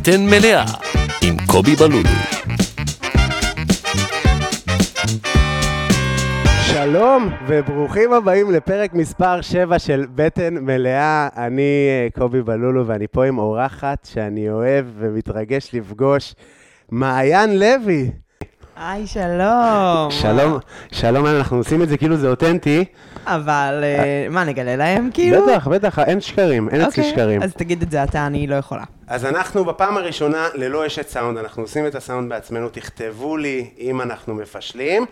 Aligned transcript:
בטן 0.00 0.26
מלאה 0.26 0.64
עם 1.22 1.36
קובי 1.46 1.76
בלולו. 1.76 2.08
שלום 6.72 7.30
וברוכים 7.46 8.12
הבאים 8.12 8.50
לפרק 8.50 8.94
מספר 8.94 9.40
7 9.40 9.78
של 9.78 10.06
בטן 10.14 10.54
מלאה. 10.54 11.28
אני 11.36 11.88
אה, 11.88 12.08
קובי 12.18 12.42
בלולו 12.42 12.86
ואני 12.86 13.06
פה 13.08 13.24
עם 13.24 13.38
אורחת 13.38 14.08
שאני 14.12 14.50
אוהב 14.50 14.86
ומתרגש 14.98 15.70
לפגוש, 15.74 16.34
מעיין 16.90 17.58
לוי. 17.58 18.10
היי, 18.82 19.06
שלום. 19.06 20.10
שלום, 20.10 20.58
שלום, 20.92 21.26
אנחנו 21.26 21.56
עושים 21.56 21.82
את 21.82 21.88
זה 21.88 21.96
כאילו 21.96 22.16
זה 22.16 22.28
אותנטי. 22.28 22.84
אבל 23.26 23.80
אה, 23.82 24.26
מה, 24.30 24.44
נגלה 24.44 24.76
להם 24.76 25.10
כאילו? 25.14 25.46
בטח, 25.46 25.68
בטח, 25.68 25.98
אין 25.98 26.20
שקרים, 26.20 26.68
אין 26.68 26.80
אצלי 26.80 27.02
אוקיי, 27.02 27.12
שקרים. 27.12 27.42
אז 27.42 27.54
תגיד 27.54 27.82
את 27.82 27.90
זה 27.90 28.04
אתה, 28.04 28.26
אני 28.26 28.46
לא 28.46 28.54
יכולה. 28.54 28.82
אז 29.06 29.24
אנחנו 29.24 29.64
בפעם 29.64 29.96
הראשונה 29.96 30.48
ללא 30.54 30.86
אשת 30.86 31.08
סאונד, 31.08 31.38
אנחנו 31.38 31.62
עושים 31.62 31.86
את 31.86 31.94
הסאונד 31.94 32.28
בעצמנו, 32.28 32.68
תכתבו 32.68 33.36
לי 33.36 33.70
אם 33.78 34.00
אנחנו 34.00 34.34
מפשלים, 34.34 35.06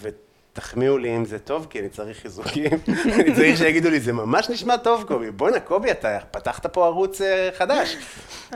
ותחמיאו 0.00 0.98
לי 0.98 1.16
אם 1.16 1.24
זה 1.24 1.38
טוב, 1.38 1.66
כי 1.70 1.80
אני 1.80 1.88
צריך 1.88 2.18
חיזוקים. 2.18 2.70
אני 3.14 3.34
צריך 3.34 3.58
שיגידו 3.58 3.90
לי, 3.90 4.00
זה 4.00 4.12
ממש 4.12 4.50
נשמע 4.50 4.76
טוב, 4.76 5.04
קובי. 5.08 5.30
בואנה, 5.30 5.60
קובי, 5.60 5.90
אתה 5.90 6.18
פתחת 6.30 6.66
פה 6.66 6.86
ערוץ 6.86 7.20
אה, 7.20 7.48
חדש. 7.58 7.96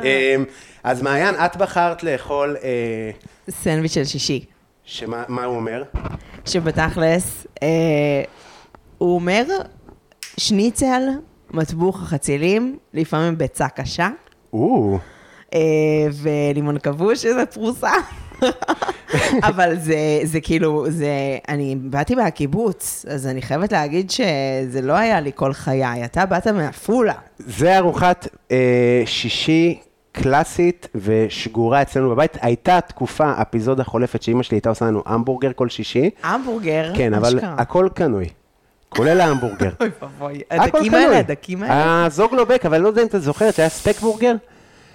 אה, 0.05 0.37
אז 0.85 1.03
מעיין, 1.03 1.35
את 1.35 1.57
בחרת 1.57 2.03
לאכול, 2.03 2.57
אה, 2.63 3.11
סנדוויץ' 3.51 3.95
של 3.95 4.05
שישי. 4.05 4.45
שמה 4.91 5.23
מה 5.29 5.45
הוא 5.45 5.57
אומר? 5.57 5.83
שבתכלס, 6.45 7.47
אה, 7.63 8.23
הוא 8.99 9.15
אומר, 9.15 9.45
שניצל, 10.37 11.03
מטבוח 11.51 12.03
החצילים, 12.03 12.79
לפעמים 12.95 13.39
ביצה 13.39 13.69
קשה, 13.69 14.09
או, 14.53 14.99
אה, 15.55 15.61
ולימון 16.23 16.79
כבוש, 16.79 17.23
שזה 17.23 17.47
פרוסה. 17.47 17.91
אבל 19.49 19.77
זה, 19.79 20.21
זה 20.25 20.41
כאילו, 20.41 20.91
זה, 20.91 21.39
אני 21.49 21.77
באתי 21.81 22.15
מהקיבוץ, 22.15 23.07
אז 23.09 23.27
אני 23.27 23.43
חייבת 23.43 23.73
להגיד 23.73 24.11
שזה 24.11 24.81
לא 24.83 24.93
היה 24.93 25.21
לי 25.21 25.31
כל 25.35 25.53
חיי, 25.53 26.05
אתה 26.05 26.27
באת 26.27 26.47
מעפולה. 26.47 27.15
זה 27.39 27.79
ארוחת 27.79 28.29
אה, 28.51 29.03
שישי 29.07 29.81
קלאסית 30.13 30.89
ושגורה 30.95 31.83
אצלנו 31.83 32.11
בבית. 32.11 32.37
הייתה 32.41 32.81
תקופה, 32.81 33.33
אפיזודה 33.43 33.85
חולפת, 33.85 34.23
שאימא 34.23 34.43
שלי 34.43 34.57
הייתה 34.57 34.69
עושה 34.69 34.85
לנו 34.85 35.03
המבורגר 35.07 35.51
כל 35.55 35.69
שישי. 35.69 36.11
המבורגר, 36.23 36.93
כן, 36.97 37.15
אבל. 37.15 37.39
הכל 37.43 37.89
קנוי, 37.95 38.29
כולל 38.89 39.21
ההמבורגר. 39.21 39.71
אוי 39.81 39.89
ואבוי, 40.03 40.41
הדקים. 40.51 40.95
האלה, 40.95 41.19
הדקים 41.19 41.63
האלה. 41.63 42.07
הזוגלובק, 42.07 42.67
אבל 42.67 42.75
אני 42.75 42.85
לא 42.85 42.89
יודע 42.89 43.03
אם 43.03 43.07
אתה 43.07 43.19
זוכר, 43.19 43.51
שהיה 43.51 43.69
סטייק 43.69 44.01
בורגר? 44.01 44.35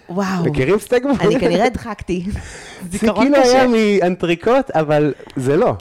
וואו, 0.10 0.46
מכירים 0.46 0.80
סטייק 0.80 1.04
בורגר? 1.04 1.26
אני 1.28 1.40
כנראה 1.40 1.66
הדחקתי. 1.66 2.26
זה 2.92 3.00
כאילו 3.00 3.36
היה. 3.44 3.66
מאנטריקוט, 3.68 4.72
אבל 4.72 5.14
זה 5.36 5.58
לא. 5.58 5.74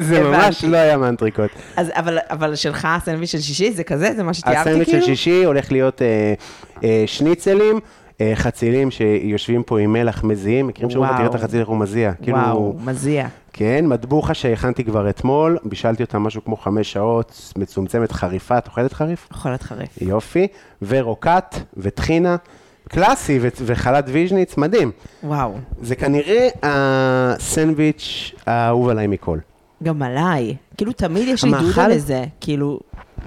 זה 0.00 0.20
ממש. 0.22 0.64
לא 0.64 0.76
היה 0.76 0.96
מאנטריקוט. 0.96 1.50
אז 1.76 1.88
אבל- 1.94 2.18
אבל 2.30 2.54
שלך 2.54 2.88
הסנדוויץ' 2.90 3.30
של 3.30 3.40
שישי 3.40 3.72
זה 3.72 3.84
כזה? 3.84 4.12
זה 4.16 4.22
מה 4.22 4.34
שתיארתי 4.34 4.58
הסנדוויץ' 4.60 4.88
כאילו? 4.88 5.00
של 5.02 5.06
שישי 5.06 5.44
הולך 5.44 5.72
להיות 5.72 6.02
אה, 6.02 6.34
אה, 6.84 7.04
שניצלים. 7.06 7.80
אה, 8.20 8.32
חצילים 8.34 8.90
שיושבים 8.90 9.62
פה 9.62 9.78
עם 9.80 9.92
מלח 9.92 10.24
מזיעים, 10.24 10.66
מכירים 10.66 10.90
שאומרים. 10.90 11.16
תראה 11.16 11.26
את 11.26 11.34
החציל 11.34 11.60
איך 11.60 11.68
הוא 11.68 11.76
מזיע. 11.76 12.12
כאילו, 12.22 12.38
וואו, 12.38 12.76
מזיע. 12.84 13.26
כן, 13.52 13.86
מטבוחה 13.86 14.34
שהכנתי 14.34 14.84
כבר 14.84 15.10
אתמול, 15.10 15.58
בישלתי 15.64 16.02
אותה 16.02 16.18
משהו 16.18 16.44
כמו 16.44 16.56
חמש 16.56 16.92
שעות, 16.92 17.52
מצומצמת 17.58 18.12
חריפה, 18.12 18.58
את 18.58 18.66
אוכלת 18.66 18.92
חריף? 18.92 19.28
אוכלת 19.30 19.62
חריף. 19.62 19.88
יופי, 20.00 20.46
ורוקט, 20.82 21.56
וטחינה, 21.76 22.36
קלאסי, 22.88 23.38
ו- 23.42 23.48
וחלת 23.66 24.04
ויז'ניץ, 24.08 24.56
מדהים. 24.56 24.90
וואו, 25.22 25.52
זה 25.82 25.94
כנראה 25.94 26.48
הסנדוויץ' 26.62 28.34
האהוב 28.46 28.88
עליי 28.88 29.06
מכל. 29.06 29.38
גם 29.82 30.02
עליי. 30.02 30.56
כאילו 30.76 30.92
תמיד 30.92 31.28
יש 31.28 31.44
לי? 31.44 31.50
דודה 31.50 31.88
לזה. 31.88 32.24
כאילו, 32.40 32.80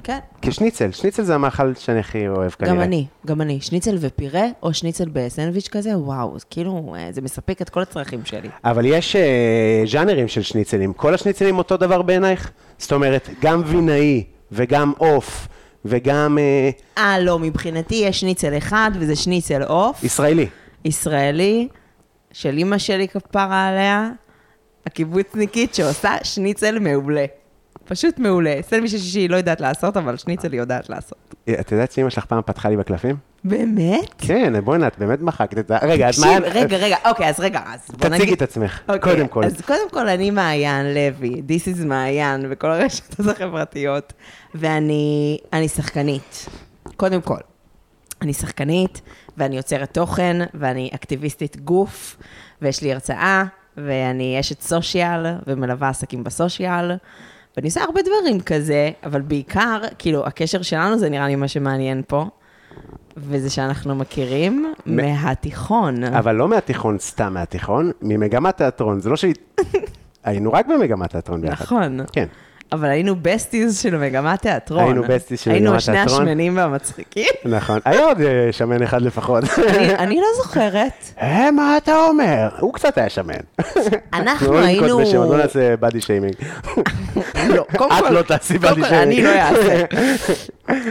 כן. 0.03 0.19
כשניצל, 0.41 0.91
שניצל 0.91 1.23
זה 1.23 1.35
המאכל 1.35 1.73
שאני 1.73 1.99
הכי 1.99 2.27
אוהב 2.27 2.51
כנראה. 2.51 2.73
גם 2.73 2.81
אני, 2.81 3.05
גם 3.25 3.41
אני. 3.41 3.61
שניצל 3.61 3.97
ופירה, 3.99 4.45
או 4.63 4.73
שניצל 4.73 5.09
בסנדוויץ' 5.13 5.67
כזה, 5.67 5.97
וואו, 5.97 6.35
כאילו, 6.49 6.95
אה, 6.97 7.07
זה 7.11 7.21
מספק 7.21 7.61
את 7.61 7.69
כל 7.69 7.81
הצרכים 7.81 8.25
שלי. 8.25 8.49
אבל 8.65 8.85
יש 8.85 9.15
אה, 9.15 9.83
ז'אנרים 9.87 10.27
של 10.27 10.41
שניצלים. 10.41 10.93
כל 10.93 11.13
השניצלים 11.13 11.57
אותו 11.57 11.77
דבר 11.77 12.01
בעינייך? 12.01 12.51
זאת 12.77 12.91
אומרת, 12.91 13.29
גם 13.41 13.63
וינאי, 13.65 14.23
וגם 14.51 14.93
עוף, 14.97 15.47
וגם 15.85 16.37
אה, 16.37 16.69
אה, 16.97 17.19
לא, 17.19 17.39
מבחינתי 17.39 17.95
יש 17.95 18.19
שניצל 18.19 18.57
אחד, 18.57 18.91
וזה 18.99 19.15
שניצל 19.15 19.63
עוף, 19.63 20.03
ישראלי. 20.03 20.47
ישראלי, 20.85 21.67
של 22.31 22.57
אימא 22.57 22.77
שלי 22.77 23.07
כפרה 23.07 23.67
עליה, 23.67 24.09
הקיבוצניקית 24.87 25.75
שעושה 25.75 26.15
שניצל 26.23 26.79
מעולה. 26.79 27.25
פשוט 27.85 28.19
מעולה. 28.19 28.55
סנדוויץ' 28.61 28.91
של 28.91 28.97
שישי 28.97 29.19
היא 29.19 29.29
לא 29.29 29.35
יודעת 29.35 29.61
לעשות, 29.61 29.97
אבל 29.97 30.17
שניצל 30.17 30.51
היא 30.51 30.59
יודעת 30.59 30.89
לעשות. 30.89 31.35
אה, 31.47 31.53
את 31.59 31.71
יודעת 31.71 31.91
שאמא 31.91 32.09
שלך 32.09 32.25
פעם 32.25 32.41
פתחה 32.45 32.69
לי 32.69 32.77
בקלפים? 32.77 33.15
באמת? 33.43 34.13
כן, 34.17 34.61
בוא'נה, 34.63 34.87
את 34.87 34.99
באמת 34.99 35.21
מחקת 35.21 35.57
את 35.57 35.71
ה... 35.71 35.77
רגע, 35.81 36.07
תקשיב, 36.07 36.25
מעיין... 36.25 36.43
רגע, 36.43 36.77
רגע, 36.77 36.97
אוקיי, 37.05 37.29
אז 37.29 37.39
רגע, 37.39 37.61
אז 37.65 37.79
בוא 37.97 38.09
נגיד... 38.09 38.17
תציגי 38.17 38.33
את 38.33 38.41
עצמך, 38.41 38.79
אוקיי, 38.89 38.99
קודם 39.13 39.27
כל. 39.27 39.43
אז 39.43 39.61
קודם 39.61 39.89
כל, 39.91 40.07
אני 40.07 40.31
מעיין 40.31 40.85
לוי, 40.93 41.41
This 41.47 41.77
is 41.77 41.85
מעיין, 41.85 42.45
וכל 42.49 42.71
הרשתות 42.71 43.27
החברתיות, 43.35 44.13
ואני 44.55 45.37
אני 45.53 45.67
שחקנית. 45.67 46.45
קודם 46.95 47.21
כל, 47.21 47.39
אני 48.21 48.33
שחקנית, 48.33 49.01
ואני 49.37 49.57
יוצרת 49.57 49.93
תוכן, 49.93 50.37
ואני 50.53 50.89
אקטיביסטית 50.95 51.57
גוף, 51.57 52.17
ויש 52.61 52.81
לי 52.81 52.93
הרצאה, 52.93 53.43
ואני 53.85 54.39
אשת 54.39 54.61
סושיאל, 54.61 55.25
ומלווה 55.47 55.89
עסקים 55.89 56.23
בסושיאל, 56.23 56.91
ואני 57.57 57.67
עושה 57.67 57.83
הרבה 57.83 58.01
דברים 58.01 58.41
כזה, 58.41 58.91
אבל 59.03 59.21
בעיקר, 59.21 59.81
כאילו, 59.99 60.25
הקשר 60.25 60.61
שלנו 60.61 60.97
זה 60.97 61.09
נראה 61.09 61.27
לי 61.27 61.35
מה 61.35 61.47
שמעניין 61.47 62.01
פה. 62.07 62.25
וזה 63.17 63.49
שאנחנו 63.49 63.95
מכירים 63.95 64.73
מהתיכון. 64.85 66.03
אבל 66.03 66.35
לא 66.35 66.47
מהתיכון, 66.47 66.99
סתם 66.99 67.33
מהתיכון, 67.33 67.91
ממגמת 68.01 68.57
תיאטרון. 68.57 68.99
זה 68.99 69.09
לא 69.09 69.15
שהיא... 69.15 69.33
היינו 70.23 70.53
רק 70.53 70.65
במגמת 70.67 71.09
תיאטרון 71.09 71.41
ביחד. 71.41 71.63
נכון. 71.63 71.99
כן. 72.11 72.27
אבל 72.71 72.89
היינו 72.89 73.15
besties 73.21 73.79
של 73.79 73.97
מגמת 73.97 74.41
תיאטרון. 74.41 74.83
היינו 74.83 75.03
besties 75.07 75.39
של 75.39 75.51
היינו 75.51 75.69
מגמת 75.69 75.81
שני 75.81 75.95
תיאטרון. 75.95 76.21
השמנים 76.21 76.57
והמצחיקים. 76.57 77.25
נכון. 77.45 77.79
היה 77.85 78.05
עוד 78.05 78.21
אה, 78.21 78.47
שמן 78.51 78.83
אחד 78.83 79.01
לפחות. 79.01 79.43
אני- 79.99 80.15
לא 80.21 80.27
זוכרת. 80.43 80.93
אה, 81.21 81.51
מה 81.51 81.77
אתה 81.77 81.95
אומר? 82.05 82.49
הוא 82.59 82.73
קצת 82.73 82.97
היה 82.97 83.09
שמן. 83.09 83.33
אנחנו 84.13 84.53
לא 84.53 84.59
היינו... 84.59 84.99
ננקוט 84.99 85.13
לא 85.13 85.37
נעשה 85.37 85.77
body 85.77 86.01
shaming. 86.01 86.33
לא, 87.49 87.65
קודם 87.77 87.91
את 87.91 88.03
כל- 88.03 88.09
לא 88.09 88.21
תעשי 88.21 88.55
body 88.55 88.61
כל, 88.75 88.83
אני. 88.85 89.23
לא 89.23 89.29
אעשה. 89.29 89.83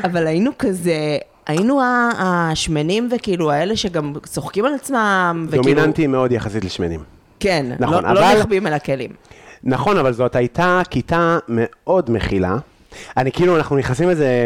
אבל 0.05 0.27
היינו 0.27 0.51
כזה... 0.59 1.19
היינו 1.47 1.81
השמנים 2.19 3.09
וכאילו 3.17 3.51
האלה 3.51 3.77
שגם 3.77 4.13
צוחקים 4.27 4.65
על 4.65 4.75
עצמם. 4.75 5.47
וכאילו- 5.49 5.63
דומיננטיים 5.63 6.13
מאוד 6.13 6.33
יחסית 6.33 6.65
לשמנים. 6.65 7.01
כן, 7.41 7.67
נכון, 7.79 8.05
לא- 8.05 8.13
לא 8.15 8.21
אבל- 8.21 8.39
נחבים 8.41 8.67
על 8.67 8.73
הכלים. 8.73 9.11
נכון, 9.65 9.99
אבל 9.99 10.13
זאת 10.13 10.37
הייתה 10.37 10.81
כיתה 10.91 11.39
מאוד 11.49 12.11
מכילה. 12.11 12.57
אני 13.17 13.33
כאילו, 13.33 13.57
אנחנו 13.57 13.77
נכנסים 13.77 14.09
לזה, 14.09 14.45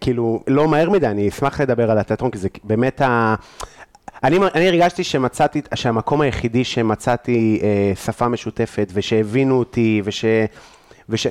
כאילו, 0.00 0.42
לא 0.48 0.68
מהר 0.68 0.90
מדי, 0.90 1.06
אני 1.06 1.28
אשמח 1.28 1.60
לדבר 1.60 1.90
על 1.90 1.98
התיאטרון, 1.98 2.30
כי 2.30 2.38
זה 2.38 2.48
באמת 2.64 3.00
ה... 3.00 3.34
אני, 4.24 4.38
אני 4.54 4.68
הרגשתי 4.68 5.04
שמצאתי, 5.04 5.62
שהמקום 5.74 6.20
היחידי 6.20 6.64
שמצאתי 6.64 7.60
אה, 7.62 7.92
שפה 8.04 8.28
משותפת, 8.28 8.90
ושהבינו 8.94 9.58
אותי, 9.58 10.02
וש... 10.04 10.24
וש... 11.08 11.26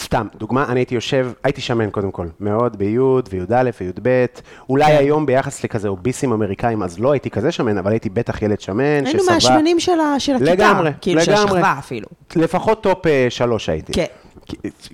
סתם, 0.00 0.26
דוגמה, 0.38 0.64
אני 0.68 0.80
הייתי 0.80 0.94
יושב, 0.94 1.32
הייתי 1.44 1.60
שמן 1.60 1.90
קודם 1.90 2.10
כל, 2.10 2.26
מאוד 2.40 2.78
בי' 2.78 2.98
וי"א 2.98 3.70
וי"ב, 3.80 4.26
אולי 4.68 4.86
כן. 4.86 4.96
היום 4.98 5.26
ביחס 5.26 5.64
לכזה 5.64 5.88
obese 5.88 6.19
ים 6.19 6.32
אמריקאים, 6.32 6.82
אז 6.82 6.98
לא 6.98 7.12
הייתי 7.12 7.30
כזה 7.30 7.52
שמן, 7.52 7.78
אבל 7.78 7.90
הייתי 7.90 8.08
בטח 8.08 8.42
ילד 8.42 8.60
שמן, 8.60 8.84
היינו 8.84 9.20
שסבא... 9.20 9.34
מהשמנים 9.34 9.80
של 9.80 9.92
הכיתה. 10.00 10.52
לגמרי, 10.52 10.90
כאילו 11.00 11.20
של. 11.20 11.32
השכבה 11.32 11.74
אפילו. 11.78 12.06
לפחות 12.36 12.82
top 12.82 13.06
אה, 13.06 13.26
שלוש 13.30 13.68
הייתי. 13.68 13.92
כן. 13.92 14.04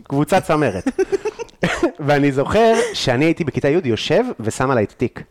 קבוצת 0.02 0.42
צמרת. 0.42 0.88
ואני 2.06 2.32
זוכר 2.32 2.74
שאני 2.92 3.24
הייתי 3.24 3.44
בכיתה 3.44 3.68
י' 3.68 3.80
יושב 3.84 4.24
ושם 4.40 4.70
עליי 4.70 4.86
תיק. 4.86 5.22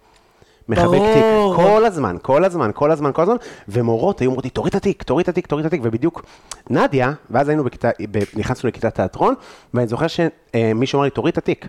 מחבק 0.70 1.00
תיק. 1.14 1.24
כל 1.56 1.86
הזמן, 1.86 2.18
כל 2.22 2.44
הזמן, 2.44 2.72
כל 2.74 2.92
הזמן, 2.92 3.12
כל 3.14 3.22
הזמן, 3.22 3.36
ומורות 3.68 4.20
היו 4.20 4.30
אומרות 4.30 4.44
לי, 4.44 4.50
תוריד 4.50 4.70
את 4.70 4.76
התיק, 4.76 5.04
תוריד 5.04 5.24
את 5.24 5.30
התיק, 5.30 5.48
תוריד 5.48 5.66
את 5.66 5.74
התיק, 5.74 5.82
ובדיוק 5.84 6.26
נדיה, 6.70 7.14
ואז 7.30 7.50
היינו 7.50 7.64
בכיתה, 7.64 7.90
נכנסנו 8.36 8.70
לכיתת 8.70 8.96
תיאטרון, 8.96 9.34
ואני 9.74 9.88
זוכר 9.88 10.06
שמישהו 10.08 10.98
אמר 10.98 11.04
לי, 11.04 11.10
תוריד 11.10 11.32
את 11.32 11.38
התיק. 11.38 11.68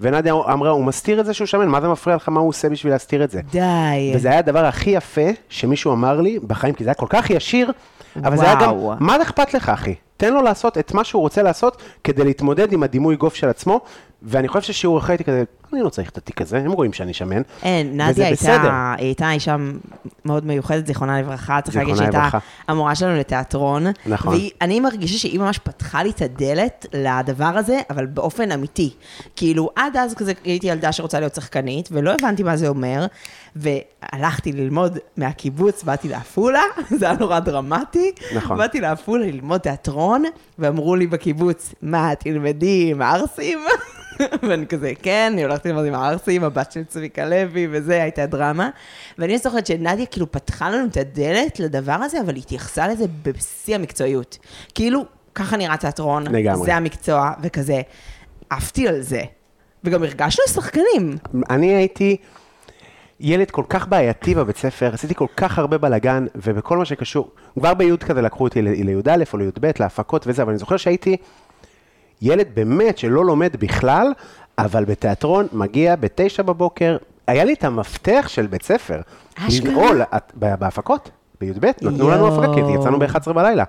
ונדיה 0.00 0.32
אמרה, 0.32 0.70
הוא 0.70 0.84
מסתיר 0.84 1.20
את 1.20 1.26
זה 1.26 1.34
שהוא 1.34 1.46
שמן, 1.46 1.68
מה 1.68 1.80
זה 1.80 1.88
מפריע 1.88 2.16
לך, 2.16 2.28
מה 2.28 2.40
הוא 2.40 2.48
עושה 2.48 2.68
בשביל 2.68 2.92
להסתיר 2.92 3.24
את 3.24 3.30
זה? 3.30 3.40
די. 3.50 4.12
וזה 4.14 4.28
היה 4.28 4.38
הדבר 4.38 4.64
הכי 4.64 4.90
יפה 4.90 5.30
שמישהו 5.48 5.92
אמר 5.92 6.20
לי 6.20 6.38
בחיים, 6.38 6.74
כי 6.74 6.84
זה 6.84 6.90
היה 6.90 6.94
כל 6.94 7.06
כך 7.08 7.30
ישיר, 7.30 7.72
אבל 8.16 8.36
זה 8.36 8.44
היה 8.44 8.54
גם, 8.54 8.72
וואו. 8.76 8.96
מה 9.00 9.22
אכפת 9.22 9.54
לך, 9.54 9.68
אחי? 9.68 9.94
תן 10.16 10.34
לו 10.34 10.42
לעשות 10.42 10.78
את 10.78 10.94
מה 10.94 11.04
שהוא 11.04 11.22
רוצה 11.22 11.42
לעשות 11.42 11.82
כדי 12.04 12.24
להתמודד 12.24 12.72
עם 12.72 12.82
הדימוי 12.82 13.16
גוף 13.16 13.34
של 13.34 13.48
עצמו, 13.48 13.80
ואני 14.22 14.48
חושב 14.48 14.72
ששיעור 14.72 14.98
אחרי 14.98 15.12
הייתי 15.12 15.24
כזה, 15.24 15.44
אני 15.72 15.82
לא 15.82 15.88
צריך 15.88 16.10
את 16.10 16.18
התיק 16.18 16.40
הזה, 16.40 16.58
הם 16.58 16.72
רואים 16.72 16.92
שאני 16.92 17.14
שמן. 17.14 17.42
אין, 17.62 18.00
נדיה. 18.00 18.26
הייתה, 18.26 18.94
היא 18.98 19.06
הייתה 19.06 19.32
אישה 19.32 19.56
מאוד 20.24 20.46
מיוחדת, 20.46 20.86
זיכרונה 20.86 21.20
לברכה, 21.20 21.60
צריך 21.60 21.76
להגיד 21.76 21.96
שהייתה. 21.96 22.28
המורה 22.68 22.94
שלנו 22.94 23.16
לתיאטרון. 23.16 23.86
נכון. 24.06 24.38
ואני 24.60 24.80
מרגישה 24.80 25.18
שהיא 25.18 25.40
ממש 25.40 25.58
פתחה 25.58 26.02
לי 26.02 26.10
את 26.10 26.22
הדלת 26.22 26.86
לדבר 26.92 27.44
הזה, 27.44 27.80
אבל 27.90 28.06
באופן 28.06 28.52
אמיתי. 28.52 28.94
כאילו, 29.36 29.70
עד 29.76 29.96
אז 29.96 30.14
כזה 30.14 30.32
הייתי 30.44 30.66
ילדה 30.66 30.92
שרוצה 30.92 31.20
להיות 31.20 31.34
שחקנית, 31.34 31.88
ולא 31.92 32.12
הבנתי 32.20 32.42
מה 32.42 32.56
זה 32.56 32.68
אומר, 32.68 33.06
והלכתי 33.56 34.52
ללמוד 34.52 34.98
מהקיבוץ, 35.16 35.82
באתי 35.82 36.08
לעפולה, 36.08 36.62
זה 36.98 37.06
היה 37.06 37.18
נורא 37.18 37.38
דרמטי. 37.38 38.12
נכון. 38.36 38.58
באתי 38.58 38.80
לעפולה 38.80 39.26
ללמוד 39.26 39.60
תיאטרון, 39.60 40.24
ואמרו 40.58 40.96
לי 40.96 41.06
בקיבוץ, 41.06 41.74
מה, 41.82 42.14
תלמדי 42.14 42.88
עם 42.90 43.02
הערסים? 43.02 43.58
ואני 44.48 44.66
כזה, 44.66 44.92
כן, 45.02 45.30
אני 45.32 45.44
הולכת 45.44 45.66
ללמוד 45.66 45.84
עם 45.84 45.94
הערסים, 45.94 46.44
הבת 46.44 46.72
של 46.72 46.84
צביקה 46.84 47.26
לוי, 47.26 47.68
וזה, 47.70 48.02
הייתה 48.02 48.26
דרמה. 48.26 48.70
ואני 49.18 49.38
זוכרת 49.38 49.66
שנדיה 49.66 50.06
כאילו 50.06 50.32
פתחה 50.32 50.70
לנו 50.70 50.86
את 50.86 50.96
הדלת 50.96 51.60
לדבר 51.60 51.92
הזה, 51.92 52.20
אבל 52.20 52.34
היא 52.34 52.42
התייחסה 52.42 52.88
לזה 52.88 53.04
בשיא 53.22 53.74
המקצועיות. 53.74 54.38
כאילו, 54.74 55.04
ככה 55.34 55.56
נראה 55.56 55.76
תיאטרון. 55.76 56.24
זה 56.64 56.76
המקצוע, 56.76 57.32
וכזה, 57.42 57.80
עפתי 58.50 58.88
על 58.88 59.00
זה. 59.00 59.22
וגם 59.84 60.02
הרגשנו 60.02 60.44
שחקנים. 60.48 61.16
אני 61.50 61.74
הייתי 61.74 62.16
ילד 63.20 63.50
כל 63.50 63.64
כך 63.68 63.88
בעייתי 63.88 64.34
בבית 64.34 64.56
ספר, 64.56 64.90
עשיתי 64.94 65.14
כל 65.14 65.26
כך 65.36 65.58
הרבה 65.58 65.78
בלאגן, 65.78 66.26
ובכל 66.34 66.78
מה 66.78 66.84
שקשור, 66.84 67.30
כבר 67.58 67.74
בי' 67.74 67.96
כזה 67.98 68.22
לקחו 68.22 68.44
אותי 68.44 68.62
לי"א 68.62 69.24
או 69.32 69.38
לי"ב, 69.38 69.70
להפקות 69.80 70.26
וזה, 70.26 70.42
אבל 70.42 70.50
אני 70.50 70.58
זוכר 70.58 70.76
שהייתי 70.76 71.16
ילד 72.22 72.46
באמת 72.54 72.98
שלא 72.98 73.24
לומד 73.24 73.56
בכלל, 73.58 74.12
אבל 74.58 74.84
בתיאטרון 74.84 75.46
מגיע 75.52 75.96
בתשע 75.96 76.42
בבוקר, 76.42 76.96
היה 77.26 77.44
לי 77.44 77.52
את 77.52 77.64
המפתח 77.64 78.24
של 78.28 78.46
בית 78.46 78.62
ספר. 78.62 79.00
אשכרה? 79.34 79.70
לנעול, 79.70 80.02
בהפקות, 80.34 81.10
בי"ב, 81.40 81.64
נתנו 81.64 82.10
לנו 82.10 82.26
יואו. 82.26 82.44
הפקה, 82.44 82.54
כי 82.54 82.72
יצאנו 82.80 82.98
ב-11 82.98 83.32
בלילה. 83.32 83.64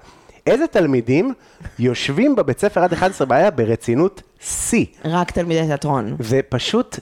איזה 0.48 0.68
תלמידים 0.68 1.34
יושבים 1.80 2.36
בבית 2.36 2.60
ספר 2.60 2.84
עד 2.84 2.94
11 2.94 3.28
בלילה 3.28 3.52
ברצינות 3.52 4.22
שיא. 4.40 4.86
רק 5.06 5.32
תלמידי 5.32 5.68
תיאטרון. 5.68 6.16
ופשוט, 6.20 7.00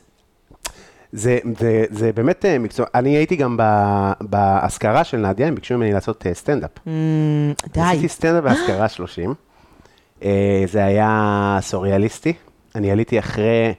זה, 1.11 1.37
זה, 1.59 1.85
זה 1.89 2.11
באמת 2.11 2.45
אה, 2.45 2.59
מקצוע, 2.59 2.85
אני 2.95 3.09
הייתי 3.17 3.35
גם 3.35 3.57
ב- 3.59 4.11
באזכרה 4.21 5.03
של 5.03 5.17
נדיה, 5.17 5.47
הם 5.47 5.55
ביקשו 5.55 5.77
ממני 5.77 5.93
לעשות 5.93 6.27
אה, 6.27 6.33
סטנדאפ. 6.33 6.71
Mm, 6.77 6.89
די. 7.73 7.81
עשיתי 7.81 8.07
סטנדאפ 8.07 8.43
באזכרה 8.47 8.89
30. 8.89 9.33
אה, 10.23 10.63
זה 10.67 10.85
היה 10.85 11.57
סוריאליסטי. 11.61 12.33
אני 12.75 12.91
עליתי 12.91 13.19
אחרי 13.19 13.73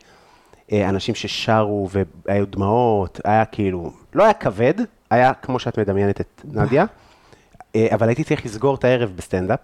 אה, 0.73 0.89
אנשים 0.89 1.15
ששרו 1.15 1.89
והיו 2.27 2.47
דמעות, 2.47 3.21
היה 3.25 3.45
כאילו, 3.45 3.93
לא 4.15 4.25
היה 4.25 4.33
כבד, 4.33 4.75
היה 5.11 5.35
כמו 5.35 5.59
שאת 5.59 5.79
מדמיינת 5.79 6.21
את 6.21 6.43
נדיה, 6.45 6.85
אה, 7.77 7.87
אבל 7.95 8.09
הייתי 8.09 8.25
צריך 8.25 8.47
לסגור 8.47 8.75
את 8.75 8.85
הערב 8.85 9.13
בסטנדאפ. 9.17 9.61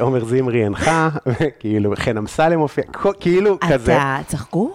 עומר 0.00 0.24
זמרי 0.24 0.64
הנחה, 0.66 1.08
כאילו 1.60 1.92
חן 1.96 2.16
אמסלם 2.16 2.60
הופיע, 2.60 2.84
כאילו 3.20 3.58
כזה. 3.60 3.96
אתה, 3.96 4.18
צחקו? 4.26 4.72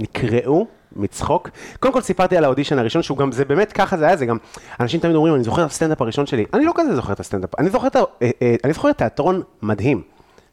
נקרעו 0.00 0.66
מצחוק. 0.96 1.48
קודם 1.80 1.94
כל 1.94 2.00
סיפרתי 2.00 2.36
על 2.36 2.44
האודישן 2.44 2.78
הראשון, 2.78 3.02
שהוא 3.02 3.18
גם, 3.18 3.32
זה 3.32 3.44
באמת 3.44 3.72
ככה 3.72 3.96
זה 3.96 4.06
היה, 4.06 4.16
זה 4.16 4.26
גם, 4.26 4.36
אנשים 4.80 5.00
תמיד 5.00 5.14
אומרים, 5.14 5.34
אני 5.34 5.44
זוכר 5.44 5.62
את 5.62 5.70
הסטנדאפ 5.70 6.02
הראשון 6.02 6.26
שלי. 6.26 6.44
אני 6.54 6.64
לא 6.64 6.72
כזה 6.76 6.96
זוכר 6.96 7.12
את 7.12 7.20
הסטנדאפ, 7.20 7.58
אני 7.58 7.70
זוכר 7.70 7.86
את, 7.86 7.96
אני 8.64 8.72
זוכר 8.72 8.90
את 8.90 8.98
תיאטרון 8.98 9.42
מדהים. 9.62 10.02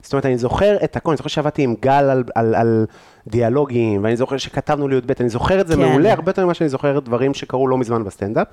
זאת 0.02 0.14
אומרת, 0.14 0.26
אני 0.26 0.38
זוכר 0.38 0.78
את 0.84 0.96
הכל, 0.96 1.12
אני 1.12 1.18
זוכר 1.18 1.30
שעבדתי 1.30 1.64
עם 1.64 1.76
גל 1.82 2.10
על, 2.10 2.24
על, 2.36 2.56
על 2.56 2.86
דיאלוגים, 3.28 4.04
ואני 4.04 4.18
זוכר 4.18 4.38
שכתבנו 4.38 4.88
לי"ב, 4.88 5.12
אני 5.20 5.30
זוכר 5.30 5.62
את 5.62 5.68
זה 5.68 5.76
כן. 5.76 5.82
מעולה, 5.82 6.14
הרבה 6.14 6.30
יותר 6.30 6.46
ממה 6.46 6.54
שאני 6.54 6.70
זוכר 6.70 7.00
דברים 7.00 7.34
שקרו 7.34 7.68
לא 7.68 7.78
מזמן 7.78 8.04
בסטנדאפ. 8.04 8.48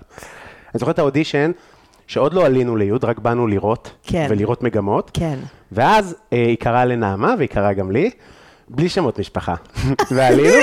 אני 0.74 0.78
זוכר 0.78 0.90
את 0.90 0.98
האודישן, 0.98 1.50
שעוד 2.06 2.34
לא 2.34 2.46
עלינו 2.46 2.76
ליוד, 2.76 3.04
רק 3.04 3.18
באנו 3.18 3.46
לראות, 3.46 3.90
כן. 4.02 4.26
ולראות 4.30 4.62
מגמות. 4.62 5.10
כן. 5.14 5.38
ואז 5.72 6.16
אה, 6.32 6.46
היא 6.46 6.56
קראה 6.56 6.84
לנעמה, 6.84 7.34
והיא 7.38 7.48
קראה 7.48 7.72
גם 7.72 7.90
לי, 7.90 8.10
בלי 8.68 8.88
שמות 8.88 9.18
משפחה. 9.18 9.54
ועלינו, 10.14 10.56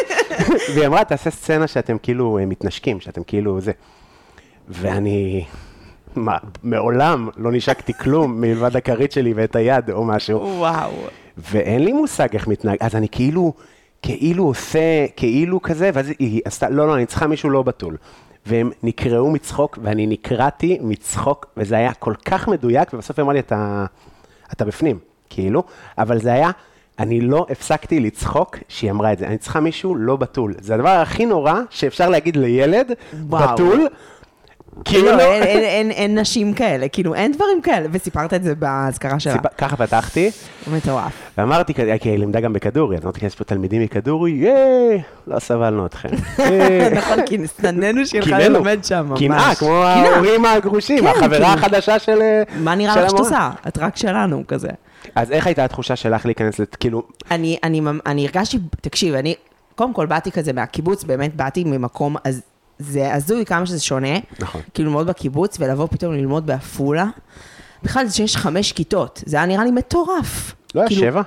והיא 0.75 0.87
אמרה, 0.87 1.03
תעשה 1.03 1.29
סצנה 1.29 1.67
שאתם 1.67 1.97
כאילו 1.97 2.37
אה, 2.37 2.45
מתנשקים, 2.45 2.99
שאתם 2.99 3.23
כאילו 3.23 3.61
זה. 3.61 3.71
ואני, 4.69 5.45
מה, 6.17 6.37
מעולם 6.63 7.29
לא 7.37 7.51
נשקתי 7.51 7.93
כלום 7.93 8.41
מלבד 8.41 8.75
הכרית 8.75 9.11
שלי 9.11 9.33
ואת 9.33 9.55
היד 9.55 9.89
או 9.89 10.05
משהו. 10.05 10.39
וואו. 10.39 10.91
ואין 11.37 11.83
לי 11.83 11.93
מושג 11.93 12.27
איך 12.33 12.47
מתנהג, 12.47 12.77
אז 12.79 12.95
אני 12.95 13.07
כאילו, 13.11 13.53
כאילו 14.01 14.43
עושה, 14.43 15.05
כאילו 15.15 15.61
כזה, 15.61 15.89
ואז 15.93 16.11
היא 16.19 16.41
עשתה, 16.45 16.69
לא, 16.69 16.87
לא, 16.87 16.95
אני 16.95 17.05
צריכה 17.05 17.27
מישהו 17.27 17.49
לא 17.49 17.63
בתול. 17.63 17.97
והם 18.45 18.71
נקרעו 18.83 19.31
מצחוק, 19.31 19.79
ואני 19.81 20.07
נקרעתי 20.07 20.77
מצחוק, 20.81 21.45
וזה 21.57 21.75
היה 21.75 21.93
כל 21.93 22.13
כך 22.25 22.47
מדויק, 22.47 22.93
ובסוף 22.93 23.19
היא 23.19 23.23
אמרה 23.23 23.33
לי, 23.33 23.39
אתה, 23.39 23.85
אתה 24.53 24.65
בפנים, 24.65 24.99
כאילו, 25.29 25.63
אבל 25.97 26.19
זה 26.19 26.33
היה, 26.33 26.51
אני 26.99 27.21
לא 27.21 27.45
הפסקתי 27.49 27.99
לצחוק 27.99 28.57
שהיא 28.67 28.91
אמרה 28.91 29.13
את 29.13 29.17
זה, 29.17 29.27
אני 29.27 29.37
צריכה 29.37 29.59
מישהו 29.59 29.95
לא 29.95 30.15
בתול. 30.15 30.53
זה 30.59 30.73
הדבר 30.73 30.89
הכי 30.89 31.25
נורא 31.25 31.59
שאפשר 31.69 32.09
להגיד 32.09 32.35
לילד, 32.35 32.91
וואו. 33.13 33.53
בתול, 33.53 33.87
כאילו, 34.85 35.07
כאילו, 35.07 35.19
אין, 35.19 35.43
אין, 35.43 35.59
אין, 35.63 35.91
אין 35.91 36.19
נשים 36.19 36.53
כאלה, 36.53 36.87
כאילו, 36.87 37.15
אין 37.15 37.31
דברים 37.31 37.61
כאלה, 37.61 37.87
וסיפרת 37.91 38.33
את 38.33 38.43
זה 38.43 38.55
באזכרה 38.55 39.19
שלה. 39.19 39.33
סיפ- 39.33 39.47
ככה 39.57 39.75
פתחתי, 39.77 40.31
מטורף. 40.71 41.13
ואמרתי, 41.37 41.73
כי 41.73 41.81
היא 42.09 42.19
לימדה 42.19 42.39
גם 42.39 42.53
בכדורי, 42.53 42.97
אז 42.97 43.03
אמרתי, 43.03 43.25
יש 43.25 43.35
פה 43.35 43.43
תלמידים 43.43 43.81
מכדורי, 43.81 44.31
ייי, 44.31 45.01
לא 45.27 45.39
סבלנו 45.39 45.85
אתכם. 45.85 46.09
נכון, 46.97 47.21
כי 47.25 47.37
הלכה 47.37 48.21
קינאנו. 48.21 48.59
ללמד 48.59 48.79
שם, 48.83 49.05
ממש. 49.09 49.19
קנאה, 49.19 49.55
כמו. 49.55 49.83
ההורים 49.83 50.45
הגרושים, 50.45 50.99
כן, 50.99 51.07
החברה 51.07 51.29
כאילו. 51.29 51.45
החדשה 51.45 51.99
של 51.99 52.19
מה 52.59 52.75
נראה 52.75 52.95
לך 53.03 53.09
שאת. 53.09 53.19
עושה? 53.19 53.49
את 53.67 53.77
רק 53.77 53.97
שלנו, 53.97 54.43
כזה. 54.47 54.69
אז 55.15 55.31
איך 55.31 55.47
הייתה 55.47 55.65
התחושה 55.65 55.95
שלך 55.95 56.25
להיכנס, 56.25 56.59
לת- 56.59 56.75
כאילו, 56.75 57.03
אני, 57.31 57.57
אני, 57.63 57.79
ממ- 57.79 57.99
אני 58.05 58.25
הרגשתי, 58.25 58.57
תקשיב, 58.81 59.15
אני, 59.15 59.35
קודם 59.75 59.93
כל 59.93 60.05
באתי 60.05 60.31
כזה 60.31 60.53
מהקיבוץ, 60.53 61.03
באמת 61.03 61.35
באתי 61.35 61.63
ממקום, 61.63 62.15
אז 62.23 62.41
זה 62.83 63.13
הזוי 63.13 63.45
כמה 63.45 63.65
שזה 63.65 63.79
שונה. 63.79 64.17
נכון. 64.39 64.61
כאילו 64.73 64.89
ללמוד 64.89 65.07
בקיבוץ 65.07 65.57
ולבוא 65.59 65.87
פתאום 65.87 66.13
ללמוד 66.13 66.45
בעפולה. 66.45 67.05
בכלל 67.83 68.05
זה 68.05 68.13
שיש 68.13 68.37
חמש 68.37 68.71
כיתות, 68.71 69.23
זה 69.25 69.37
היה 69.37 69.45
נראה 69.45 69.63
לי 69.63 69.71
מטורף. 69.71 70.55
לא 70.75 70.81
היה 70.81 70.89
כאילו, 70.89 71.01
שבע? 71.01 71.21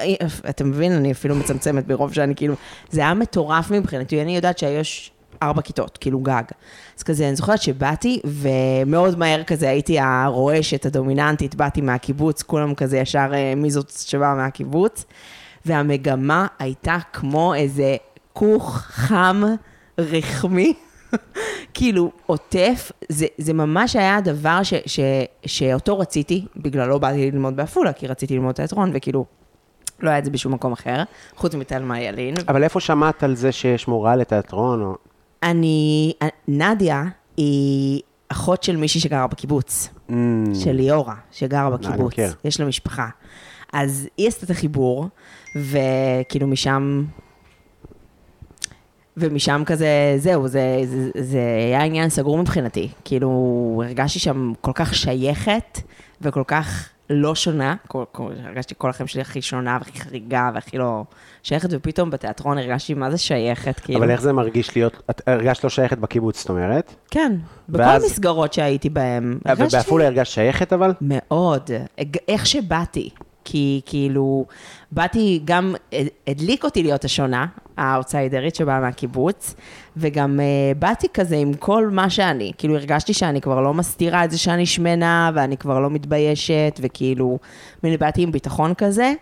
אה, 0.00 0.14
אתה 0.48 0.64
מבין, 0.64 0.92
אני 0.92 1.12
אפילו 1.12 1.34
מצמצמת 1.34 1.86
ברוב 1.86 2.12
שאני 2.12 2.34
כאילו, 2.34 2.54
זה 2.90 3.00
היה 3.00 3.14
מטורף 3.14 3.70
מבחינתי, 3.70 4.22
אני 4.22 4.36
יודעת 4.36 4.58
שהיש 4.58 5.10
ארבע 5.42 5.62
כיתות, 5.62 5.98
כאילו 5.98 6.20
גג. 6.20 6.42
אז 6.98 7.02
כזה, 7.02 7.28
אני 7.28 7.36
זוכרת 7.36 7.62
שבאתי, 7.62 8.20
ומאוד 8.24 9.18
מהר 9.18 9.42
כזה 9.42 9.68
הייתי 9.68 9.98
הרועשת, 10.00 10.86
הדומיננטית, 10.86 11.54
באתי 11.54 11.80
מהקיבוץ, 11.80 12.42
כולם 12.42 12.74
כזה 12.74 12.98
ישר 12.98 13.30
אה, 13.34 13.54
מי 13.56 13.70
זאת 13.70 13.90
שבאה 13.90 14.34
מהקיבוץ, 14.34 15.04
והמגמה 15.66 16.46
הייתה 16.58 16.98
כמו 17.12 17.54
איזה 17.54 17.96
כוך 18.32 18.78
חם, 18.78 19.42
רחמי. 19.98 20.74
כאילו, 21.74 22.12
עוטף, 22.26 22.92
זה, 23.08 23.26
זה 23.38 23.52
ממש 23.52 23.96
היה 23.96 24.16
הדבר 24.16 24.62
ש, 24.62 24.74
ש, 24.86 25.00
שאותו 25.46 25.98
רציתי, 25.98 26.46
בגללו 26.56 27.00
באתי 27.00 27.30
ללמוד 27.30 27.56
בעפולה, 27.56 27.92
כי 27.92 28.06
רציתי 28.06 28.34
ללמוד 28.34 28.54
תיאטרון, 28.54 28.90
וכאילו, 28.94 29.24
לא 30.00 30.10
היה 30.10 30.18
את 30.18 30.24
זה 30.24 30.30
בשום 30.30 30.54
מקום 30.54 30.72
אחר, 30.72 31.02
חוץ 31.36 31.54
מתלמה 31.54 32.00
ילין. 32.00 32.34
אבל 32.48 32.64
איפה 32.64 32.80
שמעת 32.80 33.22
על 33.22 33.34
זה 33.36 33.52
שיש 33.52 33.88
מורה 33.88 34.16
לתיאטרון? 34.16 34.82
או- 34.82 34.96
אני, 35.42 36.12
נדיה 36.48 37.04
היא 37.36 38.00
אחות 38.28 38.62
של 38.62 38.76
מישהי 38.76 39.00
שגרה 39.00 39.26
בקיבוץ, 39.26 39.88
Mm, 40.08 40.12
של 40.54 40.72
ליאורה, 40.72 41.14
שגרה 41.30 41.70
בקיבוץ. 41.70 42.14
יש 42.44 42.60
לה 42.60 42.66
משפחה. 42.66 43.08
אז 43.72 44.08
היא 44.16 44.28
עשתה 44.28 44.46
את 44.46 44.50
החיבור, 44.50 45.08
וכאילו 45.56 46.46
משם, 46.46 47.04
ומשם 49.20 49.62
כזה, 49.66 49.86
זהו, 50.18 50.48
זה, 50.48 50.60
זה, 50.84 51.10
זה 51.20 51.38
היה 51.66 51.82
עניין 51.82 52.08
סגור 52.08 52.38
מבחינתי. 52.38 52.88
כאילו, 53.04 53.82
הרגשתי 53.86 54.18
שם 54.18 54.52
כל 54.60 54.72
כך 54.74 54.94
שייכת, 54.94 55.78
וכל 56.20 56.42
כך 56.46 56.88
לא 57.10 57.34
שונה, 57.34 57.74
כל, 57.88 58.04
כל, 58.12 58.32
הרגשתי 58.44 58.74
כל 58.78 58.90
החיים 58.90 59.06
שלי 59.06 59.20
הכי 59.20 59.42
שונה, 59.42 59.78
והכי 59.80 60.00
חריגה, 60.00 60.50
והכי 60.54 60.78
לא 60.78 61.04
שייכת, 61.42 61.68
ופתאום 61.72 62.10
בתיאטרון 62.10 62.58
הרגשתי 62.58 62.94
מה 62.94 63.10
זה 63.10 63.18
שייכת, 63.18 63.80
כאילו. 63.80 63.98
אבל 63.98 64.10
איך 64.10 64.20
זה 64.20 64.32
מרגיש 64.32 64.76
להיות, 64.76 65.02
את 65.10 65.22
הרגשת 65.28 65.64
לא 65.64 65.70
שייכת 65.70 65.98
בקיבוץ, 65.98 66.38
זאת 66.40 66.48
אומרת? 66.48 66.94
כן, 67.10 67.32
בכל 67.68 67.82
ואז- 67.82 68.04
המסגרות 68.04 68.52
שהייתי 68.52 68.88
בהן. 68.90 69.38
הרגשתי- 69.44 69.76
ובעפולה 69.76 70.06
הרגשת 70.06 70.32
שייכת 70.32 70.72
אבל? 70.72 70.92
מאוד. 71.00 71.70
איך 72.28 72.46
שבאתי. 72.46 73.10
כי 73.44 73.80
כאילו, 73.86 74.46
באתי 74.92 75.40
גם, 75.44 75.74
הד- 75.92 76.06
הדליק 76.26 76.64
אותי 76.64 76.82
להיות 76.82 77.04
השונה, 77.04 77.46
האאוטסיידרית 77.78 78.54
שבאה 78.54 78.80
מהקיבוץ, 78.80 79.54
וגם 79.96 80.40
uh, 80.40 80.78
באתי 80.78 81.06
כזה 81.14 81.36
עם 81.36 81.54
כל 81.54 81.88
מה 81.90 82.10
שאני. 82.10 82.52
כאילו, 82.58 82.76
הרגשתי 82.76 83.14
שאני 83.14 83.40
כבר 83.40 83.60
לא 83.60 83.74
מסתירה 83.74 84.24
את 84.24 84.30
זה 84.30 84.38
שאני 84.38 84.66
שמנה, 84.66 85.30
ואני 85.34 85.56
כבר 85.56 85.80
לא 85.80 85.90
מתביישת, 85.90 86.80
וכאילו, 86.82 87.38
באתי 87.82 88.22
עם 88.22 88.32
ביטחון 88.32 88.74
כזה, 88.74 89.12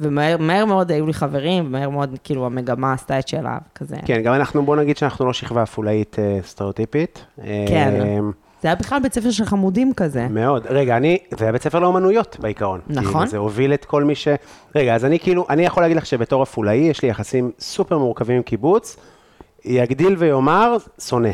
ומהר 0.00 0.36
מהר 0.36 0.64
מאוד 0.64 0.90
היו 0.90 1.06
לי 1.06 1.12
חברים, 1.12 1.66
ומהר 1.66 1.90
מאוד, 1.90 2.18
כאילו, 2.24 2.46
המגמה 2.46 2.92
עשתה 2.92 3.18
את 3.18 3.28
שלה, 3.28 3.58
כזה. 3.74 3.96
כן, 4.04 4.22
גם 4.22 4.34
אנחנו, 4.34 4.62
בוא 4.62 4.76
נגיד 4.76 4.96
שאנחנו 4.96 5.26
לא 5.26 5.32
שכבה 5.32 5.62
עפולאית 5.62 6.16
אה, 6.18 6.38
סטריאוטיפית. 6.42 7.24
כן. 7.68 7.92
אה, 8.00 8.18
זה 8.62 8.68
היה 8.68 8.74
בכלל 8.74 8.98
בית 9.02 9.14
ספר 9.14 9.30
של 9.30 9.44
חמודים 9.44 9.92
כזה. 9.94 10.28
מאוד. 10.28 10.66
רגע, 10.70 10.96
אני, 10.96 11.18
זה 11.38 11.44
היה 11.44 11.52
בית 11.52 11.62
ספר 11.62 11.78
לאומנויות 11.78 12.36
בעיקרון. 12.40 12.80
נכון. 12.88 13.12
כאילו, 13.12 13.26
זה 13.26 13.36
הוביל 13.36 13.74
את 13.74 13.84
כל 13.84 14.04
מי 14.04 14.14
ש... 14.14 14.28
רגע, 14.74 14.94
אז 14.94 15.04
אני 15.04 15.18
כאילו, 15.18 15.46
אני 15.50 15.64
יכול 15.66 15.82
להגיד 15.82 15.96
לך 15.96 16.06
שבתור 16.06 16.42
עפולאי, 16.42 16.74
יש 16.74 17.02
לי 17.02 17.08
יחסים 17.08 17.50
סופר 17.58 17.98
מורכבים 17.98 18.36
עם 18.36 18.42
קיבוץ, 18.42 18.96
יגדיל 19.64 20.16
ויאמר, 20.18 20.76
שונא. 20.98 21.30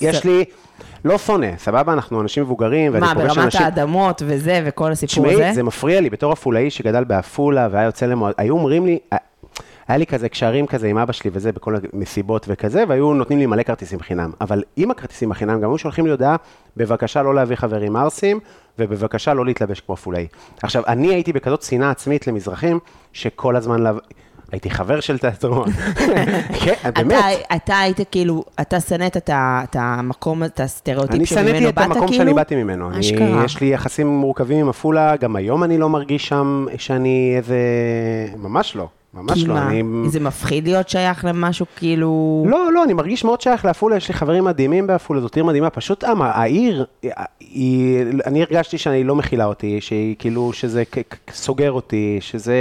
יש 0.00 0.24
לי, 0.24 0.44
לא 1.04 1.18
שונא, 1.18 1.56
סבבה, 1.58 1.92
אנחנו 1.92 2.20
אנשים 2.20 2.42
מבוגרים, 2.42 2.92
ואני 2.94 3.06
מה, 3.06 3.14
פוגש 3.14 3.26
ברמת 3.26 3.38
אנשים... 3.38 3.62
האדמות 3.62 4.22
וזה, 4.26 4.62
וכל 4.64 4.92
הסיפור 4.92 5.26
הזה? 5.26 5.34
תשמעי, 5.34 5.54
זה 5.54 5.62
מפריע 5.62 6.00
לי, 6.00 6.10
בתור 6.10 6.32
עפולאי 6.32 6.70
שגדל 6.70 7.04
בעפולה 7.04 7.68
והיה 7.70 7.84
יוצא 7.84 8.06
למועד, 8.06 8.34
היו 8.38 8.54
אומרים 8.54 8.86
לי, 8.86 8.98
היה 9.88 9.98
לי 9.98 10.06
כזה 10.06 10.28
קשרים 10.28 10.66
כזה 10.66 10.86
עם 10.86 10.98
אבא 10.98 11.12
שלי 11.12 11.30
וזה, 11.32 11.52
בכל 11.52 11.74
המסיבות 11.92 12.46
וכזה, 12.48 12.84
והיו 12.88 13.14
נותנים 13.14 13.38
לי 13.38 13.46
מלא 13.46 13.62
כרטיסים 13.62 14.00
חינם. 14.00 14.30
אבל 14.40 14.62
עם 14.76 14.90
הכרטיסים 14.90 15.30
החינם, 15.30 15.60
גם 15.60 15.70
היו 15.70 15.78
שולחים 15.78 16.04
לי 16.04 16.10
הודעה, 16.10 16.36
בבקשה 16.76 17.22
לא 17.22 17.34
להביא 17.34 17.56
חברים 17.56 17.96
ערסים, 17.96 18.40
ובבקשה 18.78 19.34
לא 19.34 19.44
להתלבש 19.44 19.80
כמו 19.80 19.92
עפולאי. 19.92 20.26
עכשיו, 20.62 20.82
אני 20.86 21.14
הייתי 21.14 21.32
בכזאת 21.32 21.62
שנאה 21.62 21.90
עצמית 21.90 22.26
למזרחים, 22.26 22.78
שכל 23.12 23.56
הזמן, 23.56 23.82
לב... 23.82 23.98
הייתי 24.52 24.70
חבר 24.70 25.00
של 25.00 25.18
תיאטרון. 25.18 25.70
כן, 26.64 26.90
באמת. 26.94 27.24
אתה, 27.46 27.56
אתה 27.56 27.78
היית 27.78 28.00
כאילו, 28.10 28.44
אתה 28.60 28.80
שנאת 28.80 29.16
את 29.30 29.76
המקום, 29.78 30.44
את 30.44 30.60
הסטריאוטיפ 30.60 31.14
אני 31.14 31.26
שממנו 31.26 31.44
באת 31.44 31.54
כאילו? 31.54 31.70
שנאתי 31.70 31.90
את 31.90 31.96
המקום 31.96 32.12
שאני 32.12 32.34
באתי 32.34 32.56
ממנו. 32.56 32.90
אני, 32.90 33.00
אשכרה. 33.00 33.44
יש 33.44 33.60
לי 33.60 33.66
יחסים 33.66 34.06
מורכבים 34.06 34.58
עם 34.58 34.68
עפולה, 34.68 35.16
גם 35.16 35.36
היום 35.36 35.64
אני 35.64 35.78
לא 35.78 35.88
מרגיש 35.88 36.28
שם 36.28 36.66
שאני 36.76 37.34
איזה... 37.36 37.58
ממש 38.36 38.76
לא, 38.76 38.88
ממש 39.14 39.44
לא. 39.44 39.54
מה, 39.54 39.70
אני... 39.70 39.82
זה 40.08 40.20
מפחיד 40.20 40.64
להיות 40.64 40.88
שייך 40.88 41.24
למשהו 41.24 41.66
כאילו... 41.76 42.44
לא, 42.48 42.72
לא, 42.72 42.84
אני 42.84 42.92
מרגיש 42.92 43.24
מאוד 43.24 43.40
שייך 43.40 43.64
לעפולה, 43.64 43.96
יש 43.96 44.08
לי 44.08 44.14
חברים 44.14 44.44
מדהימים 44.44 44.86
בעפולה, 44.86 45.20
זאת 45.20 45.34
עיר 45.34 45.44
מדהימה, 45.44 45.70
פשוט 45.70 46.04
אמה, 46.04 46.30
העיר, 46.30 46.84
היא, 47.40 48.04
אני 48.26 48.42
הרגשתי 48.42 48.78
שאני 48.78 49.04
לא 49.04 49.16
מכילה 49.16 49.44
אותי, 49.44 49.80
שהיא 49.80 50.16
כאילו, 50.18 50.52
שזה 50.52 50.82
סוגר 51.32 51.72
אותי, 51.72 52.18
שזה 52.20 52.56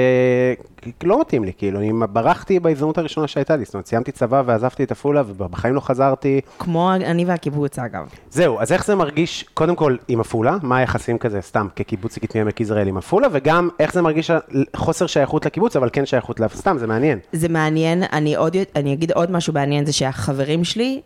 לא 1.04 1.22
מתאים 1.22 1.44
לי, 1.44 1.52
כאילו, 1.58 1.80
אני 1.80 1.92
ברחתי 2.10 2.60
בהזדמנות 2.60 2.98
הראשונה 2.98 3.28
שהייתה 3.28 3.56
לי, 3.56 3.66
זאת 3.66 3.74
אומרת, 3.74 3.86
סיימתי 3.86 4.12
צבא 4.12 4.44
ועזבתי 4.46 4.84
את 4.84 4.92
עפולה, 4.92 5.24
ובחיים 5.28 5.76
לא 5.76 5.80
חזרתי. 5.80 6.42
כמו 6.60 6.94
אני 6.94 7.26
והקיבוץ, 7.26 7.80
אגב. 7.80 8.08
זהו, 8.30 8.60
אז 8.60 8.72
איך 8.72 8.86
זה 8.86 8.96
מרגיש, 8.96 9.46
קודם 9.54 9.76
כל, 9.76 9.96
עם 10.08 10.20
עפולה, 10.20 10.58
מה 10.62 10.78
היחסים 10.78 11.18
כזה, 11.18 11.42
סתם, 11.42 11.68
כקיבוציקית 11.76 12.36
מעמק 12.36 12.62
יזרעאל 12.62 12.88
עם 12.88 12.98
עפולה, 12.98 13.28
וגם 13.32 13.70
איך 13.80 13.94
זה 13.94 14.02
מרגיש 14.02 14.32
חוסר 14.76 15.08
שייכות 15.08 15.46
לקיבוץ, 15.46 15.76
אבל 15.76 15.90
כן 15.94 16.06
שייכות 16.06 16.40
לה, 16.44 16.50
סתם, 16.50 16.78
זה 16.78 16.88
מעניין. 16.88 17.20
זה 17.34 17.50
מעניין, 17.50 18.04
אני, 18.14 18.36
עוד, 18.36 18.56
אני 18.76 18.94
אגיד 18.94 19.12
עוד 19.12 19.32
משהו 19.32 19.54
מעניין, 19.54 19.86
זה 19.86 19.94
שהחברים 19.94 20.64
שלי 20.64 21.02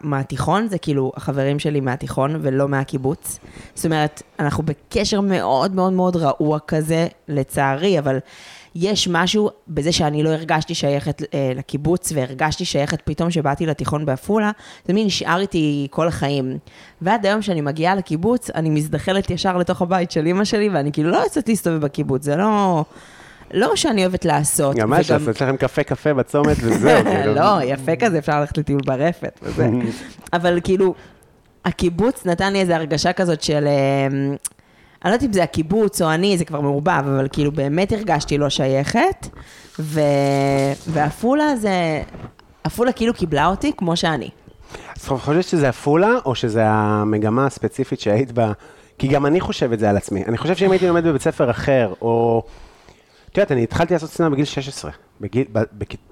מהתיכון, 0.00 0.68
זה 0.68 0.78
כאילו 0.78 1.12
החברים 1.16 1.58
שלי 1.58 1.80
מהתיכון 1.80 2.36
ולא 2.42 2.68
מהקיבוץ. 2.68 3.38
זאת 3.74 3.84
אומרת, 3.84 4.22
אנחנו 4.38 4.62
בקשר 4.62 5.20
מאוד 5.20 5.74
מאוד 5.74 5.92
מאוד 5.92 6.16
רעוע 6.16 6.58
כזה, 6.66 7.06
לצערי, 7.28 7.98
אבל 7.98 8.18
יש 8.74 9.08
משהו 9.08 9.50
בזה 9.68 9.92
שאני 9.92 10.22
לא 10.22 10.28
הרגשתי 10.28 10.74
שייכת 10.74 11.22
אה, 11.34 11.52
לקיבוץ, 11.54 12.12
והרגשתי 12.14 12.64
שייכת 12.64 12.98
פתאום 13.04 13.30
שבאתי 13.30 13.66
לתיכון 13.66 14.06
בעפולה, 14.06 14.50
זה 14.86 14.92
מין 14.92 15.06
נשאר 15.06 15.40
איתי 15.40 15.88
כל 15.90 16.08
החיים. 16.08 16.58
ועד 17.02 17.26
היום 17.26 17.42
שאני 17.42 17.60
מגיעה 17.60 17.94
לקיבוץ, 17.94 18.50
אני 18.50 18.70
מזדחלת 18.70 19.30
ישר 19.30 19.56
לתוך 19.56 19.82
הבית 19.82 20.10
של 20.10 20.26
אימא 20.26 20.44
שלי, 20.44 20.68
ואני 20.68 20.92
כאילו 20.92 21.10
לא 21.10 21.16
יוצאת 21.16 21.48
להסתובב 21.48 21.80
בקיבוץ, 21.80 22.24
זה 22.24 22.36
לא... 22.36 22.84
לא 23.52 23.76
שאני 23.76 24.02
אוהבת 24.02 24.24
לעשות. 24.24 24.76
גם 24.76 24.90
מה 24.90 25.00
יש 25.00 25.10
לכם 25.10 25.56
קפה 25.56 25.82
קפה 25.82 26.14
בצומת 26.14 26.56
וזהו, 26.60 27.04
כאילו. 27.12 27.34
לא, 27.34 27.62
יפה 27.64 27.96
כזה, 27.96 28.18
אפשר 28.18 28.40
ללכת 28.40 28.58
לטיול 28.58 28.80
ברפת 28.86 29.40
וזה. 29.42 29.68
אבל 30.32 30.58
כאילו, 30.64 30.94
הקיבוץ 31.64 32.26
נתן 32.26 32.52
לי 32.52 32.60
איזו 32.60 32.72
הרגשה 32.72 33.12
כזאת 33.12 33.42
של... 33.42 33.66
אמ, 33.66 34.36
אני 35.04 35.10
לא 35.10 35.14
יודעת 35.14 35.28
אם 35.28 35.32
זה 35.32 35.42
הקיבוץ 35.42 36.02
או 36.02 36.10
אני, 36.10 36.38
זה 36.38 36.44
כבר 36.44 36.60
מעורבב, 36.60 37.02
אבל 37.06 37.28
כאילו 37.32 37.52
באמת 37.52 37.92
הרגשתי 37.92 38.38
לא 38.38 38.48
שייכת. 38.48 39.26
ו... 39.78 40.00
ועפולה 40.86 41.56
זה... 41.56 42.02
עפולה 42.64 42.92
כאילו 42.92 43.14
קיבלה 43.14 43.46
אותי 43.46 43.72
כמו 43.76 43.96
שאני. 43.96 44.30
אז 44.96 45.02
את 45.02 45.20
חושבת 45.20 45.44
שזה 45.44 45.68
עפולה, 45.68 46.14
או 46.24 46.34
שזה 46.34 46.62
המגמה 46.66 47.46
הספציפית 47.46 48.00
שהיית 48.00 48.32
בה? 48.32 48.52
כי 48.98 49.08
גם 49.08 49.26
אני 49.26 49.40
חושב 49.40 49.72
את 49.72 49.78
זה 49.78 49.90
על 49.90 49.96
עצמי. 49.96 50.24
אני 50.24 50.38
חושב 50.38 50.56
שאם 50.56 50.70
הייתי 50.70 50.88
לומד 50.88 51.04
בבית 51.04 51.22
ספר 51.22 51.50
אחר, 51.50 51.92
או... 52.02 52.42
את 53.32 53.38
יודעת, 53.38 53.52
אני 53.52 53.62
התחלתי 53.62 53.94
לעשות 53.94 54.10
סצנה 54.10 54.30
בגיל 54.30 54.44
16, 54.44 54.90
בגיל, 55.20 55.44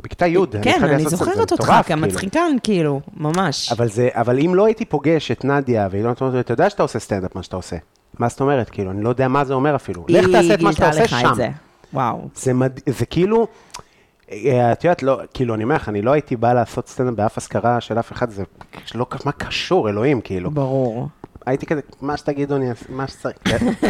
בכיתה 0.00 0.26
י'. 0.26 0.36
כן, 0.62 0.70
התחלתי 0.70 0.94
אני 0.94 1.04
לעשות 1.04 1.18
סצנה, 1.18 1.18
זוכרת 1.18 1.48
זה 1.48 1.54
אותך 1.54 1.64
מטורף, 1.64 1.86
כאילו. 1.86 2.00
כמצחיקן, 2.00 2.56
כאילו, 2.62 3.00
ממש. 3.16 3.72
אבל, 3.72 3.88
זה, 3.88 4.08
אבל 4.12 4.38
אם 4.38 4.54
לא 4.54 4.66
הייתי 4.66 4.84
פוגש 4.84 5.30
את 5.30 5.44
נדיה, 5.44 5.88
והיא 5.90 6.04
לא 6.04 6.12
לי, 6.32 6.40
אתה 6.40 6.52
יודע 6.52 6.70
שאתה 6.70 6.82
עושה 6.82 6.98
סטנדאפ, 6.98 7.34
מה 7.34 7.42
שאתה 7.42 7.56
עושה. 7.56 7.76
מה 8.18 8.28
זאת 8.28 8.40
אומרת? 8.40 8.70
כאילו, 8.70 8.90
אני 8.90 9.02
לא 9.02 9.08
יודע 9.08 9.28
מה 9.28 9.44
זה 9.44 9.54
אומר 9.54 9.76
אפילו. 9.76 10.04
לך 10.08 10.26
תעשה 10.32 10.54
את 10.54 10.60
מה 10.60 10.72
שאתה 10.72 10.88
עושה 10.88 11.08
שם. 11.08 11.34
וואו. 11.92 12.28
זה, 12.34 12.52
מד... 12.52 12.80
זה 12.86 13.06
כאילו, 13.06 13.46
אה, 14.32 14.72
את 14.72 14.84
יודעת, 14.84 15.02
לא, 15.02 15.20
כאילו, 15.34 15.54
אני 15.54 15.64
אומר 15.64 15.74
לך, 15.74 15.88
אני 15.88 16.02
לא 16.02 16.12
הייתי 16.12 16.36
בא 16.36 16.52
לעשות 16.52 16.88
סטנדאפ 16.88 17.14
באף 17.14 17.38
אזכרה 17.38 17.80
של 17.80 17.98
אף 17.98 18.12
אחד, 18.12 18.30
זה 18.30 18.42
לא, 18.94 19.06
מה 19.24 19.32
קשור, 19.32 19.88
אלוהים, 19.88 20.20
כאילו. 20.20 20.50
ברור. 20.50 21.08
הייתי 21.46 21.66
כזה, 21.66 21.80
מה 22.00 22.16
שתגידו, 22.16 22.56
אני 22.56 22.70
אעשה, 22.70 22.84
מה 22.88 23.08
שצריך, 23.08 23.36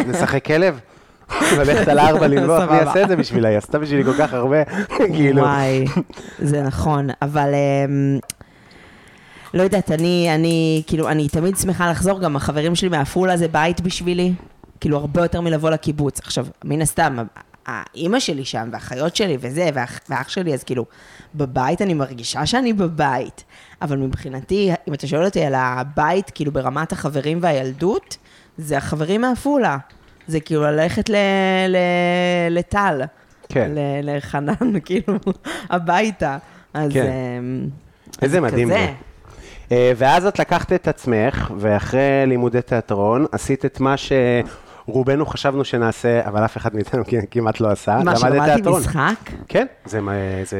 נשחק 0.07 0.45
כלב? 0.45 0.79
ללכת 1.57 1.87
על 1.87 1.99
הארבע 1.99 2.27
לנבוח, 2.27 2.69
מי 2.69 2.77
יעשה 2.77 3.03
את 3.03 3.07
זה 3.07 3.15
בשבילה? 3.15 3.49
היא 3.49 3.57
עשתה 3.57 3.79
בשבילי 3.79 4.03
כל 4.03 4.13
כך 4.17 4.33
הרבה, 4.33 4.57
כאילו. 5.13 5.41
וואי, 5.41 5.85
זה 6.39 6.61
נכון, 6.61 7.07
אבל 7.21 7.49
אמ, 7.53 8.19
לא 9.53 9.63
יודעת, 9.63 9.91
אני, 9.91 10.29
אני, 10.35 10.83
כאילו, 10.87 11.09
אני 11.09 11.29
תמיד 11.29 11.57
שמחה 11.57 11.91
לחזור, 11.91 12.19
גם 12.19 12.35
החברים 12.35 12.75
שלי 12.75 12.89
מעפולה 12.89 13.37
זה 13.37 13.47
בית 13.47 13.81
בשבילי, 13.81 14.33
כאילו, 14.79 14.97
הרבה 14.97 15.21
יותר 15.21 15.41
מלבוא 15.41 15.69
לקיבוץ. 15.69 16.19
עכשיו, 16.19 16.47
מן 16.63 16.81
הסתם, 16.81 17.17
האימא 17.65 18.19
שלי 18.19 18.45
שם, 18.45 18.69
והאחיות 18.71 19.15
שלי 19.15 19.37
וזה, 19.39 19.69
ואח, 19.73 19.99
ואח 20.09 20.29
שלי, 20.29 20.53
אז 20.53 20.63
כאילו, 20.63 20.85
בבית 21.35 21.81
אני 21.81 21.93
מרגישה 21.93 22.45
שאני 22.45 22.73
בבית, 22.73 23.43
אבל 23.81 23.97
מבחינתי, 23.97 24.71
אם 24.87 24.93
אתה 24.93 25.07
שואל 25.07 25.25
אותי 25.25 25.43
על 25.43 25.53
הבית, 25.55 26.29
כאילו, 26.29 26.51
ברמת 26.51 26.91
החברים 26.91 27.39
והילדות, 27.41 28.17
זה 28.57 28.77
החברים 28.77 29.21
מעפולה. 29.21 29.77
זה 30.31 30.39
כאילו 30.39 30.61
ללכת 30.61 31.09
לטל. 32.49 33.01
כן. 33.49 33.71
לחנן, 34.03 34.79
כאילו, 34.85 35.19
הביתה. 35.69 36.37
אז... 36.73 36.91
כן. 36.93 37.11
אמ, 37.39 37.67
איזה 38.21 38.41
מדהים 38.41 38.67
כזה. 38.67 38.77
זה. 38.77 38.91
אה, 39.71 39.91
ואז 39.97 40.25
את 40.25 40.39
לקחת 40.39 40.73
את 40.73 40.87
עצמך, 40.87 41.51
ואחרי 41.57 42.23
לימודי 42.27 42.61
תיאטרון, 42.61 43.25
עשית 43.31 43.65
את 43.65 43.79
מה 43.79 43.95
שרובנו 44.87 45.25
חשבנו 45.25 45.65
שנעשה, 45.65 46.27
אבל 46.27 46.45
אף 46.45 46.57
אחד 46.57 46.75
מאיתנו 46.75 47.03
כמעט 47.31 47.59
לא 47.59 47.71
עשה. 47.71 47.97
מה, 47.97 48.13
למדת 48.13 48.19
שלמדתי. 48.21 48.69
משחק? 48.69 49.31
כן, 49.47 49.65
זה, 49.85 49.99
זה, 50.43 50.59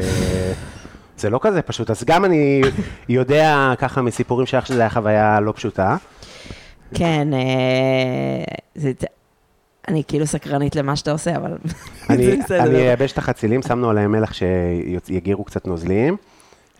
זה 1.17 1.29
לא 1.29 1.39
כזה 1.41 1.61
פשוט. 1.61 1.89
אז 1.89 2.03
גם 2.03 2.25
אני 2.25 2.61
יודע 3.09 3.73
ככה 3.77 4.01
מסיפורים 4.01 4.45
שלך 4.45 4.67
שזו 4.67 4.81
הייתה 4.81 4.93
חוויה 4.93 5.39
לא 5.39 5.51
פשוטה. 5.51 5.95
כן, 6.93 7.33
אה, 7.33 8.43
זה... 8.75 8.91
אני 9.87 10.03
כאילו 10.07 10.27
סקרנית 10.27 10.75
למה 10.75 10.95
שאתה 10.95 11.11
עושה, 11.11 11.35
אבל... 11.35 11.57
אני 12.09 12.77
אייבש 12.77 13.11
את 13.11 13.17
החצילים, 13.17 13.61
שמנו 13.61 13.89
עליהם 13.89 14.11
מלח 14.11 14.33
שיגירו 14.33 15.43
קצת 15.43 15.67
נוזליים. 15.67 16.17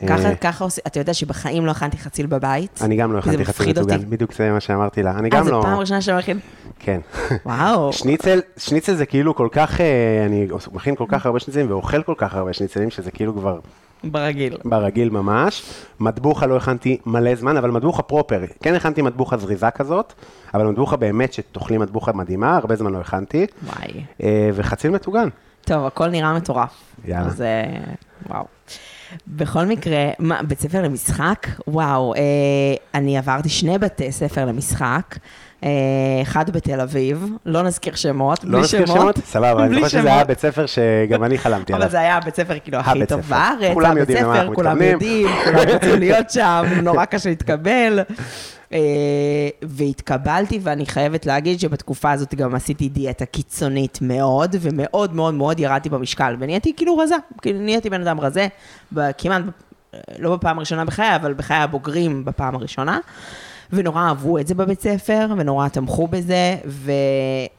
ככה, 0.08 0.30
אה, 0.30 0.36
ככה 0.36 0.64
עושים, 0.64 0.84
אתה 0.88 1.00
יודע 1.00 1.14
שבחיים 1.14 1.66
לא 1.66 1.72
הכנתי 1.72 1.98
חציל 1.98 2.26
בבית? 2.26 2.80
אני 2.82 2.96
גם 2.96 3.14
לא 3.14 3.20
הכנתי 3.20 3.46
חציל. 3.46 3.70
מטוגן, 3.70 4.10
בדיוק 4.10 4.34
זה 4.34 4.52
מה 4.52 4.60
שאמרתי 4.60 5.04
לה. 5.04 5.12
אני 5.12 5.30
אה, 5.30 5.38
גם 5.38 5.46
זו 5.46 5.52
לא... 5.52 5.62
פעם 5.62 5.80
ראשונה 5.80 6.02
שאתה 6.02 6.18
מכין? 6.18 6.40
כן. 6.80 7.00
וואו. 7.46 7.94
שניצל, 8.00 8.42
שניצל 8.58 8.96
זה 8.96 9.06
כאילו 9.06 9.36
כל 9.36 9.48
כך, 9.52 9.82
אה, 9.82 10.26
אני 10.26 10.48
מכין 10.72 10.96
כל 10.96 11.06
כך 11.08 11.26
הרבה 11.26 11.40
שניצלים 11.40 11.70
ואוכל 11.70 12.04
כל 12.04 12.16
כך 12.18 12.36
הרבה 12.36 12.54
שניצלים, 12.54 12.90
שזה 12.90 13.12
כאילו 13.12 13.34
כבר 13.34 13.60
ברגיל. 14.04 14.58
ברגיל 14.66 15.10
ממש. 15.10 15.64
מטבוחה 16.00 16.46
לא 16.46 16.58
הכנתי 16.58 16.98
מלא 17.06 17.36
זמן, 17.36 17.58
אבל 17.58 17.72
מטבוחה 17.72 18.02
פרופר. 18.02 18.42
כן 18.64 18.76
הכנתי 18.76 19.02
מטבוחה 19.02 19.38
זריזה 19.38 19.72
כזאת, 19.72 20.14
אבל 20.54 20.68
מטבוחה 20.68 20.96
באמת 20.96 21.34
שתאכלי 21.34 21.78
מטבוחה 21.78 22.12
מדהימה, 22.12 22.58
הרבה 22.58 22.76
זמן 22.76 22.92
לא 22.92 22.98
הכנתי. 22.98 23.46
וואי. 23.64 24.04
אה, 24.24 24.50
וחציל 24.54 24.92
מטוגן. 24.92 25.30
טוב, 25.66 25.86
הכל 25.86 26.08
נראה 26.08 26.34
מטורף. 26.34 26.96
יאללה. 27.06 27.28
אז 27.28 27.42
אה, 27.42 27.64
וואו. 28.30 28.46
בכל 29.28 29.66
מקרה, 29.66 30.10
מה, 30.20 30.44
בית 30.44 30.60
ספר 30.60 30.82
למשחק? 30.82 31.48
וואו, 31.68 32.14
אה, 32.16 32.20
אני 32.94 33.18
עברתי 33.18 33.50
שני 33.50 33.78
בתי 33.78 34.12
ספר 34.12 34.46
למשחק. 34.46 35.16
אה, 35.64 35.70
אחד 36.22 36.50
בתל 36.50 36.82
אביב, 36.82 37.26
לא 37.46 37.64
נזכיר 37.64 37.96
שמות, 37.96 38.44
לא 38.44 38.52
בלי 38.52 38.62
נזכיר 38.62 38.86
שמות? 38.86 39.18
סבבה, 39.26 39.66
אני 39.66 39.76
זוכר 39.76 39.88
שזה. 39.88 40.14
היה 40.14 40.24
בית 40.24 40.40
ספר 40.40 40.66
שגם 40.66 41.24
אני 41.24 41.38
חלמתי 41.38 41.74
עליו. 41.74 41.86
אבל 41.86 41.92
זה 41.92 42.00
היה 42.00 42.18
הבית 42.18 42.36
ספר 42.36 42.60
כאילו 42.64 42.78
הכי 42.78 43.06
טוב. 43.06 43.22
בארץ, 43.22 43.74
כולם 43.74 43.98
יודעים 43.98 44.24
למה 44.24 44.40
אנחנו 44.40 44.56
כולם. 44.56 44.82
יודעים, 44.82 45.28
כולם 45.44 45.68
רוצים 45.74 46.00
להיות 46.00 46.30
שם, 46.30 46.64
נורא 46.84 47.06
קשה 47.06 47.30
להתקבל. 47.30 48.00
אה, 48.74 48.80
והתקבלתי, 49.62 50.60
ואני 50.64 50.86
חייבת 50.86 51.26
להגיד 51.26 51.60
שבתקופה 51.60 52.12
הזאת 52.12 52.36
גם 52.36 52.56
עשיתי 52.56 52.90
דיאטה 52.90 53.26
קיצונית 53.26 54.00
מאוד, 54.02 54.56
ומאוד 54.62 55.16
מאוד 55.16 55.34
מאוד 55.34 55.60
ירדתי 55.60 55.90
במשקל, 55.90 56.36
ונהייתי 56.40 56.74
כאילו 56.76 56.98
רזה, 56.98 57.16
כאילו 57.42 57.60
נהייתי 57.60 57.90
בן 57.90 58.02
אדם 58.02 58.20
רזה, 58.20 58.48
כמעט, 59.18 59.42
לא 60.20 60.36
בפעם 60.36 60.58
הראשונה 60.58 60.86
בחיי, 60.86 61.16
אבל 61.16 61.34
בחיי 61.34 61.58
הבוגרים 61.58 62.26
בפעם 62.26 62.56
הראשונה. 62.56 63.00
ונורא 63.74 64.02
אהבו 64.02 64.38
את 64.38 64.48
זה 64.48 64.56
בבית 64.56 64.82
ספר, 64.82 65.28
ונורא 65.38 65.68
תמכו 65.68 66.08
בזה, 66.08 66.56
ו... 66.66 66.92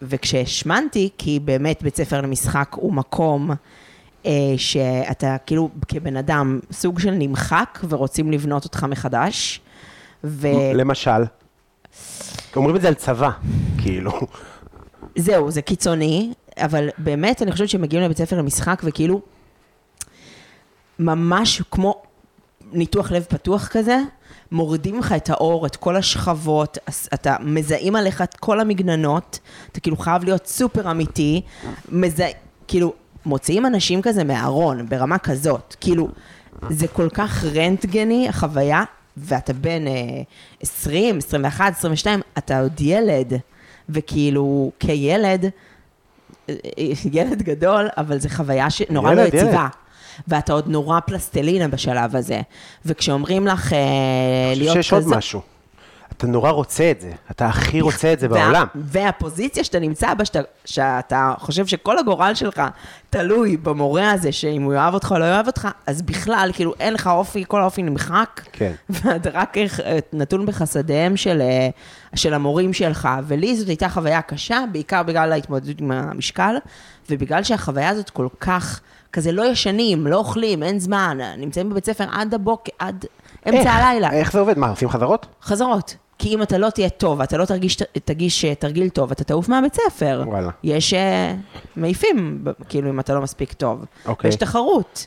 וכשהשמנתי, 0.03 1.09
כי 1.19 1.41
באמת 1.45 1.83
בית 1.83 1.97
ספר 1.97 2.21
למשחק 2.21 2.77
הוא 2.77 2.93
מקום 2.93 3.51
אה, 4.27 4.31
שאתה 4.57 5.37
כאילו 5.47 5.71
כבן 5.89 6.17
אדם 6.17 6.61
סוג 6.73 6.99
של 6.99 7.11
נמחק, 7.11 7.79
ורוצים 7.89 8.33
לבנות 8.33 8.65
אותך 8.65 8.85
מחדש. 8.85 9.61
ו... 10.25 10.49
למשל. 10.75 11.25
אומרים 12.57 12.77
את 12.77 12.81
זה 12.81 12.89
על 12.89 12.95
צבא, 12.95 13.31
כאילו. 13.79 14.13
זהו, 15.17 15.51
זה 15.51 15.63
קיצוני, 15.63 16.33
אבל 16.57 16.89
באמת 16.99 17.43
אני 17.43 17.53
חושבת 17.53 17.69
שהם 17.69 17.83
מגיעים 17.83 18.05
לבית 18.05 18.17
ספר 18.19 18.39
למשחק 18.39 18.83
וכאילו, 18.85 19.21
ממש 20.99 21.63
כמו 21.71 22.03
ניתוח 22.73 23.13
לב 23.13 23.23
פתוח 23.29 23.69
כזה, 23.69 23.99
מורידים 24.53 24.99
לך 24.99 25.13
את 25.13 25.31
האור, 25.31 25.67
את 25.67 25.77
כל 25.77 25.97
השכבות, 25.97 26.79
אתה 27.15 27.37
מזהים 27.41 27.97
עליך 27.97 28.23
את 28.23 28.35
כל 28.35 28.61
המגננות, 28.61 29.39
אתה 29.73 29.81
כאילו 29.81 29.97
חייב 29.97 30.25
להיות 30.25 30.47
סופר 30.47 30.91
אמיתי, 30.91 31.43
מזה, 31.89 32.29
כאילו, 32.69 32.93
מוציאים 33.27 33.67
אנשים 33.67 34.03
כזה 34.03 34.25
מהארון, 34.25 34.87
ברמה 34.89 35.19
כזאת, 35.19 35.77
כאילו, 35.81 36.09
זה 36.71 36.89
כל 36.89 37.09
כך 37.15 37.45
רנטגני, 37.45 38.29
החוויה, 38.29 38.85
ואתה 39.17 39.53
בן 39.53 39.87
אה, 39.87 39.93
20, 40.61 41.19
21, 41.19 41.73
22, 41.79 42.21
אתה 42.39 42.61
עוד 42.61 42.81
ילד, 42.81 43.33
וכאילו, 43.89 44.71
כילד, 44.81 45.45
אה, 46.49 46.55
ילד 47.13 47.43
גדול, 47.43 47.89
אבל 47.97 48.19
זו 48.19 48.29
חוויה 48.29 48.71
שנורא 48.71 49.15
לא. 49.15 49.21
יציבה. 49.21 49.69
ואתה 50.29 50.53
עוד 50.53 50.69
נורא 50.69 51.01
פלסטלינה 51.01 51.69
בשלב 51.69 52.17
הזה. 52.17 52.41
וכשאומרים 52.87 53.47
לך 53.47 53.73
אה, 53.73 53.79
אני 54.53 54.59
להיות 54.59 54.77
חושב 54.77 54.83
שיש 54.83 54.93
עוד 54.93 55.17
משהו. 55.17 55.41
אתה 56.17 56.27
נורא 56.27 56.51
רוצה 56.51 56.91
את 56.91 57.01
זה. 57.01 57.13
אתה 57.31 57.47
הכי 57.47 57.81
רוצה 57.81 58.13
את 58.13 58.21
זה 58.21 58.27
וה- 58.31 58.39
בעולם. 58.45 58.67
והפוזיציה 58.75 59.65
שאתה 59.65 59.79
נמצא 59.79 60.15
בה, 60.15 60.25
שאתה, 60.25 60.41
שאתה 60.65 61.35
חושב 61.39 61.67
שכל 61.67 61.99
הגורל 61.99 62.35
שלך 62.35 62.63
תלוי 63.11 63.57
במורה 63.57 64.11
הזה, 64.11 64.33
שאם 64.33 64.63
הוא 64.63 64.75
יאהב 64.75 64.95
אותך 64.95 65.13
או 65.13 65.19
לא 65.19 65.25
יאהב 65.25 65.47
אותך, 65.47 65.69
אז 65.87 66.03
בכלל, 66.03 66.51
כאילו, 66.55 66.75
אין 66.81 66.95
לך 66.95 67.07
אופי, 67.07 67.45
כל 67.49 67.61
האופי 67.63 67.83
נמחק. 67.83 68.41
כן. 68.53 68.73
ואתה 68.91 69.31
רק 69.33 69.57
אה, 69.59 69.99
נתון 70.13 70.47
בחסדיהם 70.47 71.17
של, 71.17 71.41
אה, 71.41 71.69
של 72.15 72.35
המורים 72.35 72.73
שלך. 72.73 73.09
ולי 73.27 73.57
זאת 73.57 73.69
הייתה 73.69 73.89
חוויה 73.89 74.23
קשה, 74.23 74.65
בעיקר 74.73 75.03
בגלל 75.03 75.33
ההתמודדות 75.33 75.81
עם 75.81 75.91
המשקל, 75.91 76.55
ובגלל 77.11 77.43
שהחוויה 77.43 77.89
הזאת 77.89 78.11
כל 78.11 78.29
כך, 78.41 78.81
כזה 79.13 79.33
לא 79.33 79.43
ישנים, 79.51 80.07
לא 80.07 80.17
אוכלים, 80.17 80.63
אין 80.63 80.79
זמן, 80.79 81.19
נמצאים 81.39 81.71
בבית 81.71 81.87
ספר 81.87 82.05
עד 82.13 82.35
הבוקר, 82.35 82.73
עד 82.79 83.05
אמצע 83.49 83.59
איך? 83.59 83.67
הלילה. 83.75 84.13
איך 84.13 84.33
זה 84.33 84.41
עובד? 84.41 84.59
מה, 84.59 84.69
עושים 84.69 84.89
חזרות? 84.89 85.27
חזרות. 85.43 85.97
כי 86.19 86.35
אם 86.35 86.43
אתה 86.43 86.59
לא 86.59 86.71
תהיה 86.71 86.89
טוב, 86.89 87.21
אתה 87.21 87.37
לא 87.37 87.45
תרגיש, 87.45 87.77
תגיש 88.05 88.45
אה, 88.45 88.55
תרגיל 88.55 88.89
טוב, 88.89 89.11
אתה 89.11 89.25
תעוף 89.25 89.49
מהבית 89.49 89.75
ספר. 89.75 90.23
וואלה. 90.27 90.51
יש 90.65 90.95
אה, 90.95 91.35
מעיפים, 91.77 92.45
כאילו, 92.69 92.91
אם 92.91 93.01
אתה 93.01 93.15
לא 93.15 93.21
מספיק 93.21 93.53
טוב. 93.53 93.85
אוקיי. 94.07 94.29
יש 94.29 94.37
תחרות. 94.37 95.07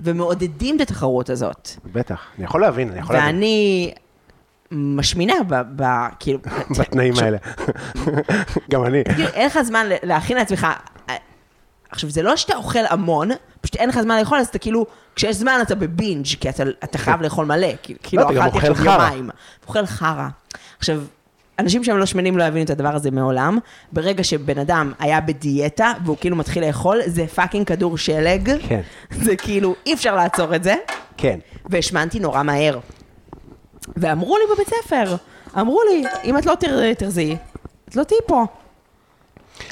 ומעודדים 0.00 0.76
את 0.76 0.80
התחרות 0.80 1.30
הזאת. 1.30 1.70
בטח. 1.92 2.20
אני 2.36 2.44
יכול 2.44 2.60
להבין, 2.60 2.90
אני 2.90 3.00
יכול 3.00 3.16
להבין. 3.16 3.34
ואני 3.34 3.94
משמינה 4.72 5.34
ב... 5.48 5.82
ב 5.82 5.84
כאילו... 6.18 6.38
בתנאים 6.78 7.14
האלה. 7.18 7.38
גם 8.70 8.84
אני. 8.84 9.02
אין 9.34 9.46
לך 9.46 9.58
זמן 9.62 9.86
להכין 10.02 10.36
לעצמך. 10.36 10.66
עכשיו, 11.90 12.10
זה 12.10 12.22
לא 12.22 12.36
שאתה 12.36 12.56
אוכל 12.56 12.78
המון, 12.88 13.28
פשוט 13.60 13.76
אין 13.76 13.88
לך 13.88 14.00
זמן 14.00 14.18
לאכול, 14.18 14.38
אז 14.38 14.46
אתה 14.48 14.58
כאילו, 14.58 14.86
כשיש 15.16 15.36
זמן 15.36 15.58
אתה 15.62 15.74
בבינג', 15.74 16.26
כי 16.40 16.48
אתה, 16.48 16.62
אתה 16.84 16.98
חייב 16.98 17.22
לאכול 17.22 17.46
מלא. 17.46 17.68
כי- 17.82 17.94
כאילו, 18.02 18.22
גם 18.22 18.36
אכלתי 18.36 18.46
אוכל 18.56 18.58
עכשיו 18.58 18.74
חרא. 18.74 18.92
יומיים. 19.06 19.30
אוכל 19.66 19.86
חרא. 19.86 20.28
עכשיו, 20.78 21.00
אנשים 21.58 21.84
שהם 21.84 21.98
לא 21.98 22.06
שמנים 22.06 22.38
לא 22.38 22.44
יבינו 22.44 22.64
את 22.64 22.70
הדבר 22.70 22.94
הזה 22.94 23.10
מעולם. 23.10 23.58
ברגע 23.92 24.24
שבן 24.24 24.58
אדם 24.58 24.92
היה 24.98 25.20
בדיאטה, 25.20 25.92
והוא 26.04 26.16
כאילו 26.20 26.36
מתחיל 26.36 26.66
לאכול, 26.66 27.00
זה 27.06 27.26
fucking 27.26 27.66
כדור 27.66 27.98
שלג. 27.98 28.52
כן. 28.68 28.80
זה 29.24 29.36
כאילו, 29.36 29.74
אי 29.86 29.94
אפשר 29.94 30.14
לעצור 30.16 30.54
את 30.54 30.64
זה. 30.64 30.74
כן. 31.16 31.38
והשמנתי 31.70 32.20
נורא 32.20 32.42
מהר. 32.42 32.78
ואמרו 33.96 34.36
לי 34.38 34.44
בבית 34.54 34.68
ספר, 34.68 35.16
אמרו 35.60 35.80
לי, 35.90 36.04
אם 36.24 36.38
את 36.38 36.46
לא 36.46 36.54
תר- 36.54 36.94
תרזי, 36.94 37.36
את 37.88 37.96
לא 37.96 38.02
תהיי 38.04 38.18
פה. 38.26 38.44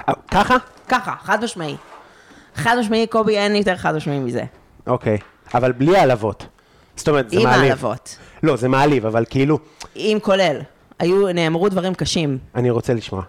אה, 0.08 0.14
ככה? 0.30 0.56
ככה, 0.88 1.14
חד 1.22 1.44
משמעי. 1.44 1.76
חד 2.54 2.76
משמעי, 2.80 3.06
קובי, 3.06 3.38
אין 3.38 3.56
יותר 3.56 3.76
חד 3.76 3.96
משמעי 3.96 4.18
מזה. 4.18 4.42
אוקיי. 4.86 5.18
אבל 5.54 5.72
בלי 5.72 5.96
העלבות. 5.96 6.46
זאת 6.96 7.08
אומרת, 7.08 7.30
זה 7.30 7.36
עם 7.36 7.42
מעליב. 7.42 7.62
העלבות. 7.62 8.16
לא, 8.42 8.56
זה 8.56 8.68
מעליב, 8.68 9.06
אבל 9.06 9.24
כאילו, 9.30 9.58
עם 9.94 10.20
כולל. 10.20 10.60
היו, 10.98 11.32
נאמרו 11.32 11.68
דברים 11.68 11.94
קשים, 11.94 12.38
אני 12.54 12.70
רוצה 12.70 12.94
לשמוע. 12.94 13.22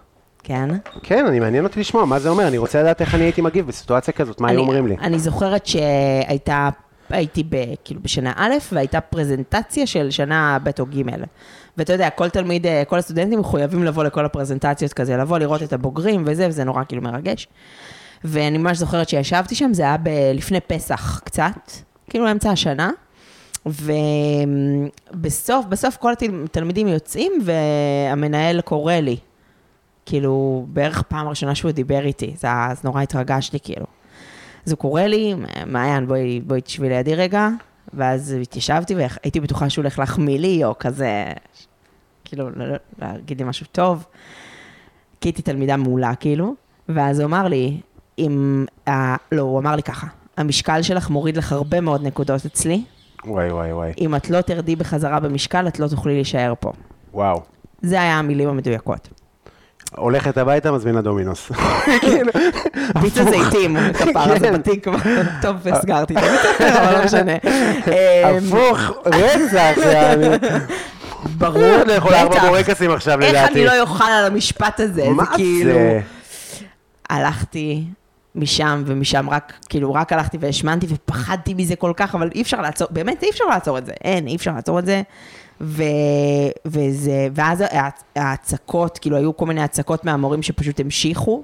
כן? 0.44 0.70
כן, 1.04 1.26
אני 1.26 1.40
מעניין 1.40 1.64
אותי 1.64 1.80
לשמוע, 1.80 2.06
מה 2.06 2.20
זה 2.20 2.30
אומר? 2.30 2.48
אני 2.48 2.58
רוצה 2.58 2.82
לדעת 2.82 3.02
איך 3.02 3.16
אני 3.16 3.24
הייתי 3.24 3.42
מגיב 3.42 3.68
בסיטואציה 3.68 4.14
כזאת, 4.14 4.42
מה 4.42 4.50
היו 4.50 4.60
אומרים 4.60 4.88
לי? 4.88 4.96
אני 5.02 5.20
זוכרת 5.20 5.66
שהייתה, 5.66 6.70
הייתי 7.10 7.44
ב, 7.50 7.56
כאילו 7.84 8.02
בשנה 8.04 8.34
א', 8.36 8.54
והייתה 8.72 9.02
פרזנטציה 9.02 9.88
של 9.88 10.12
שנה 10.12 10.58
ב' 10.64 10.70
או 10.80 10.86
ג'. 10.86 11.02
ואתה 11.78 11.94
יודע, 11.94 12.10
כל 12.10 12.30
תלמיד, 12.30 12.66
אה, 12.66 12.84
כל 12.86 12.98
הסטודנטים 12.98 13.40
מחויבים 13.40 13.84
לבוא 13.84 14.04
לכל 14.04 14.26
הפרזנטציות 14.26 14.94
כזה, 14.94 15.18
לבוא 15.18 15.38
לראות 15.38 15.64
את 15.64 15.74
הבוגרים 15.74 16.24
וזה, 16.28 16.48
וזה 16.48 16.64
נורא 16.64 16.84
כאילו 16.88 17.02
מרגש. 17.02 17.48
ואני 18.24 18.58
ממש 18.58 18.78
זוכרת 18.78 19.10
שישבתי 19.10 19.56
שם, 19.56 19.74
זה 19.74 19.84
היה 19.84 19.98
ב, 19.98 20.10
לפני 20.34 20.60
פסח 20.60 21.20
קצת, 21.26 21.72
כאילו 22.10 22.32
אמצע 22.32 22.52
השנה. 22.52 22.92
ובסוף, 25.14 25.66
בסוף 25.66 25.98
כל 25.98 26.12
התלמידים 26.44 26.88
יוצאים, 26.88 27.32
והמנהל 27.44 28.62
קורא 28.62 28.94
לי. 28.94 29.18
כאילו, 30.06 30.66
בערך 30.70 31.02
פעם 31.02 31.28
ראשונה 31.28 31.56
שהוא 31.56 31.72
דיבר 31.72 32.06
איתי, 32.06 32.34
זה, 32.38 32.48
היה- 32.48 32.68
אז 32.72 32.84
נורא 32.84 33.02
התרגשתי, 33.02 33.60
כאילו. 33.60 33.86
אז 34.66 34.72
הוא 34.72 34.78
קורא 34.80 35.02
לי, 35.02 35.36
מעיין, 35.66 36.08
בואי, 36.08 36.42
בואי 36.42 36.62
תשבי 36.62 36.90
לידי 36.90 37.16
רגע, 37.16 37.50
ואז 37.94 38.36
התיישבתי 38.42 38.96
והייתי 38.96 39.40
בטוחה 39.40 39.70
שהוא 39.70 39.84
הולך 39.84 40.00
להחמיא 40.00 40.40
לי, 40.40 40.64
או 40.64 40.74
כזה, 40.80 41.24
כאילו, 42.26 42.50
לא- 42.50 42.68
לא- 42.68 42.76
להגיד 43.00 43.40
לי 43.42 43.48
משהו 43.48 43.66
טוב. 43.72 44.06
כי 45.22 45.28
הייתי 45.30 45.42
תלמידה 45.42 45.78
מעולה, 45.78 46.16
כאילו, 46.16 46.54
ואז 46.90 47.20
הוא 47.20 47.26
אמר 47.28 47.48
לי, 47.48 47.78
אם, 48.20 48.66
אה, 48.88 49.16
לא, 49.32 49.42
הוא 49.42 49.60
אמר 49.60 49.76
לי 49.76 49.84
ככה, 49.84 50.08
המשקל 50.38 50.82
שלך 50.82 51.10
מוריד 51.10 51.38
לך 51.38 51.52
הרבה 51.52 51.82
מאוד 51.82 52.04
נקודות 52.04 52.46
אצלי, 52.46 52.84
וואי, 53.28 53.52
וואי, 53.52 53.74
וואי. 53.74 53.92
אם 53.98 54.16
את 54.16 54.30
לא 54.30 54.42
תרדי 54.42 54.76
בחזרה 54.76 55.20
במשקל, 55.20 55.68
את 55.68 55.80
לא 55.80 55.88
תוכלי 55.88 56.14
להישאר 56.14 56.54
פה. 56.60 56.72
וואו. 57.14 57.42
זה 57.82 58.02
היה 58.02 58.20
המילים 58.20 58.50
המדויקות. 58.50 59.10
הולכת 59.96 60.38
הביתה, 60.38 60.72
מזמינה 60.72 61.02
דומינוס. 61.02 61.52
כאילו, 62.02 62.32
פיצה 63.02 63.24
זיתים, 63.24 63.78
כפרה, 63.94 64.40
זה 64.40 64.48
כן. 64.48 64.54
בתקווה. 64.54 65.00
טוב, 65.42 65.68
הסגרתי 65.68 66.14
את 66.14 66.20
ספר, 66.20 66.84
אבל 66.84 66.98
לא 66.98 67.06
משנה. 67.06 67.32
הפוך, 68.26 68.80
רצח. 69.06 69.82
ברור, 71.38 71.78
לאכול 71.88 72.14
ארבע 72.14 72.36
בטח. 72.36 72.46
בורקסים 72.46 72.92
עכשיו, 72.92 73.20
לדעתי. 73.20 73.38
איך 73.38 73.52
אני 73.52 73.66
לא 73.66 73.82
אוכל 73.82 74.04
על 74.04 74.26
המשפט 74.26 74.80
הזה? 74.80 75.10
מה 75.10 75.24
זה 75.24 75.30
כאילו... 75.36 75.74
זה? 75.74 76.00
הלכתי 77.10 77.84
משם 78.36 78.84
ומשם, 78.86 79.30
רק, 79.30 79.54
כאילו, 79.70 79.94
רק 79.94 80.14
הלכתי 80.14 80.38
והשמנתי 80.40 80.86
ופחדתי 80.90 81.54
מזה 81.54 81.76
כל 81.76 81.94
כך, 81.98 82.16
אבל 82.16 82.30
אי 82.36 82.42
אפשר 82.42 82.62
לעצור, 82.62 82.88
באמת 82.92 83.24
אי 83.24 83.30
אפשר 83.30 83.46
לעצור 83.46 83.78
את 83.78 83.86
זה, 83.86 83.92
אין, 84.04 84.28
אי 84.28 84.36
אפשר 84.36 84.52
לעצור 84.56 84.80
את 84.80 84.86
זה. 84.86 85.02
ו, 85.62 85.84
וזה, 86.66 87.28
ואז 87.34 87.62
ההצ- 87.62 88.04
ההצקות, 88.16 88.98
כאילו, 88.98 89.18
היו 89.18 89.38
כל 89.38 89.46
מיני 89.46 89.62
הצקות 89.64 90.06
מהמורים 90.06 90.44
שפשוט 90.44 90.80
המשיכו. 90.80 91.44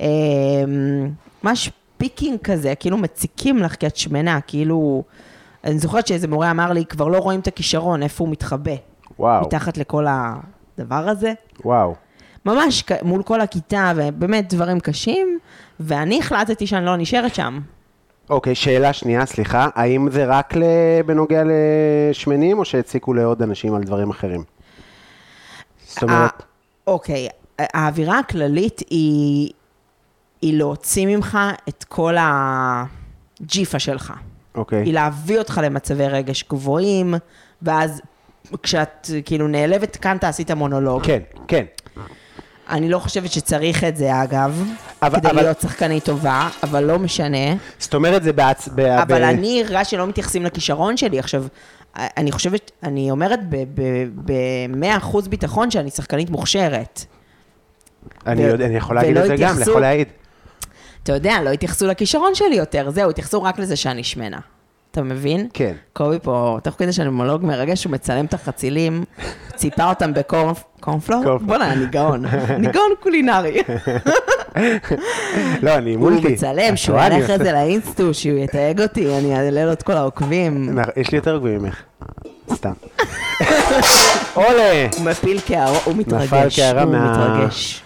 אמ, 0.00 0.06
ממש 1.44 1.70
picking 1.98 2.38
כזה, 2.44 2.74
כאילו 2.74 2.96
מציקים 2.96 3.58
לך 3.58 3.74
כי 3.74 3.86
את 3.86 3.96
שמנה, 3.96 4.40
כאילו... 4.40 5.02
אני 5.64 5.78
זוכרת 5.78 6.06
שאיזה 6.06 6.28
מורה 6.28 6.50
אמר 6.50 6.72
לי, 6.72 6.84
כבר 6.84 7.08
לא 7.08 7.18
רואים 7.18 7.40
את 7.40 7.46
הכישרון, 7.46 8.02
איפה 8.02 8.24
הוא 8.24 8.32
מתחבא. 8.32 8.72
וואו, 9.18 9.46
מתחת 9.46 9.78
לכל 9.78 10.06
הדבר 10.08 11.08
הזה. 11.08 11.32
וואו. 11.64 11.94
ממש 12.46 12.84
מול 13.02 13.22
כל 13.22 13.40
הכיתה, 13.40 13.92
ובאמת 13.96 14.54
דברים 14.54 14.80
קשים, 14.80 15.38
ואני 15.80 16.18
החלטתי 16.18 16.66
שאני 16.66 16.86
לא 16.86 16.96
נשארת 16.96 17.34
שם. 17.34 17.60
אוקיי, 18.30 18.54
שאלה 18.54 18.92
שנייה, 18.92 19.26
סליחה. 19.26 19.68
האם 19.74 20.10
זה 20.10 20.24
רק 20.26 20.54
בנוגע 21.06 21.42
לשמנים, 21.44 22.58
או 22.58 22.64
שהציקו 22.64 23.14
לעוד 23.14 23.42
אנשים 23.42 23.74
על 23.74 23.82
דברים 23.84 24.10
אחרים? 24.10 24.44
זאת 25.86 26.02
אומרת, 26.02 26.42
ה- 26.42 26.44
אוקיי, 26.86 27.28
האווירה 27.58 28.18
הכללית 28.18 28.82
היא, 28.90 29.50
היא 30.42 30.58
להוציא 30.58 31.06
ממך 31.06 31.38
את 31.68 31.84
כל 31.84 32.14
הג'יפה 32.20 33.78
שלך. 33.78 34.12
אוקיי. 34.54 34.82
היא 34.82 34.94
להביא 34.94 35.38
אותך 35.38 35.60
למצבי 35.64 36.06
רגש 36.08 36.44
גבוהים, 36.50 37.14
ואז 37.62 38.00
כשאת 38.62 39.10
כאילו 39.24 39.48
נעלבת 39.48 39.96
כאן 39.96 40.16
תעשי 40.20 40.42
את 40.42 40.50
המונולוג. 40.50 41.02
כן, 41.02 41.20
כן. 41.48 41.64
אני 42.68 42.88
לא 42.88 42.98
חושבת 42.98 43.32
שצריך 43.32 43.84
את 43.84 43.96
זה, 43.96 44.22
אגב, 44.22 44.64
אבל- 45.02 45.18
כדי 45.18 45.28
אבל- 45.30 45.42
להיות 45.42 45.60
שחקנית 45.60 46.04
טובה, 46.04 46.48
אבל 46.62 46.84
לא 46.84 46.98
משנה. 46.98 47.54
זאת 47.78 47.94
אומרת, 47.94 48.22
זה 48.22 48.32
בעצ... 48.32 48.68
ב- 48.74 48.80
אבל 48.80 49.20
ב- 49.20 49.22
אני 49.22 49.62
הרגשתי 49.66 49.90
שלא 49.96 50.06
מתייחסים 50.06 50.44
לכישרון 50.44 50.96
שלי. 50.96 51.18
עכשיו, 51.18 51.44
אני 51.96 52.32
חושבת, 52.32 52.70
אני 52.82 53.10
אומרת 53.10 53.40
ב-100% 54.24 55.28
ביטחון 55.28 55.70
שאני 55.70 55.90
שחקנית 55.90 56.30
מוכשרת. 56.30 57.04
אני 58.26 58.44
ו- 58.44 58.48
יודע- 58.48 58.66
אני 58.66 58.76
יכול 58.76 58.96
להגיד 58.96 59.16
את 59.16 59.26
זה 59.26 59.36
גם, 59.36 59.54
אני 59.56 59.62
יכול 59.62 59.80
להעיד. 59.80 60.08
אתה 61.02 61.12
יודע, 61.12 61.42
לא 61.44 61.50
התייחסו 61.50 61.86
לכישרון 61.86 62.34
שלי 62.34 62.54
יותר, 62.56 62.90
זהו, 62.90 63.10
התייחסו 63.10 63.42
רק 63.42 63.58
לזה 63.58 63.76
שאני 63.76 64.04
שמנה. 64.04 64.38
אתה 64.96 65.04
מבין? 65.04 65.48
כן. 65.52 65.72
קובי 65.92 66.18
פה, 66.22 66.58
תוך 66.62 66.74
כדי 66.78 66.92
שאני 66.92 67.08
מונולוג 67.10 67.44
מרגע 67.44 67.76
שהוא 67.76 67.92
מצלם 67.92 68.24
את 68.24 68.34
החצילים, 68.34 69.04
ציפה 69.56 69.88
אותם 69.88 70.14
בקורנפלור. 70.14 70.54
קורנפלור. 70.80 71.38
בוא'נה, 71.38 71.72
אני 71.72 71.86
גאון. 71.86 72.24
אני 72.26 72.66
גאון 72.72 72.90
קולינרי. 73.02 73.62
לא, 75.62 75.74
אני 75.74 75.94
הוא 75.94 76.00
מולטי. 76.10 76.28
מצלם, 76.32 76.72
את 76.72 76.78
שהוא 76.78 76.98
אחרי 76.98 77.20
עושה- 77.22 77.38
זה 77.38 77.52
לאינסטו, 77.52 78.14
שהוא 78.14 78.38
יתייג 78.38 78.80
אותי, 78.80 79.18
אני 79.18 79.36
אעלה 79.36 79.64
לו 79.64 79.72
את 79.72 79.82
כל 79.82 79.92
העוקבים. 79.92 80.78
יש 80.96 81.10
לי 81.10 81.16
יותר 81.18 81.36
גבוהים 81.38 81.62
ממך. 81.62 81.82
סתם. 82.54 82.72
עולה! 84.34 84.86
הוא 84.98 85.04
מפיל 85.04 85.40
קערה, 85.40 85.78
הוא 85.84 85.94
מתרגש. 85.96 86.24
נפל 86.32 86.48
קערה 86.56 86.82
הוא 86.82 86.92
מה- 86.92 87.10
מתרגש. 87.36 87.82
הוא- 87.82 87.82
נ- 87.82 87.85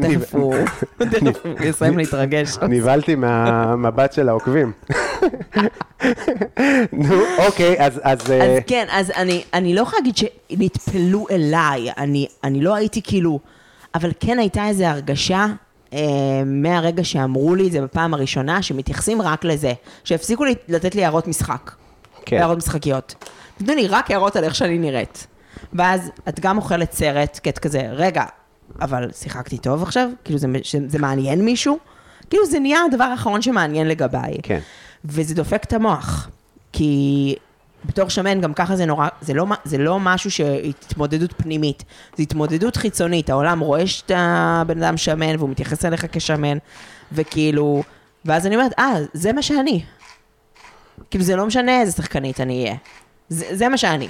תכף 0.00 0.34
הוא 0.34 0.54
יסיים 1.68 1.98
להתרגש. 1.98 2.58
נבהלתי 2.68 3.14
מהמבט 3.14 4.12
של 4.12 4.28
העוקבים. 4.28 4.72
נו, 6.92 7.14
אוקיי, 7.46 7.76
אז... 7.78 8.00
אז 8.02 8.30
אה, 8.30 8.58
כן, 8.66 8.86
אז 8.90 9.12
אני, 9.52 9.74
לא 9.74 9.80
יכולה 9.80 9.98
להגיד 9.98 10.16
שנטפלו 10.16 11.26
אליי, 11.30 11.90
אני, 12.44 12.60
לא 12.60 12.74
הייתי 12.74 13.02
כאילו, 13.02 13.40
אבל 13.94 14.10
כן 14.20 14.38
הייתה 14.38 14.68
איזו 14.68 14.84
הרגשה 14.84 15.46
אה, 15.92 15.98
מהרגע 16.46 17.04
שאמרו 17.04 17.54
לי 17.54 17.66
את 17.66 17.72
זה 17.72 17.80
בפעם 17.80 18.14
הראשונה, 18.14 18.62
שמתייחסים 18.62 19.22
רק 19.22 19.44
לזה, 19.44 19.72
שהפסיקו 20.04 20.44
לתת 20.68 20.94
לי 20.94 21.04
הערות 21.04 21.26
משחק, 21.28 21.70
כן. 22.26 22.36
הערות 22.36 22.58
משחקיות. 22.58 23.14
נתנו 23.60 23.74
לי 23.74 23.86
רק 23.86 24.10
הערות 24.10 24.36
על 24.36 24.44
איך 24.44 24.54
שאני 24.54 24.78
נראית. 24.78 25.26
ואז 25.72 26.10
את 26.28 26.40
גם 26.40 26.56
אוכלת 26.56 26.92
סרט, 26.92 27.40
כי 27.42 27.50
את 27.50 27.58
כזה, 27.58 27.88
רגע, 27.90 28.24
אבל 28.80 29.08
שיחקתי 29.12 29.58
טוב 29.58 29.82
עכשיו? 29.82 30.08
כאילו 30.24 30.38
זה, 30.38 30.48
זה 30.86 30.98
מעניין 30.98 31.44
מישהו? 31.44 31.78
כאילו 32.30 32.46
זה 32.46 32.58
נהיה 32.58 32.78
הדבר 32.84 33.04
האחרון 33.04 33.42
שמעניין 33.42 33.88
לגביי. 33.88 34.36
כן. 34.42 34.58
וזה 35.04 35.34
דופק 35.34 35.64
את 35.64 35.72
המוח. 35.72 36.28
כי 36.72 37.34
בתור 37.84 38.08
שמן, 38.08 38.40
גם 38.40 38.54
ככה 38.54 38.76
זה 38.76 38.86
נורא, 38.86 39.08
זה 39.20 39.34
לא, 39.34 39.46
זה 39.64 39.78
לא 39.78 40.00
משהו 40.00 40.30
שהתמודדות 40.30 41.32
פנימית, 41.32 41.84
זה 42.16 42.22
התמודדות 42.22 42.76
חיצונית. 42.76 43.30
העולם 43.30 43.60
רואה 43.60 43.86
שאתה 43.86 44.62
בן 44.66 44.82
אדם 44.82 44.96
שמן, 44.96 45.36
והוא 45.38 45.50
מתייחס 45.50 45.84
אליך 45.84 46.06
כשמן, 46.12 46.58
וכאילו, 47.12 47.82
ואז 48.24 48.46
אני 48.46 48.56
אומרת, 48.56 48.72
אה, 48.78 48.94
זה 49.12 49.32
מה 49.32 49.42
שאני. 49.42 49.82
כאילו, 51.10 51.24
זה 51.24 51.36
לא 51.36 51.46
משנה 51.46 51.80
איזה 51.80 51.92
שחקנית 51.92 52.40
אני 52.40 52.64
אהיה. 52.64 52.76
זה, 53.28 53.56
זה 53.56 53.68
מה 53.68 53.76
שאני. 53.76 54.08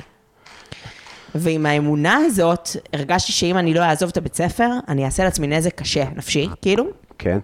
ועם 1.39 1.67
האמונה 1.67 2.17
הזאת, 2.17 2.69
הרגשתי 2.93 3.33
שאם 3.33 3.59
אני 3.59 3.75
לא 3.75 3.81
אעזוב 3.81 4.09
את 4.09 4.17
הבית 4.17 4.35
ספר, 4.35 4.69
אני 4.89 5.05
אעשה 5.05 5.25
לעצמי 5.25 5.47
נזק 5.47 5.75
קשה, 5.75 6.05
נפשי, 6.17 6.49
כאילו. 6.63 6.85
כן. 7.19 7.39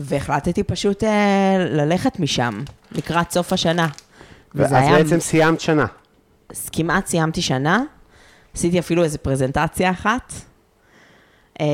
והחלטתי 0.00 0.62
פשוט 0.62 1.04
אה, 1.04 1.56
ללכת 1.58 2.20
משם, 2.20 2.62
לקראת 2.92 3.30
סוף 3.30 3.52
השנה. 3.52 3.88
ואז 4.54 4.72
היה, 4.72 4.92
בעצם 4.92 5.20
סיימת 5.20 5.60
שנה. 5.60 5.86
כמעט 6.72 7.06
סיימתי 7.06 7.42
שנה, 7.42 7.82
עשיתי 8.54 8.78
אפילו 8.78 9.04
איזו 9.04 9.18
פרזנטציה 9.22 9.90
אחת, 9.90 10.32
אה, 11.60 11.66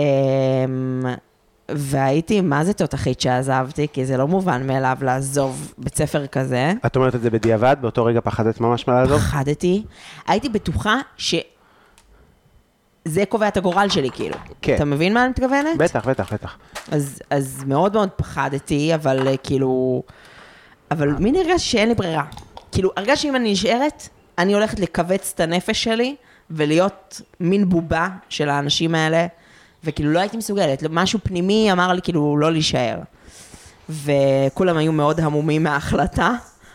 והייתי 1.68 2.40
מה 2.40 2.64
זה 2.64 2.72
תותחית 2.72 3.20
שעזבתי, 3.20 3.86
כי 3.92 4.06
זה 4.06 4.16
לא 4.16 4.28
מובן 4.28 4.66
מאליו 4.66 4.96
לעזוב 5.00 5.74
בית 5.78 5.96
ספר 5.96 6.26
כזה. 6.26 6.72
את 6.86 6.96
אומרת 6.96 7.14
את 7.14 7.20
זה 7.20 7.30
בדיעבד, 7.30 7.76
באותו 7.80 8.04
רגע 8.04 8.20
פחדת 8.20 8.60
ממש 8.60 8.88
מה 8.88 8.94
לעזוב? 8.94 9.18
פחדתי, 9.18 9.84
הייתי 10.26 10.48
בטוחה 10.48 11.00
ש... 11.16 11.34
זה 13.04 13.24
קובע 13.28 13.48
את 13.48 13.56
הגורל 13.56 13.88
שלי, 13.88 14.10
כאילו. 14.10 14.36
כן. 14.62 14.74
אתה 14.74 14.84
מבין 14.84 15.14
מה 15.14 15.22
אני 15.22 15.30
מתכוונת? 15.30 15.78
בטח, 15.78 16.08
בטח, 16.08 16.32
בטח. 16.32 16.58
אז, 16.90 17.22
אז 17.30 17.64
מאוד 17.66 17.92
מאוד 17.92 18.08
פחדתי, 18.16 18.94
אבל 18.94 19.28
אה, 19.28 19.36
כאילו... 19.36 20.02
אבל 20.90 21.08
מין 21.08 21.36
הרגשתי 21.36 21.58
שאין 21.68 21.88
לי 21.88 21.94
ברירה. 21.94 22.24
כאילו, 22.72 22.90
הרגשתי 22.96 23.22
שאם 23.26 23.36
אני 23.36 23.52
נשארת, 23.52 24.08
אני 24.38 24.54
הולכת 24.54 24.80
לכווץ 24.80 25.32
את 25.34 25.40
הנפש 25.40 25.84
שלי, 25.84 26.16
ולהיות 26.50 27.20
מין 27.40 27.68
בובה 27.68 28.08
של 28.28 28.48
האנשים 28.48 28.94
האלה, 28.94 29.26
וכאילו 29.86 30.12
לא 30.12 30.18
הייתי 30.18 30.36
מסוגלת. 30.36 30.82
משהו 30.90 31.18
פנימי 31.22 31.72
אמר 31.72 31.92
לי 31.92 32.02
כאילו 32.02 32.36
לא 32.38 32.52
להישאר. 32.52 32.98
וכולם 33.88 34.76
היו 34.76 34.92
מאוד 34.92 35.20
המומים 35.20 35.62
מההחלטה. 35.62 36.32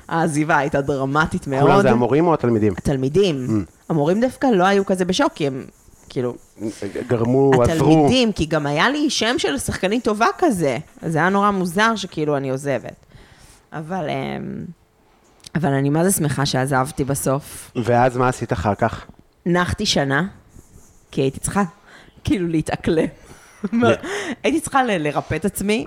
העזיבה 0.08 0.58
הייתה 0.58 0.82
דרמטית 0.82 1.48
מאוד. 1.48 1.62
כולם 1.62 1.82
זה 1.82 1.92
המורים 1.92 2.28
או 2.28 2.34
התלמידים? 2.34 2.74
התלמידים. 2.78 3.66
המורים 3.90 4.22
דווקא 4.22 4.48
לא 4.48 4.64
היו 4.64 4.86
כזה 4.86 5.06
בשוק, 5.06 5.34
כי 5.34 5.48
הם 5.48 5.66
כאילו... 6.10 6.36
גרמו, 7.08 7.52
עזרו. 7.54 7.64
התלמידים, 7.64 8.32
כי 8.32 8.46
גם 8.46 8.66
היה 8.66 8.90
לי 8.90 9.10
שם 9.10 9.36
של 9.38 9.58
שחקנית 9.58 10.04
טובה 10.04 10.28
כזה, 10.38 10.78
זה 11.02 11.18
היה 11.18 11.30
נורא 11.30 11.52
מוזר 11.52 11.96
שכאילו 11.96 12.38
אני 12.38 12.50
עוזבת. 12.50 13.06
אבל, 13.74 14.10
אמ, 14.10 14.66
אבל 15.56 15.74
אני 15.74 15.90
מה 15.90 16.04
זה 16.04 16.12
שמחה 16.12 16.46
שעזבתי 16.46 17.04
בסוף. 17.04 17.72
ואז 17.76 18.18
מה 18.18 18.28
עשית 18.28 18.54
אחר 18.54 18.76
כך? 18.76 19.06
נחתי 19.46 19.86
שנה, 19.86 20.28
כי 21.12 21.22
הייתי 21.22 21.40
צריכה 21.40 21.64
כאילו 22.24 22.48
להתאקלם. 22.48 23.08
הייתי 24.44 24.60
צריכה 24.60 24.84
לרפא 24.84 25.36
את 25.36 25.46
עצמי. 25.46 25.86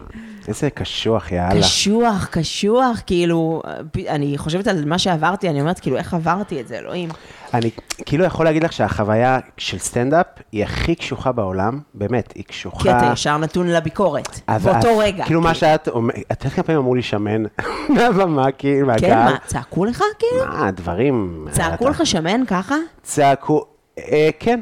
איזה 0.49 0.71
קשוח, 0.71 1.33
יאללה. 1.33 1.61
קשוח, 1.61 2.29
קשוח, 2.31 3.03
כאילו, 3.07 3.63
אני 4.09 4.39
חושבת 4.39 4.67
על 4.67 4.85
מה 4.85 4.99
שעברתי, 4.99 5.49
אני 5.49 5.61
אומרת, 5.61 5.81
כאילו, 5.81 5.97
איך 5.97 6.15
עברתי 6.15 6.61
את 6.61 6.69
זה, 6.69 6.79
אלוהים. 6.79 7.09
אני 7.55 7.71
כאילו 8.07 8.25
יכול 8.25 8.45
להגיד 8.45 8.65
לך 8.65 8.73
שהחוויה 8.73 9.39
של 9.57 9.79
סטנדאפ 9.79 10.27
היא 10.53 10.65
הכי 10.65 10.95
קשוחה 10.95 11.33
בעולם, 11.33 11.81
באמת, 11.95 12.33
היא 12.35 12.45
קשוחה. 12.45 12.83
כי 12.83 12.91
אתה 12.91 13.11
ישר 13.13 13.39
נתון 13.39 13.69
לביקורת, 13.69 14.41
באותו 14.63 14.99
רגע. 14.99 15.25
כאילו 15.25 15.41
מה 15.41 15.55
שאת 15.55 15.89
אומרת, 15.89 16.17
את 16.33 16.45
יודעת 16.45 16.53
כמה 16.57 16.63
פעמים 16.63 16.81
אמרו 16.81 16.95
לי 16.95 17.03
שמן 17.03 17.43
מהבמה, 17.95 18.53
כאילו, 18.53 18.87
כן, 18.87 18.93
מהקהל? 18.93 19.33
מה, 19.33 19.37
צעקו 19.47 19.85
לך 19.85 20.03
כאילו? 20.19 20.47
מה, 20.47 20.71
דברים... 20.71 21.47
צעקו 21.51 21.89
לך 21.89 22.07
שמן 22.07 22.47
ככה? 22.47 22.77
צעקו, 23.03 23.65
אה, 23.99 24.31
כן. 24.41 24.61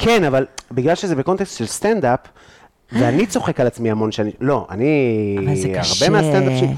כן, 0.00 0.24
אבל 0.24 0.46
בגלל 0.72 0.94
שזה 0.94 1.14
בקונטקסט 1.16 1.58
של 1.58 1.66
סטנדאפ, 1.66 2.18
ואני 2.92 3.26
צוחק 3.26 3.60
על 3.60 3.66
עצמי 3.66 3.90
המון 3.90 4.12
שנים, 4.12 4.32
לא, 4.40 4.66
אני... 4.70 4.86
אבל 5.44 5.54
זה 5.56 5.68
קשה. 5.78 6.04
הרבה 6.06 6.22
מהסטנדאפ 6.22 6.58
שלי... 6.58 6.74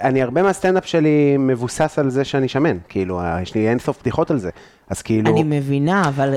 אני, 0.00 0.22
הרבה 0.22 0.42
מהסטנדאפ 0.42 0.86
שלי 0.86 1.36
מבוסס 1.38 1.98
על 1.98 2.10
זה 2.10 2.24
שאני 2.24 2.48
שמן, 2.48 2.76
כאילו, 2.88 3.20
יש 3.42 3.54
לי 3.54 3.68
אינסוף 3.68 4.00
בדיחות 4.00 4.30
על 4.30 4.38
זה. 4.38 4.50
אז 4.88 5.02
כאילו... 5.02 5.30
אני 5.32 5.42
מבינה, 5.44 6.08
אבל 6.08 6.34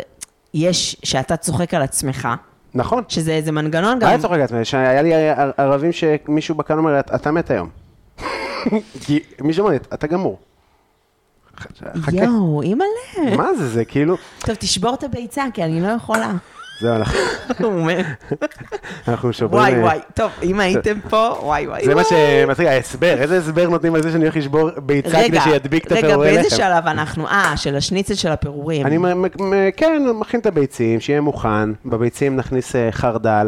יש, 0.53 0.95
שאתה 1.03 1.37
צוחק 1.37 1.73
על 1.73 1.81
עצמך, 1.81 2.27
נכון. 2.73 3.03
שזה 3.07 3.31
איזה 3.31 3.51
מנגנון 3.51 3.93
מה 3.93 3.99
גם. 3.99 4.09
אני 4.13 4.21
צוחק 4.21 4.33
על 4.33 4.41
עצמי? 4.41 4.65
שהיה 4.65 5.01
לי 5.01 5.13
ער- 5.29 5.51
ערבים 5.57 5.91
שמישהו 5.91 6.55
בקהל 6.55 6.77
אומר, 6.77 6.99
"אתה- 6.99 7.31
מת 7.31 7.51
היום. 7.51 7.69
כי 9.05 9.19
מישהו 9.41 9.65
אומר 9.67 9.77
אתה 9.93 10.07
גמור. 10.07 10.37
חכה. 12.01 12.15
יואו, 12.15 12.61
אימא'לה. 12.61 13.37
מה 13.37 13.53
זה, 13.53 13.67
זה 13.69 13.85
כאילו... 13.85 14.15
טוב, 14.39 14.55
תשבור 14.59 14.93
את 14.93 15.03
הביצה, 15.03 15.43
כי 15.53 15.63
אני 15.63 15.81
לא 15.81 15.87
יכולה. 15.87 16.31
זהו, 16.81 16.95
אנחנו- 16.95 17.19
הוא 17.59 17.73
אומר, 17.79 18.01
אנחנו 19.07 19.33
שוברים... 19.33 19.63
וואי 19.63 19.75
אה, 19.75 19.79
וואי, 19.83 19.99
טוב, 20.13 20.31
אם 20.43 20.59
הייתם 20.59 20.99
פה, 21.09 21.35
וואי 21.43 21.67
וואי. 21.67 21.85
זה 21.85 21.95
מה. 21.95 22.01
שמצחיק, 22.03 22.67
ההסבר, 22.67 23.21
איזה 23.21 23.37
הסבר 23.37 23.69
נותנים 23.69 23.95
על 23.95 24.01
זה 24.03 24.11
שאני 24.11 24.23
הולך 24.23 24.35
לשבור 24.37 24.69
ביצה 24.77 25.17
כדי 25.27 25.41
שידביק 25.41 25.87
את 25.87 25.91
רגע, 25.91 26.07
הפירורי 26.07 26.33
באיזה? 26.33 26.49
שלב 26.55 26.87
אנחנו? 26.87 27.27
אה, 27.27 27.53
של 27.57 27.75
השניצל 27.75 28.13
של 28.13 28.29
הפירורים. 28.31 28.85
אני, 28.85 28.97
כן, 29.77 30.01
מכין 30.15 30.39
את 30.39 30.45
הביצים, 30.45 30.99
שיהיה 30.99 31.21
מוכן, 31.21 31.69
בביצים 31.85 32.35
נכניס 32.35 32.75
אה, 32.75 32.89
חרדל 32.91 33.47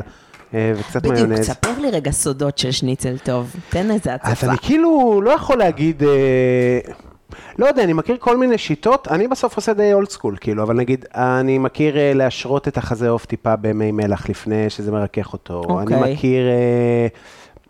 אה, 0.53 0.71
וקצת 0.75 1.01
בדיוק, 1.01 1.27
מיונז. 1.27 1.45
ספר 1.45 1.79
לי 1.81 1.91
רגע 1.91 2.11
סודות 2.11 2.57
של 2.57 2.71
שניצל 2.71 3.17
טוב. 3.17 3.55
תן 3.69 3.91
איזה 3.91 4.13
אז 4.13 4.19
הצפה. 4.31 4.47
אני 4.47 4.57
כאילו 4.61 5.21
לא 5.23 5.31
יכול 5.31 5.57
להגיד, 5.57 6.03
אה, 6.03 6.09
לא 7.59 7.65
יודע, 7.65 7.83
אני 7.83 7.93
מכיר 7.93 8.17
כל 8.19 8.37
מיני 8.37 8.57
שיטות, 8.57 9.07
אני 9.07 9.27
בסוף 9.27 9.55
עושה 9.55 9.73
די 9.73 9.93
אולד 9.93 10.09
סקול, 10.09 10.37
כאילו, 10.41 10.63
אבל 10.63 10.75
נגיד, 10.75 11.05
אני 11.15 11.57
מכיר 11.57 11.97
אה, 11.97 12.13
להשרות 12.13 12.67
את 12.67 12.77
החזה 12.77 13.09
עוף 13.09 13.25
טיפה 13.25 13.55
במי 13.55 13.91
מלח 13.91 14.29
לפני 14.29 14.69
שזה 14.69 14.91
מרכך 14.91 15.33
אותו. 15.33 15.61
אני 15.69 15.95
אוקיי. 15.95 16.13
מכיר 16.13 16.43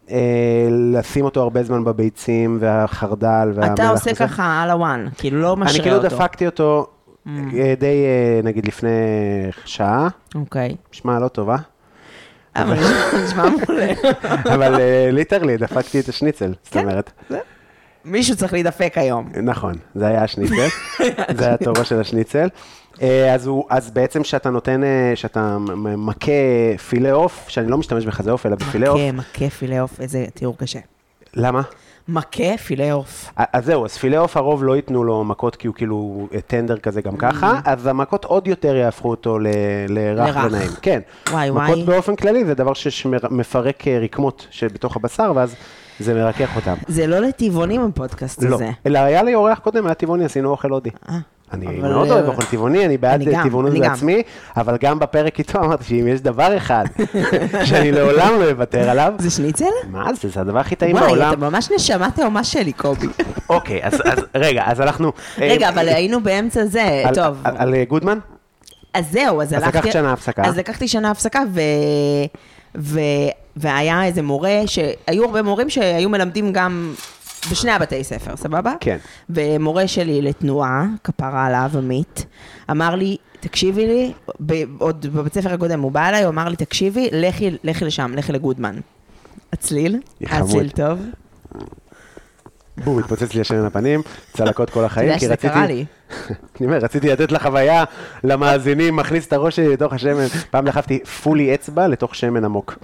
אה, 0.10 0.18
לשים 0.72 1.26
אותו 1.26 1.42
הרבה 1.42 1.64
זמן 1.64 1.84
בביצים, 1.84 2.58
והחרדל 2.62 3.52
והמלח. 3.56 3.74
אתה 3.74 3.90
עושה 3.90 4.12
וזה. 4.12 4.20
ככה 4.20 4.62
על 4.64 4.70
הוואן, 4.70 5.06
כאילו 5.18 5.42
לא 5.42 5.56
משרה 5.56 5.76
אני 5.76 5.84
כאילו 5.84 5.96
אותו. 5.96 6.08
Mm. 6.08 6.10
דפקתי 6.10 6.46
אותו 6.46 6.88
אה, 7.28 7.74
די, 7.80 7.96
נגיד, 8.44 8.68
לפני 8.68 8.90
שעה, 9.66 10.08
אוקיי. 10.36 10.76
נשמע 10.94 11.20
לא 11.20 11.28
טובה, 11.28 11.58
אבל 12.56 12.78
נשמע 13.26 13.44
מעולה. 13.50 13.94
אבל 14.56 14.76
ליטרלי 15.12 15.58
דפקתי 15.58 16.00
את 16.00 16.10
השניצל, 16.10 16.54
זאת 16.64 16.74
כן, 16.74 16.80
אומרת. 16.80 17.12
מישהו 18.06 18.36
צריך 18.36 18.54
להידפק 18.54 18.94
היום. 18.96 19.30
נכון, 19.44 19.74
זה 19.96 20.08
היה 20.08 20.24
השניצל, 20.24 20.68
זה 21.38 21.46
היה 21.48 21.58
תורו 21.58 21.86
של 21.86 22.00
השניצל. 22.00 22.48
אה, 23.02 23.34
אז, 23.34 23.48
הוא, 23.48 23.66
אז 23.70 23.92
בעצם 23.92 24.24
כשאתה 24.24 24.50
נותן, 24.50 24.84
אה, 24.84 25.12
כשאתה 25.16 25.58
מכה 25.98 26.32
פילה 26.90 27.12
עוף, 27.12 27.46
שאני 27.50 27.68
לא 27.68 27.78
משתמש 27.78 28.06
בחזה 28.06 28.32
עוף, 28.32 28.46
אלא 28.46 28.56
בפילה 28.56 28.90
עוף, 28.90 29.00
מכה, 29.14 29.18
מכה 29.46 29.50
פילה 29.50 29.82
עוף, 29.82 30.02
איזה 30.02 30.26
תיאור 30.34 30.58
קשה. 30.58 30.80
למה? 31.34 31.62
מכה 32.08 32.58
פילה 32.66 32.94
עוף. 32.94 33.34
אז 33.38 33.66
זהו, 33.66 33.86
אז 33.86 33.98
פילה 33.98 34.20
עוף 34.20 34.38
הרוב 34.38 34.64
לא 34.64 34.76
ייתנו 34.76 35.04
לו 35.04 35.24
מכות 35.24 35.56
כי 35.56 35.68
הוא 35.68 35.76
כאילו 35.76 36.28
טנדר 36.48 36.78
כזה 36.78 37.02
גם 37.02 37.18
ככה, 37.18 37.60
אז 37.66 37.88
המכות 37.88 38.26
עוד 38.26 38.48
יותר 38.48 38.76
יהפכו 38.76 39.10
אותו 39.10 39.40
ל- 39.40 39.48
לרך. 39.90 40.36
ונעים. 40.46 40.70
כן. 40.82 41.00
וואי, 41.32 41.50
מכות 41.50 41.62
וואי. 41.70 41.84
באופן 41.84 42.16
כללי 42.16 42.46
זה 42.46 42.54
דבר 42.54 42.74
שמפרק 42.74 43.88
אה, 43.88 44.00
רקמות 44.00 44.48
שבתוך 44.52 44.96
הבשר, 44.96 45.32
ואז 45.36 45.56
זה 46.02 46.14
מרכך 46.14 46.56
אותם. 46.56 46.74
זה 46.88 47.08
לא 47.08 47.20
לטבעונים 47.20 47.82
הפודקאסט 47.82 48.44
לא, 48.44 48.56
הזה. 48.56 48.70
אלא 48.86 49.00
היה 49.00 49.24
לי 49.24 49.36
אורח 49.36 49.60
קודם, 49.60 49.86
היה 49.86 49.94
טבעוני, 49.94 50.26
עשינו 50.26 50.50
אוכל 50.50 50.70
הודי. 50.70 50.90
אה, 51.10 51.18
אני 51.54 51.68
אבל, 51.68 51.92
מאוד 51.92 52.08
אה, 52.08 52.14
אוהב 52.14 52.28
אוכל 52.28 52.44
טבעוני, 52.44 52.86
אני 52.86 52.98
בעד 52.98 53.24
טבעונות. 53.44 53.74
בעצמי, 53.74 54.22
אבל 54.58 54.78
גם 54.82 55.00
בפרק 55.00 55.40
איתו 55.40 55.60
אמרתי 55.60 55.84
שאם 55.84 56.08
יש 56.08 56.22
דבר 56.22 56.58
אחד 56.58 56.86
שאני 57.68 57.92
לעולם 57.92 58.34
לא 58.40 58.50
אוותר 58.52 58.90
עליו, 58.90 59.14
זה 59.18 59.30
שניצל? 59.30 59.66
מה 59.90 60.14
זה, 60.14 60.30
זה 60.30 60.42
הדבר 60.42 60.60
הכי 60.60 60.76
טעים 60.76 60.96
וואי, 60.96 61.06
בעולם. 61.08 61.34
אתה 61.34 61.50
ממש 61.50 61.70
נשמה 61.76 62.12
תאומה 62.12 62.44
שלי, 62.44 62.74
קובי. 62.74 63.08
אוקיי, 63.50 63.80
אז 63.84 63.94
אז 64.06 64.20
רגע, 64.36 64.64
אז 64.66 64.82
אנחנו... 64.82 65.12
רגע, 65.38 65.66
אה, 65.66 65.70
אבל 65.74 65.88
היינו 65.88 66.24
באמצע 66.24 66.66
זה, 66.66 67.04
טוב. 67.14 67.42
על- 67.44 67.76
אה, 67.76 67.84
גודמן? 67.86 68.18
אז 68.94 69.12
זהו, 69.12 69.42
אז 69.42 69.48
אז 69.48 69.54
הלכתי... 69.54 69.78
לקחת 69.78 69.92
שנה 69.92 70.14
הפסקה. 70.14 70.42
אז 70.46 70.58
לקחתי 70.58 70.88
שנה 70.88 71.12
הפסקה, 71.12 71.42
ו... 71.54 71.62
ו... 72.78 73.00
והיה 73.56 74.04
איזה 74.04 74.22
מורה, 74.22 74.62
שהיו 74.66 75.26
הרבה 75.26 75.42
מורים 75.42 75.70
שהיו 75.70 76.10
מלמדים 76.10 76.54
גם 76.54 76.94
בשני 77.52 77.72
הבתי 77.72 78.04
ספר, 78.04 78.36
סבבה? 78.36 78.74
כן. 78.80 78.98
ומורה 79.30 79.88
שלי 79.88 80.22
לתנועה, 80.22 80.86
כפרה 81.04 81.46
עליו, 81.46 81.72
עמית, 81.78 82.26
אמר 82.72 82.96
לי, 82.96 83.18
תקשיבי 83.40 83.88
לי, 83.88 84.14
ב... 84.46 84.54
עוד 84.80 85.06
בבית 85.14 85.34
ספר 85.34 85.54
הקודם 85.54 85.82
הוא 85.82 85.92
בא 85.92 86.10
אליי, 86.10 86.24
הוא 86.24 86.30
אמר 86.30 86.50
לי, 86.50 86.56
תקשיבי, 86.56 87.10
לכי, 87.12 87.58
לכי 87.64 87.86
לשם, 87.86 88.12
לכי 88.16 88.32
לגודמן. 88.32 88.80
הצליל. 89.54 90.00
הצליל 90.22 90.70
טוב. 90.70 91.00
בום, 92.84 93.00
התפוצץ 93.00 93.34
לי 93.34 93.42
השם 93.42 93.56
על 93.56 93.66
הפנים, 93.66 94.02
צלקות 94.34 94.70
כל 94.70 94.80
אתה 94.80 94.86
החיים, 94.86 95.08
יודע 95.08 95.20
כי 95.20 95.26
שזה 95.26 95.34
רציתי... 95.34 95.54
קרה 95.54 95.68
לי. 95.68 95.86
אני 96.60 96.68
אומר, 96.68 96.78
רציתי 96.78 97.10
לתת 97.10 97.32
לחוויה, 97.32 97.84
למאזינים, 98.24 98.96
מכניס 98.96 99.28
את 99.28 99.34
הראש 99.34 99.56
שלי 99.56 99.74
לתוך 99.74 99.94
השמן. 99.94 100.26
פעם 100.50 100.66
דחפתי 100.66 101.00
פולי 101.24 101.54
אצבע 101.54 101.88
לתוך 101.88 102.16
שמן 102.16 102.46
עמוק. 102.46 102.78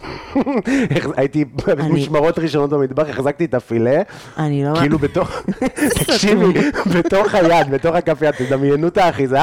הייתי 1.18 1.46
במשמרות 1.78 2.40
ראשונות 2.40 2.70
במטבח, 2.70 3.10
החזקתי 3.10 3.46
את 3.46 3.54
הפילה, 3.54 4.02
אני 4.38 4.66
לא... 4.66 4.80
כאילו 4.80 5.00
בתוך, 5.00 5.42
תקשיבי, 6.00 6.54
בתוך 6.96 7.36
היד, 7.36 7.70
בתוך 7.72 7.96
הכף 7.96 8.22
יד, 8.22 8.32
תדמיינו 8.32 8.88
את 8.88 8.98
האחיזה, 8.98 9.40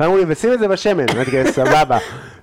ואמרו 0.00 0.16
לי, 0.16 0.24
ושים 0.28 0.52
את 0.52 0.58
זה 0.58 0.68
בשמן. 0.68 1.04
אמרתי, 1.14 1.30
"כן, 1.30 1.44
סבבה. 1.50 1.98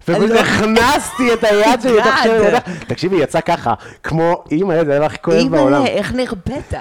ופשוט 0.08 0.30
לא- 0.30 0.40
הכנסתי 0.40 1.34
את 1.34 1.44
היד 1.44 1.82
שלי 1.82 1.98
לתוך. 1.98 2.14
שמן, 2.24 2.60
תקשיבי, 2.88 3.16
יצא 3.16 3.42
ככה, 3.42 3.74
כמו, 4.04 4.44
אימא, 4.52 4.74
זה 4.74 4.80
הדבר 4.82 5.06
הכי 5.06 5.18
כואב 5.22 5.48
בעולם. 5.52 5.74
אימא'לה, 5.74 5.88
איך 5.88 6.14
נרפאת? 6.14 6.74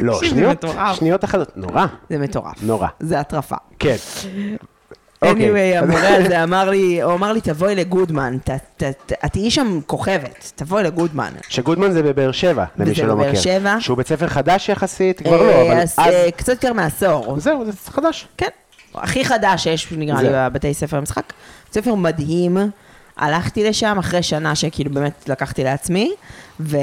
לא, 0.00 0.12
תקשיב, 0.14 0.28
זה 0.30 0.36
שניות, 0.36 0.64
מטורף. 0.64 0.96
שניות 0.96 1.24
אחדות, 1.24 1.56
נורא, 1.56 1.86
זה 2.10 2.18
מטורף. 2.18 2.62
נורא. 2.62 2.88
זה 3.00 3.20
הטרפה. 3.20 3.56
כן. 3.78 3.96
אוקיי. 5.22 5.50
anyway, 5.74 5.78
המורה 5.82 6.16
הזה 6.20 6.42
אמר 6.42 6.70
לי, 6.70 7.02
הוא 7.02 7.12
אמר 7.14 7.32
לי, 7.32 7.40
תבואי 7.40 7.74
לגודמן, 7.74 8.36
ת- 8.44 8.50
ת- 8.50 8.82
ת- 8.82 9.12
את 9.24 9.32
תהיי 9.32 9.50
שם 9.50 9.80
כוכבת, 9.86 10.52
תבואי 10.56 10.82
לגודמן. 10.82 11.32
שגודמן 11.48 11.90
זה 11.92 12.02
בבאר 12.02 12.32
שבע, 12.32 12.64
למי 12.76 12.84
וזה 12.90 12.94
שלא 12.94 13.14
בבאר 13.14 13.28
מכיר. 13.28 13.40
שבע. 13.40 13.76
שהוא 13.80 13.96
בית 13.96 14.06
ספר 14.06 14.26
חדש 14.28 14.68
יחסית, 14.68 15.22
כבר 15.22 15.42
לא, 15.42 15.50
אה, 15.50 15.62
אבל 15.72 15.80
אז, 15.80 15.94
אז... 15.98 16.14
אה, 16.14 16.28
קצת 16.36 16.48
יותר 16.48 16.72
מעשור. 16.72 17.40
זהו, 17.40 17.64
זה 17.64 17.72
חדש. 17.90 18.28
כן, 18.36 18.48
הכי 18.94 19.24
חדש 19.24 19.62
שיש, 19.64 19.92
נראה 19.92 20.22
לי, 20.22 20.28
זה. 20.28 20.48
בבתי 20.48 20.74
ספר 20.74 20.96
למשחק. 20.96 21.22
בית 21.64 21.74
ספר 21.74 21.94
מדהים. 21.94 22.56
הלכתי 23.16 23.64
לשם 23.64 23.98
אחרי 23.98 24.22
שנה 24.22 24.54
שכאילו 24.54 24.90
באמת 24.90 25.28
לקחתי 25.28 25.64
לעצמי, 25.64 26.14
ו... 26.60 26.76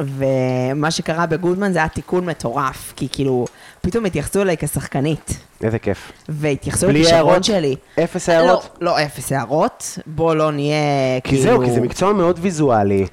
ומה 0.00 0.90
שקרה 0.90 1.26
בגודמן 1.26 1.72
זה 1.72 1.78
היה 1.78 1.88
תיקון 1.88 2.26
מטורף, 2.26 2.92
כי 2.96 3.08
כאילו, 3.12 3.44
פתאום 3.80 4.06
התייחסו 4.06 4.42
אליי 4.42 4.56
כשחקנית, 4.56 5.38
איזה 5.62 5.78
כיף. 5.78 6.12
והתייחסו 6.28 6.88
לכישרון? 6.88 7.42
שלי. 7.42 7.76
אפס 8.04 8.28
הערות? 8.28 8.68
לא, 8.80 8.90
לא 8.90 9.02
אפס 9.02 9.32
הערות, 9.32 9.98
בוא 10.06 10.34
לא 10.34 10.52
נהיה 10.52 11.20
כי 11.24 11.28
כאילו... 11.28 11.42
זהו, 11.42 11.64
כי 11.64 11.70
זה 11.70 11.80
מקצוע 11.80 12.12
מאוד 12.12 12.38
ויזואלי. 12.42 13.06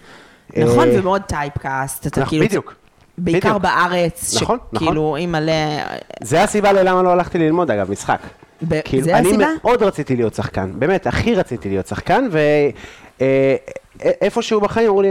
נכון, 0.57 0.89
אה, 0.89 0.99
ומאוד 0.99 1.21
typecast, 1.21 2.07
אתה 2.07 2.21
נכון, 2.21 2.29
כאילו... 2.29 2.45
בדיוק. 2.45 2.75
בעיקר 3.17 3.49
בדיוק. 3.49 3.61
בארץ, 3.61 4.41
נכון, 4.41 4.57
שכאילו, 4.75 5.17
אם 5.23 5.31
מלא... 5.31 5.53
זה 6.21 6.43
הסיבה 6.43 6.71
ללמה 6.71 7.01
לא 7.03 7.09
הלכתי 7.09 7.37
ללמוד, 7.37 7.71
אגב, 7.71 7.91
משחק. 7.91 8.19
ב- 8.67 8.81
כאילו, 8.85 9.03
זה 9.03 9.17
אני 9.17 9.27
הסיבה? 9.29 9.47
מאוד 9.63 9.83
רציתי 9.83 10.15
להיות 10.15 10.33
שחקן, 10.35 10.71
באמת, 10.79 11.07
הכי 11.07 11.35
רציתי 11.35 11.69
להיות 11.69 11.87
שחקן, 11.87 12.27
ואיפשהו 14.01 14.61
בחיים 14.61 14.87
אמרו 14.87 15.01
לי, 15.01 15.09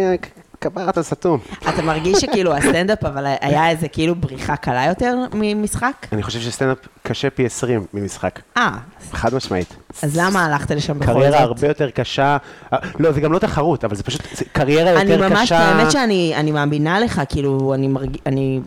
כפר 0.60 0.88
אתה 0.88 1.02
סתום. 1.02 1.38
אתה 1.68 1.82
מרגיש 1.82 2.18
שכאילו 2.18 2.54
הסטנדאפ, 2.54 3.04
אבל 3.04 3.26
היה 3.40 3.68
איזה 3.70 3.88
כאילו 3.88 4.14
בריחה 4.14 4.56
קלה 4.56 4.86
יותר 4.86 5.16
ממשחק? 5.34 5.92
אני 6.12 6.22
חושב 6.22 6.40
שסטנדאפ 6.40 6.78
קשה 7.02 7.30
פי 7.30 7.46
20 7.46 7.86
ממשחק, 7.94 8.40
אה, 8.56 8.70
חד 9.12 9.34
משמעית. 9.34 9.76
אז 10.02 10.16
למה 10.16 10.44
הלכת 10.46 10.70
לשם 10.70 10.98
בכל 10.98 11.12
זאת? 11.12 11.16
קריירה 11.22 11.38
הרבה 11.40 11.66
יותר 11.68 11.90
קשה, 11.90 12.36
אה, 12.72 12.78
לא, 12.98 13.12
זה 13.12 13.20
גם 13.20 13.32
לא 13.32 13.38
תחרות, 13.38 13.84
אבל 13.84 13.94
זה 13.96 14.02
פשוט 14.02 14.22
זה 14.34 14.44
קריירה 14.52 14.90
יותר 14.90 15.00
אני 15.00 15.16
קשה. 15.16 15.28
ממש, 15.28 15.52
האמת 15.52 15.90
שאני 15.90 16.32
אני 16.36 16.52
מאמינה 16.52 17.00
לך, 17.00 17.22
כאילו, 17.28 17.74
אני 17.74 17.88
מרגיש, 17.88 18.20
אני... 18.26 18.60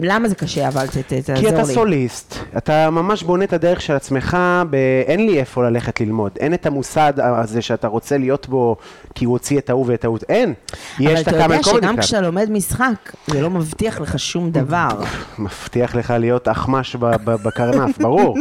למה 0.00 0.28
זה 0.28 0.34
קשה, 0.34 0.68
אבל 0.68 0.86
תעזור 0.86 1.34
לי. 1.36 1.40
כי 1.40 1.48
אתה 1.48 1.64
סוליסט, 1.64 2.34
אתה 2.56 2.90
ממש 2.90 3.22
בונה 3.22 3.44
את 3.44 3.52
הדרך 3.52 3.80
של 3.80 3.92
עצמך, 3.92 4.36
ב... 4.70 4.74
אין 5.06 5.26
לי 5.26 5.38
איפה 5.40 5.64
ללכת 5.64 6.00
ללמוד, 6.00 6.32
אין 6.40 6.54
את 6.54 6.66
המוסד 6.66 7.12
הזה 7.16 7.62
שאתה 7.62 7.88
רוצה 7.88 8.18
להיות 8.18 8.48
בו, 8.48 8.76
כי 9.14 9.24
הוא 9.24 9.32
הוציא 9.32 9.58
את 9.58 9.70
ההוא 9.70 9.84
ואת 9.88 10.04
ההוא, 10.04 10.18
אין. 10.28 10.54
יש 11.00 11.06
אבל 11.12 11.20
את 11.20 11.28
אתה 11.28 11.36
יודע 11.36 11.62
שגם. 11.62 11.96
כשאתה 11.96 12.20
לומד 12.20 12.50
משחק, 12.50 12.92
זה 13.26 13.40
לא 13.42 13.50
מבטיח 13.50 14.00
לך 14.00 14.18
שום 14.18 14.50
דבר. 14.50 14.88
מבטיח 15.38 15.94
לך 15.94 16.14
להיות 16.18 16.48
אחמש 16.48 16.96
בקרנף, 17.24 17.98
ברור. 18.02 18.36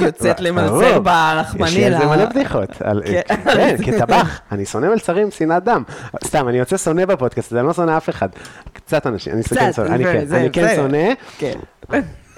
יוצאת 0.00 0.40
למלצר. 0.40 0.98
ברחמני. 1.00 1.68
יש 1.70 1.76
לי 1.76 1.84
על 1.84 1.98
זה 1.98 2.04
ל- 2.04 2.08
מלא 2.08 2.24
בדיחות. 2.26 2.70
כן. 3.04 3.20
כן, 3.44 3.76
כטבח. 3.84 4.40
אני 4.52 4.64
שונא 4.66 4.88
מלצרים, 4.88 5.30
שנאת 5.30 5.64
דם. 5.64 5.82
סתם, 6.24 6.48
אני 6.48 6.58
יוצא 6.58 6.76
שונא 6.76 7.04
בפודקאסט 7.04 7.52
הזה, 7.52 7.60
אני 7.60 7.66
לא 7.66 7.72
שונא 7.72 7.96
אף 7.96 8.08
אחד. 8.10 8.28
קצת 8.72 9.06
אנשים, 9.06 9.32
אני 9.32 9.42
כן 9.42 9.72
שונא, 9.72 9.94
אני 9.94 10.04
כן, 10.04 10.24
זה- 10.26 10.48
שונא, 10.84 11.08
כן. 11.38 11.58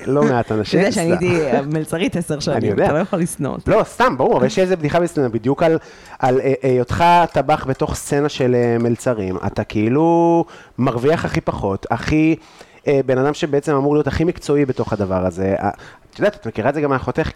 לא 0.06 0.22
מעט 0.22 0.46
אתה 0.46 0.54
אנשים. 0.54 0.80
יודע 0.80 0.92
שאני. 0.92 1.10
הייתי 1.10 1.40
מלצרית 1.72 2.16
עשר 2.16 2.40
שנים. 2.40 2.72
אתה 2.72 2.92
לא 2.92 2.98
יכול 2.98 3.18
לשנוא 3.18 3.52
אותי. 3.52 3.70
לא, 3.70 3.82
סתם, 3.84 4.16
ברור, 4.18 4.36
אבל 4.36 4.46
יש 4.46 4.58
איזה 4.58 4.76
בדיחה 4.76 5.00
בסטנדאפ, 5.00 5.32
בדיוק 5.32 5.62
על, 5.62 5.78
על 6.18 6.40
אה, 6.40 6.52
היותך 6.62 7.04
טבח 7.32 7.66
בתוך 7.66 7.94
סצנה 7.94 8.28
של 8.28 8.54
אה, 8.54 8.76
מלצרים, 8.78 9.36
אתה 9.46 9.64
כאילו 9.64 10.44
מרוויח 10.78 11.24
הכי 11.24 11.40
פחות, 11.40 11.86
הכי, 11.90 12.36
אה, 12.86 13.00
בן 13.06 13.18
אדם 13.18 13.34
שבעצם 13.34 13.74
אמור 13.74 13.94
להיות 13.94 14.06
הכי 14.06 14.24
מקצועי 14.24 14.64
בתוך 14.64 14.92
הדבר 14.92 15.26
הזה. 15.26 15.54
אה, 15.58 15.70
את 16.10 16.18
יודעת, 16.18 16.34
את 16.36 16.46
מכירה 16.46 16.68
את 16.68 16.74
זה 16.74 16.80
גם 16.80 16.90
מאחותך 16.90 17.30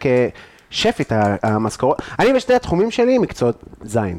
כשפית, 0.70 1.12
המשכורות, 1.42 2.02
אני 2.18 2.32
בשני 2.32 2.54
התחומים 2.54 2.90
שלי 2.90 3.18
מקצועות 3.18 3.64
זין. 3.82 4.18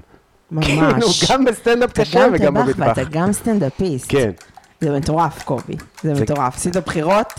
כאילו, 0.62 0.82
ממש. 0.82 1.32
גם 1.32 1.45
בסטנדאפ 1.45 1.91
אתה 1.91 2.01
קשה 2.01 2.19
גם 2.19 2.30
וגם 2.34 2.54
טבח 2.54 2.65
במטבח. 2.65 2.88
ואתה 2.88 3.04
גם 3.12 3.32
סטנדאפיסט. 3.32 4.06
כן, 4.10 4.32
זה 4.82 4.98
מטורף, 4.98 5.44
קובי. 5.44 5.74
זה 6.04 6.15
זה- 6.15 6.22
מטורף. 6.24 6.56
עשית 6.56 6.78
בחירות? 6.78 7.34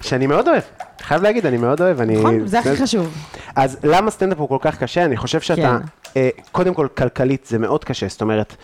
שאני 0.00 0.26
מאוד 0.26 0.48
אוהב. 0.48 0.62
חייב 1.02 1.22
להגיד, 1.22 1.46
אני 1.46 1.56
מאוד 1.56 1.80
אוהב. 1.80 2.00
אני- 2.00 2.16
נכון, 2.16 2.46
זה 2.46 2.58
הכי 2.58 2.76
חשוב. 2.76 3.14
אז 3.56 3.78
למה 3.84 4.10
סטנדאפ 4.10 4.38
הוא 4.38 4.48
כל 4.48 4.58
כך 4.60 4.78
קשה? 4.78 5.04
אני 5.04 5.16
חושב 5.16 5.40
שאתה, 5.40 5.78
כן. 5.82 5.86
אה, 6.16 6.28
קודם 6.52 6.74
כל, 6.74 6.88
כלכלית 6.96 7.46
זה 7.46 7.58
מאוד 7.58 7.84
קשה, 7.84 8.08
זאת 8.08 8.20
אומרת, 8.20 8.56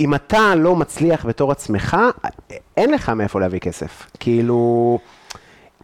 אם 0.00 0.14
אתה 0.14 0.54
לא 0.54 0.76
מצליח 0.76 1.26
בתור 1.26 1.52
עצמך, 1.52 1.96
אין 2.76 2.90
לך 2.92 3.08
מאיפה 3.08 3.40
להביא 3.40 3.58
כסף. 3.60 4.06
כאילו, 4.20 4.98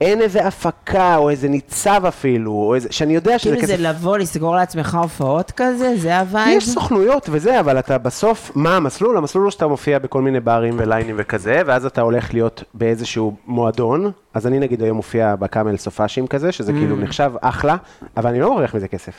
אין 0.01 0.21
איזה 0.21 0.47
הפקה 0.47 1.17
או 1.17 1.31
איזה 1.31 1.49
ניצב 1.49 2.03
אפילו, 2.09 2.53
או 2.53 2.75
איזה, 2.75 2.89
שאני 2.91 3.15
יודע 3.15 3.39
שזה 3.39 3.51
כאילו 3.51 3.63
כסף. 3.63 3.77
זה 3.77 3.89
לבוא, 3.89 4.19
לסגור 4.19 4.57
לעצמך 4.57 4.99
הופעות 5.03 5.51
כזה? 5.57 5.97
זה 5.97 6.19
ה 6.19 6.25
vibe? 6.25 6.57
יש 6.57 6.69
סוכנויות 6.69 7.29
וזה, 7.33 7.61
אבל 7.61 7.79
אתה 7.79 7.99
בסוף, 7.99 8.53
מה 8.55 8.77
המסלול? 8.77 9.17
המסלול 9.17 9.45
הוא 9.45 9.51
שאתה 9.51 9.67
מופיע 9.67 9.99
בכל 9.99 10.23
מיני 10.23 10.41
ברים 10.41 10.75
וליינים 10.77 11.17
וכזה, 11.19 11.63
ואז 11.67 11.87
אתה 11.87 12.01
הולך 12.01 12.35
להיות 12.35 12.63
באיזשהו 12.75 13.37
מועדון. 13.47 14.11
אז 14.35 14.47
אני 14.47 14.59
נגיד 14.59 14.83
היום 14.83 14.97
מופיע 14.97 15.37
בקאמל 15.37 15.77
סופ"שים 15.77 16.27
כזה, 16.27 16.53
שזה 16.53 16.73
כאילו 16.73 16.97
נחשב 16.97 17.33
אחלה, 17.41 17.77
אבל 18.17 18.31
אני 18.31 18.41
לא 18.41 18.51
מרוויח 18.51 18.75
מזה 18.75 18.89
כסף. 18.89 19.15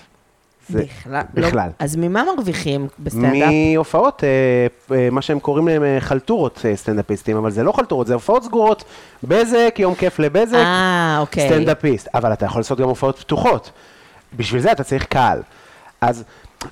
זה 0.70 0.84
בכלל. 0.84 1.22
לא. 1.34 1.48
בכלל. 1.48 1.70
אז 1.80 1.96
ממה 1.96 2.24
מרוויחים 2.36 2.88
בסטנדאפ? 3.00 3.50
מהופעות, 3.74 4.24
אה, 4.24 4.96
אה, 4.96 5.10
מה 5.12 5.22
שהם 5.22 5.40
קוראים 5.40 5.68
להם 5.68 5.84
אה, 5.84 5.98
חלטורות 6.00 6.66
סטנדאפיסטים, 6.76 7.38
אבל 7.38 7.52
זה 7.52 7.64
לא 7.64 7.72
חלטורות, 7.72 8.08
זה 8.08 8.14
הופעות 8.14 8.44
סגורות, 8.44 8.84
בזק, 9.24 9.76
יום 9.80 9.96
כיף 9.96 10.20
לבזק, 10.20 10.56
אה, 10.56 11.18
אוקיי. 11.20 11.50
סטנדאפיסט. 11.50 12.08
אבל 12.14 12.34
אתה 12.34 12.46
יכול 12.46 12.60
לעשות 12.60 12.80
גם 12.80 12.88
הופעות 12.90 13.20
פתוחות. 13.20 13.72
בשביל 14.38 14.62
זה 14.62 14.72
אתה 14.72 14.84
צריך 14.84 15.06
קהל. 15.06 15.42
אז 16.02 16.24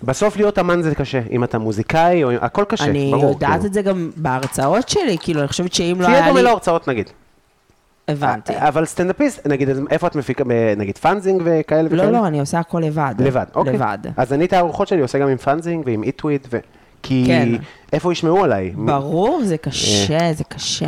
בסוף 0.04 0.38
להיות 0.38 0.60
אמן 0.60 0.82
זה 0.82 0.96
קשה, 0.96 1.22
אם 1.32 1.44
אתה 1.44 1.58
מוזיקאי, 1.58 2.24
או 2.24 2.32
הכל 2.32 2.64
קשה, 2.68 2.84
אני 2.86 3.12
ברור. 3.12 3.30
יודעת 3.30 3.52
כאילו. 3.52 3.66
את 3.66 3.74
זה 3.74 3.82
גם 3.82 4.12
בהרצאות 4.16 4.90
שלי, 4.90 5.18
כאילו, 5.20 5.40
אני 5.40 5.48
חושבת 5.48 5.74
שאם 5.74 5.96
לא 6.00 6.06
תהיה 6.06 6.18
היה 6.18 6.28
דומה 6.28 6.40
לי... 6.40 6.46
להרצאות 6.46 6.88
נגיד. 6.88 7.10
הבנתי. 8.08 8.54
אבל 8.58 8.86
סטנדאפיסט, 8.86 9.48
נגיד, 9.48 9.70
איפה 9.92 10.08
את 10.08 10.16
מפיקה, 10.16 10.44
ב- 10.44 10.74
נגיד 10.78 10.98
Funzing 10.98 11.42
וכאלה 11.46 11.88
וכאלה? 11.88 12.06
לא, 12.06 12.12
לא, 12.12 12.28
אני 12.28 12.40
עושה 12.40 12.60
הכל 12.60 12.80
לבד. 12.80 13.16
לבד, 13.20 13.46
אוקיי. 13.56 13.74
לבד. 13.74 13.98
אז 14.18 14.34
אני 14.34 14.46
את 14.46 14.54
הארוחות 14.54 14.88
שלי 14.88 15.02
עושה 15.02 15.18
גם 15.20 15.28
עם 15.28 15.38
Funzing 15.38 15.84
ועם 15.86 16.04
איטוויט, 16.04 16.48
ו... 16.52 16.58
כי 17.04 17.24
כן. 17.28 17.50
איפה 17.94 18.12
ישמעו 18.12 18.44
עליי? 18.44 18.72
ברור, 18.76 19.42
זה 19.44 19.58
קשה, 19.58 20.34
זה 20.34 20.44
קשה. 20.44 20.86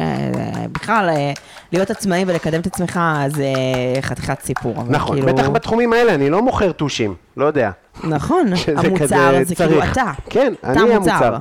בכלל, 0.72 1.10
אה, 1.10 1.32
להיות 1.72 1.92
עצמאי 1.92 2.24
ולקדם 2.28 2.60
את 2.62 2.68
עצמך 2.68 3.00
זה 3.28 3.54
חתיכת 4.02 4.42
סיפור. 4.42 4.84
נכון, 4.90 5.18
כאילו- 5.22 5.34
בטח 5.34 5.50
בתחומים 5.50 5.94
האלה, 5.94 6.14
אני 6.16 6.30
לא 6.30 6.42
מוכר 6.42 6.72
טושים, 6.72 7.16
לא 7.38 7.46
יודע. 7.46 7.72
נכון, 8.04 8.48
המוצר 8.78 9.44
זה 9.44 9.56
כאילו. 9.56 9.84
אתה. 9.84 10.12
כן, 10.30 10.54
אני 10.64 10.94
המוצר. 10.94 11.38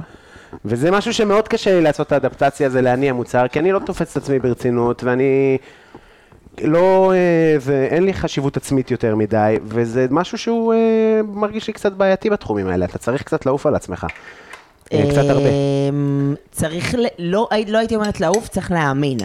וזה 0.64 0.90
משהו 0.90 1.14
שמאוד 1.14 1.48
קשה 1.48 1.74
לי 1.74 1.82
לעשות 1.82 2.06
את 2.06 2.12
האדפטציה 2.12 2.66
הזה 2.66 2.80
להניע 2.80 3.12
מוצר, 3.12 3.48
כי 3.48 3.58
אני 3.58 3.72
לא 3.72 3.78
תופס 3.78 4.12
את 4.12 4.16
עצמי 4.22 4.38
ברצינות, 4.38 5.04
ואני 5.04 5.58
לא, 6.62 7.12
אה, 7.14 7.58
זה, 7.58 7.88
אין 7.90 8.04
לי 8.04 8.14
חשיבות 8.14 8.56
עצמית 8.56 8.90
יותר 8.90 9.16
מדי, 9.16 9.56
וזה 9.64 10.06
משהו 10.10 10.38
שהוא 10.38 10.74
אה, 10.74 11.20
מרגיש 11.32 11.66
לי 11.66 11.72
קצת 11.72 11.92
בעייתי 11.92 12.30
בתחומים 12.30 12.66
האלה, 12.68 12.84
אתה 12.84 12.98
צריך 12.98 13.22
קצת 13.22 13.46
לעוף 13.46 13.66
על 13.66 13.74
עצמך. 13.74 14.06
אה, 14.92 15.02
קצת 15.10 15.24
הרבה. 15.28 15.48
אמ, 15.48 16.34
צריך, 16.50 16.94
לא 17.18 17.48
לא 17.68 17.78
הייתי 17.78 17.96
אומרת 17.96 18.20
לעוף, 18.20 18.48
צריך 18.48 18.70
להאמין. 18.70 19.18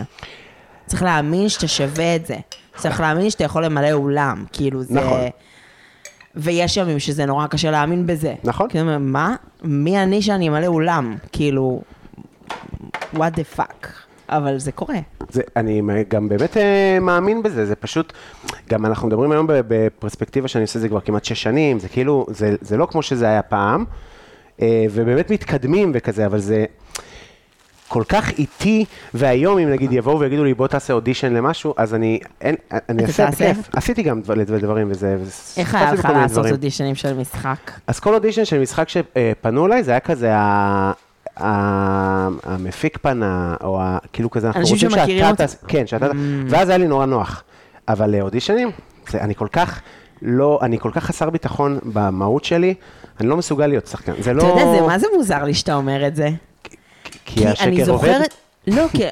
צריך 0.85 1.03
להאמין 1.03 1.49
שאתה 1.49 1.67
שווה 1.67 2.15
את 2.15 2.25
זה. 2.25 2.35
צריך 2.77 2.99
להאמין 2.99 3.29
שאתה 3.29 3.43
יכול 3.43 3.65
למלא 3.65 3.91
אולם, 3.91 4.45
כאילו 4.53 4.83
זה... 4.83 4.93
נכון. 4.93 5.21
ויש 6.35 6.77
ימים 6.77 6.99
שזה 6.99 7.25
נורא 7.25 7.47
קשה 7.47 7.71
להאמין 7.71 8.07
בזה. 8.07 8.33
נכון. 8.43 8.69
כאילו, 8.69 8.99
מה? 8.99 9.35
מי 9.63 10.03
אני 10.03 10.21
שאני 10.21 10.49
אמלא 10.49 10.67
אולם? 10.67 11.15
כאילו, 11.31 11.81
what 13.13 13.35
the 13.35 13.57
fuck. 13.57 13.87
אבל 14.31 14.57
זה 14.57 14.71
קורה. 14.71 14.99
זה, 15.29 15.41
אני 15.55 15.81
גם 16.07 16.29
באמת 16.29 16.57
אה, 16.57 16.97
מאמין 17.01 17.43
בזה, 17.43 17.65
זה 17.65 17.75
פשוט, 17.75 18.13
גם 18.69 18.85
אנחנו 18.85 19.07
מדברים 19.07 19.31
היום 19.31 19.45
בפרספקטיבה 19.49 20.47
שאני 20.47 20.61
עושה 20.61 20.79
את 20.79 20.81
זה 20.81 20.89
כבר 20.89 20.99
כמעט 20.99 21.25
שש 21.25 21.43
שנים, 21.43 21.79
זה 21.79 21.89
כאילו, 21.89 22.25
זה, 22.29 22.55
זה 22.61 22.77
לא 22.77 22.85
כמו 22.85 23.01
שזה 23.01 23.25
היה 23.25 23.41
פעם, 23.41 23.85
אה, 24.61 24.85
ובאמת 24.91 25.31
מתקדמים 25.31 25.91
וכזה, 25.93 26.25
אבל 26.25 26.39
זה 26.39 26.65
כל 27.91 28.03
כך 28.09 28.29
איטי, 28.29 28.85
והיום 29.13 29.57
אם 29.57 29.69
נגיד 29.69 29.91
יבואו 29.93 30.19
ויגידו 30.19 30.43
לי 30.43 30.53
בוא 30.53 30.67
תעשה 30.67 30.93
אודישן 30.93 31.33
למשהו, 31.33 31.73
אז 31.77 31.93
אני, 31.95 32.19
אין, 32.41 32.55
אני 32.89 33.03
אעשה? 33.05 33.27
בכיף. 33.27 33.57
עשיתי 33.75 34.03
גם 34.03 34.21
דבר- 34.21 34.35
דברים 34.59 34.87
וזה, 34.91 35.17
איך 35.57 35.75
היה 35.75 35.93
לך 35.93 36.05
לעשות. 36.05 36.45
אודישנים 36.51 36.95
של 36.95 37.13
משחק? 37.13 37.71
אז 37.87 37.99
כל 37.99 38.13
אודישן 38.13 38.45
של 38.45 38.59
משחק 38.59 38.87
שפנו 38.89 39.65
אליי, 39.65 39.83
זה 39.83 39.91
היה 39.91 39.99
כזה 39.99 40.35
ה... 40.35 40.91
המפיק 42.43 42.97
פנה, 43.01 43.55
או 43.63 43.81
ה- 43.81 43.97
כאילו 44.13 44.29
כזה, 44.31 44.47
אנחנו 44.47 44.59
אנשים 44.61 44.75
רוצים 44.75 44.89
שמכירים 44.89 45.17
שאתה 45.19 45.29
אותך. 45.29 45.41
תעשה, 45.41 45.57
כן, 45.67 45.87
שאתה, 45.87 46.07
ואז 46.49 46.69
היה 46.69 46.77
לי 46.77 46.87
נורא 46.87 47.05
נוח. 47.05 47.43
אבל 47.87 48.09
לאודישנים, 48.15 48.71
זה, 49.09 49.21
אני 49.21 49.35
כל 49.35 49.47
כך 49.51 49.81
לא, 50.21 50.59
אני 50.61 50.79
כל 50.79 50.91
כך 50.93 51.03
חסר 51.05 51.29
ביטחון 51.29 51.79
במהות 51.93 52.43
שלי, 52.43 52.73
אני 53.19 53.27
לא 53.29 53.37
מסוגל 53.37 53.67
להיות 53.67 53.87
שחקן. 53.87 54.11
זה 54.19 54.33
לא... 54.33 54.43
אתה 54.43 54.49
יודע, 54.61 54.79
זה 54.79 54.87
מה 54.87 54.99
זה 54.99 55.07
מוזר 55.17 55.43
לי 55.43 55.53
שאתה 55.53 55.75
אומר 55.75 56.07
את 56.07 56.15
זה? 56.15 56.29
כי 57.33 57.47
השקר 57.47 57.63
אני 57.63 57.81
עובד? 57.81 57.85
זוכרת... 57.85 58.33
לא, 58.67 58.85
כי... 58.91 59.03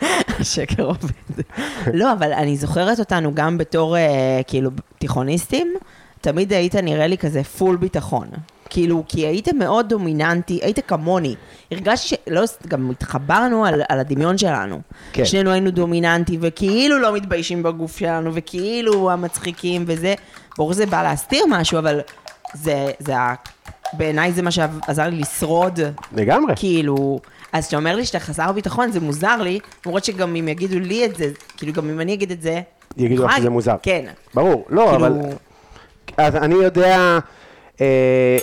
השקר 0.40 0.82
עובד. 0.84 1.42
לא, 1.94 2.12
אבל 2.12 2.32
אני 2.32 2.56
זוכרת 2.56 2.98
אותנו 2.98 3.34
גם 3.34 3.58
בתור, 3.58 3.96
אה, 3.96 4.40
כאילו, 4.46 4.70
תיכוניסטים, 4.98 5.74
תמיד 6.20 6.52
היית 6.52 6.74
נראה 6.74 7.06
לי 7.06 7.18
כזה 7.18 7.44
פול 7.44 7.76
ביטחון. 7.76 8.28
כאילו, 8.70 9.04
כי 9.08 9.26
היית 9.26 9.48
מאוד 9.48 9.88
דומיננטי, 9.88 10.60
היית 10.62 10.78
כמוני. 10.86 11.34
הרגשתי 11.72 12.16
שלא, 12.26 12.44
גם 12.68 12.90
התחברנו 12.90 13.64
על, 13.64 13.82
על 13.88 14.00
הדמיון 14.00 14.38
שלנו. 14.38 14.80
כן. 15.12 15.24
שנינו 15.24 15.50
היינו 15.50 15.70
דומיננטי, 15.70 16.38
וכאילו 16.40 16.98
לא 16.98 17.14
מתביישים 17.14 17.62
בגוף 17.62 17.98
שלנו, 17.98 18.30
וכאילו 18.34 19.10
המצחיקים 19.10 19.84
וזה. 19.86 20.14
ברור 20.58 20.72
שזה 20.72 20.86
בא 20.86 21.02
להסתיר 21.02 21.44
משהו, 21.48 21.78
אבל 21.78 22.00
זה, 22.54 22.90
זה. 22.98 23.14
בעיניי 23.92 24.32
זה 24.32 24.42
מה 24.42 24.50
שעזר 24.50 25.08
לי 25.08 25.18
לשרוד 25.18 25.80
לגמרי. 26.16 26.52
כאילו, 26.56 27.20
אז 27.52 27.64
כשאתה 27.64 27.76
אומר 27.76 27.96
לי 27.96 28.04
שאתה 28.04 28.18
חסר 28.18 28.52
ביטחון, 28.52 28.92
זה 28.92 29.00
מוזר 29.00 29.42
לי, 29.42 29.58
למרות 29.86 30.04
שגם 30.04 30.36
אם 30.36 30.48
יגידו 30.48 30.78
לי 30.78 31.04
את 31.04 31.16
זה, 31.16 31.30
כאילו 31.56 31.72
גם 31.72 31.90
אם 31.90 32.00
אני 32.00 32.14
אגיד 32.14 32.30
את 32.30 32.42
זה... 32.42 32.60
יגידו 32.96 33.24
לך 33.24 33.36
שזה 33.36 33.50
מוזר. 33.50 33.76
כן. 33.82 34.04
ברור, 34.34 34.66
לא, 34.68 34.86
כאילו, 34.90 35.06
אבל... 35.06 35.12
אז 36.16 36.36
אני 36.36 36.54
יודע, 36.54 37.18
אה, 37.80 38.38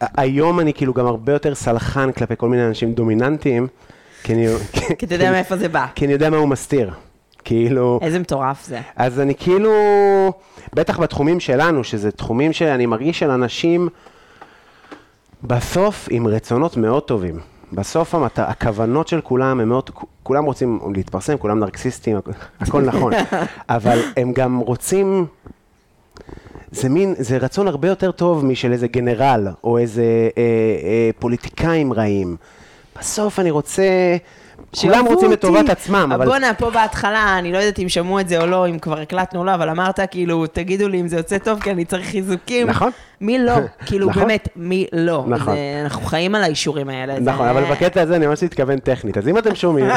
היום 0.00 0.60
אני 0.60 0.74
כאילו 0.74 0.94
גם 0.94 1.06
הרבה 1.06 1.32
יותר 1.32 1.54
סלחן 1.54 2.12
כלפי 2.12 2.34
כל 2.36 2.48
מיני 2.48 2.66
אנשים 2.66 2.92
דומיננטיים, 2.92 3.66
כי 4.22 4.34
אני... 4.34 4.46
כי 4.98 5.06
אתה 5.06 5.14
יודע 5.14 5.30
מאיפה 5.30 5.56
זה 5.56 5.68
בא. 5.68 5.86
כי 5.94 6.04
אני 6.04 6.12
יודע 6.12 6.30
מה 6.30 6.36
הוא 6.36 6.48
מסתיר. 6.48 6.90
כאילו... 7.44 8.00
איזה 8.02 8.18
מטורף 8.18 8.64
זה. 8.66 8.80
אז 8.96 9.20
אני 9.20 9.34
כאילו, 9.34 9.72
בטח 10.74 10.98
בתחומים 10.98 11.40
שלנו, 11.40 11.84
שזה 11.84 12.10
תחומים 12.10 12.52
שאני 12.52 12.86
מרגיש 12.86 13.18
של 13.18 13.30
אנשים, 13.30 13.88
בסוף 15.42 16.08
עם 16.10 16.26
רצונות 16.26 16.76
מאוד 16.76 17.02
טובים. 17.02 17.38
בסוף 17.72 18.14
המת... 18.14 18.38
הכוונות 18.38 19.08
של 19.08 19.20
כולם 19.20 19.60
הם 19.60 19.68
מאוד, 19.68 19.90
כולם 20.22 20.44
רוצים 20.44 20.80
להתפרסם, 20.94 21.36
כולם 21.36 21.58
נרקסיסטים, 21.58 22.16
הכ- 22.16 22.30
הכל 22.60 22.82
נכון, 22.82 23.12
אבל 23.68 23.98
הם 24.16 24.32
גם 24.32 24.58
רוצים, 24.58 25.26
זה 26.70 26.88
מין, 26.88 27.14
זה 27.18 27.36
רצון 27.38 27.68
הרבה 27.68 27.88
יותר 27.88 28.10
טוב 28.10 28.44
משל 28.44 28.72
איזה 28.72 28.88
גנרל, 28.88 29.48
או 29.64 29.78
איזה 29.78 30.02
אה, 30.02 30.42
אה, 30.82 31.10
פוליטיקאים 31.18 31.92
רעים. 31.92 32.36
בסוף 32.98 33.38
אני 33.38 33.50
רוצה, 33.50 34.16
כולם 34.80 35.04
רוצים 35.06 35.32
את. 35.32 35.40
טובת 35.40 35.68
עצמם, 35.70 36.10
אבל... 36.14 36.26
בואנה, 36.26 36.54
פה 36.54 36.70
בהתחלה, 36.70 37.38
אני 37.38 37.52
לא 37.52 37.58
יודעת 37.58 37.78
אם 37.78 37.88
שמעו 37.88 38.20
את 38.20 38.28
זה 38.28 38.40
או 38.40 38.46
לא, 38.46 38.68
אם 38.68 38.78
כבר 38.78 39.00
הקלטנו 39.00 39.40
או 39.40 39.44
לא, 39.44 39.54
אבל 39.54 39.68
אמרת, 39.70 40.00
כאילו, 40.10 40.46
תגידו 40.46 40.88
לי 40.88 41.00
אם 41.00 41.08
זה 41.08 41.16
יוצא 41.16 41.38
טוב, 41.38 41.60
כי 41.60 41.70
אני 41.70 41.84
צריך 41.84 42.06
חיזוקים. 42.06 42.66
נכון. 42.66 42.90
מי 43.20 43.38
לא? 43.38 43.52
כאילו, 43.86 44.08
נכון. 44.08 44.22
באמת, 44.22 44.48
מי 44.56 44.86
לא? 44.92 45.24
נכון. 45.28 45.54
זה- 45.54 45.80
אנחנו 45.84 46.06
חיים 46.06 46.34
על 46.34 46.42
האישורים 46.42 46.88
האלה. 46.88 47.14
זה- 47.14 47.20
נכון, 47.20 47.48
אבל 47.48 47.64
בקטע 47.64 48.02
הזה 48.02 48.16
אני 48.16 48.26
ממש 48.26 48.44
מתכוון 48.44 48.78
טכנית, 48.78 49.18
אז 49.18 49.28
אם 49.28 49.38
אתם 49.38 49.54
שומעים, 49.54 49.86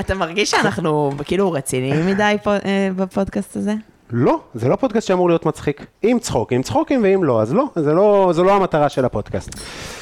אתה 0.00 0.14
מרגיש 0.14 0.50
שאנחנו 0.50 1.10
כאילו 1.24 1.52
רציניים 1.52 2.06
מדי 2.06 2.36
פה, 2.42 2.52
אה, 2.54 2.58
בפודקאסט 2.96 3.56
הזה? 3.56 3.74
לא, 4.10 4.40
זה 4.54 4.68
לא 4.68 4.76
פודקאסט 4.76 5.08
שאמור 5.08 5.28
להיות 5.28 5.46
מצחיק. 5.46 5.86
אם 6.04 6.18
צחוקים, 6.20 6.62
צחוקים, 6.62 7.00
ואם 7.02 7.24
לא, 7.24 7.42
אז 7.42 7.54
לא, 7.54 7.64
זה 7.76 7.92
לא, 7.92 8.30
זו 8.34 8.44
לא 8.44 8.56
המטרה 8.56 8.88
של 8.88 9.04
הפודקאסט. 9.04 9.50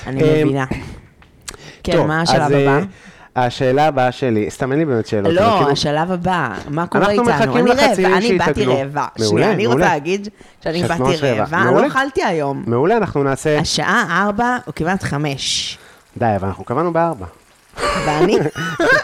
אני 0.06 0.22
מבינה. 0.44 0.64
כן, 1.92 1.98
טוב, 1.98 2.06
מה 2.06 2.20
השלב 2.20 2.42
אז, 2.42 2.52
אה, 2.52 2.76
הבא? 2.76 2.84
השאלה 3.36 3.86
הבאה 3.86 4.12
שלי, 4.12 4.50
סתם 4.50 4.70
אין 4.72 4.78
לי 4.78 4.84
באמת 4.84 5.06
שאלות. 5.06 5.32
לא, 5.32 5.40
כאילו- 5.40 5.70
השלב 5.70 6.12
הבא, 6.12 6.50
מה 6.68 6.86
קורה 6.86 7.04
אנחנו 7.10 7.22
איתנו? 7.22 7.34
מחכים 7.46 7.66
אני 7.66 7.70
לחצילים 7.70 8.12
רעבה, 8.12 8.16
אני 8.26 8.38
באתי. 8.38 8.64
רעבה. 8.66 9.06
מעולה, 9.18 9.28
שנייה, 9.30 9.52
אני 9.52 9.66
רוצה 9.66 9.78
מעולה. 9.78 9.92
להגיד 9.94 10.28
שאני 10.64 10.82
באתי 10.82 11.16
רעבה. 11.16 11.58
לא 11.64 11.70
מעולה. 11.70 11.86
אכלתי 11.86 12.22
היום. 12.24 12.62
מעולה, 12.66 12.96
אנחנו 12.96 13.22
נעשה... 13.22 13.58
השעה 13.58 14.22
ארבע, 14.24 14.56
או 14.66 14.74
כמעט 14.74 15.02
חמש. 15.02 15.78
די, 16.16 16.32
אבל 16.36 16.48
אנחנו 16.48 16.64
קבענו 16.64 16.92
בארבע. 16.92 17.26
ואני, 18.06 18.38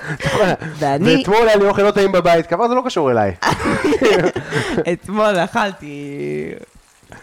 ואני 0.78 1.16
ואתמול 1.16 1.48
היה 1.48 1.56
לי 1.56 1.64
אוכל 1.68 1.82
לא 1.82 1.90
טעים 1.90 2.12
בבית, 2.12 2.46
כבר 2.46 2.68
זה 2.68 2.74
לא 2.74 2.82
קשור 2.86 3.10
אליי. 3.10 3.34
אתמול 4.92 5.36
אכלתי 5.44 6.14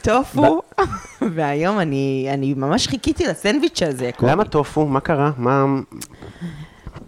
טופו, 0.02 0.62
והיום 1.36 1.80
אני 1.80 2.30
אני 2.34 2.54
ממש 2.54 2.88
חיכיתי 2.88 3.28
לסנדוויץ' 3.28 3.82
הזה. 3.84 4.10
למה 4.22 4.46
טופו? 4.46 4.86
מה 4.86 5.00
קרה? 5.00 5.32
מה... 5.38 5.66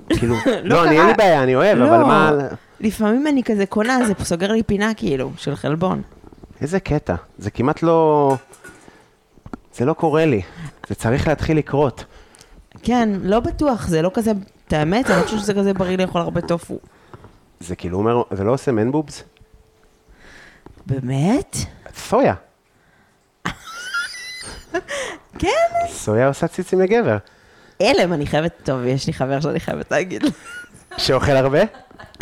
כאילו, 0.09 0.35
לא 0.45 0.61
לא, 0.63 0.83
אני 0.83 0.99
אין. 0.99 1.07
לי 1.07 1.13
בעיה, 1.13 1.43
אני 1.43 1.55
אוהב, 1.55 1.77
לא, 1.77 1.87
אבל 1.87 2.03
מה... 2.03 2.31
לפעמים 2.79 3.27
אני 3.27 3.43
כזה 3.43 3.65
קונה, 3.65 4.05
זה 4.05 4.13
סוגר 4.23 4.51
לי 4.51 4.63
פינה 4.63 4.93
כאילו, 4.93 5.31
של 5.37 5.55
חלבון. 5.55 6.01
איזה 6.61 6.79
קטע. 6.79 7.15
זה 7.37 7.51
כמעט 7.51 7.83
לא... 7.83 8.35
זה 9.75 9.85
לא 9.85 9.93
קורה 9.93 10.25
לי. 10.25 10.41
זה 10.87 10.95
צריך 10.95 11.27
להתחיל 11.27 11.57
לקרות. 11.57 12.05
כן, 12.83 13.09
לא 13.21 13.39
בטוח, 13.39 13.87
זה 13.87 14.01
לא 14.01 14.11
כזה, 14.13 14.31
את 14.67 14.73
האמת, 14.73 15.09
אני 15.09 15.17
לא 15.17 15.23
חושבת 15.23 15.39
שזה 15.39 15.53
כזה 15.53 15.73
בריא 15.73 15.97
לאכול 15.97 16.21
הרבה 16.21 16.41
טופו. 16.41 16.79
זה 17.59 17.75
כאילו 17.75 17.97
אומר, 17.97 18.21
זה 18.31 18.43
לא 18.43 18.51
עושה 18.51 18.71
מן 18.71 18.91
בובס? 18.91 19.23
באמת? 20.85 21.57
סויה. 21.95 22.33
כן. 25.39 25.47
סויה 25.89 26.27
עושה 26.27 26.47
ציצים 26.47 26.81
לגבר. 26.81 27.17
הלם, 27.79 28.13
אני 28.13 28.25
חייבת, 28.27 28.51
טוב, 28.63 28.85
יש 28.85 29.07
לי 29.07 29.13
חבר 29.13 29.39
שאני 29.39 29.59
חייבת 29.59 29.91
להגיד 29.91 30.23
לו. 30.23 30.29
שאוכל 30.97 31.31
הרבה? 31.31 31.59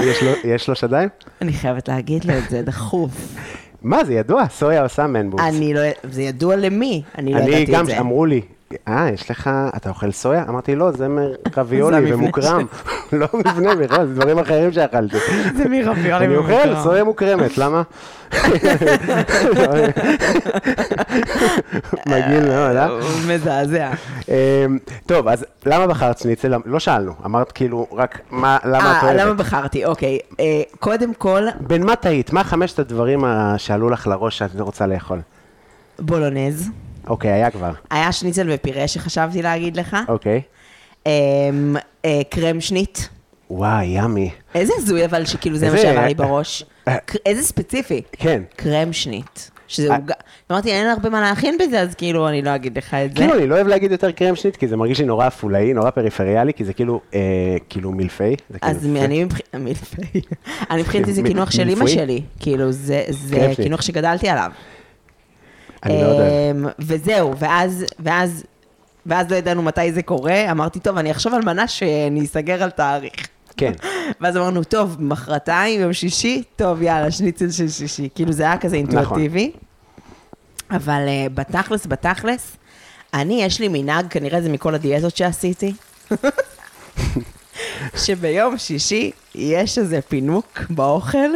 יש 0.02 0.24
לו, 0.24 0.32
יש 0.44 0.68
לו 0.70 0.76
שדיים? 0.76 1.10
אני 1.42 1.54
חייבת 1.54 1.88
להגיד 1.88 2.26
לו 2.26 2.38
את 2.38 2.50
זה 2.50 2.62
דחוף. 2.62 3.12
מה, 3.82 4.04
זה 4.04 4.14
ידוע, 4.14 4.44
סויה 4.50 4.84
עושה 4.84 5.08
מן 5.08 5.30
בובס. 5.30 5.44
אני 5.44 5.74
לא, 5.74 5.82
זה 6.04 6.22
ידוע 6.22 6.56
למי, 6.56 7.02
אני 7.18 7.34
לא 7.34 7.38
אני 7.40 7.50
ידעתי 7.50 7.72
גם, 7.72 7.82
את 7.82 7.86
זה. 7.86 8.00
אמרו 8.00 8.26
לי, 8.26 8.42
אה, 8.88 9.10
יש 9.14 9.32
לך, 9.32 9.50
אתה 9.76 9.90
אוכל 9.90 10.12
סויה? 10.12 10.44
אמרתי, 10.50 10.76
לא, 10.76 10.92
זה 10.92 11.08
מרביולי 11.08 12.14
ומוקרם. 12.14 12.66
לא 13.14 13.28
מבנה 13.34 13.76
בכלל, 13.76 14.08
זה 14.08 14.14
דברים 14.16 14.40
אחרים 14.40 14.72
שאכלתי. 14.72 15.18
זה 15.58 15.70
מרביולי 15.70 16.26
אני 16.26 16.36
אוכל 16.36 16.76
סויה 16.84 17.04
מוקרמת, 17.04 17.58
למה? 17.58 17.82
מגעיל 22.08 22.48
מאוד, 22.48 22.76
אה? 22.76 22.88
מזעזע. 23.28 23.92
אמ, 24.30 24.34
טוב, 25.06 25.28
אז 25.28 25.46
למה 25.66 25.88
בחרת 25.88 26.18
שניצל? 26.18 26.54
לא 26.66 26.80
שאלנו, 26.80 27.12
אמרת 27.26 27.52
כאילו, 27.52 27.88
רק 27.92 28.20
מה, 28.32 28.58
למה 28.66 29.00
את 29.00 29.04
אה, 29.04 29.14
למה 29.14 29.24
אוהבת? 29.24 29.40
בחרתי? 29.40 29.86
אוקיי. 29.86 30.20
אה, 30.40 30.62
קודם 30.80 31.14
כל, 31.14 31.44
בין 31.60 31.86
מה 31.86 31.96
טעית? 31.96 32.34
מה 32.34 32.44
חמשת 32.44 32.80
הדברים 32.80 33.24
שעלו 33.58 33.90
לך 33.90 34.08
לראש 34.08 34.38
שאת 34.38 34.60
רוצה 34.60 34.88
לאכול? 34.88 35.20
בולונז. 36.00 36.70
אוקיי, 37.12 37.32
היה 37.32 37.52
כבר. 37.52 37.72
היה 37.90 38.12
שניצל 38.12 38.48
ופירה 38.52 38.88
שחשבתי 38.88 39.42
להגיד 39.42 39.78
לך. 39.78 39.98
אוקיי. 40.08 40.42
אמ, 41.06 41.12
אה, 42.06 42.22
קרם 42.30 42.62
שנית. 42.62 43.10
וואי, 43.50 43.86
ימי. 43.86 44.30
איזה 44.56 44.74
הזוי 44.78 45.06
אבל 45.06 45.26
שכאילו 45.26 45.58
זה 45.58 45.70
מה 45.70 45.78
שעבר 45.78 46.06
לי 46.06 46.14
בראש. 46.14 46.66
אה. 46.88 46.96
איזה 47.26 47.44
ספציפי. 47.44 48.02
כן. 48.12 48.44
קרם 48.56 48.94
שנית. 48.94 49.52
שזה 49.68 49.92
אה. 49.92 49.96
עוגה. 49.96 50.14
אמרתי, 50.52 50.72
אין 50.72 50.88
הרבה 50.88 51.10
מה 51.10 51.22
להכין 51.22 51.58
בזה, 51.58 51.82
אז 51.82 51.96
כאילו, 51.96 52.28
אני 52.28 52.42
לא 52.42 52.56
אגיד 52.56 52.78
לך 52.78 52.94
את 52.94 53.10
זה. 53.10 53.16
כאילו, 53.16 53.34
אני 53.36 53.48
לא 53.48 53.56
אוהב 53.56 53.68
להגיד 53.68 53.92
יותר 53.92 54.12
קרם 54.12 54.36
שנית, 54.36 54.56
כי 54.56 54.68
זה 54.68 54.78
מרגיש 54.78 55.00
לי 55.00 55.06
נורא 55.06 55.28
אפולאי, 55.28 55.74
נורא 55.74 55.90
פריפריאלי, 55.90 56.54
כי 56.54 56.66
זה 56.66 56.74
כאילו, 56.74 57.02
אה, 57.14 57.20
כאילו 57.70 57.92
מילפי. 57.92 58.36
כאילו- 58.48 58.60
אז 58.62 58.86
אני 60.72 60.82
מבחינתי 60.82 61.14
זה 61.14 61.22
קינוח 61.24 61.52
של 61.52 61.70
אימא? 61.70 61.88
שלי. 61.88 62.22
כאילו, 62.40 62.72
זה. 62.72 63.04
קינוח 63.56 63.82
שגדלתי 63.82 64.30
עליו. 64.30 64.52
אני 65.84 66.04
אוהב. 66.04 66.20
אמ, 66.20 66.66
וזהו, 66.80 67.38
ואז, 67.40 67.86
ואז, 68.00 68.44
ואז 69.06 69.32
לא 69.32 69.36
ידענו 69.36 69.62
מתי 69.62 69.92
זה 69.92 70.02
קורה, 70.02 70.52
אמרתי, 70.52 70.80
טוב, 70.80 70.98
אני 70.98 71.12
אחשוב 71.12 71.34
על 71.34 71.42
מנה 71.46 71.68
שאני 71.68 72.26
אסגר 72.26 72.64
על 72.64 72.70
תאריך. 72.70 73.28
כן. 73.58 73.72
ואז 74.22 74.38
אמרנו, 74.38 74.64
טוב, 74.64 74.96
מחרתיים, 75.00 75.82
יום 75.82 75.94
שישי, 75.94 76.44
טוב, 76.56 76.82
יאללה, 76.82 77.12
שניצל 77.12 77.52
של 77.52 77.70
שישי. 77.70 78.10
כאילו, 78.16 78.32
זה 78.32 78.44
היה 78.44 78.58
כזה 78.58 78.82
נכון. 78.82 78.98
אינטואיטיבי. 78.98 79.52
אבל 80.72 81.02
uh, 81.08 81.30
בתכלס, 81.34 81.86
בתכלס, 81.86 82.58
אני, 83.14 83.44
יש 83.44 83.60
לי 83.60 83.68
מנהג, 83.68 84.08
כנראה 84.10 84.42
זה 84.42 84.50
מכל 84.50 84.76
הדיאטות 84.76 85.18
שעשיתי, 85.18 85.74
שביום 88.04 88.58
שישי 88.58 89.12
יש 89.36 89.78
איזה 89.78 90.02
פינוק 90.02 90.60
באוכל. 90.70 91.30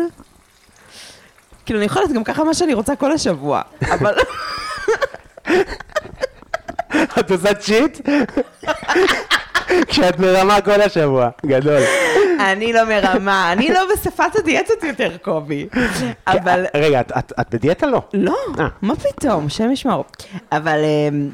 כאילו, 1.65 1.79
אני 1.79 1.85
יכולה 1.85 2.05
גם 2.15 2.23
ככה 2.23 2.43
מה 2.43 2.53
שאני 2.53 2.73
רוצה 2.73 2.95
כל 2.95 3.11
השבוע, 3.11 3.61
אבל... 3.91 4.13
את 7.19 7.31
עושה 7.31 7.53
צ'יט? 7.53 8.09
כשאת 9.87 10.19
מרמה 10.19 10.61
כל 10.61 10.81
השבוע, 10.81 11.29
גדול. 11.45 11.81
אני 12.39 12.73
לא 12.73 12.83
מרמה, 12.83 13.51
אני 13.53 13.69
לא 13.73 13.79
בשפת 13.93 14.35
הדיאטות 14.39 14.83
יותר, 14.83 15.17
קובי. 15.21 15.67
אבל... 16.27 16.65
רגע, 16.75 17.01
את- 17.01 17.49
בדיאטה 17.51 17.87
לא? 17.87 18.01
לא, 18.13 18.35
אה. 18.59 18.67
מה 18.81 18.93
פתאום, 18.95 19.49
שם 19.49 19.71
ישמור. 19.71 20.05
אבל, 20.51 20.79
אמ, 20.83 21.29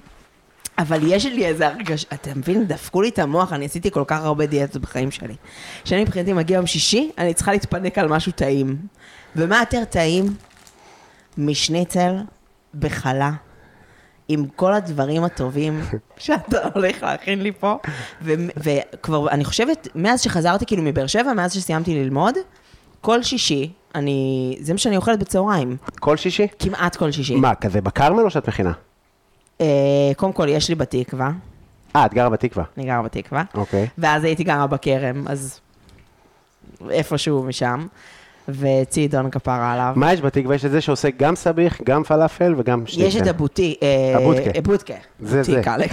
אבל 0.77 0.99
יש 1.03 1.25
לי 1.25 1.45
איזה 1.45 1.67
הרגשה, 1.67 2.07
אתה 2.13 2.29
מבין, 2.35 2.65
דפקו 2.67 3.01
לי 3.01 3.09
את 3.09 3.19
המוח, 3.19 3.53
אני 3.53 3.65
עשיתי 3.65 3.91
כל 3.91 4.03
כך 4.07 4.23
הרבה 4.23 4.45
דיאטות 4.45 4.81
בחיים 4.81 5.11
שלי. 5.11 5.35
שאני 5.85 6.01
מבחינתי 6.01 6.33
מגיע 6.33 6.55
יום 6.55 6.67
שישי, 6.67 7.11
אני 7.17 7.33
צריכה 7.33 7.51
להתפנק 7.51 7.97
על 7.97 8.07
משהו 8.07 8.31
טעים. 8.31 8.75
ומה 9.35 9.59
יותר 9.59 9.83
טעים 9.83 10.25
משניצל 11.37 12.15
בחלה, 12.79 13.31
עם 14.27 14.45
כל 14.55 14.73
הדברים 14.73 15.23
הטובים 15.23 15.81
שאתה 16.17 16.57
הולך 16.73 17.03
להכין 17.03 17.41
לי 17.41 17.51
פה. 17.51 17.77
וכבר, 18.21 19.29
אני 19.29 19.45
חושבת, 19.45 19.87
מאז 19.95 20.21
שחזרתי 20.21 20.65
כאילו 20.65 20.83
מבאר 20.83 21.07
שבע, 21.07 21.33
מאז 21.33 21.53
שסיימתי 21.53 22.03
ללמוד, 22.03 22.35
כל 23.01 23.23
שישי, 23.23 23.71
אני, 23.95 24.57
זה 24.59 24.73
מה 24.73 24.79
שאני 24.79 24.97
אוכלת 24.97 25.19
בצהריים. 25.19 25.77
כל 25.99 26.17
שישי? 26.17 26.47
כמעט 26.59 26.95
כל 26.95 27.11
שישי. 27.11 27.35
מה, 27.35 27.55
כזה 27.55 27.81
בכרמל 27.81 28.23
או 28.23 28.29
שאת 28.29 28.47
מכינה? 28.47 28.71
אה, 29.61 30.11
קודם 30.15 30.33
כל, 30.33 30.49
יש 30.49 30.69
לי 30.69 30.75
בתקווה, 30.75 31.31
אה, 31.95 32.05
את 32.05 32.13
גרה 32.13 32.29
בתקווה. 32.29 32.63
אני 32.77 32.85
גרה 32.85 33.01
בתקווה, 33.01 33.43
אוקיי. 33.53 33.87
ואז 33.97 34.23
הייתי 34.23 34.43
גרה 34.43 34.67
בכרם, 34.67 35.27
אז 35.27 35.59
איפשהו 36.89 37.43
משם, 37.43 37.87
וצידון 38.49 39.29
כפרה 39.29 39.73
עליו. 39.73 39.93
מה 39.95 40.13
יש 40.13 40.21
בתקווה? 40.21 40.55
יש 40.55 40.65
את 40.65 40.71
זה 40.71 40.81
שעושה 40.81 41.07
גם 41.19 41.35
סביח, 41.35 41.77
גם 41.85 42.03
פלאפל 42.03 42.53
וגם 42.57 42.83
שניצל. 42.87 43.07
יש 43.07 43.15
את 43.15 43.27
הבוטי... 43.27 43.75
אה, 43.83 44.17
הבוטקה. 44.17 44.51
הבוטקה. 44.55 44.93
זה 45.19 45.37
בוטיק, 45.37 45.63
זה. 45.65 45.75
אלק. 45.75 45.91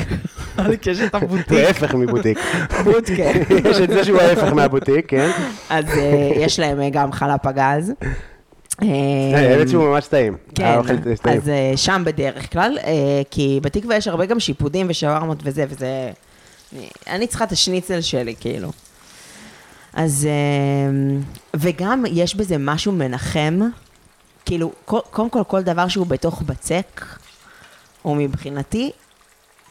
אלק, 0.59 0.87
יש 0.87 1.01
את 1.01 1.15
הבוטיק. 1.15 1.49
זה 1.49 1.67
ההפך 1.67 1.95
מבוטיק. 1.95 2.39
בוטקה. 2.85 3.23
יש 3.71 3.81
את 3.81 3.89
זה 3.91 4.05
שהוא 4.05 4.19
ההפך 4.21 4.53
מהבוטיק, 4.53 5.05
כן? 5.09 5.31
אז 5.71 5.85
אה, 5.89 6.05
יש 6.37 6.61
להם 6.61 6.81
אה, 6.81 6.91
גם 6.91 7.13
חלה 7.13 7.39
פגז. 7.39 7.93
אה, 8.83 8.87
האמת 9.35 9.69
שהוא 9.69 9.85
ממש 9.89 10.07
טעים. 10.07 10.37
כן. 10.55 10.79
אז 11.25 11.49
אה, 11.49 11.73
שם 11.77 12.03
בדרך 12.07 12.53
כלל, 12.53 12.79
אה, 12.85 12.93
כי 13.31 13.61
בתקווה 13.63 13.97
יש 13.97 14.09
הרבה 14.09 14.27
גם 14.27 14.41
שיפודים 14.41 14.87
ושווארמות 14.91 15.39
וזה, 15.45 15.65
וזה... 15.69 16.11
אני- 16.73 16.89
אני 17.11 17.27
צריכה 17.27 17.45
את 17.45 17.53
השניצל 17.53 18.01
שלי, 18.01 18.35
כאילו. 18.41 18.69
אז... 19.99 20.29
אה, 20.31 21.19
וגם 21.57 22.05
יש 22.11 22.35
בזה 22.35 22.57
משהו 22.59 22.93
מנחם, 22.93 23.61
כאילו, 24.45 24.73
קודם 24.85 25.31
כל, 25.31 25.43
כל 25.47 25.63
דבר 25.63 25.89
שהוא 25.89 26.07
בתוך 26.07 26.43
בצק, 26.43 27.05
הוא 28.03 28.17
מבחינתי 28.17 28.91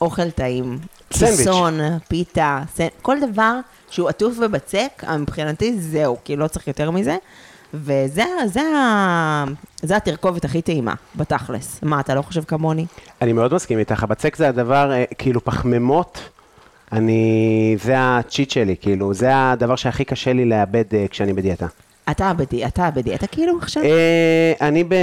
אוכל 0.02 0.32
טעים. 0.32 0.80
סנדוויץ'. 1.14 1.38
כיסון, 1.38 1.80
פיתה, 2.08 2.62
סנ... 2.76 2.88
כל 3.02 3.18
דבר 3.32 3.60
שהוא 3.90 4.10
עטוף 4.10 4.38
בבצק, 4.38 5.04
מבחינתי 5.20 5.80
זהו, 5.80 6.18
כי 6.24 6.36
לא 6.36 6.48
צריך 6.48 6.68
יותר 6.68 6.92
מזה. 6.92 7.18
וזה 7.74 8.26
זה, 8.46 8.62
זה 9.82 9.98
התרכובת 9.98 10.46
הכי 10.46 10.62
טעימה, 10.62 10.94
בתכלס. 11.16 11.80
מה, 11.84 12.00
אתה 12.00 12.16
לא 12.16 12.22
חושב 12.22 12.44
כמוני? 12.44 12.86
אני 13.22 13.34
מאוד 13.34 13.54
מסכים 13.54 13.80
איתך, 13.80 14.04
הבצק 14.04 14.36
זה 14.36 14.48
הדבר, 14.50 14.92
אה, 14.92 15.04
כאילו 15.18 15.44
פחמימות, 15.44 16.30
אני, 16.92 17.76
זה 17.84 17.94
הצ'יט 17.98 18.50
שלי, 18.52 18.76
כאילו, 18.82 19.14
זה 19.14 19.30
הדבר 19.52 19.76
שהכי 19.76 20.04
קשה 20.06 20.34
לי 20.34 20.46
לאבד 20.46 20.84
אה, 20.94 21.06
כשאני 21.10 21.34
בדיאטה. 21.34 21.66
אתה 22.12 22.32
בדי- 22.38 22.66
אתה 22.66 22.90
בדיאטה 22.96 23.28
כאילו 23.28 23.58
עכשיו? 23.62 23.84
אה, 23.84 24.54
אני 24.68 24.84
ב... 24.84 24.94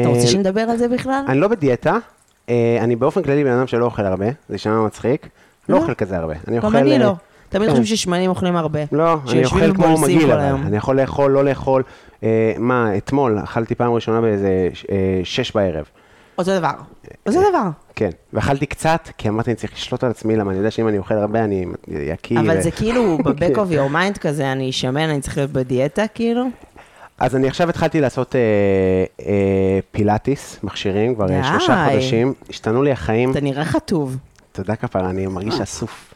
אתה 0.00 0.08
רוצה 0.08 0.26
שנדבר 0.26 0.60
על 0.60 0.76
זה 0.76 0.88
בכלל? 0.88 1.24
אני 1.28 1.38
לא 1.40 1.48
בדיאטה, 1.48 1.96
אה, 2.48 2.78
אני 2.80 2.96
באופן 2.96 3.22
כללי 3.22 3.44
בן 3.44 3.50
אדם 3.50 3.66
שלא 3.66 3.84
אוכל 3.84 4.02
הרבה, 4.04 4.26
זה 4.26 4.54
יישמע 4.54 4.80
מצחיק, 4.86 5.28
לא 5.68 5.76
לא. 5.76 5.80
אוכל 5.82 5.94
כזה 5.94 6.16
הרבה. 6.16 6.34
אני 6.48 6.60
גם. 6.60 6.76
אני 6.76 6.98
לא. 6.98 7.12
תמיד 7.48 7.68
כן. 7.68 7.70
חושבים 7.70 7.96
ששמנים 7.96 8.30
אוכלים 8.30 8.56
הרבה. 8.56 8.80
לא, 8.92 9.16
אני 9.32 9.44
אוכל 9.44 9.74
כמו 9.74 9.98
מגעיל. 9.98 10.32
אני 10.32 10.76
יכול 10.76 11.00
לאכול, 11.00 11.30
לא 11.30 11.44
לאכול. 11.44 11.82
מה, 12.58 12.96
אתמול 12.96 13.38
אכלתי 13.44 13.74
פעם 13.74 13.92
ראשונה 13.92 14.20
באיזה 14.20 14.68
שש 15.24 15.52
בערב. 15.56 15.84
אותו 16.38 16.58
דבר. 16.58 16.72
אותו 17.26 17.40
דבר. 17.50 17.68
כן, 17.94 18.10
ואכלתי 18.32 18.66
קצת, 18.66 19.08
כי 19.18 19.28
אמרתי, 19.28 19.50
אני 19.50 19.56
צריך 19.56 19.72
לשלוט 19.72 20.04
על 20.04 20.10
עצמי, 20.10 20.36
למה 20.36 20.50
אני 20.50 20.58
יודע 20.58 20.70
שאם 20.70 20.88
אני 20.88 20.98
אוכל 20.98 21.14
הרבה, 21.14 21.44
אני 21.44 21.66
יקיא. 21.88 22.40
אבל 22.40 22.58
ו- 22.58 22.62
זה 22.62 22.70
כאילו 22.70 23.18
ב-back 23.24 23.54
כן. 23.54 23.54
of 23.54 23.72
your 23.74 23.92
mind 23.94 24.18
כזה, 24.18 24.52
אני 24.52 24.70
אשמן, 24.70 25.08
אני 25.10 25.20
צריך 25.20 25.36
להיות 25.36 25.50
בדיאטה, 25.50 26.04
כאילו? 26.14 26.44
אז 27.18 27.36
אני 27.36 27.48
עכשיו 27.48 27.68
התחלתי 27.70 28.00
לעשות 28.00 28.36
אה, 28.36 28.40
אה, 29.26 29.78
פילאטיס, 29.90 30.58
מכשירים, 30.62 31.14
כבר 31.14 31.30
אה, 31.30 31.44
שלושה 31.44 31.86
די. 31.88 31.92
חודשים. 31.94 32.34
השתנו 32.50 32.82
לי 32.82 32.92
החיים. 32.92 33.30
אתה 33.30 33.40
נראה 33.40 33.64
חטוב. 33.64 34.16
תודה 34.52 34.76
כפרה, 34.76 35.10
אני 35.10 35.26
מרגיש 35.26 35.60
אסוף. 35.60 36.14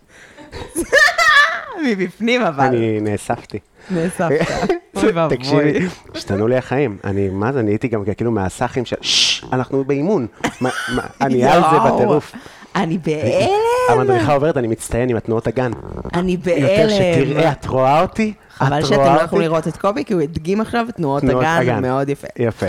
מבפנים 1.86 2.42
אבל. 2.42 2.64
אני 2.64 3.00
נאספתי. 3.00 3.58
נאספת. 3.90 4.46
תקשיבי, 5.30 5.86
השתנו 6.14 6.48
לי 6.48 6.56
החיים. 6.56 6.96
אני, 7.04 7.28
מה 7.28 7.52
זה, 7.52 7.62
נהייתי 7.62 7.88
גם 7.88 8.04
כאילו 8.16 8.30
מהסאחים 8.30 8.84
של, 8.84 8.96
אנחנו 9.52 9.84
באימון. 9.84 10.26
אני 11.20 11.44
על 11.44 11.60
זה 11.60 11.78
בטירוף. 11.94 12.32
אני 12.76 12.98
בהלם. 12.98 13.48
המדריכה 13.88 14.34
עוברת, 14.34 14.56
אני 14.56 14.66
מצטיין 14.66 15.08
עם 15.08 15.16
התנועות 15.16 15.46
הגן. 15.46 15.70
אני 16.14 16.36
יותר 16.46 16.88
שתראה, 16.88 17.34
בהלם. 17.34 17.52
את 17.52 17.66
רואה 17.66 18.02
אותי? 18.02 18.32
חבל 18.56 18.80
את 18.80 18.86
שאתם 18.86 19.14
לא? 19.14 19.20
יכולים 19.20 19.44
לראות 19.44 19.68
את 19.68 19.76
קובי, 19.76 20.04
כי 20.04 20.14
הוא 20.14 20.22
הדגים 20.22 20.60
עכשיו 20.60 20.86
את 20.88 20.96
תנועות 20.96 21.22
הגן, 21.24 21.82
מאוד 21.82 22.08
יפה. 22.08 22.26
יפה. 22.38 22.66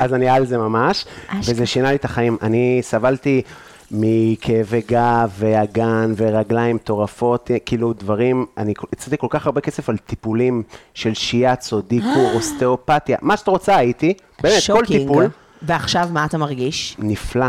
אז, 0.00 0.12
אני 0.12 0.28
על 0.28 0.46
זה 0.46 0.58
ממש. 0.58 1.04
וזה 1.44 1.66
שינה 1.66 1.90
לי 1.90 1.96
את 1.96 2.04
החיים. 2.04 2.36
אני 2.42 2.78
סבלתי 2.82 3.42
מכאבי 3.90 4.80
גב 4.88 5.30
ואגן 5.38 6.12
ורגליים 6.16 6.76
מטורפות, 6.76 7.50
כאילו 7.66 7.92
דברים, 7.92 8.46
אני 8.58 8.74
הצאתי 8.92 9.16
כל 9.18 9.26
כך 9.30 9.46
הרבה 9.46 9.60
כסף 9.60 9.88
על 9.88 9.96
טיפולים 9.96 10.62
של 10.94 11.14
שיאצו, 11.14 11.80
דיקור, 11.80 12.30
אוסטאופתיה, 12.34 13.16
מה 13.22 13.36
שאת 13.36 13.48
רוצה 13.48 13.76
הייתי, 13.76 14.14
באמת, 14.42 14.54
כל 14.54 14.60
shocking. 14.60 15.00
טיפול, 15.00 15.28
ועכשיו 15.62 16.08
מה 16.12 16.24
אתה 16.24 16.38
מרגיש? 16.38 16.96
נפלא. 16.98 17.46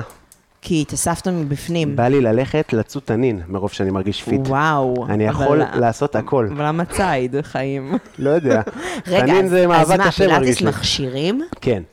כי 0.61 0.81
התאספת 0.81 1.27
מבפנים. 1.27 1.95
בא 1.95 2.07
לי 2.07 2.21
ללכת 2.21 2.73
לצוד 2.73 3.03
תנין, 3.05 3.41
מרוב 3.47 3.71
שאני 3.71 3.91
מרגיש 3.91 4.23
fit. 4.23 4.41
וואו. 4.47 5.05
אני 5.09 5.29
אבל- 5.29 5.43
יכול 5.43 5.61
לעשות 5.73 6.15
הכל, 6.15 6.47
אבל 6.51 6.65
למה 6.67 6.85
ציד 6.85 7.35
חיים? 7.41 7.93
לא 8.19 8.29
יודע. 8.29 8.61
רגע, 9.07 9.25
תנין 9.25 9.45
אז- 9.45 9.51
זה 9.51 9.61
אז 9.61 9.67
מאבק 9.67 9.97
מה, 9.99 10.07
קשה 10.07 10.27
מרגיש 10.27 10.37
פילאטיס 10.37 10.61
לי. 10.61 10.67
מכשירים? 10.67 11.41
כן. 11.61 11.83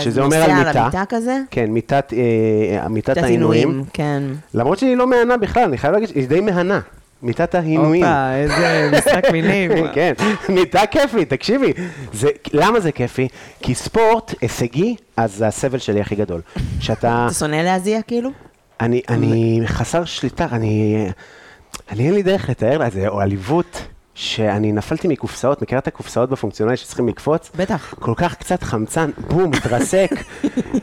שזה 0.00 0.22
אומר 0.22 0.36
על 0.36 0.50
על 0.50 0.66
מיטה. 0.66 0.82
המיטה 0.82 1.04
כזה? 1.08 1.38
כן, 1.50 1.70
מיטת, 1.70 2.12
אה, 2.12 2.88
מיטת 2.88 3.08
מיטת 3.08 3.22
העינויים. 3.22 3.68
עינויים, 3.68 3.84
כן. 3.92 4.22
למרות 4.54 4.78
שהיא 4.78 4.96
לא 4.96 5.06
מהנה 5.06 5.36
בכלל, 5.36 5.62
אני 5.62 5.78
חייב 5.78 5.92
להגיד 5.92 6.08
שהיא 6.08 6.28
די 6.28 6.40
מהנה. 6.40 6.80
מיטת 7.22 7.54
העינויים. 7.54 8.04
הופה, 8.04 8.34
איזה 8.34 8.90
משחק 8.98 9.30
מילים. 9.32 9.70
כן, 9.94 10.12
מיטה 10.48 10.86
כיפית, 10.86 11.30
תקשיבי. 11.30 11.72
זה, 12.12 12.28
למה 12.52 12.80
זה 12.80 12.92
כיפי? 12.92 13.28
כי 13.62 13.74
ספורט 13.74 14.34
הישגי, 14.40 14.96
אז 15.16 15.34
זה 15.34 15.46
הסבל 15.46 15.78
שלי 15.78 16.00
הכי 16.00 16.14
גדול. 16.14 16.40
שאתה... 16.80 17.22
אתה 17.26 17.34
שונא 17.34 17.56
להזיע 17.56 18.02
כאילו? 18.02 18.30
אני, 18.80 19.02
אני 19.08 19.60
חסר 19.66 20.04
שליטה, 20.04 20.46
אני... 20.52 21.06
אני 21.90 22.06
אין 22.06 22.14
לי 22.14 22.22
דרך 22.22 22.48
לתאר 22.48 22.78
לה, 22.78 22.90
זה 22.90 23.08
עליבות 23.20 23.82
שאני 24.14 24.72
נפלתי 24.72 25.08
מקופסאות, 25.08 25.62
מכירה 25.62 25.78
את 25.78 25.86
הקופסאות 25.86 26.30
בפונקציונלי 26.30 26.76
שצריכים 26.76 27.08
לקפוץ? 27.08 27.50
בטח. 27.56 27.94
כל 28.00 28.14
כך 28.16 28.34
קצת 28.34 28.62
חמצן, 28.62 29.10
בום, 29.28 29.50
מתרסק, 29.50 30.10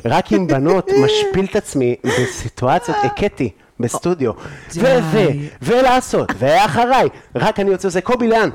רק 0.06 0.32
עם 0.32 0.48
בנות, 0.48 0.90
משפיל 1.04 1.46
את 1.46 1.56
עצמי 1.56 1.96
בסיטואציות, 2.06 2.98
הכיתי 3.04 3.50
בסטודיו, 3.80 4.32
די. 4.74 4.80
וזה, 4.80 5.32
ולעשות, 5.62 6.32
ואחריי, 6.38 7.10
רק 7.36 7.60
אני 7.60 7.72
יוצא 7.72 7.88
עושה 7.88 8.02
קובי 8.02 8.28
לאן, 8.28 8.50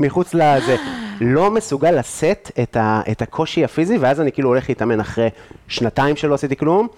מחוץ 0.00 0.34
לזה. 0.34 0.76
לא 1.20 1.50
מסוגל 1.50 1.90
לשאת 1.90 2.50
את, 2.62 2.76
ה, 2.76 3.00
את 3.10 3.22
הקושי 3.22 3.64
הפיזי, 3.64 3.98
ואז 3.98 4.20
אני 4.20 4.32
כאילו 4.32 4.48
הולך 4.48 4.68
להתאמן 4.68 5.00
אחרי 5.00 5.28
שנתיים 5.68 6.16
שלא 6.16 6.34
עשיתי 6.34 6.56
כלום. 6.56 6.88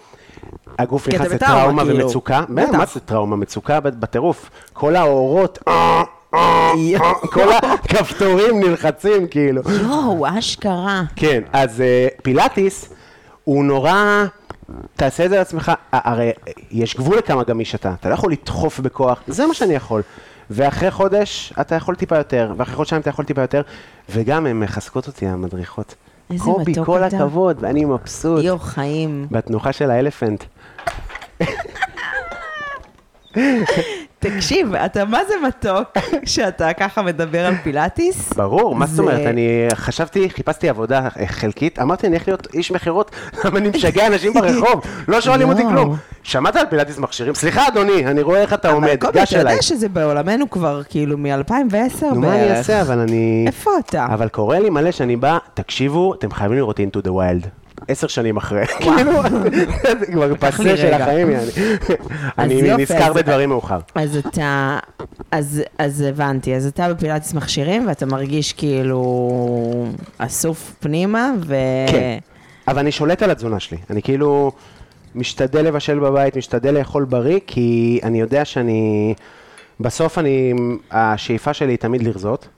הגוף 0.79 1.09
נכנס 1.09 1.33
לטראומה 1.33 1.85
כאילו. 1.85 2.05
ומצוקה. 2.05 2.45
מה 2.49 2.87
זה 2.87 3.01
טראומה? 3.01 3.37
מצוקה 3.37 3.81
בטירוף. 3.81 4.51
כל 4.73 4.97
האורות, 4.97 5.59
כל 7.33 7.53
הכפתורים 7.63 8.61
נלחצים, 8.61 9.27
כאילו. 9.27 9.63
יואו, 9.71 10.27
אשכרה. 10.39 11.03
כן, 11.17 11.43
אז 11.53 11.81
אה, 11.81 12.09
פילאטיס 12.23 12.93
הוא 13.45 13.65
נורא... 13.65 14.25
תעשה 14.97 15.25
את 15.25 15.31
זה 15.31 15.37
לעצמך, 15.37 15.73
הרי 15.93 16.31
יש 16.71 16.97
גבול 16.97 17.19
לכמה 17.19 17.45
גמיש 17.45 17.75
אתה, 17.75 17.95
אתה 18.01 18.09
לא 18.09 18.15
יכול 18.15 18.33
לדחוף 18.33 18.81
בכוח, 18.81 19.23
זה 19.27 19.47
מה 19.47 19.55
שאני 19.55 19.75
יכול. 19.75 20.03
ואחרי 20.51 20.91
חודש 20.91 21.53
אתה 21.61 21.75
יכול 21.75 21.95
טיפה 21.95 22.17
יותר, 22.17 22.53
ואחרי 22.57 22.75
חודשיים 22.75 23.01
אתה 23.01 23.11
יכול 23.11 23.25
טיפה 23.25 23.41
יותר, 23.41 23.63
וגם 24.11 24.47
הן 24.47 24.61
מחזקות 24.61 25.07
אותי, 25.07 25.27
המדריכות. 25.27 25.95
איזה 26.31 26.45
קובי, 26.45 26.73
מתוק 26.73 26.87
כל 26.87 27.05
אתה. 27.05 27.17
הכבוד, 27.17 27.57
ואני 27.61 27.85
מבסוט. 27.85 28.45
יואו, 28.45 28.59
חיים. 28.59 29.27
בתנוחה 29.31 29.73
של 29.73 29.91
האלפנט. 29.91 30.45
תקשיב, 34.21 34.75
אתה 34.75 35.05
מה 35.05 35.19
זה 35.29 35.35
מתוק 35.49 35.89
שאתה 36.25 36.73
ככה 36.73 37.03
מדבר 37.03 37.47
על 37.47 37.55
פילאטיס? 37.63 38.33
ברור, 38.33 38.75
מה 38.75 38.87
זאת 38.87 38.99
אומרת? 38.99 39.27
אני 39.27 39.49
חשבתי, 39.75 40.31
חיפשתי 40.31 40.69
עבודה 40.69 41.09
חלקית, 41.27 41.79
אמרתי, 41.79 42.07
אני 42.07 42.17
הולך 42.17 42.29
להיות 42.29 42.49
איש 42.55 42.71
מכירות, 42.71 43.11
למה 43.45 43.59
אני 43.59 43.69
משגע 43.69 44.07
אנשים 44.07 44.33
ברחוב, 44.35 44.81
לא 45.09 45.21
שואלים 45.21 45.49
אותי 45.49 45.63
יואו. 45.63 45.73
כלום. 45.73 45.97
שמעת 46.23 46.57
על 46.57 46.67
פילאטיס 46.71 46.99
מכשירים? 46.99 47.35
סליחה, 47.35 47.69
אדוני, 47.69 48.07
אני 48.07 48.23
רואה 48.23 48.41
איך 48.41 48.53
אתה 48.53 48.69
אבל 48.69 48.75
עומד, 48.77 48.97
גש 49.13 49.33
אתה 49.33 49.41
אליי. 49.41 49.53
יודע 49.53 49.63
שזה 49.63 49.89
בעולמנו 49.89 50.51
כבר 50.51 50.83
כאילו 50.89 51.19
מ-2010 51.19 51.25
נו, 52.05 52.21
מה 52.21 52.33
אני 52.35 52.39
בערך. 52.41 52.57
אעשה, 52.59 52.81
אבל 52.83 52.99
אני... 52.99 53.45
איפה 53.47 53.71
אתה? 53.87 54.07
אבל 54.07 54.29
קורה 54.29 54.59
לי 54.59 54.71
מלא 54.71 54.91
שאני 54.91 55.17
בא, 55.17 55.39
תקשיבו, 55.55 56.15
אתם 56.15 56.31
חייבים 56.31 56.57
לראות 56.59 56.81
into 56.81 57.07
the 57.07 57.11
wild. 57.11 57.47
עשר 57.89 58.07
שנים 58.07 58.37
אחרי, 58.37 58.67
כאילו, 58.67 59.13
זה 60.01 60.07
כבר 60.07 60.35
פסה 60.35 60.77
של. 60.77 60.95
החיים. 60.95 61.29
אני 62.39 62.77
נזכר 62.77 63.13
בדברים 63.13 63.49
מאוחר. 63.49 63.79
אז 63.95 64.17
אתה, 64.17 64.79
אז, 65.79 66.01
הבנתי, 66.09 66.55
אז 66.55 66.67
אתה 66.67 66.95
בפילאטיס 66.95 67.35
מכשירים 67.35 67.89
ואתה 67.89 68.07
מרגיש 68.07 68.53
כאילו 68.53 69.87
אסוף 70.19 70.75
פנימה 70.81 71.31
ו... 71.47 71.57
כן. 71.91 72.19
אבל 72.69 72.79
אני 72.79 72.93
שולט 72.93 73.23
על 73.23 73.31
התזונה 73.31 73.61
שלי. 73.61 73.79
אני 73.91 74.03
כאילו 74.03 74.53
משתדל 75.15 75.65
לבשל 75.65 75.99
בבית, 75.99 76.37
משתדל 76.37 76.75
לאכול 76.75 77.05
בריא, 77.05 77.39
כי 77.47 78.01
אני 78.03 78.21
יודע 78.21 78.45
שאני... 78.45 79.15
בסוף 79.81 80.19
אני... 80.19 80.53
השאיפה 80.91 81.55
שלי 81.55 81.73
היא 81.73 81.79
תמיד 81.79 82.03
לרזות. 82.03 82.49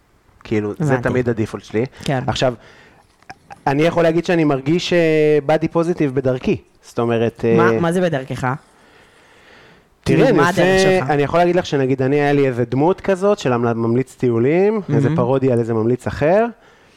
כאילו, 0.44 0.72
זה. 0.78 0.96
תמיד 1.02 1.28
הדיפולט 1.28 1.64
שלי. 1.64 1.84
כן. 2.04 2.20
עכשיו, 2.26 2.54
אני 3.66 3.82
יכול 3.82 4.02
להגיד 4.02 4.24
שאני 4.24 4.44
מרגיש 4.44 4.92
בדי 5.46 5.68
פוזיטיב 5.68 6.14
בדרכי. 6.14 6.56
זאת 6.82 6.98
אומרת... 6.98 7.44
מה, 7.56 7.70
אה, 7.70 7.80
מה 7.80 7.92
זה 7.92 8.00
בדרכך? 8.00 8.46
תראי, 10.04 10.16
כאילו, 10.16 10.28
אני 10.28 10.36
מה 10.36 10.48
עושה? 10.48 10.98
אני 10.98 11.22
יכול 11.22 11.40
להגיד 11.40 11.56
לך 11.56 11.66
שנגיד 11.66 12.02
אני, 12.02 12.16
היה 12.16 12.32
לי 12.32 12.46
איזה 12.48 12.64
דמות 12.64 13.00
כזאת 13.00 13.38
של 13.38 13.56
ממליץ 13.56 14.14
טיולים, 14.14 14.80
איזה 14.94 15.08
פרודיה 15.16 15.52
על 15.52 15.58
איזה 15.58 15.74
ממליץ 15.74 16.06
אחר, 16.06 16.46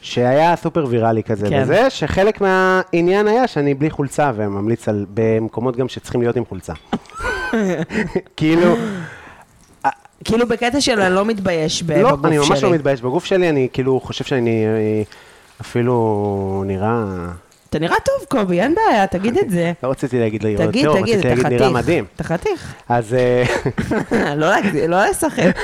שהיה 0.00 0.56
סופר 0.56 0.86
ויראלי 0.88 1.22
כזה 1.22 1.48
כן. 1.48 1.62
וזה, 1.62 1.90
שחלק 1.90 2.40
מהעניין 2.40 3.28
היה 3.28 3.46
שאני 3.46 3.74
בלי 3.74 3.90
חולצה 3.90 4.32
וממליץ 4.36 4.88
על, 4.88 5.06
במקומות 5.14 5.76
גם 5.76 5.88
שצריכים 5.88 6.20
להיות 6.20 6.36
עם 6.36 6.44
חולצה. 6.44 6.72
כאילו, 8.36 8.76
כאילו 10.24 10.48
בקטע 10.48 10.80
של 10.80 11.00
אני 11.00 11.14
לא 11.14 11.24
מתבייש 11.24 11.82
לא, 11.82 12.10
בגוף 12.10 12.24
אני 12.24 12.38
ממש 12.38 12.48
שלי. 12.48 12.62
לא 12.62 12.74
מתבייש 12.74 13.00
בגוף 13.00 13.24
שלי, 13.24 13.48
אני 13.48 13.68
כאילו 13.72 14.00
חושב 14.00 14.24
שאני 14.24 14.64
אה, 14.66 15.02
אפילו 15.60 16.62
נראה, 16.66 17.04
אתה 17.74 17.82
נראה 17.82 17.96
טוב, 18.04 18.26
קובי, 18.28 18.60
אין 18.60 18.74
בעיה, 18.74 19.06
תגיד 19.06 19.38
את 19.38 19.50
זה. 19.50 19.72
לא 19.82 19.90
רציתי 19.90 20.20
להגיד 20.20 20.42
להיראות 20.42 20.68
תגיד, 20.68 20.84
טוב, 20.84 21.00
תגיד, 21.00 21.14
רציתי 21.18 21.42
להגיד 21.42 21.62
נראה. 21.62 21.70
מדהים. 21.70 22.04
אתה 22.16 22.24
חתיך. 22.24 22.74
אז 22.88 23.14
אה, 23.14 23.44
לא 24.36 24.48
להגזים, 24.50 24.90
לא 24.90 25.04
לשחק. 25.10 25.56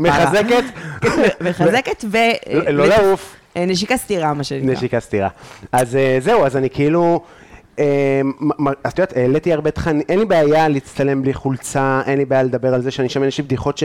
מחזקת, 0.00 0.64
מחזקת 1.48 2.04
ו... 2.12 2.16
לא 2.52 2.70
לא 2.70 2.86
לעוף. 2.86 3.36
אה, 3.56 3.66
נשיקה 3.66 3.96
סטירה, 3.96 4.34
מה 4.34 4.44
שנקרא. 4.44 4.72
נשיקה 4.72 5.00
סטירה. 5.00 5.28
אז 5.72 5.96
אה, 5.96 6.18
זהו, 6.20 6.46
אז 6.46 6.56
אני 6.56 6.70
כאילו, 6.70 7.20
אז 7.78 7.84
את 8.86 8.98
יודעת, 8.98 9.16
העליתי 9.16 9.52
הרבה 9.52 9.70
תכנים, 9.70 10.02
אין 10.08 10.18
לי 10.18 10.24
בעיה 10.24 10.68
להצטלם 10.68 11.22
בלי 11.22 11.34
חולצה, 11.34 12.00
אין 12.06 12.18
לי 12.18 12.24
בעיה 12.24 12.42
לדבר 12.42 12.74
על 12.74 12.82
זה 12.82 12.90
שאני 12.90 13.08
שומע 13.08 13.26
יש 13.26 13.38
לי 13.38 13.44
בדיחות 13.44 13.78
ש... 13.78 13.84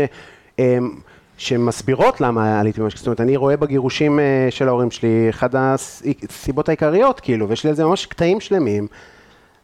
אה, 1.42 1.46
שמסבירות 1.46 2.22
למה 2.22 2.60
עליתי 2.60 2.82
ממש, 2.82 2.98
זאת 2.98 3.08
אומרת, 3.08 3.22
אני 3.22 3.38
רואה 3.38 3.58
בגירושים 3.58 4.20
אה, 4.20 4.48
של 4.50 4.68
ההורים 4.68 4.92
שלי, 4.92 5.28
אחת 5.30 5.56
הסיבות 5.58 6.70
העיקריות, 6.70 7.20
כאילו, 7.20 7.50
ויש 7.50 7.64
לי 7.64 7.70
על 7.70 7.76
זה 7.76 7.86
ממש 7.86 8.06
קטעים 8.06 8.40
שלמים, 8.40 8.88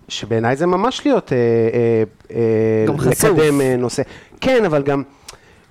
שבעיניי 0.07 0.55
זה 0.55 0.65
ממש 0.65 1.05
להיות, 1.05 1.33
אה, 1.33 1.37
אה, 1.37 2.03
אה, 2.35 2.85
גם 2.87 2.97
חשוף. 2.97 3.23
לקדם 3.23 3.61
אה, 3.61 3.75
נושא. 3.77 4.03
כן, 4.41 4.65
אבל 4.65 4.83
גם, 4.83 5.03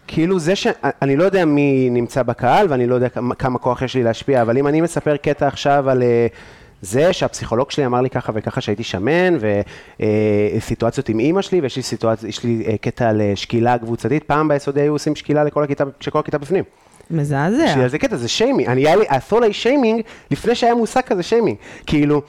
כאילו 0.06 0.38
זה 0.38 0.56
ש... 0.56 0.66
אני 1.02 1.16
לא 1.16 1.24
יודע 1.24 1.44
מי 1.44 1.88
נמצא 1.90 2.22
בקהל, 2.22 2.66
ואני 2.70 2.86
לא 2.86 2.94
יודע 2.94 3.08
כמה, 3.08 3.34
כמה 3.34 3.58
כוח 3.58 3.82
יש 3.82 3.94
לי 3.94 4.02
להשפיע, 4.02 4.42
אבל 4.42 4.58
אם 4.58 4.66
אני 4.66 4.80
מספר 4.80 5.16
קטע 5.16 5.46
עכשיו 5.46 5.90
על 5.90 6.02
אה, 6.02 6.26
זה 6.82 7.12
שהפסיכולוג 7.12 7.70
שלי 7.70 7.86
אמר 7.86 8.00
לי 8.00 8.10
ככה 8.10 8.32
וככה 8.34 8.60
שהייתי 8.60 8.82
שמן, 8.82 9.36
וסיטואציות 10.56 11.08
עם 11.08 11.18
אימא 11.18 11.42
שלי, 11.42 11.60
ויש 11.60 11.76
לי 11.76 11.82
סיטואציה, 11.82 12.28
יש 12.28 12.44
לי 12.44 12.64
אה, 12.66 12.76
קטע 12.76 13.08
על 13.08 13.20
אה, 13.20 13.32
שקילה 13.34 13.78
קבוצתית, 13.78 14.24
פעם 14.24 14.48
ביסודי 14.48 14.80
היו 14.80 14.92
עושים 14.92 15.16
שקילה 15.16 15.44
לכל 15.44 15.64
הכיתה, 15.64 15.84
שכל 16.00 16.18
הכיתה 16.18 16.38
בפנים. 16.38 16.64
מזעזע. 17.10 17.72
על 17.82 17.88
זה 17.88 17.98
קטע, 17.98 18.16
זה 18.16 18.28
שיימינג. 18.28 18.68
אני, 18.68 18.80
היה 18.80 18.96
לי, 18.96 19.04
עשו 19.08 19.36
עליי 19.36 19.52
שיימינג 19.52 20.02
לפני 20.30 20.54
שהיה 20.54 20.74
מושג 20.74 21.00
כזה 21.00 21.22
שיימינג. 21.22 21.56
כאילו, 21.86 22.22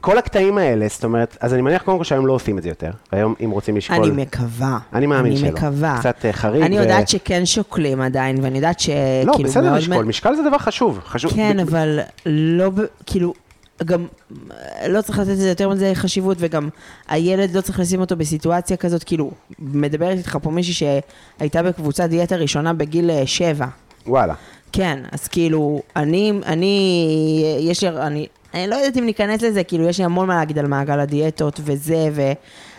כל 0.00 0.18
הקטעים 0.18 0.58
האלה, 0.58 0.86
זאת 0.88 1.04
אומרת, 1.04 1.36
אז 1.40 1.54
אני 1.54 1.62
מניח 1.62 1.82
קודם 1.82 1.98
כל 1.98 2.04
שהיום 2.04 2.26
לא 2.26 2.32
עושים 2.32 2.58
את 2.58 2.62
זה 2.62 2.68
יותר, 2.68 2.90
והיום 3.12 3.34
אם 3.44 3.50
רוצים 3.50 3.76
לשקול... 3.76 3.96
אני 3.96 4.22
מקווה. 4.22 4.78
אני 4.92 5.06
מאמין 5.06 5.36
שלא. 5.36 5.46
אני 5.46 5.54
מקווה. 5.54 5.96
קצת, 6.00 6.24
אה, 6.24 6.32
חריג 6.32 6.62
אני 6.62 6.76
יודעת 6.76 7.08
שכן 7.08 7.46
שוקלים 7.46 8.00
עדיין, 8.00 8.36
ואני 8.42 8.58
יודעת 8.58 8.80
שכאילו 8.80 9.24
לא, 9.24 9.32
מאוד... 9.32 9.42
בסדר 9.42 9.74
לשקול, 9.74 10.04
משקל 10.04 10.36
זה 10.36 10.42
דבר 10.48 10.58
חשוב. 10.58 11.00
חשוב. 11.04 11.32
כן, 11.32 11.60
אבל 11.60 12.00
לא, 12.26 12.70
כאילו, 13.06 13.34
גם 13.84 14.06
לא 14.88 15.02
צריך 15.02 15.18
לתת 15.18 15.30
לזה 15.30 15.48
יותר 15.48 15.68
מדי 15.68 15.94
חשיבות, 15.94 16.36
וגם 16.40 16.68
הילד 17.08 17.56
לא 17.56 17.60
צריך 17.60 17.80
לשים 17.80 18.00
אותו 18.00 18.16
בסיטואציה 18.16 18.76
כזאת, 18.76 19.04
כאילו, 19.04 19.30
מדברת 19.58 20.18
איתך 20.18 20.38
פה 20.42 20.50
מישהי 20.50 20.72
שהייתה 21.38 21.62
בקבוצת 21.62 22.04
דיאטה 22.04 22.36
ראשונה 22.36 22.72
בגיל 22.72 23.10
אה, 23.10 23.22
שבע. 23.26 23.66
וואלה. 24.06 24.34
כן, 24.72 24.98
אז 25.12 25.28
כאילו, 25.28 25.82
אני, 25.96 26.32
אני, 26.46 27.58
יש 27.60 27.84
לי, 27.84 27.88
אני, 27.88 28.26
אני 28.54 28.66
לא 28.66 28.74
יודעת 28.74 28.96
אם 28.96 29.06
ניכנס 29.06 29.42
לזה, 29.42 29.64
כאילו, 29.64 29.88
יש 29.88 29.98
לי 29.98 30.04
המון 30.04 30.28
מה 30.28 30.36
להגיד 30.36 30.58
על 30.58 30.66
מעגל 30.66 31.00
הדיאטות 31.00 31.60
וזה, 31.64 32.08
ו... 32.12 32.32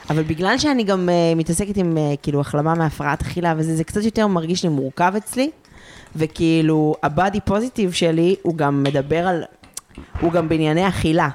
אבל 0.09 0.24
בגלל 0.24 0.57
שאני 0.57 0.84
גם 0.84 1.09
uh, 1.09 1.38
מתעסקת 1.38 1.78
עם 1.78 1.97
uh, 1.97 2.17
כאילו 2.22 2.41
החלמה 2.41 2.76
מהפרעת 2.76 3.22
אכילה 3.22 3.53
וזה, 3.57 3.76
זה 3.76 3.84
קצת 3.84 4.03
יותר 4.03 4.28
מרגיש 4.28 4.63
לי 4.63 4.69
מורכב 4.69 5.13
אצלי, 5.17 5.49
וכאילו, 6.15 6.95
הבאדי 7.03 7.39
פוזיטיב 7.41 7.91
שלי, 7.91 8.36
הוא 8.41 8.55
גם 8.55 8.84
מדבר 8.84 9.28
על, 9.28 9.43
הוא 10.22 10.32
גם 10.32 10.49
בענייני 10.49 10.88
אכילה. 10.88 11.30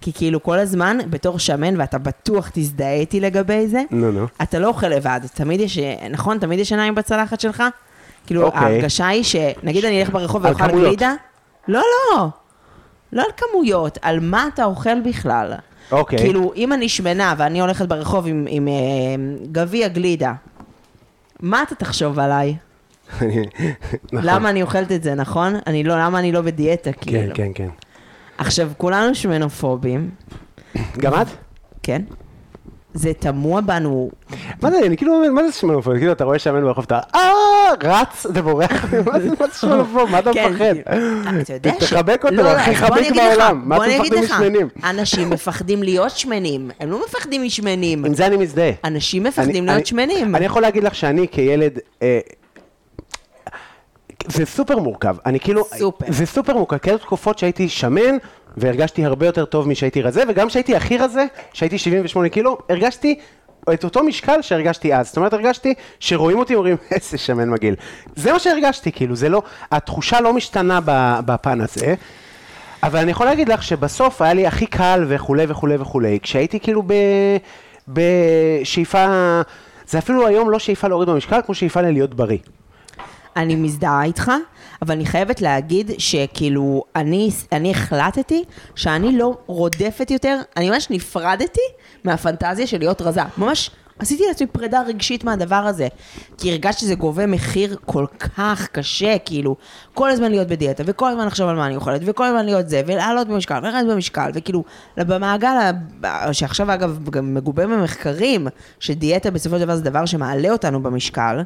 כי 0.00 0.12
כאילו 0.12 0.42
כל 0.42 0.58
הזמן, 0.58 0.98
בתור 1.10 1.38
שמן, 1.38 1.80
ואתה 1.80 1.98
בטוח 1.98 2.50
תזדהה 2.52 2.94
איתי 2.94 3.20
לגבי 3.20 3.66
זה, 3.66 3.82
נו, 3.90 4.12
נו. 4.12 4.26
אתה 4.42 4.58
לא 4.58 4.68
אוכל 4.68 4.88
לבד, 4.88 5.20
תמיד 5.34 5.60
יש, 5.60 5.78
נכון? 6.10 6.38
תמיד 6.38 6.58
יש 6.58 6.72
עיניים 6.72 6.94
בצלחת 6.94 7.40
שלך? 7.40 7.62
כאילו, 8.26 8.42
אוקיי. 8.42 8.60
ההרגשה 8.60 9.08
היא 9.08 9.22
שנגיד 9.22 9.84
אני 9.84 10.00
אלך 10.00 10.10
ברחוב 10.10 10.44
ואוכל. 10.44 10.68
גלידה, 10.68 11.14
לא, 11.68 11.80
לא, 11.80 12.28
לא 13.12 13.22
על 13.22 13.30
כמויות, 13.36 13.98
על 14.02 14.20
מה 14.20 14.48
אתה 14.54 14.64
אוכל 14.64 15.00
בכלל. 15.00 15.52
אוקיי. 15.92 16.18
כאילו, 16.18 16.52
אם 16.56 16.72
אני 16.72 16.88
שמנה 16.88 17.34
ואני 17.38 17.60
הולכת 17.60 17.88
ברחוב 17.88 18.26
עם, 18.26 18.46
עם 18.48 18.68
אה, 18.68 18.72
גביע 19.52 19.88
גלידה, 19.88 20.32
מה 21.40 21.62
אתה 21.62 21.74
תחשוב 21.74 22.18
עליי? 22.18 22.56
נכון. 23.12 23.28
למה 24.12 24.50
אני 24.50 24.62
אוכלת 24.62 24.92
את 24.92 25.02
זה, 25.02 25.14
נכון? 25.14 25.54
אני 25.66 25.84
לא, 25.84 26.00
למה 26.00 26.18
אני 26.18 26.32
לא 26.32 26.40
בדיאטה, 26.40 26.92
כן, 26.92 27.00
כאילו. 27.00 27.34
כן, 27.34 27.50
כן. 27.54 27.68
עכשיו, 28.38 28.70
כולנו 28.76 29.14
שמנופובים, 29.14 30.10
גם 30.98 31.22
את? 31.22 31.26
כן? 31.82 32.02
זה 32.94 33.12
תמוה 33.14 33.60
בנו, 33.60 34.10
מה 34.62 34.70
זה, 34.70 34.78
אני 34.86 34.96
כאילו, 34.96 35.22
מה 35.32 35.46
זה 35.46 35.52
שמנופוב? 35.52 35.98
כאילו, 35.98 36.12
אתה 36.12 36.24
רואה 36.24 36.38
שמן 36.38 36.62
ברחוב, 36.62 36.84
אתה 36.84 37.00
אה, 37.14 37.20
רץ 37.82 38.26
זה 38.34 38.42
מה 38.42 39.20
זה 39.20 39.28
שמנופוב? 39.60 40.10
מה 40.12 40.18
אתה 40.18 40.30
כן, 40.32 40.52
מפחד? 40.52 40.74
אתה 41.40 41.52
יודע 41.52 41.72
ש... 41.80 41.84
תחבק 41.84 42.24
אותו, 42.24 42.36
לא, 42.36 42.42
לא, 42.42 42.48
הכי 42.48 42.70
לך, 42.70 42.86
בעולם. 43.16 43.62
מה 43.64 43.76
אתם 43.76 44.00
מפחדים 44.00 44.24
משמנים? 44.24 44.68
אנשים 44.84 45.30
מפחדים 45.30 45.82
להיות 45.82 46.10
שמנים, 46.10 46.70
הם 46.80 46.90
לא 46.90 47.02
מפחדים 47.06 47.42
משמנים. 47.42 48.04
עם 48.04 48.14
זה 48.14 48.26
אני 48.26 48.36
מזדהה. 48.36 48.70
אנשים 48.84 49.24
מפחדים 49.24 49.66
להיות 49.66 49.86
שמנים. 49.86 50.36
אני 50.36 50.44
יכול 50.44 50.62
להגיד 50.62 50.84
לך 50.84 50.94
שאני 50.94 51.28
כילד... 51.28 51.78
אה, 52.02 52.20
זה 54.26 54.46
סופר 54.46 54.78
מורכב, 54.78 55.16
אני 55.26 55.40
כאילו, 55.40 55.64
סופר. 55.64 56.06
זה 56.08 56.26
סופר 56.26 56.56
מורכב, 56.56 56.76
כאלה 56.76 56.98
תקופות 56.98 57.38
שהייתי 57.38 57.68
שמן 57.68 58.16
והרגשתי 58.56 59.04
הרבה 59.04 59.26
יותר 59.26 59.44
טוב 59.44 59.68
משהייתי 59.68 60.02
רזה, 60.02 60.22
וגם 60.28 60.48
כשהייתי 60.48 60.76
הכי 60.76 60.98
רזה, 60.98 61.24
שהייתי 61.52 61.78
78 61.78 62.28
קילו, 62.28 62.58
הרגשתי 62.68 63.18
את 63.74 63.84
אותו 63.84 64.02
משקל 64.02 64.42
שהרגשתי 64.42 64.94
אז, 64.94 65.06
זאת 65.06 65.16
אומרת 65.16 65.32
הרגשתי 65.32 65.74
שרואים 66.00 66.38
אותי 66.38 66.54
אומרים 66.54 66.76
איזה 66.90 67.18
שמן 67.18 67.50
מגעיל, 67.50 67.74
זה 68.16 68.32
מה 68.32 68.38
שהרגשתי, 68.38 68.92
כאילו 68.92 69.16
זה 69.16 69.28
לא, 69.28 69.42
התחושה 69.72 70.20
לא 70.20 70.32
משתנה 70.32 70.80
בפן 71.24 71.60
הזה, 71.60 71.94
אבל 72.82 72.98
אני 72.98 73.10
יכול 73.10 73.26
להגיד 73.26 73.48
לך 73.48 73.62
שבסוף 73.62 74.22
היה 74.22 74.32
לי 74.32 74.46
הכי 74.46 74.66
קל 74.66 75.04
וכולי 75.08 75.44
וכולי 75.48 75.76
וכולי, 75.76 76.18
כשהייתי 76.22 76.60
כאילו 76.60 76.82
ב... 76.86 76.94
בשאיפה, 77.88 79.06
זה 79.86 79.98
אפילו 79.98 80.26
היום 80.26 80.50
לא 80.50 80.58
שאיפה 80.58 80.88
להוריד 80.88 81.08
במשקל, 81.08 81.40
כמו 81.46 81.54
שאיפה 81.54 81.80
ללהיות 81.80 82.14
בריא. 82.14 82.38
אני 83.36 83.56
מזדהה 83.56 84.04
איתך, 84.04 84.32
אבל 84.82 84.94
אני 84.94 85.06
חייבת 85.06 85.40
להגיד 85.40 85.90
שכאילו, 85.98 86.82
אני, 86.96 87.30
אני 87.52 87.70
החלטתי 87.70 88.44
שאני 88.74 89.18
לא 89.18 89.38
רודפת 89.46 90.10
יותר, 90.10 90.38
אני 90.56 90.70
ממש 90.70 90.90
נפרדתי 90.90 91.60
מהפנטזיה 92.04 92.66
של 92.66 92.78
להיות 92.78 93.02
רזה. 93.02 93.20
ממש 93.38 93.70
עשיתי 94.00 94.22
לעצמי 94.28 94.46
פרידה 94.46 94.82
רגשית 94.82 95.24
מהדבר 95.24 95.54
הזה. 95.54 95.88
כי 96.38 96.50
הרגשתי 96.50 96.80
שזה 96.80 96.94
גובה 96.94 97.26
מחיר 97.26 97.76
כל 97.86 98.06
כך 98.18 98.68
קשה, 98.72 99.18
כאילו, 99.18 99.56
כל 99.94 100.10
הזמן 100.10 100.30
להיות 100.30 100.48
בדיאטה, 100.48 100.82
וכל 100.86 101.10
הזמן 101.10 101.26
לחשוב 101.26 101.48
על 101.48 101.56
מה 101.56 101.66
אני 101.66 101.76
אוכלת, 101.76 102.00
וכל 102.04 102.24
הזמן 102.24 102.44
להיות 102.44 102.68
זה, 102.68 102.82
ולעלות 102.86 103.28
במשקל, 103.28 103.58
ולרדת 103.62 103.86
במשקל, 103.90 104.30
וכאילו, 104.34 104.64
במעגל, 104.96 105.70
שעכשיו 106.32 106.74
אגב 106.74 107.10
גם 107.10 107.34
מגובה 107.34 107.66
במחקרים, 107.66 108.48
שדיאטה 108.80 109.30
בסופו 109.30 109.56
של 109.58 109.64
דבר 109.64 109.76
זה 109.76 109.82
דבר 109.82 110.06
שמעלה 110.06 110.50
אותנו 110.50 110.82
במשקל, 110.82 111.42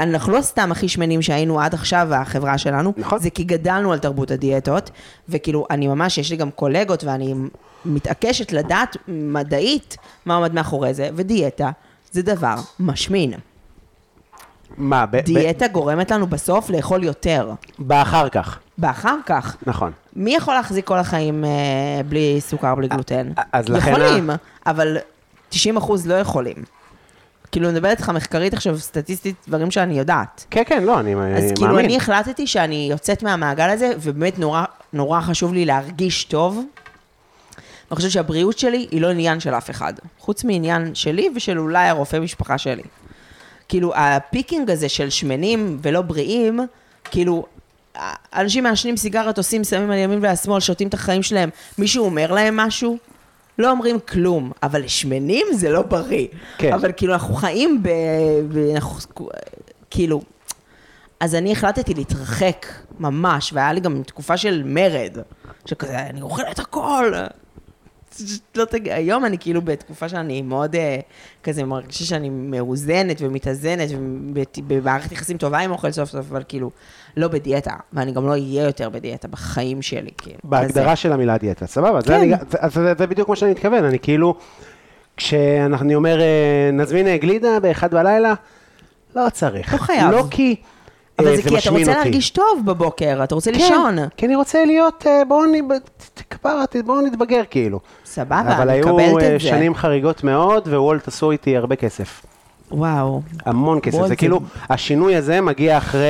אנחנו 0.00 0.32
לא 0.32 0.40
סתם 0.42 0.72
הכי 0.72 0.88
שמנים 0.88 1.22
שהיינו 1.22 1.60
עד 1.60 1.74
עכשיו, 1.74 2.14
החברה 2.14 2.58
שלנו, 2.58 2.92
נכון. 2.96 3.18
זה 3.18 3.30
כי 3.30 3.44
גדלנו 3.44 3.92
על 3.92 3.98
תרבות 3.98 4.30
הדיאטות, 4.30 4.90
וכאילו, 5.28 5.66
אני 5.70 5.88
ממש, 5.88 6.18
יש 6.18 6.30
לי 6.30 6.36
גם 6.36 6.50
קולגות, 6.50 7.04
ואני 7.04 7.34
מתעקשת 7.84 8.52
לדעת 8.52 8.96
מדעית 9.08 9.96
מה 10.26 10.34
עומד 10.34 10.54
מאחורי 10.54 10.94
זה, 10.94 11.08
ודיאטה 11.16 11.70
זה 12.12 12.22
דבר 12.22 12.54
משמין. 12.80 13.32
מה, 14.76 15.06
ב- 15.06 15.16
ב- 15.16 15.20
דיאטה 15.20 15.68
גורמת 15.68 16.10
לנו 16.10 16.26
בסוף 16.26 16.70
לאכול 16.70 17.04
יותר. 17.04 17.52
באחר 17.78 18.28
כך, 18.28 18.58
ואחר 18.78 19.16
כך, 19.26 19.56
נכון. 19.66 19.92
מי 20.16 20.34
יכול 20.36 20.54
להחזיק 20.54 20.86
כל 20.86 20.98
החיים 20.98 21.44
אה, 21.44 21.50
בלי 22.08 22.36
סוכר, 22.40 22.74
בלי 22.74 22.88
גלוטן? 22.88 23.32
אז 23.52 23.68
לכן 23.68 23.94
ה- 23.94 23.98
יכולים, 24.04 24.30
אבל 24.66 24.96
90 25.48 25.76
אחוז 25.76 26.06
לא 26.06 26.14
יכולים. 26.14 26.56
כאילו, 27.52 27.68
אני 27.68 27.74
מדברת 27.74 27.98
איתך 27.98 28.08
מחקרית 28.08 28.54
עכשיו, 28.54 28.78
סטטיסטית, 28.78 29.34
דברים 29.48 29.70
שאני 29.70 29.98
יודעת. 29.98 30.46
כן, 30.50 30.62
כן, 30.66 30.84
לא, 30.84 31.00
אני 31.00 31.14
מאמין. 31.14 31.36
אז 31.36 31.52
כאילו, 31.56 31.78
אני 31.78 31.96
החלטתי 31.96 32.46
שאני 32.46 32.88
יוצאת 32.90 33.22
מהמעגל 33.22 33.70
הזה, 33.70 33.92
ובאמת 34.00 34.38
נורא, 34.38 34.64
נורא 34.92 35.20
חשוב 35.20 35.54
לי 35.54 35.64
להרגיש 35.64 36.24
טוב. 36.24 36.64
אני 37.90 37.96
חושבת 37.96 38.10
שהבריאות 38.10 38.58
שלי 38.58 38.86
היא 38.90 39.00
לא 39.00 39.10
עניין 39.10 39.40
של 39.40 39.54
אף 39.54 39.70
אחד, 39.70 39.92
חוץ 40.18 40.44
מעניין 40.44 40.94
שלי 40.94 41.28
ושל 41.36 41.58
אולי 41.58 41.88
הרופא 41.88 42.16
משפחה 42.16 42.58
שלי. 42.58 42.82
כאילו, 43.68 43.92
ה 43.94 44.03
picking 44.03 44.70
הזה 44.70 44.88
של 44.88 45.10
שמנים 45.10 45.78
ולא 45.82 46.02
בריאים, 46.02 46.60
כאילו, 47.04 47.46
אנשים 48.34 48.64
מעשנים 48.64 48.96
סיגרת, 48.96 49.38
עושים 49.38 49.64
סמים 49.64 49.90
על 49.90 49.98
ימין 49.98 50.18
ועל 50.22 50.36
שמאל, 50.36 50.60
שותים 50.60 50.88
את 50.88 50.94
החיים 50.94 51.22
שלהם, 51.22 51.50
מישהו 51.78 52.04
אומר 52.04 52.32
להם 52.32 52.56
משהו? 52.56 52.98
לא 53.58 53.70
אומרים 53.70 53.98
כלום, 54.08 54.52
אבל 54.62 54.86
שמנים 54.86 55.46
זה 55.52 55.70
לא 55.70 55.82
בריא. 55.82 56.26
כן. 56.58 56.72
אבל 56.72 56.92
כאילו, 56.96 57.12
אנחנו 57.12 57.34
חיים 57.34 57.82
ב... 57.82 57.88
ב... 58.48 58.70
אנחנו... 58.74 59.28
כאילו... 59.90 60.22
אז 61.20 61.34
אני 61.34 61.52
החלטתי 61.52 61.94
להתרחק 61.94 62.66
ממש, 63.00 63.52
והיה 63.52 63.72
לי 63.72 63.80
גם 63.80 64.02
תקופה 64.02 64.36
של 64.36 64.62
מרד, 64.64 65.18
שכזה, 65.66 65.98
אני 65.98 66.22
אוכלת 66.22 66.58
הכל. 66.58 67.12
לא 68.54 68.64
תג... 68.64 68.88
היום 68.88 69.24
אני 69.24 69.38
כאילו 69.38 69.62
בתקופה 69.62 70.08
שאני 70.08 70.42
מאוד 70.42 70.76
אה, 70.76 71.00
כזה 71.42 71.64
מרגישה 71.64 72.04
שאני 72.04 72.28
מאוזנת 72.30 73.16
ומתאזנת 73.20 73.88
ובמערכת 73.94 75.12
יחסים 75.12 75.38
טובה 75.38 75.58
עם 75.58 75.70
אוכל 75.70 75.92
סוף 75.92 76.10
סוף, 76.10 76.26
אבל 76.30 76.42
כאילו 76.48 76.70
לא 77.16 77.28
בדיאטה, 77.28 77.74
ואני 77.92 78.12
גם 78.12 78.26
לא 78.26 78.30
אהיה 78.30 78.64
יותר 78.64 78.88
בדיאטה 78.88 79.28
בחיים 79.28 79.82
שלי, 79.82 80.10
כאילו. 80.18 80.38
בהגדרה. 80.44 80.96
של 80.96 81.12
המילה 81.12 81.38
דיאטה, 81.38 81.66
סבבה, 81.66 82.00
זה, 82.00 82.06
כן. 82.06 82.14
אני, 82.14 82.32
זה, 82.50 82.58
זה, 82.68 82.94
זה 82.98 83.06
בדיוק 83.06 83.28
מה 83.28 83.36
שאני 83.36 83.50
מתכוון, 83.50 83.84
אני 83.84 83.98
כאילו, 83.98 84.34
כשאני 85.16 85.94
אומר, 85.94 86.20
אה, 86.20 86.70
נזמין 86.72 87.06
אה, 87.06 87.16
גלידה 87.16 87.60
באחד 87.60 87.94
בלילה, 87.94 88.34
לא 89.16 89.30
צריך. 89.32 89.72
לא 89.72 89.78
חייב. 89.78 90.10
לא 90.10 90.24
כי 90.30 90.56
אבל 91.18 91.28
אה, 91.28 91.36
זה 91.36 91.42
כי 91.42 91.48
אתה 91.48 91.70
רוצה 91.70 91.80
אותי. 91.80 91.84
להרגיש 91.84 92.30
טוב 92.30 92.62
בבוקר, 92.64 93.20
אתה 93.24 93.34
רוצה 93.34 93.52
כן, 93.52 93.58
לישון. 93.58 93.96
כי 94.16 94.26
אני 94.26 94.36
רוצה 94.36 94.64
להיות, 94.64 95.06
בואו 95.28 95.46
נ... 95.46 95.52
תקבר, 96.14 96.64
בואו 96.84 97.00
נתבגר 97.00 97.42
כאילו. 97.50 97.80
סבבה, 98.04 98.40
אבל 98.40 98.68
אני 98.70 98.78
היו 98.78 98.96
מקבלת 98.96 99.22
את 99.22 99.40
זה. 99.40 99.48
שנים 99.48 99.74
חריגות 99.74 100.24
מאוד, 100.24 100.68
ווולט 100.68 101.08
עשו 101.08 101.30
איתי 101.30 101.56
הרבה 101.56 101.76
כסף. 101.76 102.22
וואו. 102.70 103.22
המון 103.46 103.78
כסף, 103.82 103.98
זה 104.02 104.08
זה- 104.08 104.16
כאילו, 104.16 104.40
השינוי 104.70 105.16
הזה 105.16 105.40
מגיע 105.40 105.78
אחרי, 105.78 106.08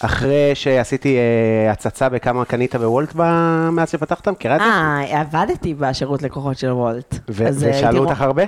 אחרי 0.00 0.50
שעשיתי 0.54 1.16
אה, 1.16 1.72
הצצה 1.72 2.08
בכמה 2.08 2.44
קנית 2.44 2.74
בוולט 2.76 3.12
ב- 3.16 3.68
מאז 3.72 3.90
שפתחת, 3.90 4.28
מכירה 4.28 4.56
את 4.56 4.60
זה? 4.60 4.66
אה, 4.66 5.20
עבדתי 5.20 5.74
בשירות 5.74 6.22
לקוחות 6.22 6.58
של 6.58 6.70
וולט. 6.72 7.14
ו- 7.30 7.44
אה, 7.44 7.50
ושאלו 7.54 8.04
אותך 8.04 8.20
הרבה? 8.20 8.42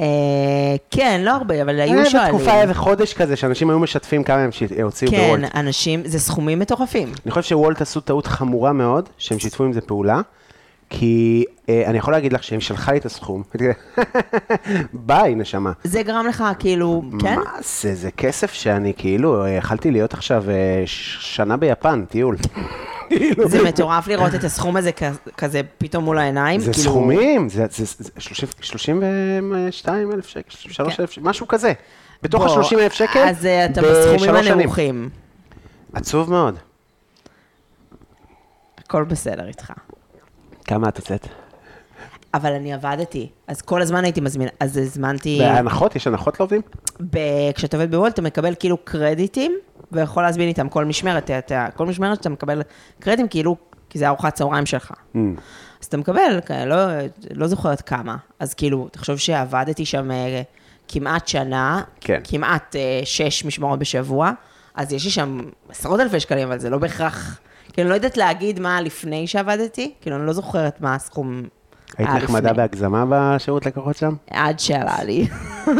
אה, 0.00 0.06
כן, 0.90 1.20
לא 1.24 1.30
הרבה, 1.30 1.62
אבל 1.62 1.80
היו 1.80 1.94
היה 2.00 2.10
שואלים. 2.10 2.34
בתקופה 2.34 2.60
איזה 2.60 2.74
חודש 2.74 3.14
כזה, 3.14 3.36
שאנשים 3.36 3.70
היו 3.70 3.78
משתפים 3.78 4.24
כמה 4.24 4.36
הם 4.38 4.50
הוציאו 4.82 5.10
כן, 5.10 5.28
בוולט. 5.28 5.50
אנשים, 5.56 6.02
זה 6.04 6.18
סכומים 6.18 6.58
מטורפים. 6.58 7.12
אני 7.24 7.30
חושב 7.30 7.48
שוולט 7.48 7.80
עשו 7.80 8.00
טעות 8.00 8.26
חמורה 8.26 8.72
מאוד, 8.72 9.08
שהם 9.18 9.38
שיתפו 9.38 9.64
עם 9.64 9.72
זה 9.72 9.80
פעולה, 9.80 10.20
כי 10.94 11.44
אה, 11.68 11.82
אני 11.86 11.98
יכול 11.98 12.12
להגיד 12.12 12.32
לך 12.32 12.42
שהם 12.44 12.60
שלחה 12.60 12.92
לי 12.92 12.98
את 12.98 13.06
הסכום, 13.06 13.42
ביי 14.92 15.34
נשמה. 15.34 15.72
זה 15.84 16.02
גרם 16.02 16.26
לך 16.26 16.44
כאילו, 16.58 17.02
כן? 17.20 17.36
מה 17.38 17.44
זה, 17.80 17.94
זה 17.94 18.10
כסף 18.10 18.52
שאני 18.52 18.92
כאילו, 18.96 19.46
יכלתי 19.46 19.90
להיות 19.90 20.14
עכשיו 20.14 20.50
אה, 20.50 20.82
שנה 20.86 21.56
ביפן, 21.56 22.04
טיול. 22.08 22.36
כאילו, 23.08 23.48
זה 23.48 23.62
מטורף 23.64 24.06
לראות 24.06 24.34
את 24.34 24.44
הסכום 24.44 24.76
הזה 24.76 24.90
כזה 25.36 25.60
פתאום 25.78 26.04
מול 26.04 26.18
העיניים. 26.18 26.60
זה 26.60 26.72
כאילו, 26.72 26.90
סכומים, 26.90 27.48
זה 27.48 27.66
זה- 27.70 27.84
זה 27.98 28.10
30 28.18 28.48
32 28.60 30.12
אלף 30.12 30.26
שקל, 30.26 30.50
33 30.50 31.00
אלף 31.00 31.10
שקל, 31.10 31.20
משהו 31.28 31.48
כזה. 31.48 31.72
בתוך 32.22 32.42
בוא, 32.46 32.58
ה-30 32.60 32.74
אלף 32.78 32.92
שקל, 32.92 33.18
אז 33.28 33.46
אה, 33.46 33.64
אתה 33.66 33.82
בסכומים. 33.82 34.34
הנמוכים. 34.34 35.08
עצוב 35.92 36.30
מאוד. 36.30 36.56
הכל 38.78 39.04
בסדר 39.04 39.48
איתך. 39.48 39.72
כמה 40.64 40.88
את 40.88 40.98
יוצאת? 40.98 41.26
אבל 42.34 42.52
אני 42.52 42.72
עבדתי, 42.72 43.28
אז 43.46 43.62
כל 43.62 43.82
הזמן 43.82 44.04
הייתי 44.04 44.20
מזמינה, 44.20 44.50
אז 44.60 44.76
הזמנתי, 44.76 45.38
בהנחות? 45.40 45.96
יש 45.96 46.06
הנחות 46.06 46.40
לעובדים? 46.40 46.60
ב- 47.10 47.52
כשאתה 47.54 47.76
עובד 47.76 47.90
בוולט, 47.90 48.12
אתה 48.14 48.22
מקבל 48.22 48.54
כאילו 48.58 48.76
קרדיטים, 48.84 49.52
ויכול 49.92 50.22
להזמין 50.22 50.48
איתם 50.48 50.68
כל 50.68 50.84
משמרת, 50.84 51.30
אתה- 51.30 51.66
כל 51.76 51.86
משמרת 51.86 52.16
שאתה 52.18 52.28
מקבל 52.28 52.62
קרדיטים, 53.00 53.28
כאילו, 53.28 53.56
כי 53.90 53.98
זה 53.98 54.08
ארוחת 54.08 54.34
צהריים 54.34 54.66
שלך. 54.66 54.90
Mm. 54.90 55.18
אז 55.80 55.86
אתה 55.86 55.96
מקבל, 55.96 56.40
כ- 56.46 56.50
לא, 56.50 56.76
לא 57.34 57.46
זוכרת 57.46 57.80
כמה, 57.80 58.16
אז 58.38 58.54
כאילו, 58.54 58.88
תחשוב 58.92 59.16
שעבדתי 59.18 59.84
שם 59.84 60.10
אה, 60.10 60.42
כמעט 60.88 61.28
שנה, 61.28 61.82
כן. 62.00 62.20
כמעט 62.24 62.76
אה, 62.76 63.00
שש 63.04 63.44
משמרות 63.44 63.78
בשבוע, 63.78 64.30
אז 64.74 64.92
יש 64.92 65.04
לי 65.04 65.10
שם 65.10 65.40
עשרות 65.68 66.00
אלפי 66.00 66.20
שקלים, 66.20 66.48
אבל 66.48 66.58
זה 66.58 66.70
לא 66.70 66.78
בהכרח, 66.78 67.40
כאילו, 67.72 67.86
אני 67.86 67.90
לא 67.90 67.94
יודעת 67.94 68.16
להגיד 68.16 68.60
מה 68.60 68.80
לפני 68.80 69.26
שעבדתי, 69.26 69.94
כאילו, 70.00 70.16
אני 70.16 70.26
לא 70.26 70.32
זוכרת 70.32 70.80
מה 70.80 70.94
הסכום 70.94 71.42
היית 71.98 72.10
נחמדה. 72.10 72.52
בהגזמה 72.52 73.04
בשירות 73.08 73.66
לקוחות 73.66 73.96
שם? 73.96 74.14
עד 74.30 74.58
שעלה 74.58 75.04
לי. 75.04 75.28
מול 75.66 75.74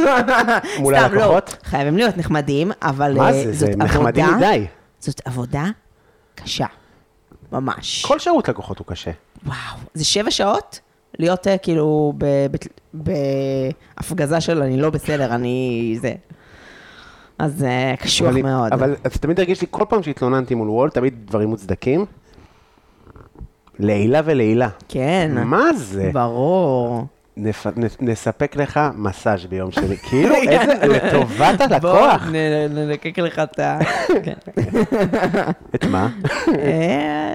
סתם, 0.99 1.15
לא, 1.15 1.23
הלקוחות? 1.23 1.57
חייבים 1.65 1.97
להיות 1.97 2.17
נחמדים, 2.17 2.73
אבל 2.83 3.15
מה 3.17 3.27
אה, 3.29 3.33
זה, 3.33 3.53
זה 3.53 3.67
זאת 3.67 3.77
נחמדים 3.77 4.25
עבודה- 4.25 4.37
מדי. 4.37 4.67
זאת 5.01 5.21
עבודה 5.25 5.65
קשה, 6.35 6.67
ממש. 7.53 8.07
כל 8.07 8.19
שירות 8.19 8.49
לקוחות 8.49 8.79
הוא 8.79 8.87
קשה. 8.87 9.11
וואו, 9.47 9.57
זה 9.95 10.05
שבע 10.05 10.31
שעות? 10.31 10.81
להיות 11.19 11.47
אה, 11.49 11.59
כאילו 11.59 12.13
בהפגזה 12.95 14.41
של 14.41 14.63
אני 14.63 14.81
לא 14.81 14.91
בסדר, 14.91 15.35
אני 15.35 15.99
זה. 16.01 16.13
אז 17.43 17.59
זה 17.59 17.95
קשוח 17.99 18.29
אבל- 18.29 18.43
מאוד. 18.43 18.73
אבל 18.73 18.97
זה 19.13 19.19
תמיד 19.19 19.41
הרגיש 19.41 19.61
לי, 19.61 19.67
כל 19.71 19.85
פעם 19.89 20.03
שהתלוננתי 20.03 20.55
מול 20.55 20.69
וולט, 20.71 20.95
תמיד 20.95 21.15
דברים 21.27 21.49
מוצדקים. 21.49 22.05
לעילה 23.79 24.21
ולעילה. 24.25 24.69
כן. 24.89 25.31
מה 25.45 25.73
זה? 25.77 26.11
ברור. 26.13 27.05
נפ... 27.37 27.67
נספק 28.01 28.57
לך 28.57 28.81
מסאז' 28.95 29.47
ביום 29.47 29.73
שני. 29.73 29.97
כאילו, 30.09 30.35
איזה, 30.35 30.87
לטובת 30.87 31.61
הלקוח. 31.61 32.23
בוא 32.23 32.31
נלקק 32.71 33.19
לך 33.19 33.39
את 33.39 33.59
ה... 33.59 33.79
כן. 34.25 34.33
את 35.75 35.85
מה? 35.85 36.09
אה, 36.59 37.35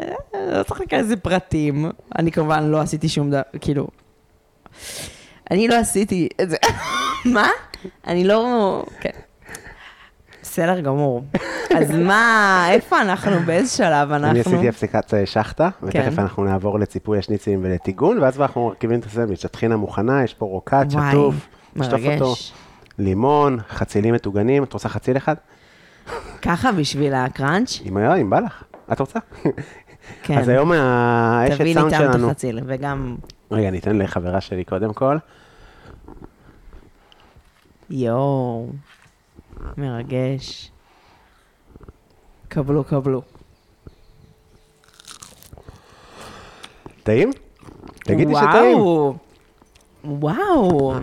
לא 0.52 0.64
צריך 0.64 0.80
להיכנס 0.80 1.06
לזה 1.06 1.16
פרטים. 1.16 1.92
אני 2.20 2.32
כמובן 2.32 2.64
לא 2.64 2.82
עשיתי 2.82 3.10
שום 3.10 3.30
דבר, 3.32 3.42
כאילו... 3.62 3.88
אני 5.52 5.68
לא 5.68 5.76
עשיתי 5.76 6.28
את 6.42 6.50
זה. 6.50 6.58
מה? 7.26 7.50
אני 8.08 8.24
לא... 8.24 8.84
כן. 9.00 9.10
בסדר 10.58 10.80
גמור. 10.80 11.24
אז 11.78 11.92
מה, 11.92 12.66
איפה 12.72 13.02
אנחנו? 13.02 13.32
באיזה 13.46 13.78
שלב 13.78 14.12
אנחנו? 14.12 14.32
אני 14.32 14.40
עשיתי 14.40 14.70
הפסקת 14.70 15.14
אה, 15.14 15.26
שחטה, 15.26 15.70
ותכף 15.84 16.16
כן. 16.16 16.22
אנחנו 16.22 16.44
נעבור 16.44 16.80
לציפוי 16.80 17.18
השניצלים 17.18 17.60
ולטיגון, 17.64 18.20
ואז 18.20 18.42
אנחנו 18.42 18.68
מרכיבים 18.68 19.00
את 19.00 19.06
הסנדוויץ'. 19.06 19.46
הטחינה 19.46 19.78
מוכנה, 19.78 20.24
יש 20.24 20.34
פה 20.34 20.46
רוקט, 20.46 20.88
וואי, 20.92 21.12
שטוף, 21.12 21.36
נשטוף. 21.76 22.02
אותו. 22.06 22.34
לימון, 23.00 23.58
חצילים 23.70 24.14
מטוגנים, 24.14 24.64
את 24.64 24.74
רוצה 24.74 24.90
חציל 24.90 25.18
אחד? 25.18 25.36
ככה 26.42 26.72
בשביל 26.72 27.14
הקראנץ'? 27.14 27.82
אם 27.86 27.98
היה, 27.98 28.16
אם 28.16 28.30
בא 28.30 28.40
לך. 28.40 28.64
את 28.92 29.00
רוצה? 29.00 29.20
כן. 30.24 30.38
אז 30.38 30.50
היום 30.50 30.72
האשת 30.72 31.56
תביא 31.56 31.66
לי 31.66 31.74
סאונד 31.74 31.92
טעם 31.92 32.06
את 32.06 32.14
שלנו... 32.14 32.28
החציל, 32.28 32.60
וגם... 32.66 33.16
רגע, 33.52 33.72
ניתן 33.72 33.98
לחברה 33.98 34.42
שלי 34.42 34.64
קודם 34.64 34.94
כל. 34.94 35.18
יואו, 37.90 38.68
מרגש. 39.78 40.72
קבלו, 42.48 42.84
קבלו. 42.84 43.22
טעים? 47.04 47.32
תגידי 47.98 48.34
שטעים. 48.36 48.78
וואו. 50.04 50.94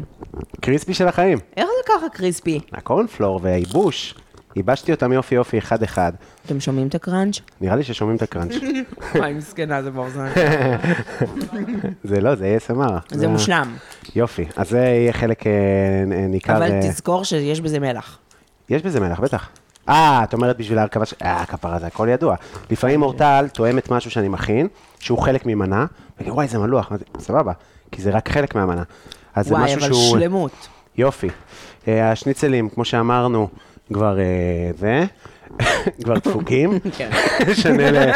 קריספי 0.60 0.94
של 0.94 1.08
החיים. 1.08 1.38
איך 1.56 1.66
זה 1.66 1.92
ככה 1.92 2.08
קריספי? 2.08 2.60
הקורנפלור 2.72 3.40
והייבוש, 3.42 4.14
ייבשתי 4.56 4.92
אותם 4.92 5.12
יופי 5.12 5.34
יופי 5.34 5.58
אחד-אחד. 5.58 6.12
אתם 6.46 6.60
שומעים 6.60 6.88
את 6.88 6.94
הקראנץ'? 6.94 7.40
נראה 7.60 7.76
לי 7.76 7.82
ששומעים 7.82 8.16
את 8.16 8.22
הקראנץ'. 8.22 8.52
וואי, 9.14 9.32
מסכנה, 9.32 9.82
זה 9.82 9.90
באוזן. 9.90 10.28
זה 12.04 12.20
לא, 12.20 12.34
זה 12.34 12.56
ASMR. 12.66 12.92
זה 13.10 13.28
מושלם. 13.28 13.76
יופי, 14.16 14.44
אז 14.56 14.70
זה 14.70 14.78
יהיה 14.78 15.12
חלק 15.12 15.46
אה, 15.46 15.52
ניכר. 16.28 16.56
אבל 16.56 16.72
אה, 16.72 16.80
תזכור 16.82 17.24
שיש 17.24 17.60
בזה 17.60 17.80
מלח. 17.80 18.18
יש 18.68 18.82
בזה 18.82 19.00
מלח, 19.00 19.20
בטח. 19.20 19.48
אה, 19.88 20.24
את 20.24 20.32
אומרת 20.32 20.56
בשביל 20.56 20.78
ההרכבה 20.78 21.06
ש... 21.06 21.14
אה, 21.22 21.46
כפרה, 21.46 21.78
זה 21.78 21.86
הכל 21.86 22.08
ידוע. 22.10 22.36
לפעמים 22.70 23.02
אורטל 23.02 23.46
תואמת 23.52 23.90
משהו 23.90 24.10
שאני 24.10 24.28
מכין, 24.28 24.68
שהוא 25.00 25.18
חלק 25.18 25.46
ממנה, 25.46 25.86
ואני 26.18 26.30
וואי, 26.30 26.48
זה 26.48 26.58
מלוח, 26.58 26.92
סבבה, 27.18 27.52
כי 27.92 28.02
זה 28.02 28.10
רק 28.10 28.28
חלק 28.28 28.54
מהמנה. 28.54 28.82
אז 29.34 29.46
זה 29.46 29.54
וואי, 29.54 29.64
משהו 29.64 29.78
אבל 29.78 29.92
שהוא... 29.92 30.18
שלמות. 30.18 30.68
יופי. 30.96 31.28
אה, 31.88 32.10
השניצלים, 32.10 32.68
כמו 32.68 32.84
שאמרנו, 32.84 33.48
כבר 33.92 34.18
אה, 34.18 34.24
זה, 34.78 35.04
כבר 36.04 36.14
דפוקים. 36.18 36.78
כן. 36.98 37.10
נשנה 37.48 37.90
ל... 37.90 38.10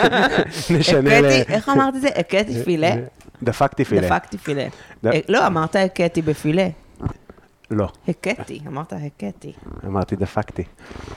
נשנה 0.78 1.20
ל... 1.20 1.24
איך 1.24 1.68
אמרת 1.68 1.96
את 1.96 2.00
זה? 2.00 2.08
הכיתי 2.08 2.64
פילה? 2.64 2.94
דפקתי 3.42 3.84
פילה. 3.84 4.02
דפקתי 4.02 4.38
פילה. 4.38 4.66
אה, 5.06 5.20
לא, 5.28 5.46
אמרת 5.46 5.76
הכיתי 5.76 6.22
בפילה. 6.22 6.68
לא, 7.70 7.88
הכיתי, 8.08 8.60
אמרת 8.66 8.92
הכיתי. 8.92 9.52
אמרתי 9.86 10.16
דפקתי. 10.16 10.62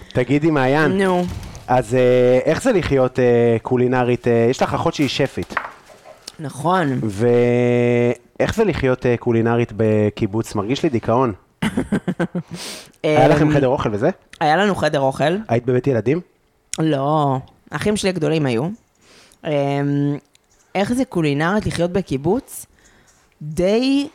תגידי, 0.09 0.51
מעיין, 0.51 1.01
נו, 1.01 1.23
אז 1.67 1.95
אה, 1.95 2.39
איך 2.45 2.63
זה 2.63 2.71
לחיות 2.71 3.19
אה, 3.19 3.57
קולינרית? 3.61 4.27
אה, 4.27 4.47
יש 4.49 4.61
לך 4.61 4.73
אחות 4.73 4.93
שהיא 4.93 5.07
שפית, 5.07 5.55
נכון. 6.39 6.99
ואיך 7.03 8.55
זה 8.55 8.63
לחיות 8.63 9.05
קולינרית 9.19 9.71
בקיבוץ? 9.77 10.55
מרגיש 10.55 10.83
לי 10.83 10.89
דיכאון. 10.89 11.33
היה 13.03 13.27
לכם 13.27 13.47
אמ, 13.47 13.53
חדר 13.53 13.67
אוכל 13.67 13.89
וזה? 13.93 14.09
היה 14.39 14.57
לנו 14.57 14.75
חדר 14.75 14.99
אוכל. 14.99 15.37
היית 15.47 15.65
בבית 15.65 15.87
ילדים? 15.87 16.21
לא, 16.79 17.37
האחים 17.71 17.97
שלי 17.97 18.09
הגדולים 18.09 18.45
היו. 18.45 18.67
אמ, 19.45 19.51
איך 20.75 20.93
זה 20.93 21.05
קולינרית 21.05 21.65
לחיות 21.65 21.91
בקיבוץ? 21.91 22.65
די... 23.41 24.07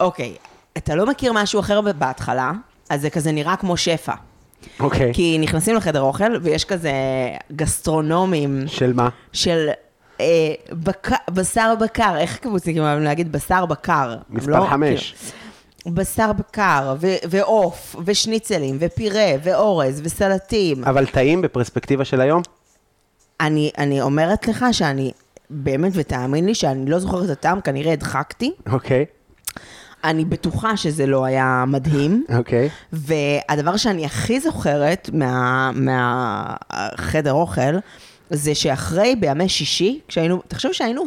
אוקיי, 0.00 0.34
אתה 0.78 0.94
לא 0.94 1.06
מכיר 1.06 1.32
משהו 1.32 1.60
אחר 1.60 1.80
בהתחלה, 1.80 2.52
אז 2.90 3.00
זה 3.00 3.10
כזה 3.10 3.32
נראה 3.32 3.56
כמו 3.56 3.76
שפע. 3.76 4.12
אוקיי. 4.80 5.14
כי 5.14 5.38
נכנסים 5.40 5.76
לחדר 5.76 6.00
אוכל, 6.00 6.36
ויש 6.42 6.64
כזה 6.64 6.92
גסטרונומים 7.56 8.64
של 8.66 8.92
מה? 8.92 9.08
של 9.32 9.68
אה, 10.20 10.26
בק... 10.72 11.08
בשר 11.30 11.74
בקר, 11.80 12.14
איך 12.18 12.36
קיבוצניקים 12.38 12.82
אוהבים 12.82 13.04
להגיד 13.04 13.32
בשר 13.32 13.66
בקר? 13.66 14.16
מספר 14.30 14.50
לא- 14.60 14.66
חמש. 14.70 15.14
כאילו, 15.82 15.94
בשר 15.96 16.32
בקר, 16.32 16.94
ו- 17.00 17.16
ועוף, 17.30 17.96
ושניצלים, 18.04 18.76
ופירה, 18.80 19.26
ואורז, 19.42 20.00
וסלטים. 20.04 20.84
אבל 20.84 21.06
טעים 21.06 21.42
בפרספקטיבה 21.42 22.04
של 22.04 22.20
היום? 22.20 22.42
אני, 23.40 23.70
אני 23.78 24.00
אומרת 24.00 24.48
לך 24.48 24.64
שאני, 24.72 25.12
באמת, 25.50 25.92
ותאמין 25.94 26.46
לי 26.46 26.54
שאני 26.54 26.90
לא 26.90 26.98
זוכרת 26.98 27.24
את 27.24 27.30
הטעם, 27.30 27.60
כנראה 27.60 27.92
הדחקתי. 27.92 28.52
אוקיי, 28.72 29.04
אני 30.08 30.24
בטוחה 30.24 30.76
שזה 30.76 31.06
לא 31.06 31.24
היה 31.24 31.64
מדהים. 31.66 32.24
אוקיי. 32.38 32.68
והדבר 32.92 33.76
שאני 33.76 34.04
הכי 34.06 34.40
זוכרת 34.40 35.10
מה, 35.12 35.70
מהחדר 35.74 37.32
אוכל, 37.32 37.78
זה 38.30 38.54
שאחרי, 38.54 39.16
בימי 39.16 39.48
שישי, 39.48 40.00
כשהיינו, 40.08 40.42
תחשוב 40.48 40.72
שהיינו, 40.72 41.04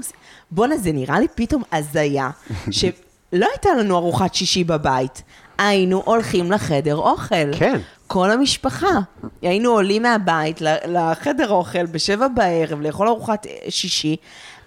בואנה, 0.51 0.77
זה 0.77 0.91
נראה 0.91 1.19
לי 1.19 1.27
פתאום 1.35 1.63
הזיה, 1.71 2.29
שלא 2.71 3.47
הייתה 3.51 3.69
לנו 3.79 3.97
ארוחת 3.97 4.33
שישי 4.33 4.63
בבית, 4.63 5.21
היינו 5.57 6.01
הולכים 6.05 6.51
לחדר 6.51 6.95
אוכל. 6.95 7.57
כן. 7.59 7.79
כל 8.07 8.31
המשפחה. 8.31 8.99
היינו 9.41 9.69
עולים 9.71 10.01
מהבית 10.01 10.61
לחדר 10.87 11.49
אוכל 11.49 11.85
בשבע 11.85 12.27
בערב 12.27 12.81
לאכול 12.81 13.07
ארוחת 13.07 13.45
אה, 13.45 13.51
שישי, 13.69 14.15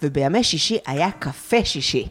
ובימי 0.03 0.45
שישי 0.45 0.79
היה 0.87 1.11
קפה 1.19 1.65
שישי. 1.65 2.09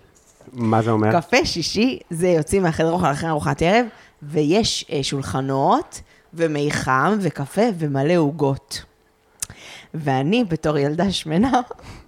מה 0.53 0.81
זה 0.81 0.91
אומר? 0.91 1.11
קפה 1.21 1.45
שישי 1.45 1.99
זה 2.09 2.27
יוצאים 2.27 2.63
מהחדר 2.63 2.91
אוכל 2.91 3.11
אחרי 3.11 3.29
ארוחת 3.29 3.61
ערב, 3.61 3.85
ויש 4.23 4.85
אה, 4.91 5.03
שולחנות, 5.03 6.01
ומי 6.33 6.71
חם, 6.71 7.17
וקפה, 7.21 7.61
ומלא 7.79 8.13
עוגות. 8.17 8.81
ואני, 9.93 10.43
בתור 10.43 10.77
ילדה 10.77 11.11
שמנה, 11.11 11.61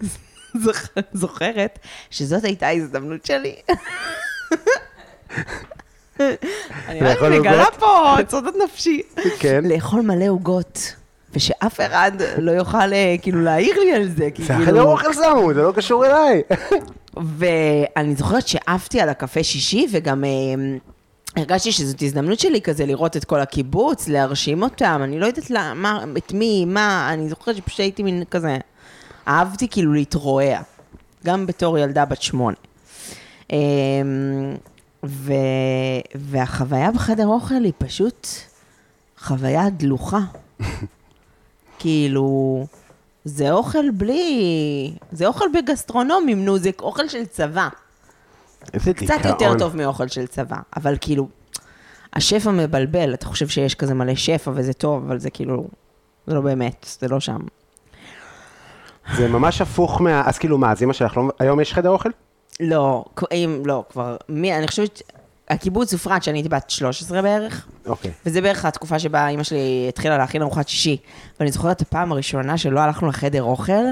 זוכ- 0.64 0.90
זוכרת 1.14 1.80
שזאת 2.10 2.44
הייתה 2.44 2.68
ההזדמנות 2.68 3.26
שלי. 3.26 3.56
אני 6.20 7.00
רק 7.02 7.18
מגלה? 7.22 7.66
פה 7.80 8.16
צודת 8.28 8.54
נפשי. 8.64 9.02
כן. 9.40 9.64
לאכול 9.64 10.02
מלא 10.02 10.26
עוגות, 10.30 10.94
ושאף 11.36 11.80
אחד 11.82 12.12
לא 12.38 12.52
יוכל 12.52 12.94
אה, 12.94 13.16
כאילו 13.22 13.42
להעיר 13.42 13.80
לי 13.80 13.94
על 13.94 14.10
זה, 14.10 14.32
כי 14.32 14.44
זה 14.44 14.48
כאילו... 14.48 14.64
החדר 14.64 14.82
אוכל 14.82 15.14
שמו, 15.14 15.54
זה 15.54 15.62
לא 15.62 15.72
קשור 15.72 16.06
אליי. 16.06 16.42
ואני 17.38 18.16
זוכרת 18.16 18.48
שעפתי 18.48 19.02
על 19.02 19.10
הקפה 19.10 19.44
שישי, 19.44 19.88
וגם 19.92 20.24
אה, 20.24 20.30
הרגשתי 21.36 21.72
שזאת 21.72 22.02
הזדמנות 22.02 22.40
שלי 22.40 22.62
כזה 22.62 22.86
לראות 22.86 23.18
את 23.18 23.26
כל 23.26 23.42
הקיבוץ, 23.42 24.08
להרשים 24.08 24.64
אותם, 24.64 25.02
אני 25.04 25.20
לא 25.20 25.26
יודעת 25.26 25.50
למה, 25.50 26.04
את 26.18 26.34
מי, 26.34 26.66
מה, 26.66 27.10
אני 27.14 27.30
זוכרת 27.30 27.56
שפשוט 27.56 27.80
הייתי 27.80 28.04
מין 28.04 28.24
כזה, 28.32 28.58
אהבתי 29.28 29.68
כאילו 29.68 29.94
להתרועע, 29.94 30.62
גם 31.26 31.46
בתור 31.46 31.78
ילדה 31.78 32.06
בת 32.06 32.22
שמונה. 32.22 32.58
אה, 33.52 33.58
ו... 35.06 35.34
והחוויה 36.16 36.92
בחדר 36.92 37.28
אוכל 37.28 37.64
היא 37.64 37.74
פשוט 37.78 38.28
חוויה 39.18 39.70
דלוחה. 39.70 40.20
כאילו, 41.80 42.66
זה 43.26 43.52
אוכל 43.52 43.92
בלי... 43.94 44.94
זה 45.12 45.28
אוכל 45.28 45.46
בגסטרונומים, 45.54 46.46
נו, 46.46 46.58
זה 46.58 46.70
אוכל 46.80 47.08
של 47.08 47.26
צבא. 47.26 47.68
איזה 48.74 48.94
דיכאון. 48.94 49.20
קצת 49.20 49.26
יותר 49.26 49.60
טוב 49.60 49.76
מאוכל 49.76 50.08
של 50.08 50.28
צבא, 50.28 50.58
אבל 50.78 50.96
כאילו, 51.02 51.28
השפע 52.14 52.52
מבלבל, 52.52 53.14
אתה 53.14 53.26
חושב 53.26 53.48
שיש 53.48 53.76
כזה 53.76 53.94
מלא 53.94 54.16
שפע 54.16 54.52
וזה 54.56 54.74
טוב, 54.74 55.04
אבל 55.06 55.20
זה 55.20 55.30
כאילו, 55.30 55.68
זה 56.28 56.34
לא 56.34 56.42
באמת, 56.42 56.86
זה 57.00 57.08
לא 57.08 57.20
שם. 57.20 57.40
זה 59.18 59.28
ממש 59.28 59.62
הפוך 59.62 60.02
מה... 60.02 60.24
אז 60.26 60.38
כאילו 60.38 60.58
מה, 60.58 60.72
אז 60.72 60.84
אמא 60.84 60.94
שלך 60.94 61.18
לא... 61.18 61.24
היום 61.40 61.60
יש 61.60 61.74
חדר 61.74 61.90
אוכל? 61.90 62.10
לא, 62.60 63.06
אם, 63.32 63.62
לא, 63.66 63.84
כבר, 63.90 64.18
מי, 64.30 64.58
אני 64.58 64.68
חושבת, 64.68 65.02
הקיבוץ 65.50 65.94
הופרד 65.94 66.20
כשאני 66.20 66.38
הייתי 66.38 66.50
בת 66.50 66.70
13 66.70 67.22
בערך, 67.22 67.68
אוקיי. 67.86 68.12
וזה 68.26 68.42
בערך 68.42 68.66
התקופה 68.66 69.00
שבה 69.00 69.28
אימא 69.28 69.44
שלי 69.44 69.86
התחילה 69.90 70.18
להכין 70.18 70.42
ארוחת 70.42 70.68
שישי. 70.68 70.98
ואני 71.40 71.52
זוכרת 71.52 71.76
את 71.78 71.82
הפעם 71.82 72.12
הראשונה 72.12 72.58
שלא 72.58 72.80
הלכנו 72.80 73.08
לחדר 73.08 73.44
אוכל, 73.44 73.86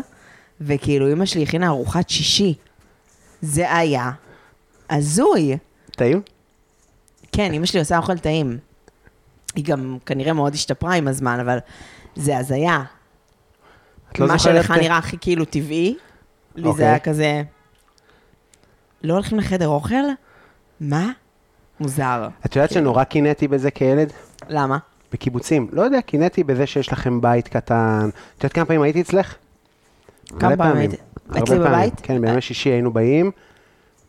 וכאילו 0.61 1.07
אימא 1.07 1.25
שלי 1.25 1.43
הכינה 1.43 1.67
ארוחת 1.67 2.09
שישי. 2.09 2.53
זה 3.41 3.75
היה 3.75 4.11
הזוי. 4.89 5.57
טעים? 5.91 6.21
כן, 7.31 7.53
אמא 7.53 7.65
שלי 7.65 7.79
עושה 7.79 7.97
אוכל 7.97 8.17
טעים. 8.17 8.57
היא 9.55 9.65
גם 9.65 9.97
כנראה 10.05 10.33
מאוד 10.33 10.53
השתפרה 10.53 10.93
עם 10.93 11.07
הזמן, 11.07 11.39
אבל 11.39 11.57
זה 12.15 12.37
הזיה. 12.37 12.83
את 14.11 14.19
לא 14.19 14.27
מה 14.27 14.39
שלך 14.39 14.71
נראה 14.71 14.97
הכי 14.97 15.17
כאילו 15.21 15.45
טבעי, 15.45 15.95
לי 16.55 16.63
אוקיי. 16.63 16.77
זה 16.77 16.83
היה 16.83 16.99
כזה, 16.99 17.43
לא 19.03 19.13
הולכים 19.13 19.37
לחדר 19.37 19.67
אוכל? 19.67 19.95
מה? 20.79 21.11
מוזר. 21.79 22.27
את 22.45 22.55
יודעת 22.55 22.71
שנורא 22.71 23.03
קינאתי 23.03 23.47
בזה 23.47 23.71
כילד? 23.71 24.13
למה? 24.49 24.77
בקיבוצים. 25.13 25.67
לא 25.71 25.81
יודע, 25.81 26.01
קינאתי 26.01 26.43
בזה 26.43 26.65
שיש 26.67 26.93
לכם 26.93 27.21
בית 27.21 27.47
קטן. 27.47 28.09
את 28.37 28.43
יודעת 28.43 28.53
כמה 28.53 28.65
פעמים 28.65 28.81
הייתי 28.81 29.01
אצלך? 29.01 29.35
כמה 30.29 30.39
פעמים 30.39 30.57
פעמים. 30.57 30.77
היית? 30.77 30.93
הרבה 31.29 31.39
אצלי. 31.43 31.59
בבית? 31.59 31.93
כן, 32.03 32.21
בימי 32.21 32.41
שישי 32.41 32.69
היינו 32.69 32.93
באים, 32.93 33.31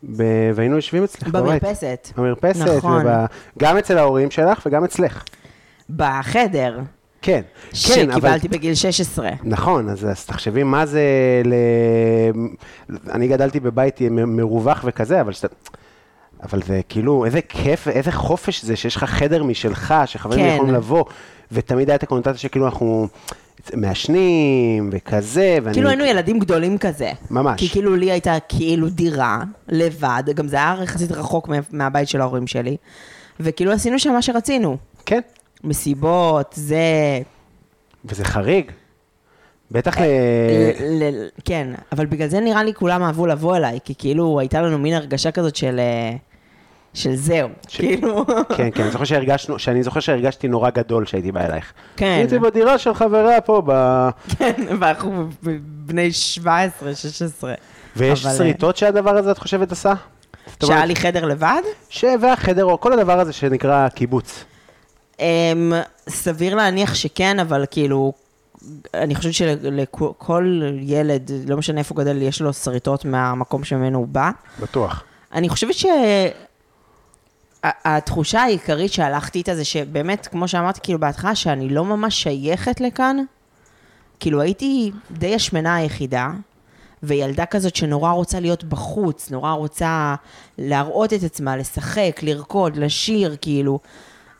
ב- 0.03 0.23
והיינו 0.55 0.75
יושבים 0.75 1.03
אצלך 1.03 1.27
בבית. 1.27 1.63
במרפסת. 1.63 2.11
במרפסת. 2.17 2.67
נכון. 2.77 3.07
וב- 3.07 3.25
גם 3.59 3.77
אצל 3.77 3.97
ההורים 3.97 4.31
שלך 4.31 4.63
וגם 4.65 4.83
אצלך. 4.83 5.23
בחדר, 5.89 6.79
כן. 7.21 7.41
כן, 7.87 8.09
אבל... 8.11 8.19
שקיבלתי 8.19 8.47
בגיל 8.47 8.75
16. 8.75 9.29
נכון, 9.43 9.89
אז, 9.89 10.05
אז 10.09 10.25
תחשבי 10.25 10.63
מה 10.63 10.85
זה 10.85 11.01
ל... 11.45 11.53
אני 13.11 13.27
גדלתי 13.27 13.59
בבית 13.59 13.99
מרווח 14.11 14.83
וכזה, 14.87 15.21
אבל 15.21 15.31
שאתה... 15.33 15.47
אבל 16.43 16.61
זה 16.61 16.81
כאילו, 16.89 17.25
איזה 17.25 17.41
כיף, 17.41 17.87
איזה 17.87 18.11
חופש 18.11 18.65
זה 18.65 18.75
שיש 18.75 18.95
לך 18.95 19.03
חדר 19.03 19.43
משלך, 19.43 19.93
שחברים 20.05 20.39
כן. 20.39 20.53
יכולים 20.55 20.73
לבוא, 20.75 21.03
ותמיד 21.51 21.89
הייתה 21.89 22.05
הקונוטציה 22.05 22.37
שכאילו 22.37 22.65
אנחנו 22.65 23.07
מעשנים 23.73 24.89
וכזה, 24.91 25.57
ואני... 25.63 25.73
כאילו 25.73 25.89
היינו 25.89 26.03
ילדים 26.05 26.39
גדולים 26.39 26.77
כזה. 26.77 27.11
ממש. 27.31 27.59
כי 27.59 27.69
כאילו 27.69 27.95
לי 27.95 28.11
הייתה 28.11 28.35
כאילו 28.49 28.89
דירה, 28.89 29.39
לבד, 29.69 30.23
גם 30.35 30.47
זה 30.47 30.55
היה 30.55 30.75
יחסית 30.83 31.11
רחוק 31.11 31.47
מה- 31.47 31.55
מהבית 31.71 32.09
של 32.09 32.21
ההורים 32.21 32.47
שלי, 32.47 32.77
וכאילו 33.39 33.71
עשינו 33.71 33.99
שם 33.99 34.13
מה 34.13 34.21
שרצינו. 34.21 34.77
כן, 35.05 35.19
מסיבות, 35.63 36.53
זה... 36.57 36.77
וזה 38.05 38.25
חריג. 38.25 38.71
בטח 39.71 39.97
ל... 39.97 40.03
ל- 40.89 41.27
כן, 41.45 41.67
אבל 41.91 42.05
בגלל 42.05 42.27
זה 42.27 42.39
נראה 42.39 42.63
לי 42.63 42.73
כולם 42.73 43.03
אהבו 43.03 43.27
לבוא 43.27 43.57
אליי, 43.57 43.79
כי 43.85 43.93
כאילו 43.97 44.39
הייתה 44.39 44.61
לנו 44.61 44.77
מין 44.77 44.93
הרגשה 44.93 45.31
כזאת 45.31 45.55
של... 45.55 45.79
אה, 45.79 46.15
של 46.93 47.15
זהו, 47.15 47.49
ש- 47.67 47.77
כאילו, 47.77 48.25
כן, 48.57 48.69
כן, 48.73 48.83
אני 48.83 48.91
זוכר 48.91 49.03
שהרגשנו, 49.03 49.59
שאני 49.59 49.83
זוכר 49.83 49.99
שהרגשתי 49.99 50.47
נורא 50.47 50.69
גדול 50.69 51.05
כשהייתי 51.05 51.31
בא 51.31 51.45
אלייך. 51.45 51.73
כן. 51.97 52.05
הייתי 52.05 52.39
בדירה 52.39 52.77
של 52.77 52.93
חברה 52.93 53.41
פה, 53.41 53.61
ב... 53.65 53.71
כן, 54.37 54.53
ואנחנו 54.79 55.27
בני 55.85 56.11
17, 56.11 56.95
16. 56.95 57.53
ויש 57.95 58.21
אבל, 58.25 58.31
אה, 58.31 58.37
שריטות 58.37 58.77
שהדבר 58.77 59.17
הזה, 59.17 59.31
את 59.31 59.37
חושבת, 59.37 59.71
עשה? 59.71 59.93
שהיה 60.63 60.85
לי 60.85 60.95
חדר 60.95 61.25
לבד? 61.25 61.61
ש... 61.89 62.05
והחדר, 62.21 62.65
או 62.65 62.79
כל 62.79 62.93
הדבר 62.93 63.19
הזה 63.19 63.33
שנקרא 63.33 63.87
קיבוץ. 63.89 64.43
Um, 65.17 65.19
סביר 66.09 66.55
להניח 66.55 66.93
שכן, 66.95 67.39
אבל 67.39 67.65
כאילו, 67.71 68.13
אני 68.93 69.15
חושבת 69.15 69.33
שלכל 69.33 70.61
ילד, 70.81 71.31
לא 71.47 71.57
משנה 71.57 71.79
איפה 71.79 71.95
הוא 71.95 72.03
גדל, 72.03 72.21
יש 72.21 72.41
לו 72.41 72.53
שריטות 72.53 73.05
מהמקום 73.05 73.63
שממנו 73.63 73.97
הוא 73.97 74.07
בא. 74.07 74.31
בטוח. 74.59 75.03
אני 75.33 75.49
חושבת 75.49 75.75
שהתחושה 77.63 78.41
העיקרית 78.41 78.93
שהלכתי 78.93 79.37
איתה 79.37 79.55
זה 79.55 79.65
שבאמת, 79.65 80.27
כמו 80.27 80.47
שאמרתי 80.47 80.79
כאילו 80.83 80.99
בהתחלה, 80.99 81.35
שאני 81.35 81.69
לא 81.69 81.85
ממש 81.85 82.23
שייכת 82.23 82.81
לכאן. 82.81 83.17
כאילו 84.19 84.41
הייתי 84.41 84.91
די 85.11 85.35
השמנה 85.35 85.75
היחידה, 85.75 86.29
וילדה 87.03 87.45
כזאת 87.45 87.75
שנורא 87.75 88.11
רוצה 88.11 88.39
להיות 88.39 88.63
בחוץ, 88.63 89.31
נורא 89.31 89.51
רוצה 89.51 90.15
להראות 90.57 91.13
את 91.13 91.23
עצמה, 91.23 91.57
לשחק, 91.57 92.19
לרקוד, 92.23 92.77
לשיר, 92.77 93.35
כאילו. 93.41 93.79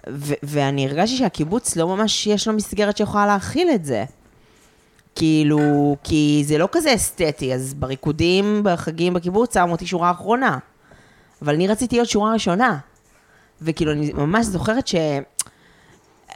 ו- 0.10 0.34
ואני 0.44 0.88
הרגשתי 0.88 1.18
שהקיבוץ 1.18 1.76
לא 1.76 1.88
ממש 1.88 2.28
יש 2.28 2.48
לו 2.48 2.54
מסגרת 2.54 2.98
שיכולה 2.98 3.26
להכיל 3.26 3.70
את 3.76 3.86
זה. 3.86 4.06
כאילו, 5.16 5.60
כי 6.04 6.44
זה 6.46 6.58
לא 6.58 6.68
כזה 6.72 6.96
אסתטי, 6.96 7.54
אז 7.54 7.74
בריקודים, 7.74 8.62
בחגים 8.64 9.14
בקיבוץ, 9.14 9.54
שמו 9.54 9.72
אותי 9.72 9.86
שורה 9.88 10.12
אחרונה. 10.12 10.58
אבל 11.42 11.54
אני 11.54 11.68
רציתי 11.68 11.96
להיות 11.96 12.10
שורה 12.10 12.34
ראשונה. 12.34 12.78
וכאילו, 13.62 13.92
אני 13.92 14.14
ממש 14.14 14.46
זוכרת 14.46 14.88
ש... 14.88 14.96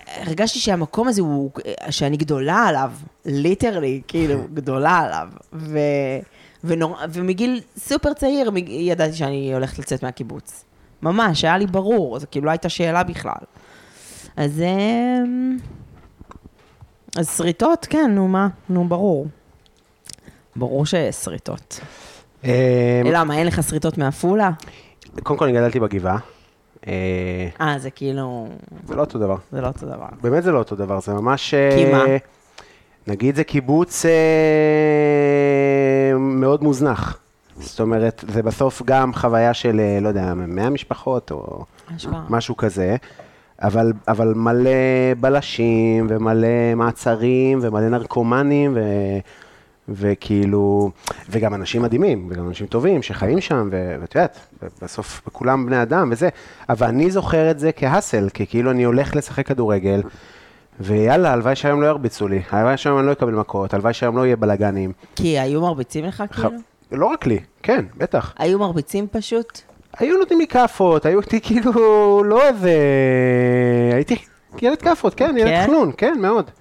הרגשתי 0.08 0.60
שהמקום 0.60 1.08
הזה 1.08 1.22
הוא, 1.22 1.52
שאני 1.90 2.18
גדולה 2.18 2.56
עליו, 2.56 2.92
ליטרלי, 3.26 4.02
כאילו, 4.08 4.48
גדולה 4.54 4.98
עליו. 4.98 5.28
ו... 5.54 5.80
ונור... 6.64 6.98
ומגיל 7.10 7.62
סופר 7.78 8.14
צעיר 8.14 8.52
ידעתי 8.68 9.14
שאני 9.14 9.54
הולכת 9.54 9.80
לצאת 9.80 10.04
מהקיבוץ. 10.04 10.64
ממש, 11.02 11.46
היה 11.46 11.58
לי 11.58 11.68
ברור, 11.68 12.20
זו 12.20 12.28
כאילו 12.32 12.46
לא 12.46 12.52
הייתה 12.52 12.70
שאלה 12.70 13.04
בכלל. 13.04 13.42
אז... 14.38 14.62
אמ, 14.62 15.58
אז 17.18 17.38
שריטות, 17.38 17.88
כן, 17.90 18.12
נו 18.16 18.28
מה, 18.28 18.48
נו 18.70 18.88
ברור. 18.88 19.28
ברור 20.56 20.86
ששריטות. 20.86 21.80
אה, 22.46 23.02
למה, 23.06 23.38
אין 23.38 23.48
לך 23.48 23.64
שריטות 23.70 23.98
מעפולה? 23.98 24.52
קודם 25.24 25.40
כל, 25.40 25.46
אני 25.46 25.54
גדלתי 25.54 25.80
בגבעה. 25.80 26.18
אה, 26.88 27.48
אה, 27.62 27.80
זה 27.80 27.90
כאילו, 27.90 28.48
זה 28.88 28.96
לא 28.96 29.02
אותו 29.02 29.20
דבר. 29.20 29.36
זה 29.52 29.62
לא 29.62 29.68
אותו 29.68 29.86
דבר. 29.86 30.08
באמת 30.22 30.44
זה 30.44 30.52
לא 30.52 30.58
אותו 30.58 30.76
דבר, 30.76 31.00
זה 31.00 31.14
ממש... 31.14 31.54
כי 31.76 31.86
אה, 31.86 31.92
מה? 31.92 32.04
נגיד 33.08 33.36
זה 33.36 33.44
קיבוץ 33.44 34.06
אה, 34.06 34.12
מאוד 36.18 36.64
מוזנח. 36.64 37.20
זאת 37.60 37.80
אומרת, 37.80 38.24
זה 38.28 38.44
בסוף 38.44 38.82
גם 38.86 39.14
חוויה 39.14 39.54
של, 39.54 39.80
אה, 39.80 40.00
לא 40.02 40.08
יודע, 40.08 40.34
100 40.34 40.70
משפחות 40.70 41.32
או 41.32 41.66
אשכרה. 41.96 42.24
משהו 42.30 42.58
כזה, 42.58 42.96
אבל, 43.62 43.94
אבל 44.08 44.34
מלא 44.36 44.70
בלשים 45.20 46.08
ומלא 46.10 46.76
מעצרים 46.76 47.60
ומלא 47.62 47.90
נרקומנים 47.90 48.74
ו, 48.76 48.82
וכאילו, 49.90 50.92
וגם 51.30 51.54
אנשים 51.54 51.82
מדהימים, 51.82 52.28
וגם 52.32 52.48
אנשים 52.48 52.68
טובים 52.68 53.02
שחיים 53.02 53.42
שם, 53.42 53.70
ואת 53.72 54.16
יודעת, 54.16 54.40
בסוף 54.82 55.22
כולם 55.32 55.66
בני 55.66 55.82
אדם 55.82 56.10
וזה, 56.12 56.30
אבל 56.70 56.88
אני 56.88 57.12
זוכר 57.12 57.52
את 57.52 57.60
זה 57.60 57.72
כהאסל, 57.72 58.30
כי 58.34 58.48
כאילו 58.48 58.72
אני 58.72 58.84
הולך 58.84 59.16
לשחק 59.16 59.48
כדורגל, 59.48 60.02
ויאללה, 60.80 61.34
הלוואי 61.34 61.56
שהיום 61.56 61.82
לא 61.82 61.88
ירביצו 61.88 62.28
לי, 62.28 62.42
הלוואי 62.52 62.78
שהיום 62.78 63.00
אני 63.00 63.08
לא 63.08 63.12
אקבל 63.12 63.34
מכות, 63.34 63.74
הלוואי 63.74 63.94
שהיום 63.94 64.18
לא 64.18 64.26
יהיה 64.26 64.36
בלאגנים. 64.36 64.92
כי 65.16 65.40
היו 65.40 65.62
מרביצים 65.62 66.06
לך 66.06 66.24
כאילו? 66.32 66.50
לא 66.92 67.06
רק 67.06 67.26
לי, 67.26 67.40
כן, 67.64 67.86
בטח. 67.98 68.34
היו 68.38 68.60
מרביצים 68.60 69.08
פשוט? 69.12 69.62
היו 69.98 70.18
נותנים 70.18 70.40
לי 70.40 70.48
כאפות, 70.48 71.06
היו 71.06 71.20
אותי 71.20 71.42
כאילו, 71.42 72.24
לא 72.26 72.48
איזה... 72.48 72.72
הייתי 73.94 74.16
ילד 74.62 74.82
כאפות, 74.82 75.14
כן, 75.14 75.36
ילד 75.38 75.50
כן? 75.50 75.64
חנון, 75.68 75.92
כן, 75.98 76.14
מאוד. 76.22 76.52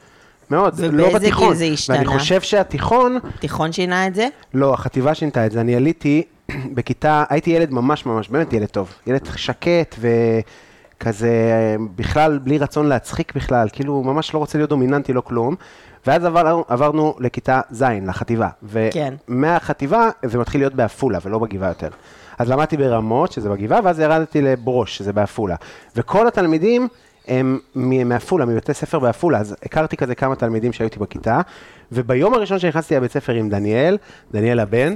מאוד, 0.51 0.75
ובאיזה 0.77 0.97
לא 0.97 1.09
גיל 1.09 1.19
בתיכון. 1.19 1.55
זה 1.55 1.65
השתנה? 1.65 1.97
ואני 1.97 2.07
חושב 2.07 2.41
שהתיכון, 2.41 3.19
תיכון 3.41 3.73
שינה 3.73 4.07
את 4.07 4.15
זה? 4.15 4.29
לא, 4.55 4.75
החטיבה 4.75 5.15
שינתה 5.15 5.47
את 5.47 5.53
זה. 5.53 5.61
אני 5.61 5.77
עליתי 5.77 6.23
בכיתה, 6.75 7.25
הייתי 7.29 7.51
ילד 7.51 7.71
ממש 7.71 8.07
ממש, 8.07 8.29
באמת 8.29 8.53
ילד 8.53 8.67
טוב. 8.69 8.95
ילד 9.07 9.29
שקט 9.37 9.97
וכזה, 9.99 11.31
בכלל 11.97 12.39
בלי 12.39 12.59
רצון 12.59 12.87
להצחיק 12.87 13.35
בכלל, 13.37 13.69
כאילו 13.73 14.03
ממש 14.03 14.35
לא 14.35 14.39
רוצה 14.39 14.59
להיות 14.59 14.71
דומיננטי, 14.71 15.13
לא 15.13 15.21
כלום. 15.21 15.55
ואז 16.07 16.25
עבר, 16.25 16.63
עברנו 16.69 17.15
לכיתה 17.19 17.61
ז', 17.71 17.85
לחטיבה. 18.07 18.49
כן. 18.91 19.15
ומהחטיבה 19.29 20.11
זה 20.25 20.39
מתחיל 20.39 20.61
להיות 20.61 20.75
בעפולה 20.75 21.19
ולא 21.25 21.39
בגבעה 21.39 21.69
יותר. 21.69 21.89
אז 22.39 22.51
למדתי 22.51 22.77
ברמות, 22.77 23.33
שזה 23.33 23.49
בגבעה, 23.49 23.81
ואז 23.85 24.01
ירדתי 24.01 24.43
לברוש, 24.43 24.97
שזה 24.97 25.13
בעפולה. 25.13 25.57
וכל 25.97 26.29
התלמידים 26.29 26.89
הם 27.29 27.59
מעפולה, 28.05 28.45
מבתי 28.45 28.75
ספר 28.75 28.99
בעפולה, 28.99 29.39
אז 29.39 29.57
הכרתי 29.63 29.97
כזה 29.97 30.15
כמה 30.15 30.37
תלמידים 30.37 30.73
שהיו 30.73 30.85
איתי 30.85 30.99
בכיתה, 30.99 31.41
וביום 31.93 32.35
הראשון 32.35 32.59
שנכנסתי 32.59 32.97
לבית 32.97 33.13
ספר 33.13 33.33
עם 33.33 33.49
דניאל, 33.49 33.99
דניאל 34.33 34.61
הבן, 34.61 34.95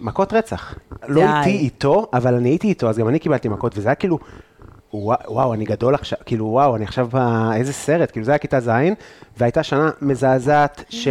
מכות 0.00 0.32
רצח. 0.32 0.74
לא 1.08 1.22
די. 1.22 1.38
איתי 1.38 1.50
איתו, 1.50 2.06
אבל 2.12 2.34
אני 2.34 2.48
הייתי 2.48 2.68
איתו, 2.68 2.88
אז 2.88 2.98
גם 2.98 3.08
אני 3.08 3.18
קיבלתי 3.18 3.48
מכות, 3.48 3.78
וזה 3.78 3.88
היה 3.88 3.94
כאילו, 3.94 4.18
וואו, 4.94 5.54
אני 5.54 5.64
גדול 5.64 5.94
עכשיו, 5.94 6.18
כאילו, 6.26 6.46
וואו, 6.46 6.76
אני 6.76 6.84
עכשיו, 6.84 7.08
איזה 7.54 7.72
סרט, 7.72 8.10
כאילו, 8.10 8.26
זה 8.26 8.32
היה 8.32 8.38
כיתה 8.38 8.60
ז', 8.60 8.70
והייתה 9.36 9.62
שנה 9.62 9.90
מזעזעת, 10.02 10.84
ש... 10.88 11.08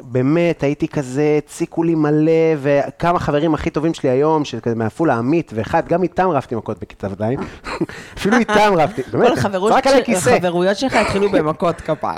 באמת, 0.00 0.62
הייתי 0.62 0.88
כזה, 0.88 1.38
הציקו 1.44 1.82
לי 1.82 1.94
מלא, 1.94 2.32
וכמה 2.58 3.18
חברים 3.18 3.54
הכי 3.54 3.70
טובים 3.70 3.94
שלי 3.94 4.10
היום, 4.10 4.44
שכזה 4.44 4.74
מעפולה, 4.74 5.14
עמית, 5.14 5.52
ואחד, 5.54 5.88
גם 5.88 6.02
איתם 6.02 6.28
רבתי 6.28 6.54
מכות 6.54 6.78
בכיתה 6.80 7.08
ז', 7.08 7.22
אפילו 8.18 8.36
איתם 8.36 8.72
רבתי, 8.76 9.02
באמת, 9.12 9.38
כל 9.38 9.72
רק 9.72 9.86
על 9.86 9.98
הכיסא. 9.98 10.30
החברויות 10.30 10.76
שלך 10.76 10.94
התחילו 10.94 11.30
במכות 11.30 11.80
כפרה. 11.80 12.16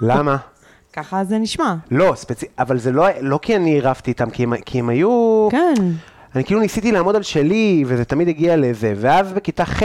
למה? 0.00 0.36
ככה 0.92 1.24
זה 1.24 1.38
נשמע. 1.38 1.74
לא, 1.90 2.12
ספציפית, 2.16 2.54
אבל 2.58 2.78
זה 2.78 2.92
לא, 2.92 3.06
לא 3.20 3.38
כי 3.42 3.56
אני 3.56 3.80
רבתי 3.80 4.10
איתם, 4.10 4.30
כי 4.30 4.42
הם, 4.42 4.56
כי 4.56 4.78
הם 4.78 4.88
היו... 4.88 5.48
כן. 5.50 5.74
אני 6.36 6.44
כאילו 6.44 6.60
ניסיתי 6.60 6.92
לעמוד 6.92 7.16
על 7.16 7.22
שלי, 7.22 7.84
וזה 7.86 8.04
תמיד 8.04 8.28
הגיע 8.28 8.56
לזה, 8.56 8.94
ואז 8.96 9.32
בכיתה 9.32 9.64
ח', 9.64 9.82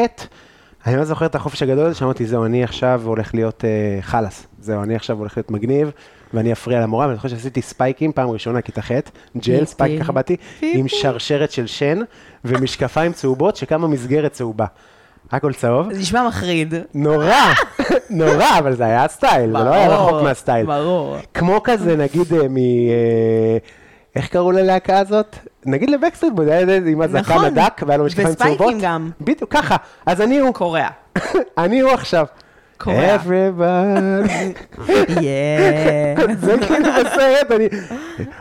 אני 0.86 0.98
לא 0.98 1.04
זוכר 1.04 1.26
את 1.26 1.36
החופש 1.36 1.64
הגדול 1.64 1.86
הזה, 1.86 1.96
שאמרתי, 1.96 2.26
זהו, 2.26 2.46
אני 2.46 2.64
עכשיו 2.64 3.02
הולך 3.06 3.34
להיות 3.34 3.66
אה, 3.66 4.02
חלאס, 4.02 4.48
זהו, 4.60 4.84
אני 4.84 4.96
עכשיו 4.96 5.18
הולך 5.18 5.38
להיות 5.38 5.52
מגניב, 5.52 5.92
ואני 6.34 6.54
אפריע 6.54 6.82
למורה, 6.82 7.06
ואני 7.06 7.16
זוכר 7.16 7.28
שעשיתי 7.28 7.62
ספייקים, 7.62 8.12
פעם 8.12 8.30
ראשונה, 8.30 8.62
כיתה 8.62 8.82
ח', 8.82 8.92
ג'ל, 9.38 9.66
ספייק 9.66 10.02
ככה 10.02 10.12
באתי, 10.12 10.36
עם 10.62 10.88
שרשרת 10.88 11.52
של 11.52 11.68
שן, 11.68 12.00
ומשקפיים 12.46 13.14
צהובות, 13.14 13.56
שקמה 13.56 13.88
מסגרת 13.88 14.32
צהובה. 14.32 14.66
הכל 15.32 15.54
צהוב. 15.54 15.94
זה 15.94 16.00
נשמע 16.00 16.28
מחריד. 16.28 16.74
נורא, 16.94 17.54
נורא, 18.10 18.60
אבל 18.60 18.76
זה 18.76 18.84
היה 18.84 19.04
הסטייל, 19.04 19.48
זה 19.58 19.64
לא 19.64 19.74
היה 19.74 19.96
רחוק 19.96 20.22
מהסטייל. 20.24 20.66
ברור. 20.66 21.18
כמו 21.34 21.64
כזה, 21.64 21.96
נגיד, 21.96 22.34
אה, 22.34 22.48
מ... 22.48 22.58
אה, 22.58 23.58
איך 24.16 24.28
קראו 24.28 24.52
ללהקה 24.52 25.00
הזאת? 25.00 25.36
נגיד 25.66 25.90
לבקסטריט 25.90 26.34
בוי, 26.34 26.54
היה 26.54 26.78
עם 26.88 27.02
הזקן 27.02 27.20
נכון. 27.20 27.46
הדק, 27.46 27.82
והיה 27.88 27.98
לו 27.98 28.06
משקפיים 28.06 28.30
וספייקים 28.30 28.58
צהובות. 28.58 28.82
גם. 28.82 29.10
בדיוק, 29.22 29.54
ככה. 29.54 29.76
אז 30.06 30.22
אני 30.22 30.40
הוא, 30.40 30.54
קורע. 30.54 30.88
אני 31.58 31.80
הוא 31.80 31.92
עכשיו. 31.92 32.26
קורע. 32.78 33.16
Everybody. 33.16 34.32
זה 36.46 36.56
כאילו 36.68 36.90
בסרט, 37.00 37.52
אני 37.52 37.68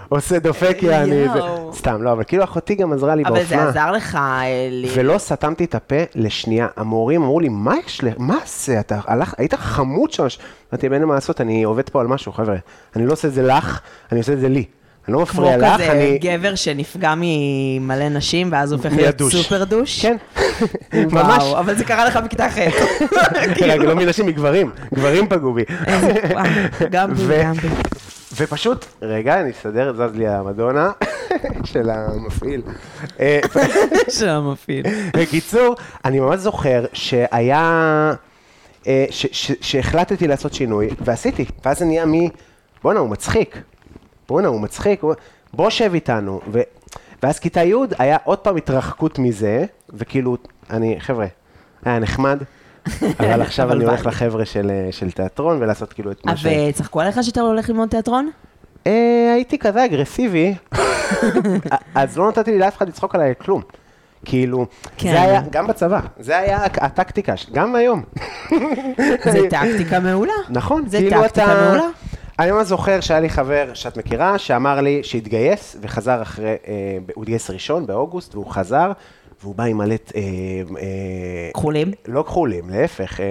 עושה 0.09 0.39
דופק, 0.39 0.79
יעני, 0.83 1.29
זה-. 1.29 1.41
סתם, 1.73 2.03
לא, 2.03 2.13
אבל 2.13 2.25
כאילו 2.25 2.45
אחותי 2.45 2.75
גם 2.75 2.93
עזרה 2.93 3.15
לי 3.15 3.23
אבל 3.25 3.45
זה 3.45 3.57
באופנה. 3.57 3.69
עזר 3.69 3.93
לך 3.93 4.15
אה. 4.15 4.45
ולא 4.95 5.19
סתמתי 5.19 5.65
את 5.65 5.75
הפה 5.75 5.97
לשנייה. 6.15 6.67
המורים 6.77 7.23
אמרו 7.23 7.41
לי, 7.41 7.49
מה 7.49 7.75
יש 7.87 8.05
לך? 8.05 8.15
מה 8.19 8.39
זה? 8.47 8.81
אתה 8.81 9.01
הלך, 9.07 9.35
היית 9.39 9.55
חמוד 9.55 10.11
שם. 10.11 10.27
אמרתי, 10.73 10.87
אין 10.87 10.93
לי 10.95 11.05
מה 11.05 11.15
לעשות, 11.15 11.41
אני 11.41 11.63
עובד 11.63 11.89
פה 11.89 12.01
על 12.01 12.07
משהו, 12.07 12.33
חבר'ה. 12.33 12.57
אני 12.97 13.07
לא 13.07 13.13
עושה 13.13 13.29
את 13.29 13.33
זה 13.33 13.43
לך, 13.43 13.81
אני 14.13 14.21
עושה 14.21 14.33
את 14.33 14.41
זה 14.41 14.49
לי. 14.49 14.65
אני 15.09 15.15
לא 15.15 15.25
כמו 15.25 15.43
מפריע 15.43 15.57
לך, 15.57 15.75
כזה 15.75 15.93
אני... 15.93 16.19
גבר 16.19 16.55
שנפגע 16.55 17.15
ממלא 17.17 18.09
נשים, 18.09 18.49
ואז 18.53 18.73
הופך 18.73 18.93
להיות. 18.93 19.23
סופר 19.31 19.65
דוש. 19.65 20.03
כן, 20.03 20.17
ממש. 21.13 21.43
וואו, 21.43 21.59
אבל 21.59 21.75
זה 21.77 21.85
קרה 21.85 22.05
לך 22.05 22.17
בכיתה 22.17 22.51
ח'. 22.51 22.59
רגע, 23.63 23.85
לא 23.89 23.95
מנשים, 23.97 24.27
מגברים. 24.27 24.71
גברים 24.95 25.29
פגעו 25.29 25.53
בי. 25.53 25.65
גם 26.91 27.15
בי, 27.15 27.43
גם 27.45 27.53
בי. 27.53 27.69
ופשוט, 28.37 28.85
רגע, 29.03 29.41
אני 29.41 29.51
אסדר, 29.51 29.93
זז 29.93 30.17
לי 30.17 30.29
המדונה 30.29 30.91
של 31.73 31.91
המפעיל. 31.91 32.63
אה, 33.21 33.41
של 34.09 34.29
המפעיל. 34.29 34.87
בקיצור, 35.17 35.75
אני 36.05 36.21
ממש 36.21 36.41
זוכר 36.41 36.85
שהיה, 36.93 38.13
אה, 38.87 39.05
שהחלטתי 39.61 40.29
לעשות 40.29 40.55
שינוי, 40.55 40.89
ועשיתי. 41.01 41.45
ואז 41.65 41.79
זה 41.79 41.85
נהיה 41.85 42.07
מ... 42.07 42.13
בואנה, 42.83 43.01
הוא 43.01 43.09
מצחיק. 43.09 43.63
בואנה, 44.31 44.49
הוא 44.49 44.61
מצחיק. 44.61 45.03
הוא- 45.03 45.15
בוא 45.55 45.71
שב 45.71 45.95
איתנו. 45.95 46.41
ו... 46.53 46.61
ואז 47.23 47.39
כיתה 47.39 47.61
י' 47.65 47.75
היה 47.99 48.17
עוד 48.25 48.39
פעם 48.39 48.57
התרחקות 48.57 49.19
מזה, 49.19 49.65
וכאילו, 49.95 50.37
אני, 50.71 50.97
חבר'ה, 51.01 51.27
היה 51.85 51.99
נחמד, 51.99 52.43
אבל 53.21 53.43
עכשיו 53.43 53.73
אני 53.73 53.85
הולך. 53.85 54.07
לחבר'ה 54.07 54.45
של, 54.45 54.71
אה, 54.71 54.93
של 54.93 55.11
תיאטרון 55.11 55.59
ולעשות 55.63 55.93
כאילו 55.93 56.11
את 56.11 56.27
מה 56.27 56.37
ש... 56.37 56.47
וצחקו 56.69 57.01
עליך 57.01 57.19
שאתה 57.23 57.41
הולך 57.41 57.69
ללמוד 57.69 57.89
תיאטרון? 57.89 58.31
אה, 58.87 59.33
הייתי 59.35 59.59
כזה 59.59 59.85
אגרסיבי, 59.85 60.55
אז 61.95 62.19
לא 62.19 62.29
נתתי 62.29 62.59
לאף 62.59 62.77
אחד 62.77 62.89
לצחוק 62.89 63.15
עליי 63.15 63.35
כלום. 63.39 63.63
כאילו, 64.25 64.67
כן. 64.97 65.11
זה 65.13 65.23
היה, 65.23 65.43
גם 65.51 65.67
בצבא, 65.67 66.01
זה 66.21 66.39
היה 66.39 66.65
הטקטיקה, 66.65 67.35
גם 67.53 67.75
היום. 67.75 68.03
זה 69.25 69.41
טקטיקה 69.51 70.01
מעולה. 70.01 70.33
נכון, 70.51 70.89
זה 70.89 70.99
כאילו 70.99 71.23
טקטיקה 71.23 71.45
אתה... 71.45 71.65
מעולה. 71.65 71.89
אני 72.41 72.53
ממש 72.53 72.67
זוכר 72.67 73.01
שהיה 73.01 73.21
לי 73.21 73.29
חבר 73.29 73.71
שאת 73.75 73.97
מכירה, 73.97 74.39
שאמר 74.39 74.81
לי 74.81 75.01
שהתגייס 75.03 75.77
וחזר 75.81 76.23
אחרי, 76.23 76.47
אה, 76.47 76.55
הוא 77.15 77.25
התגייס 77.25 77.51
ראשון 77.51 77.87
באוגוסט, 77.87 78.35
והוא 78.35 78.51
חזר, 78.51 78.93
והוא 79.43 79.55
בא 79.55 79.65
עם 79.65 79.79
מלא, 79.79 79.95
אה, 80.15 80.21
אה, 80.81 81.51
כחולים? 81.55 81.91
לא 82.09 82.23
כחולים, 82.23 82.71
להפך, 82.71 83.21
אה, 83.21 83.27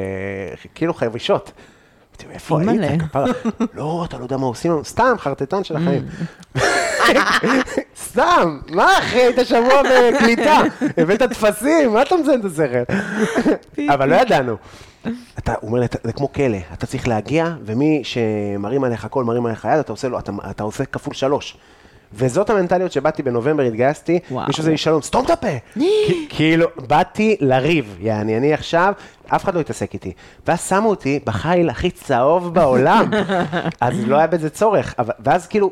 כאילו 0.75 0.93
חבישות. 0.93 1.51
אמרתי 2.23 2.33
איפה. 2.33 2.59
היית? 2.67 3.01
כפרה?" 3.01 3.25
לא, 3.73 4.05
אתה 4.07 4.17
לא 4.17 4.23
יודע 4.23 4.37
מה 4.37 4.45
עושים 4.45 4.71
לנו, 4.71 4.85
סתם, 4.85 5.13
חרטטן 5.17 5.63
של 5.63 5.75
החיים. 5.75 6.05
סתם, 8.05 8.59
מה 8.69 8.97
אחי, 8.97 9.17
היית 9.17 9.47
שבוע 9.47 9.81
בקליטה, 9.83 10.57
הבאת 10.97 11.23
טפסים, 11.23 11.93
מה 11.93 12.01
אתה 12.01 12.15
מזיין 12.15 12.39
את 12.39 12.45
השכל? 12.45 12.93
אבל 13.93 14.09
לא 14.09 14.15
ידענו. 14.15 14.55
אתה, 15.39 15.53
הוא 15.61 15.67
אומר 15.67 15.79
לי, 15.79 15.85
"אתה- 15.85 15.97
זה 16.03 16.13
כמו 16.13 16.33
כלא, 16.33 16.57
אתה 16.73 16.85
צריך 16.85 17.07
להגיע, 17.07 17.53
ומי 17.65 18.01
שמרים 18.03 18.83
עליך 18.83 19.05
קול, 19.05 19.25
מרים 19.25 19.45
עליך 19.45 19.67
יד, 19.73 19.79
אתה 19.79 19.91
עושה 19.93 20.07
לו, 20.07 20.19
אתה, 20.19 20.31
אתה 20.49 20.63
עושה 20.63 20.85
כפול 20.85 21.13
שלוש. 21.13 21.57
וזאת 22.13 22.49
המנטליות 22.49 22.91
שבאתי 22.91 23.23
בנובמבר, 23.23 23.63
התגייסתי. 23.63 24.19
מישהו 24.47 24.61
עושה 24.61 24.71
לי 24.71 24.77
שלום, 24.77 25.01
סתום 25.01 25.25
את 25.25 25.29
הפה. 25.29 25.47
כאילו, 26.35 26.67
באתי 26.87 27.37
לריב, 27.39 27.95
יעני, 27.99 28.37
אני 28.37 28.53
עכשיו, 28.53 28.93
אף 29.27 29.43
אחד 29.43 29.55
לא 29.55 29.59
התעסק 29.59 29.93
איתי. 29.93 30.11
ואז 30.47 30.67
שמו 30.69 30.89
אותי 30.89 31.19
בחיל 31.25 31.69
הכי 31.69 31.91
צהוב 31.91 32.53
בעולם, 32.53 33.09
אז 33.81 33.93
לא 34.07 34.17
היה 34.17 34.27
בזה 34.27 34.49
צורך. 34.49 34.95
אבל, 34.99 35.13
ואז 35.19 35.47
כאילו, 35.47 35.71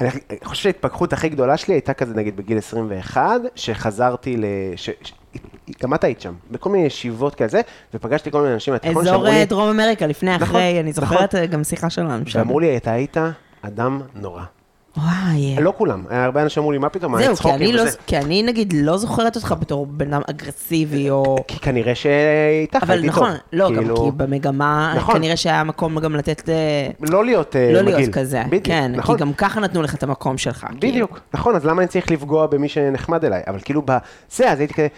אני 0.00 0.08
חושב 0.44 0.62
שההתפכחות 0.62 1.12
הכי 1.12 1.28
גדולה 1.28 1.56
שלי 1.56 1.74
הייתה 1.74 1.94
כזה, 1.94 2.14
נגיד, 2.14 2.36
בגיל 2.36 2.58
21, 2.58 3.22
שחזרתי 3.54 4.36
ל... 4.36 4.44
ש... 4.76 4.90
גם 5.82 5.94
את 5.94 6.04
היית 6.04 6.20
שם, 6.20 6.32
בכל 6.50 6.70
מיני 6.70 6.86
ישיבות 6.86 7.34
כזה, 7.34 7.60
ופגשתי 7.94 8.30
כל 8.30 8.40
מיני 8.40 8.54
אנשים 8.54 8.72
מהתיכון 8.72 9.02
אזור 9.02 9.12
שאמרו 9.14 9.24
לי, 9.24 9.40
אה, 9.40 9.44
דרום 9.44 9.68
אמריקה, 9.68 10.06
לפני, 10.06 10.34
נכון, 10.34 10.48
אחרי, 10.48 10.80
אני 10.80 10.90
נכון. 10.90 11.04
זוכרת 11.04 11.34
אה, 11.34 11.46
גם 11.46 11.64
שיחה 11.64 11.90
שלנו 11.90 12.26
שם. 12.26 12.38
ואמרו 12.38 12.60
לי, 12.60 12.76
אתה 12.76 12.92
היית 12.92 13.16
אדם 13.62 14.00
נורא. 14.14 14.42
וואי. 14.96 15.56
לא 15.60 15.72
כולם, 15.76 16.04
הרבה 16.10 16.42
אנשים 16.42 16.60
אמרו 16.60 16.72
לי, 16.72 16.78
מה 16.78 16.88
פתאום, 16.88 17.18
זהו, 17.18 17.36
כי 17.36 17.50
אני, 17.50 17.72
לא, 17.72 17.82
וזה?" 17.82 17.98
כי 18.06 18.18
אני 18.18 18.42
נגיד 18.42 18.72
לא 18.76 18.96
זוכרת 18.96 19.36
אותך 19.36 19.54
בתור 19.60 19.86
בן 19.86 20.12
אדם 20.12 20.22
אגרסיבי 20.30 21.10
או... 21.10 21.36
כי 21.48 21.58
כנראה 21.58 21.94
שאיתך 21.94 22.82
אבל. 22.82 23.06
נכון, 23.06 23.30
לא, 23.52 23.70
גם 23.70 23.76
כאילו, 23.76 23.96
כי 23.96 24.10
במגמה, 24.16 24.94
נכון. 24.96 25.14
כנראה 25.14 25.36
שהיה 25.36 25.64
מקום 25.64 25.98
גם 25.98 26.16
לתת, 26.16 26.48
אה, 26.48 26.54
לא 27.00 27.24
להיות 27.24 27.56
אה, 27.56 27.72
לא 27.72 27.82
מגעיל. 27.82 27.96
להיות 27.96 28.14
כזה, 28.14 28.42
בדיוק, 28.46 28.64
כן, 28.64 28.92
נכון. 28.96 29.16
כי 29.16 29.20
גם 29.20 29.32
ככה 29.32 29.60
נתנו 29.60 29.82
לך 29.82 29.94
את 29.94 30.02
המקום 30.02 30.38
שלך. 30.38 30.60
כאילו. 30.60 30.76
בדיוק, 30.92 31.20
נכון, 31.34 31.56
אז 31.56 31.64
למה 31.66 31.82
אני 31.82 31.88
צריך 31.88 32.10
לפגוע 32.10 32.46
במי 32.46 32.68
שנחמד 32.68 33.24
אליי? 33.24 33.42
אבל 33.46 33.58
כאילו, 33.64 33.82
בזה, 33.82 34.50
אז 34.52 34.58
הייתי 34.60 34.74
כזה, 34.74 34.88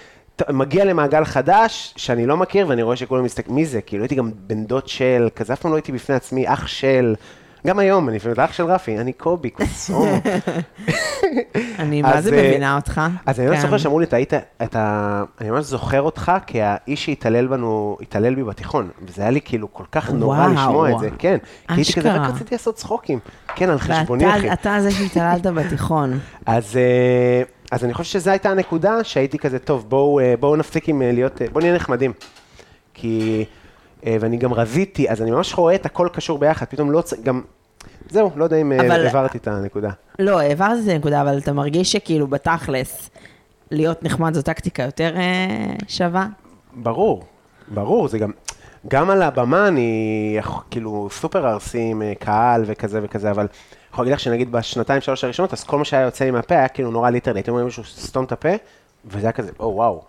מגיע 0.51 0.84
למעגל 0.84 1.24
חדש, 1.24 1.95
שאני 1.97 2.26
לא 2.26 2.37
מכיר, 2.37 2.68
ואני 2.68 2.82
רואה 2.82 2.97
שכולם 2.97 3.24
מסתכלים, 3.24 3.57
מי 3.57 3.66
זה? 3.66 3.80
כאילו, 3.80 4.03
הייתי 4.03 4.14
גם 4.14 4.30
בן 4.47 4.64
דוד 4.64 4.89
של, 4.89 5.28
כזה 5.37 5.53
אף 5.53 5.61
פעם 5.61 5.70
לא 5.70 5.76
הייתי 5.76 5.93
בפני 5.93 6.14
עצמי, 6.14 6.53
אח 6.53 6.66
של, 6.66 7.14
גם 7.66 7.78
היום, 7.78 8.09
אני 8.09 8.16
לפעמים, 8.16 8.41
אח 8.41 8.53
של 8.53 8.64
רפי, 8.64 8.99
אני 8.99 9.12
קובי, 9.12 9.51
קוסומו. 9.51 10.14
אני 11.78 12.03
מה 12.03 12.20
זה 12.20 12.37
אה, 12.37 12.49
מבינה 12.49 12.76
אותך. 12.76 13.01
אז 13.26 13.41
אני 13.41 13.49
ממש 13.49 13.57
כן. 13.57 13.62
זוכר 13.62 13.78
שאמרו 13.78 14.01
לי, 14.01 14.07
אתה 14.07 14.16
היית, 14.16 14.32
אתה, 14.62 15.24
אני 15.41 15.51
ממש 15.51 15.64
זוכר 15.64 16.03
אותך 16.03 16.32
כאיש 16.47 17.05
שהתעלל 17.05 17.47
בנו, 17.47 17.97
התעלל 18.01 18.34
בי 18.34 18.45
בתיכון, 18.45 18.91
וזה 19.03 19.22
היה 19.22 19.30
לי 19.30 19.41
כאילו 19.45 19.72
כל 19.72 19.84
כך 19.93 20.11
נורא. 20.11 20.47
לשמוע 20.47 20.91
את 20.91 20.99
זה, 20.99 21.11
כן. 21.18 21.37
כי 21.68 21.74
הייתי 21.74 21.93
כזה, 21.93 22.14
רק. 22.14 22.30
רציתי 22.34 22.55
לעשות 22.55 22.74
צחוקים. 22.74 23.18
כן, 23.55 23.70
על 23.70 23.78
חשבוני, 23.78 24.37
אחי. 24.37 24.53
אתה 24.53 24.76
זה 24.80 24.91
שהתעללת 24.91 25.47
בתיכון. 25.47 26.18
אז, 26.47 26.76
אה, 26.76 27.43
אז 27.71 27.85
אני 27.85 27.95
חושב 27.95 28.11
שזו 28.11 28.31
הייתה 28.31 28.51
הנקודה 28.51 29.05
שהייתי 29.05 29.39
כזה, 29.39 29.59
טוב, 29.59 29.85
בואו, 29.89 30.21
אה, 30.21 30.35
בואו 30.41 30.57
נפסיק 30.57 30.89
עם 30.89 31.03
אה, 31.03 31.12
להיות, 31.12 31.43
אה, 31.43 31.47
בואו 31.53 31.61
נהיה 31.64 31.75
נחמדים. 31.77 32.12
כי, 32.95 33.45
ואני 34.07 34.37
גם 34.37 34.55
רזיתי, 34.55 35.11
אז 35.11 35.23
אני 35.23 35.31
ממש 35.31 35.55
רואה 35.55 35.75
את 35.75 35.87
הכל 35.87 36.09
קשור 36.12 36.39
ביחד, 36.39 36.67
פתאום 36.67 36.91
לא 36.91 37.01
צריך, 37.01 37.21
גם, 37.23 37.43
זהו, 38.11 38.31
לא 38.37 38.45
יודע 38.45 38.57
אם 38.57 38.73
אבל- 38.73 39.07
העברתי 39.07 39.39
את 39.39 39.49
הנקודה. 39.49 39.91
לא, 40.19 40.41
העברת 40.41 40.79
את 40.85 40.89
הנקודה, 40.89 41.23
אבל 41.23 41.39
אתה 41.39 41.53
מרגיש 41.53 41.93
שכאילו 41.93 42.27
בתכלס, 42.27 43.11
להיות 43.71 44.03
נחמד 44.03 44.35
זו 44.35 44.43
טקטיקה 44.43 44.83
יותר 44.83 45.14
שווה? 45.89 46.27
ברור, 46.75 47.25
ברור, 47.69 48.09
זה 48.09 48.19
גם, 48.19 48.31
גם 48.89 49.11
על 49.11 49.23
הבמה 49.23 49.69
אני 49.69 50.39
כאילו 50.71 51.09
סופר 51.12 51.49
ארסי 51.49 51.81
עם 51.81 52.03
קהל 52.19 52.62
וכזה 52.67 53.01
וכזה, 53.03 53.31
אבל 53.31 53.47
יכול 53.97 54.05
להגיד 54.05 54.14
לך 54.14 54.20
שנגיד 54.20 54.53
בשנתיים 54.53 55.01
שלוש 55.01 55.24
הראשונות, 55.24 55.53
אז 55.53 55.64
כל 55.64 55.78
מה 55.78 55.84
שהיה 55.84 56.03
יוצא 56.03 56.24
לי 56.24 56.30
מהפה 56.30 56.55
היה 56.55 56.68
כאילו 56.68 56.90
נורא 56.90 57.11
ליטרלי, 57.11 57.38
הייתי 57.38 57.51
אומר 57.51 57.62
למישהו, 57.62 57.84
סתום 57.84 58.24
את 58.24 58.32
הפה, 58.32 58.49
וזה 59.05 59.26
היה 59.26 59.32
כזה, 59.32 59.51
או 59.61 59.72
וואו, 59.74 60.03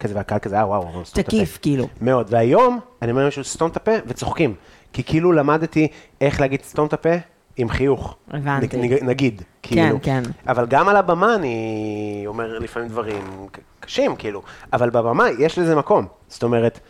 כזה, 0.00 0.14
והקהל 0.16 0.38
כזה, 0.38 0.58
אה 0.58 0.66
וואו, 0.68 0.82
סתום 0.82 0.98
את 1.22 1.28
הפה. 1.28 1.36
תקיף, 1.36 1.58
כאילו. 1.62 1.88
מאוד, 2.00 2.26
והיום 2.30 2.80
אני 3.02 3.10
אומר 3.10 3.22
למישהו, 3.22 3.44
סתום 3.44 3.70
את 3.70 3.76
הפה, 3.76 3.90
וצוחקים, 4.06 4.54
כי 4.92 5.04
כאילו 5.04 5.32
למדתי 5.32 5.88
איך 6.20 6.40
להגיד 6.40 6.62
סתום 6.62 6.86
את 6.86 6.92
הפה 6.92 7.10
עם 7.56 7.68
חיוך. 7.68 8.16
הבנתי. 8.30 8.76
נג- 8.76 9.02
נגיד, 9.04 9.42
כאילו. 9.62 9.98
כן. 10.02 10.22
אבל 10.48 10.66
גם 10.66 10.88
על 10.88 10.96
הבמה 10.96 11.34
אני 11.34 12.22
אומר 12.26 12.58
לפעמים 12.58 12.88
דברים 12.88 13.46
קשים, 13.80 14.16
כאילו, 14.16 14.42
אבל 14.72 14.90
בבמה 14.90 15.24
יש 15.38 15.58
לזה 15.58 15.74
מקום. 15.76 16.06
זאת 16.28 16.42
אומרת, 16.42 16.80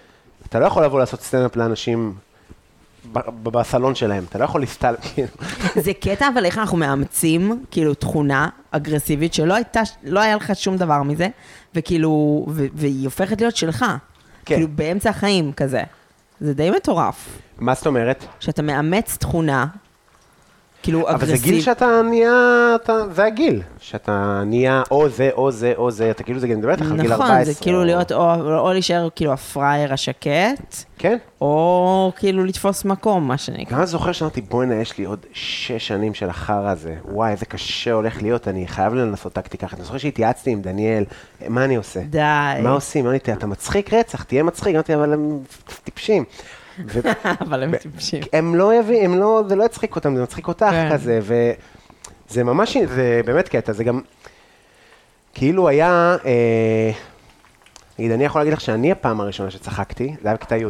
אתה 0.48 0.58
לא 0.58 0.66
יכול 0.66 0.84
לבוא 0.84 0.98
לעשות 1.00 1.20
סטנדאפ 1.20 1.56
לאנשים 1.56 2.14
בסלון 3.42 3.94
שלהם, 3.94 4.24
אתה 4.28 4.38
לא 4.38 4.44
יכול 4.44 4.60
להסתל, 4.60 4.94
כאילו. 5.02 5.28
זה 5.74 5.92
קטע, 6.00 6.28
אבל 6.34 6.44
איך 6.44 6.58
אנחנו 6.58 6.76
מאמצים, 6.76 7.64
כאילו, 7.70 7.94
תכונה 7.94 8.48
אגרסיבית 8.70 9.34
שלא 9.34 9.54
הייתה, 9.54 9.80
לא 10.02 10.20
היה 10.20 10.36
לך 10.36 10.52
שום 10.54 10.76
דבר 10.76 11.02
מזה, 11.02 11.28
וכאילו, 11.74 12.44
ו- 12.48 12.66
והיא 12.74 13.04
הופכת 13.04 13.40
להיות 13.40 13.56
שלך. 13.56 13.84
כן. 14.44 14.54
כאילו, 14.54 14.68
באמצע 14.68 15.10
החיים 15.10 15.52
כזה. 15.52 15.82
זה 16.40 16.54
די 16.54 16.70
מטורף. 16.70 17.38
מה 17.58 17.74
זאת 17.74 17.86
אומרת? 17.86 18.24
שאתה 18.40 18.62
מאמץ 18.62 19.16
תכונה, 19.16 19.66
כאילו, 20.86 21.08
אבל 21.08 21.26
זה. 21.26 21.36
גיל 21.42 21.60
שאתה 21.60 22.02
נהיה, 22.04 22.72
אתה, 22.74 22.92
זה 23.12 23.24
הגיל, 23.24 23.62
שאתה 23.80 24.42
נהיה 24.46 24.82
או 24.90 25.08
זה, 25.08 25.30
או 25.34 25.50
זה, 25.50 25.72
או 25.76 25.90
זה, 25.90 26.10
אתה 26.10 26.22
כאילו, 26.22 26.38
זה 26.38 26.48
גם 26.48 26.58
מדבר 26.58 26.70
איתך 26.70 26.90
על 26.90 27.00
גיל 27.00 27.12
14. 27.12 27.26
נכון, 27.34 27.44
זה 27.44 27.60
כאילו 27.60 27.78
או- 27.78 27.84
להיות, 27.84 28.12
או, 28.12 28.58
או 28.58 28.72
להישאר 28.72 29.08
כאילו 29.16 29.32
הפראייר 29.32 29.92
השקט, 29.92 30.74
כן. 30.98 31.16
או 31.40 32.12
כאילו 32.16 32.44
לתפוס 32.44 32.84
מקום, 32.84 33.28
מה 33.28 33.38
שנקרא. 33.38 33.78
גם 33.78 33.84
זוכר 33.84 34.12
שאמרתי, 34.12 34.40
בואנה, 34.40 34.74
יש 34.74 34.98
לי 34.98 35.04
עוד 35.04 35.26
שש 35.32 35.88
שנים 35.88 36.14
של 36.14 36.28
החרא 36.28 36.70
הזה. 36.70 36.94
וואי, 37.04 37.32
איזה 37.32 37.46
קשה 37.46 37.92
הולך 37.92 38.22
להיות, 38.22 38.48
אני 38.48 38.68
חייב 38.68 38.94
לנסות 38.94 39.32
טקטיקה 39.32 39.66
אחרת. 39.66 39.78
אני 39.78 39.84
זוכר 39.84 39.98
שהתייעצתי 39.98 40.50
עם 40.50 40.62
דניאל, 40.62 41.04
מה 41.48 41.64
אני 41.64 41.76
עושה? 41.76 42.00
די. 42.00 42.18
מה 42.62 42.70
עושים? 42.70 43.06
אמרתי, 43.06 43.32
אתה 43.32 43.46
מצחיק 43.46 43.92
רצח, 43.94 44.22
תהיה 44.22 44.42
מצחיק. 44.42 44.74
אמרתי, 44.74 44.94
אבל 44.94 45.12
הם 45.12 45.38
טיפשים. 45.84 46.24
אבל 47.44 47.62
הם 47.62 47.76
טיפשים. 47.76 48.22
הם 48.32 48.54
לא 48.54 48.74
יביאו, 48.74 49.04
הם 49.04 49.18
לא, 49.18 49.42
זה 49.48 49.56
לא 49.56 49.64
יצחיק 49.64 49.96
אותם, 49.96 50.16
זה 50.16 50.22
מצחיק 50.22 50.48
אותך 50.48 50.66
כן. 50.70 50.88
כזה, 50.92 51.18
ו... 51.22 51.52
זה 52.28 52.44
ממש, 52.44 52.76
זה 52.76 53.20
באמת 53.24 53.48
קטע, 53.48 53.72
זה 53.72 53.84
גם, 53.84 54.00
כאילו 55.34 55.68
היה, 55.68 56.16
אה, 56.24 56.90
נגיד, 57.98 58.12
אני 58.12 58.24
יכול 58.24 58.40
להגיד 58.40 58.52
לך 58.52 58.60
שאני 58.60 58.92
הפעם 58.92 59.20
הראשונה 59.20 59.50
שצחקתי, 59.50 60.14
זה 60.22 60.28
היה 60.28 60.36
בכיתה 60.36 60.56
י'. 60.56 60.64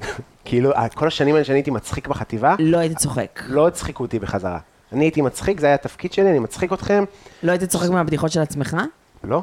כאילו, 0.44 0.72
כל 0.94 1.06
השנים 1.06 1.34
האלה 1.34 1.44
שאני 1.44 1.58
הייתי 1.58 1.70
מצחיק 1.70 2.08
בחטיבה, 2.08 2.54
לא 2.58 2.78
היית 2.78 2.98
צוחק. 2.98 3.42
לא 3.46 3.68
הצחיקו 3.68 4.04
אותי 4.04 4.18
בחזרה. 4.18 4.58
אני 4.92 5.04
הייתי 5.04 5.22
מצחיק, 5.22 5.60
זה 5.60 5.66
היה 5.66 5.74
התפקיד 5.74 6.12
שלי, 6.12 6.30
אני 6.30 6.38
מצחיק 6.38 6.72
אתכם. 6.72 7.04
לא 7.42 7.52
היית 7.52 7.64
צוחק 7.64 7.90
מהבדיחות 7.90 8.32
של 8.32 8.40
עצמך? 8.40 8.76
לא. 9.24 9.42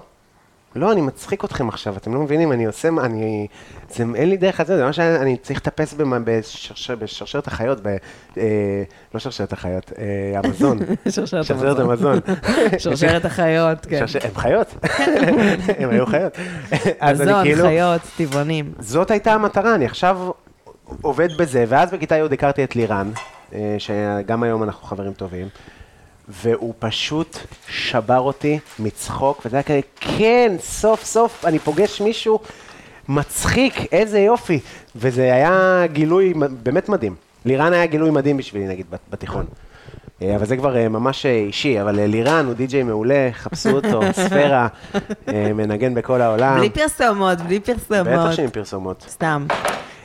לא, 0.76 0.92
אני 0.92 1.02
מצחיק 1.02 1.46
אתכם 1.46 1.70
עכשיו, 1.70 1.98
אתם 1.98 2.14
לא 2.14 2.20
מבינים, 2.20 2.52
אני 2.52 2.66
עושה, 2.66 2.90
אני, 3.04 3.48
זה, 3.90 4.04
אין 4.16 4.30
לי 4.30 4.38
דרך 4.38 4.60
לזה, 4.60 4.78
זה 4.78 4.86
מה 4.86 4.94
שאני 4.94 5.38
צריך 5.38 5.60
לטפס 5.60 5.96
בשרשרת 7.00 7.48
החיות, 7.48 7.80
ב, 7.84 7.88
אה, 8.38 8.44
לא 9.14 9.20
שרשרת 9.20 9.54
החיות, 9.54 9.92
אה, 9.98 10.40
המזון. 10.40 10.80
שרשרת 11.10 11.46
שרשרת 11.46 11.80
המזון. 11.80 12.20
שרשרת 12.78 13.26
החיות, 13.26 13.86
כן. 13.86 14.00
שרשר- 14.00 14.20
הם 14.28 14.36
חיות, 14.36 14.76
הם 15.80 15.90
היו 15.90 16.06
חיות. 16.06 16.34
אני 17.02 17.14
מזון, 17.14 17.44
כאילו, 17.44 17.64
חיות, 17.64 18.02
טבעונים. 18.18 18.72
זאת 18.80 19.12
הייתה 19.12 19.34
המטרה, 19.34 19.76
אני 19.76 19.86
עכשיו 19.86 20.30
עובד 21.02 21.38
בזה, 21.38 21.66
ואז 21.68 21.92
בכיתה 21.92 22.16
י' 22.18 22.34
הכרתי 22.34 22.64
את 22.64 22.76
לירן, 22.76 23.12
אה, 23.54 23.76
שגם 23.78 24.44
היום 24.44 24.64
אנחנו 24.64 24.88
חברים 24.88 25.14
טובים, 25.14 25.48
והוא 26.28 26.74
פשוט 26.80 27.38
שבר 27.68 28.20
אותי 28.20 28.60
מצחוק, 28.80 29.42
וזה 29.46 29.56
היה 29.58 29.64
כזה, 29.64 29.80
כן, 30.00 30.56
סוף 30.60 31.04
סוף 31.04 31.46
אני 31.46 31.60
פוגש 31.60 32.02
מישהו 32.02 32.40
מצחיק, 33.10 33.94
איזה 33.94 34.20
יופי. 34.20 34.60
וזה 34.96 35.22
היה 35.34 35.84
גילוי 35.94 36.34
באמת 36.64 36.90
מדהים. 36.90 37.16
לירן 37.46 37.74
היה 37.74 37.86
גילוי 37.86 38.12
מדהים 38.12 38.38
בשבילי, 38.38 38.68
נגיד, 38.68 38.86
בת- 38.90 39.00
בתיכון. 39.10 39.46
אה, 40.22 40.36
אבל 40.36 40.46
זה 40.46 40.58
כבר 40.58 40.78
אה, 40.78 40.90
ממש 40.90 41.26
אה, 41.26 41.32
אישי, 41.32 41.82
אבל 41.82 42.00
לירן 42.00 42.46
הוא 42.46 42.54
די-ג'יי 42.54 42.84
מעולה, 42.84 43.30
חפשו 43.34 43.70
אותו, 43.70 44.00
ספירה, 44.26 44.68
מנגן 45.56 45.94
בכל 45.94 46.22
העולם. 46.22 46.58
בלי 46.58 46.70
פרסומות, 46.70 47.42
בלי 47.42 47.60
בטח 47.60 47.74
פרסומות. 47.88 48.34
שעם 48.34 48.50
פרסומות. 48.50 49.06
סתם. 49.10 49.46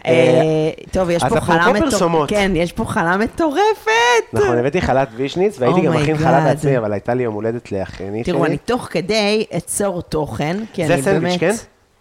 אה, 0.09 0.41
אה, 0.41 0.71
טוב, 0.93 1.11
יש 1.11 1.23
פה 1.29 1.41
חלה 1.41 1.69
מטורפת. 1.69 1.81
פרסומות. 1.81 2.29
כן, 2.29 2.53
יש 2.55 2.73
פה 2.73 2.85
חלה 2.85 3.17
מטורפת. 3.17 3.91
נכון, 4.33 4.59
הבאתי 4.59 4.81
חלת 4.81 5.09
וישניץ, 5.17 5.61
והייתי 5.61 5.81
גם 5.81 5.93
Oh 5.93 5.97
מכין 5.97 6.19
חלה 6.19 6.39
God. 6.39 6.45
בעצמי, 6.45 6.79
אבל 6.79 6.93
הייתה 6.93 7.15
לי 7.15 7.23
יום 7.23 7.35
הולדת 7.35 7.73
לאחיינית 7.73 8.27
שלי. 8.27 8.35
תראו, 8.35 8.47
אני 8.47 8.57
תוך 8.57 8.89
כדי 8.91 9.47
אצור 9.57 10.03
תוכן, 10.03 10.57
כי 10.73 10.87
זה 10.87 10.95
אני 10.95 11.03
סנדוויץ', 11.03 11.41
באמת... 11.41 11.41
כן? 11.41 11.55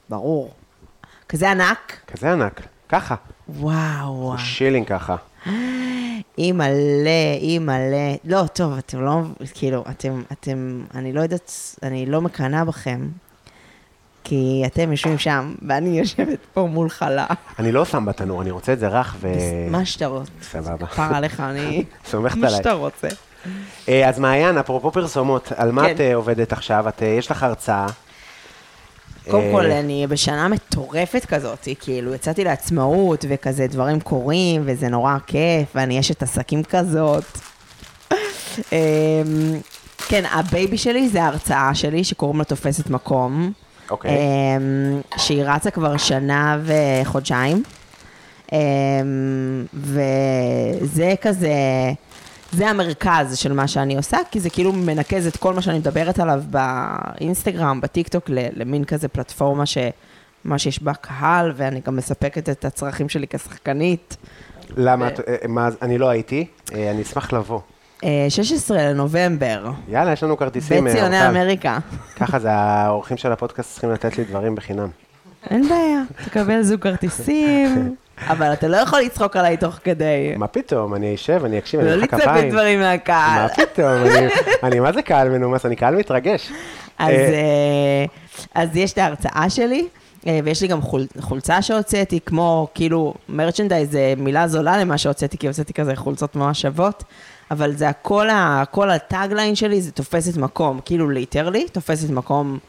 ברור. 0.09 0.51
כזה 1.29 1.51
ענק. 1.51 1.97
כזה 2.07 2.31
ענק, 2.31 2.61
ככה, 2.89 3.15
וואו. 3.49 4.33
שילינג 4.37 4.87
ככה. 4.87 5.15
אי 6.37 7.59
מלא. 7.59 8.15
לא, 8.25 8.43
טוב, 8.53 8.77
אתם 8.77 9.01
לא, 9.01 9.21
כאילו, 9.53 9.83
אתם, 9.89 10.21
אתם, 10.31 10.83
אני 10.95 11.13
לא 11.13 11.21
יודעת, 11.21 11.51
אני 11.83 12.05
לא 12.05 12.21
מקנאה 12.21 12.65
בכם, 12.65 13.07
כי 14.29 14.63
אתם 14.65 14.91
יושבים 14.91 15.17
שם, 15.17 15.53
ואני 15.67 15.99
יושבת 15.99 16.39
פה 16.53 16.67
מול 16.71 16.89
חלה. 16.89 17.25
אני 17.59 17.71
לא 17.71 17.85
שם 17.85 18.05
בתנור, 18.05 18.41
אני 18.41 18.51
רוצה 18.51 18.73
את 18.73 18.79
זה 18.79 18.87
רך 18.87 19.15
ו... 19.19 19.27
מה 19.71 19.85
שאתה 19.85 20.05
רוצה. 20.05 20.31
סבבה. 20.41 20.87
כפר 20.87 21.15
עליך, 21.15 21.39
אני... 21.39 21.83
סומכת 22.11 22.37
מה 22.37 22.47
עליי. 22.47 22.57
שאתה 22.57 22.71
רוצה. 22.71 23.07
אה, 23.89 24.09
אז 24.09 24.19
מעיין, 24.19 24.57
אפרופו 24.57 24.91
פרסומות, 24.91 25.51
על 25.55 25.71
מה 25.71 25.85
כן. 25.85 25.95
את 25.95 26.01
אה, 26.01 26.15
עובדת 26.15 26.53
עכשיו? 26.53 26.87
את, 26.87 27.03
אה, 27.03 27.07
יש 27.07 27.31
לך 27.31 27.43
הרצאה. 27.43 27.87
קודם 29.29 29.51
כל, 29.51 29.65
אני 29.65 30.07
בשנה 30.07 30.47
מטורפת 30.47 31.25
כזאת, 31.25 31.67
כאילו, 31.79 32.13
יצאתי 32.13 32.43
לעצמאות, 32.43 33.25
וכזה 33.29 33.67
דברים 33.67 33.99
קורים, 33.99 34.61
וזה 34.65 34.87
נורא 34.87 35.17
כיף, 35.27 35.67
ואני 35.75 35.99
אשת 35.99 36.23
עסקים 36.23 36.63
כזאת. 36.63 37.23
אמ, 38.11 38.17
כן, 40.07 40.23
הבייבי 40.31 40.77
שלי 40.77 41.09
זה 41.09 41.23
ההרצאה 41.23 41.75
שלי, 41.75 42.03
שקוראים 42.03 42.39
לה 42.39 42.43
תופסת 42.43 42.89
מקום. 42.89 43.51
אוקיי. 43.91 44.11
אמ, 44.11 45.01
שהיא 45.17 45.43
רצה 45.45 45.71
כבר 45.71 45.97
שנה 45.97 46.59
וחודשיים. 46.63 47.63
אמ, 48.53 48.57
וזה 49.73 51.13
כזה, 51.21 51.51
זה 52.51 52.69
המרכז 52.69 53.37
של 53.37 53.53
מה 53.53 53.67
שאני 53.67 53.95
עושה, 53.97 54.17
כי 54.31 54.39
זה 54.39 54.49
כאילו 54.49 54.73
מנקז 54.73 55.27
את 55.27 55.37
כל 55.37 55.53
מה 55.53 55.61
שאני 55.61 55.79
מדברת 55.79 56.19
עליו 56.19 56.41
באינסטגרם, 56.49 57.81
בטיקטוק, 57.81 58.25
למין 58.29 58.83
כזה 58.85 59.07
פלטפורמה 59.07 59.63
שמה 59.65 60.57
שיש 60.57 60.83
בה 60.83 60.93
קהל, 60.93 61.53
ואני 61.55 61.81
גם 61.85 61.95
מספקת 61.95 62.49
את 62.49 62.65
הצרכים 62.65 63.09
שלי 63.09 63.27
כשחקנית. 63.27 64.17
למה? 64.77 65.07
את- 65.07 65.19
אה, 65.19 65.35
מה, 65.47 65.69
אני 65.81 65.97
לא 65.97 66.09
הייתי, 66.09 66.45
אה, 66.75 66.91
אני 66.91 67.01
אשמח 67.01 67.33
לבוא. 67.33 67.59
אה, 68.03 68.25
16 68.29 68.77
לנובמבר, 68.77 69.65
יאללה, 69.89 70.11
יש 70.13 70.23
לנו 70.23 70.37
כרטיסים. 70.37 70.87
אה, 70.87 70.91
בציוני 70.93 71.21
אורטל. 71.25 71.37
אמריקה. 71.37 71.77
ככה 72.15 72.39
זה, 72.39 72.51
האורחים 72.51 73.17
של 73.17 73.31
הפודקאסט 73.31 73.71
צריכים 73.71 73.91
לתת 73.91 74.17
לי 74.17 74.23
דברים 74.23 74.55
בחינם. 74.55 74.87
אין 75.49 75.69
בעיה, 75.69 76.01
תקבל 76.25 76.61
זוג 76.61 76.81
כרטיסים, 76.81 77.95
אבל 78.31 78.53
אתה 78.53 78.67
לא 78.67 78.77
יכול 78.77 78.99
לצחוק 78.99 79.35
עליי 79.35 79.57
תוך 79.57 79.79
כדי. 79.83 80.33
מה 80.37 80.47
פתאום, 80.47 80.95
אני 80.95 81.15
אשב, 81.15 81.41
אני 81.45 81.57
אקשיב, 81.57 81.79
אני 81.79 81.89
לא 81.89 81.95
אמחא 81.95 82.15
לצפות 82.15 82.21
כפיים. 82.33 82.49
דברים 82.51 82.79
מהקהל. 82.79 83.41
מה 83.41 83.49
פתאום, 83.49 83.87
אני- 84.63 84.79
מה 84.79 84.93
זה 84.93 85.01
קהל 85.01 85.29
מנומס, 85.29 85.65
אני 85.65 85.75
קהל 85.75 85.95
מתרגש. 85.95 86.51
אז, 86.99 87.09
אה, 87.09 88.05
אה, 88.61 88.63
יש 88.73 88.93
את 88.93 88.97
ההרצאה 88.97 89.49
שלי, 89.49 89.87
אה, 90.27 90.39
ויש 90.43 90.61
לי 90.61 90.67
גם 90.67 90.81
חול, 90.81 91.05
חולצה 91.19 91.61
שהוצאתי, 91.61 92.19
כמו, 92.25 92.67
כאילו, 92.75 93.13
merchandise 93.29 93.91
זה 93.91 94.13
מילה 94.17 94.47
זולה 94.47 94.77
למה 94.77 94.97
שהוצאתי, 94.97 95.37
כי 95.37 95.47
הוצאתי 95.47 95.73
כזה 95.73 95.95
חולצות 95.95 96.35
ממש 96.35 96.61
שוות, 96.61 97.03
אבל 97.51 97.75
זה 97.75 97.89
הכל, 97.89 98.29
ה- 98.29 98.63
כל 98.71 98.89
ה 98.89 98.98
tagline 98.98 99.55
שלי, 99.55 99.81
זה 99.81 99.91
תופסת 99.91 100.37
מקום, 100.37 100.79
כאילו 100.85 101.09
literally, 101.09 101.65
תופסת 101.71 102.09
מקום 102.09 102.59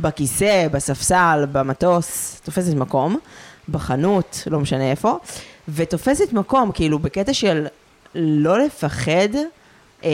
בכיסא, 0.00 0.68
בספסל, 0.72 1.46
במטוס, 1.52 2.40
תופסת 2.44 2.74
מקום, 2.74 3.18
בחנות, 3.68 4.42
לא 4.50 4.60
משנה 4.60 4.90
איפה, 4.90 5.18
ותופסת 5.68 6.32
מקום, 6.32 6.72
כאילו, 6.72 6.98
בקטע 6.98 7.34
של 7.34 7.66
לא 8.14 8.58
לפחד, 8.58 9.28
אמ, 10.04 10.08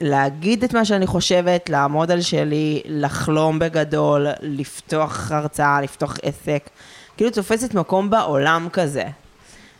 להגיד 0.00 0.64
את 0.64 0.74
מה 0.74 0.84
שאני 0.84 1.06
חושבת, 1.06 1.70
לעמוד 1.70 2.10
על 2.10 2.20
שלי, 2.20 2.82
לחלום 2.86 3.58
בגדול, 3.58 4.26
לפתוח 4.40 5.32
הרצאה, 5.32 5.80
לפתוח 5.80 6.16
עסק. 6.22 6.70
כאילו 7.16 7.30
תופסת 7.30 7.74
מקום 7.74 8.10
בעולם 8.10 8.68
כזה. 8.72 9.04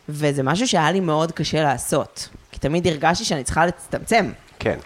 וזה 0.09 0.43
משהו 0.43 0.67
שהיה 0.67 0.91
לי 0.91 0.99
מאוד 0.99 1.31
קשה 1.31 1.63
לעשות. 1.63 2.29
כי 2.51 2.59
תמיד 2.59 2.87
הרגשתי 2.87 3.25
שאני 3.25 3.43
צריכה 3.43 3.65
להצטמצם. 3.65 4.31
כן. 4.59 4.79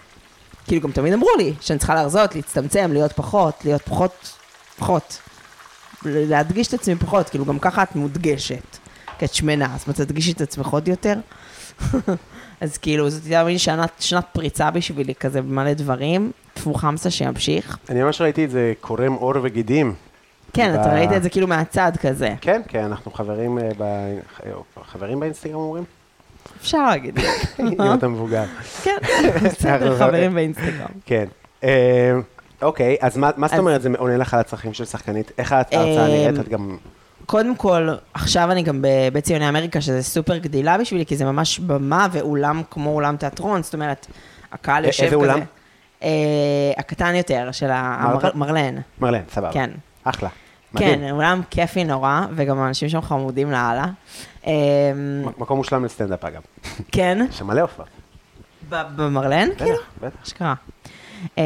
כאילו 0.66 0.80
גם 0.80 0.92
תמיד 0.92 1.12
אמרו 1.12 1.28
לי 1.38 1.52
שאני 1.60 1.78
צריכה 1.78 1.94
להרזות, 1.94 2.34
להצטמצם, 2.34 2.90
להיות 2.92 3.12
פחות, 3.12 3.54
להיות 3.64 3.82
פחות, 3.82 4.32
פחות. 4.78 5.18
להדגיש 6.04 6.68
את 6.68 6.74
עצמי 6.74 6.94
פחות, 6.96 7.28
כאילו 7.28 7.44
גם 7.44 7.58
ככה 7.58 7.82
את 7.82 7.96
מודגשת. 7.96 8.76
כי 9.18 9.24
את 9.24 9.34
שמנה, 9.34 9.74
אז 9.74 9.84
מה 9.88 9.92
תדגישי 9.94 10.32
את 10.32 10.40
עצמך 10.40 10.66
עוד 10.66 10.88
יותר? 10.88 11.14
אז 12.60 12.78
כאילו, 12.78 13.10
זאת 13.10 13.24
הייתה 13.24 13.44
מין 13.44 13.58
שנת, 13.58 13.90
שנת 14.00 14.24
פריצה 14.32 14.70
בשבילי, 14.70 15.14
כזה 15.14 15.42
במלא 15.42 15.72
דברים. 15.72 16.32
טפו 16.54 16.74
חמסה 16.74 17.10
שימשיך. 17.10 17.78
אני 17.88 18.02
ממש 18.02 18.20
ראיתי 18.20 18.44
את 18.44 18.50
זה 18.50 18.72
קורם 18.80 19.12
עור 19.12 19.32
וגידים. 19.42 19.94
כן, 20.52 20.74
אתה 20.74 20.88
ב- 20.88 20.92
ראית 20.92 21.12
את 21.16 21.22
זה 21.22 21.30
כאילו 21.30 21.46
מהצד 21.46 21.92
כזה. 22.00 22.34
כן, 22.40 22.62
כן, 22.68 22.84
אנחנו 22.84 23.10
חברים, 23.10 23.58
אה, 23.58 23.68
ב- 23.78 24.18
חברים 24.92 25.20
באינסטגרם 25.20 25.54
אומרים? 25.54 25.84
אפשר 26.64 26.86
להגיד. 26.86 27.18
אם 27.60 27.94
אתה 27.94 28.08
מבוגר. 28.08 28.44
כן, 28.82 28.96
בסדר, 29.44 29.98
חברים 29.98 30.34
באינסטגרם. 30.34 30.86
כן. 31.06 31.24
אה, 31.64 32.12
אוקיי, 32.62 32.96
אז 33.00 33.16
מה 33.16 33.48
זאת 33.48 33.58
אומרת 33.58 33.82
זה 33.82 33.88
עונה 33.98 34.16
לך 34.16 34.34
על 34.34 34.40
הצרכים 34.40 34.72
של 34.72 34.84
שחקנית? 34.84 35.32
איך 35.38 35.52
ההרצאה 35.52 35.98
אה, 35.98 36.08
נראית? 36.08 36.40
את 36.40 36.48
גם... 36.48 36.76
קודם 37.26 37.56
כל, 37.56 37.88
עכשיו 38.14 38.50
אני 38.50 38.62
גם 38.62 38.84
בציוני 39.12 39.48
אמריקה, 39.48 39.80
שזה 39.80 40.02
סופר 40.02 40.36
גדילה 40.36 40.78
בשבילי, 40.78 41.06
כי 41.06 41.16
זה 41.16 41.24
ממש 41.24 41.58
במה 41.58 42.06
ואולם 42.12 42.62
כמו 42.70 42.90
אולם 42.90 43.16
תיאטרון, 43.16 43.62
זאת 43.62 43.74
אומרת, 43.74 44.06
הקהל 44.52 44.84
יושב 44.84 45.02
איזה 45.02 45.16
כזה. 45.16 45.24
אולם? 45.24 45.40
אה, 46.02 46.08
הקטן 46.76 47.14
יותר, 47.14 47.48
של? 47.52 47.70
המרלן. 47.72 48.74
מרלן, 49.00 49.22
סבבה. 49.30 49.52
כן. 49.52 49.70
אחלה. 50.04 50.28
מדהים. 50.74 50.98
כן, 51.00 51.10
אולם 51.10 51.40
כיפי 51.50 51.84
נורא, 51.84 52.20
וגם 52.34 52.58
האנשים 52.58 52.88
שם 52.88 53.00
חמודים 53.02 53.50
לאללה. 53.50 53.86
אה, 54.46 54.52
מ- 54.94 55.42
מקום 55.42 55.56
מושלם 55.58 55.84
לסטנדאפ 55.84 56.24
אגב. 56.24 56.40
כן, 56.92 57.26
יש 57.30 57.38
שם 57.38 57.46
מלא 57.46 57.60
הופעות. 57.60 57.88
ב- 58.68 58.82
במרלן, 58.96 59.48
כאילו? 59.56 59.76
בטח. 60.00 60.16
אשכרה. 60.26 60.54
אמ, 61.38 61.42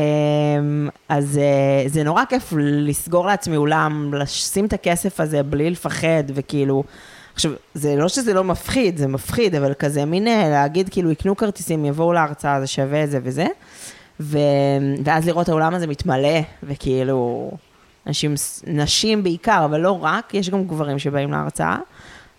אז 1.09 1.39
אה, 1.39 1.89
זה 1.89 2.03
נורא 2.03 2.25
כיף 2.25 2.53
לסגור 2.59 3.27
לעצמי 3.27 3.57
אולם, 3.57 4.15
לשים 4.15 4.65
את 4.65 4.73
הכסף 4.73 5.21
הזה 5.21 5.43
בלי 5.43 5.71
לפחד, 5.71 6.25
וכאילו, 6.35 6.85
עכשיו, 7.35 7.53
זה 7.75 7.97
לא 7.97 8.09
שזה 8.09 8.35
לא 8.35 8.45
מפחיד, 8.45 8.97
זה 8.97 9.07
מפחיד, 9.09 9.55
אבל 9.55 9.75
כזה 9.75 10.05
מין 10.05 10.29
אה, 10.29 10.49
להגיד, 10.49 10.89
כאילו, 10.89 11.11
יקנו 11.11 11.37
כרטיסים, 11.37 11.85
יבואו 11.85 12.13
להרצאה, 12.13 12.61
זה 12.61 12.67
שווה 12.67 13.07
זה 13.07 13.19
וזה, 13.23 13.47
ו... 14.21 14.39
ואז 15.05 15.27
לראות 15.27 15.49
האולם 15.49 15.75
הזה 15.75 15.87
מתמלא, 15.87 16.39
וכאילו, 16.63 17.51
אנשים, 18.09 18.35
נשים 18.67 19.23
בעיקר, 19.23 19.65
אבל 19.65 19.81
לא 19.81 20.05
רק, 20.05 20.35
יש 20.35 20.51
גם 20.51 20.65
גברים 20.65 20.99
שבאים 20.99 21.31
להרצאה, 21.31 21.77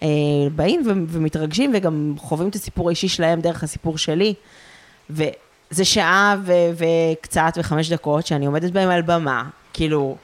אה, 0.04 0.08
באים 0.56 0.82
ו- 0.86 0.92
ומתרגשים 1.08 1.72
וגם 1.76 2.14
חווים 2.18 2.50
את 2.50 2.56
הסיפור 2.56 2.88
האישי 2.90 3.08
שלהם 3.08 3.42
דרך 3.42 3.64
הסיפור 3.64 3.98
שלי. 3.98 4.34
ו- 5.10 5.24
זה 5.70 5.86
שעה 5.86 6.36
ו- 6.46 6.54
וקצת 7.14 7.54
וחמש 7.58 7.92
דקות 7.92 8.26
שאני 8.28 8.46
עומדת 8.46 8.72
בהם 8.72 8.90
על 8.90 9.02
במה, 9.02 9.44
כאילו, 9.74 10.16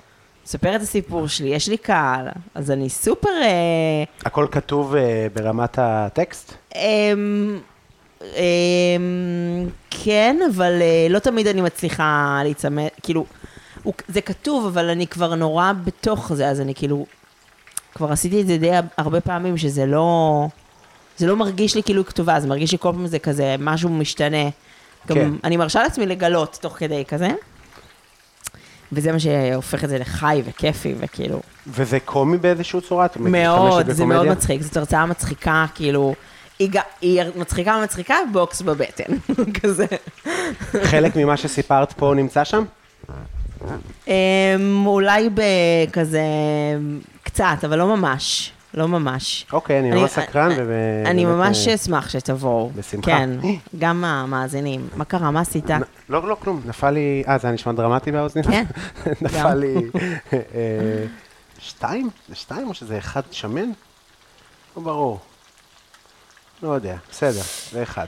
מספרת 0.45 0.75
את 0.75 0.81
הסיפור 0.81 1.27
שלי, 1.27 1.49
יש 1.49 1.69
לי 1.69 1.77
קהל, 1.77 2.27
אז 2.55 2.71
אני 2.71 2.89
סופר... 2.89 3.29
אה, 3.41 4.03
הכל 4.25 4.47
כתוב 4.51 4.95
אה, 4.95 5.27
ברמת 5.35 5.79
הטקסט? 5.81 6.53
אמ, 6.75 7.59
אמ, 8.21 9.69
כן, 9.89 10.37
אבל 10.55 10.81
אה, 10.81 11.07
לא 11.09 11.19
תמיד 11.19 11.47
אני 11.47 11.61
מצליחה 11.61 12.39
להיצמד, 12.43 12.87
כאילו, 13.03 13.25
הוא- 13.85 13.93
זה 14.07 14.21
כתוב, 14.21 14.65
אבל 14.65 14.89
אני 14.89 15.07
כבר 15.07 15.35
נורא 15.35 15.71
בתוך 15.83 16.33
זה, 16.33 16.47
אז 16.49 16.61
אני 16.61 16.75
כאילו, 16.75 17.05
כבר 17.95 18.11
עשיתי 18.11 18.41
את 18.41 18.47
זה 18.47 18.57
די 18.57 18.71
הרבה 18.97 19.21
פעמים, 19.21 19.57
שזה 19.57 19.85
לא, 19.85 20.47
זה 21.17 21.27
לא 21.27 21.35
מרגיש 21.35 21.75
לי 21.75 21.83
כאילו 21.83 22.05
כתובה, 22.05 22.39
זה 22.39 22.47
מרגיש 22.47 22.71
לי 22.71 22.77
כל 22.77 22.91
פעם 22.91 23.07
זה 23.07 23.19
כזה, 23.19 23.55
משהו 23.59 23.89
משתנה. 23.89 24.43
גם 25.07 25.15
כן. 25.15 25.31
אני 25.43 25.57
מרשה 25.57 25.83
לעצמי 25.83 26.05
לגלות 26.05 26.57
תוך 26.61 26.73
כדי 26.77 27.03
כזה, 27.07 27.27
וזה 28.91 29.11
מה 29.11 29.19
שהופך 29.19 29.83
את 29.83 29.89
זה 29.89 29.97
לחי 29.97 30.41
וכיפי, 30.45 30.95
וכאילו, 30.99 31.39
וזה 31.67 31.99
קומי 31.99 32.37
באיזשהו 32.37 32.81
צורה? 32.81 33.07
מאוד, 33.19 33.91
זה 33.91 34.05
מאוד? 34.05 34.27
מצחיק, 34.27 34.61
זאת 34.61 34.77
הרצאה 34.77 35.05
מצחיקה, 35.05 35.65
כאילו, 35.75 36.13
היא, 36.59 36.69
היא 37.01 37.21
מצחיקה 37.35 37.77
ומצחיקה, 37.81 38.15
בוקס 38.33 38.61
בבטן, 38.61 39.13
כזה. 39.61 39.85
חלק 40.83 41.15
ממה 41.15 41.37
שסיפרת 41.37 41.93
פה 41.93 42.13
נמצא 42.15 42.43
שם? 42.43 42.63
אמ, 44.07 44.13
אולי 44.85 45.29
בכזה, 45.33 46.23
קצת, 47.23 47.57
אבל 47.65 47.77
לא 47.77 47.95
ממש, 47.97 48.51
לא 48.73 48.87
ממש. 48.87 49.45
אוקיי, 49.53 49.79
אני 49.79 49.91
ממש 49.91 50.11
סקרן. 50.11 50.51
וב- 50.57 50.69
אני 51.05 51.25
ממש 51.25 51.67
אה, 51.67 51.75
אשמח 51.75 52.09
שתבואו. 52.09 52.71
בשמחה. 52.75 53.05
כן, 53.11 53.29
גם 53.79 54.05
המאזינים. 54.05 54.87
מה 54.95 55.05
קרה, 55.05 55.31
מה 55.31 55.39
עשית? 55.41 55.69
לא, 56.09 56.27
לא, 56.27 56.37
כלום, 56.39 56.61
נפל 56.65 56.91
לי... 56.91 57.23
אה, 57.27 57.37
זה 57.37 57.47
היה 57.47 57.53
נשמע 57.53 57.71
דרמטי 57.73 58.11
באוזניים? 58.11 58.47
כן, 58.51 58.63
נפל. 59.21 59.53
לי... 59.53 59.75
אה, 60.33 60.39
שתיים? 61.59 62.09
זה 62.29 62.35
שתיים 62.35 62.67
או 62.69 62.73
שזה 62.73 62.97
אחד 62.97 63.21
שמן? 63.31 63.69
לא 64.77 64.83
ברור. 64.83 65.19
לא 66.63 66.69
יודע, 66.69 66.95
בסדר, 67.11 67.41
זה 67.71 67.83
אחד. 67.83 68.05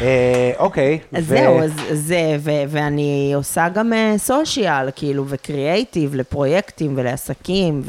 אה, 0.00 0.52
אוקיי. 0.58 0.98
אז 1.12 1.26
זהו, 1.26 1.62
אז 1.62 1.72
זה, 1.92 2.36
ואני 2.68 3.32
עושה 3.34 3.68
גם 3.68 3.92
סושיאל, 4.16 4.88
כאילו, 4.96 5.24
וקריאייטיב 5.28 6.14
לפרויקטים 6.14 6.92
ולעסקים, 6.96 7.82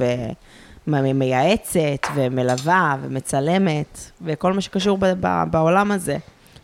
ומייעצת, 0.88 1.80
ומלווה, 2.16 2.96
ומצלמת, 3.02 4.00
וכל 4.22 4.54
מה 4.54 4.62
שקשור 4.62 4.98
בעולם 5.52 5.92
הזה, 5.92 6.18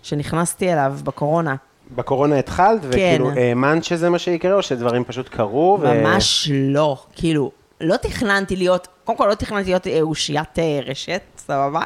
שנכנסתי 0.03 0.73
אליו 0.73 0.95
בקורונה. 1.03 1.55
בקורונה 1.95 2.39
התחלת, 2.39 2.81
כן. 2.81 2.87
וכאילו 2.89 3.29
האמנת 3.31 3.83
שזה 3.83 4.09
מה 4.09 4.19
שיקרה, 4.19 4.53
או 4.53 4.61
שדברים 4.61 5.03
פשוט 5.03 5.29
קרו? 5.29 5.77
ו- 5.81 6.03
ממש 6.03 6.51
לא, 6.53 6.97
כאילו, 7.15 7.51
לא 7.81 7.97
תכננתי 7.97 8.55
להיות, 8.55 8.87
קודם 9.03 9.17
כל 9.17 9.27
לא 9.29 9.33
תכננתי 9.35 9.69
להיות 9.69 9.87
אה, 9.87 10.01
אושיית 10.01 10.59
אה, 10.59 10.79
רשת, 10.85 11.21
סבבה? 11.37 11.81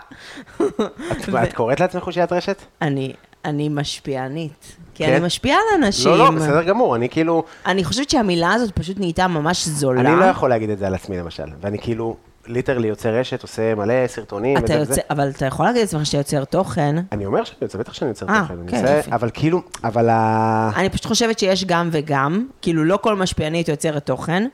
את- 0.57 1.29
את 1.43 1.53
קוראת 1.53 1.79
לעצמך 1.79 2.07
אושיית 2.07 2.31
רשת? 2.31 2.61
אני, 2.81 3.13
אני 3.45 3.69
משפיענית, 3.69 4.75
כי 4.93 5.05
כן? 5.05 5.13
אני 5.13 5.25
משפיעה 5.25 5.57
על 5.57 5.83
אנשים. 5.83 6.11
לא, 6.11 6.17
לא, 6.17 6.31
בסדר 6.31 6.63
גמור, 6.63 6.95
אני 6.95 7.09
כאילו... 7.09 7.43
אני 7.65 7.83
חושבת 7.83 8.09
שהמילה 8.09 8.53
הזאת 8.53 8.71
פשוט 8.71 8.99
נהייתה 8.99 9.27
ממש 9.27 9.67
זולה. 9.67 10.01
אני 10.01 10.19
לא 10.19 10.25
יכול 10.25 10.49
להגיד 10.49 10.69
את 10.69 10.77
זה 10.77 10.87
על 10.87 10.95
עצמי 10.95 11.17
למשל, 11.17 11.43
ואני 11.61 11.79
כאילו 11.79 12.15
ליטרלי 12.47 12.87
יוצא 12.87 13.09
רשת, 13.09 13.41
עושה 13.41 13.75
מלא 13.75 14.07
סרטונים. 14.07 14.57
אתה 14.57 14.73
יוצא, 14.73 14.91
וזה. 14.91 15.01
אבל 15.09 15.29
אתה 15.29 15.45
יכול 15.45 15.65
להגיד 15.65 15.81
לעצמך 15.81 16.05
שאתה 16.05 16.17
יוצר 16.17 16.45
תוכן. 16.45 16.95
אני 17.11 17.25
אומר 17.25 17.43
שאני 17.43 17.57
יוצא, 17.61 17.77
בטח 17.77 17.93
שאני 17.93 18.09
יוצר 18.09 18.25
אה, 18.29 18.41
תוכן, 18.41 18.55
כן, 18.67 18.95
יופי. 18.97 19.11
אבל 19.11 19.29
כאילו, 19.33 19.61
אבל 19.83 20.09
ה... 20.09 20.71
אני 20.75 20.89
פשוט 20.89 21.05
חושבת 21.05 21.39
שיש 21.39 21.65
גם 21.65 21.89
וגם, 21.91 22.47
כאילו 22.61 22.83
לא 22.83 22.99
כל 23.01 23.15
משפיענית 23.15 23.67
יוצרת 23.67 24.05
תוכן, 24.05 24.47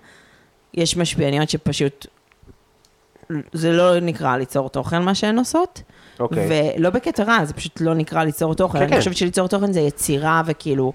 יש 0.73 0.97
משפיעניות 0.97 1.49
שפשוט, 1.49 2.07
זה 3.53 3.71
לא 3.71 3.99
נקרא 3.99 4.37
ליצור 4.37 4.69
תוכן 4.69 5.01
מה 5.01 5.15
שהן 5.15 5.37
עושות, 5.37 5.81
אוקיי. 6.19 6.75
ולא 6.77 6.89
בקטע 6.89 7.23
רע, 7.23 7.45
זה 7.45 7.53
פשוט 7.53 7.81
לא 7.81 7.93
נקרא 7.93 8.23
ליצור 8.23 8.53
תוכן, 8.53 8.77
כן, 8.77 8.83
אני 8.83 8.91
כן. 8.91 8.97
חושבת 8.97 9.17
שליצור 9.17 9.47
תוכן 9.47 9.73
זה 9.73 9.79
יצירה 9.79 10.41
וכאילו... 10.45 10.93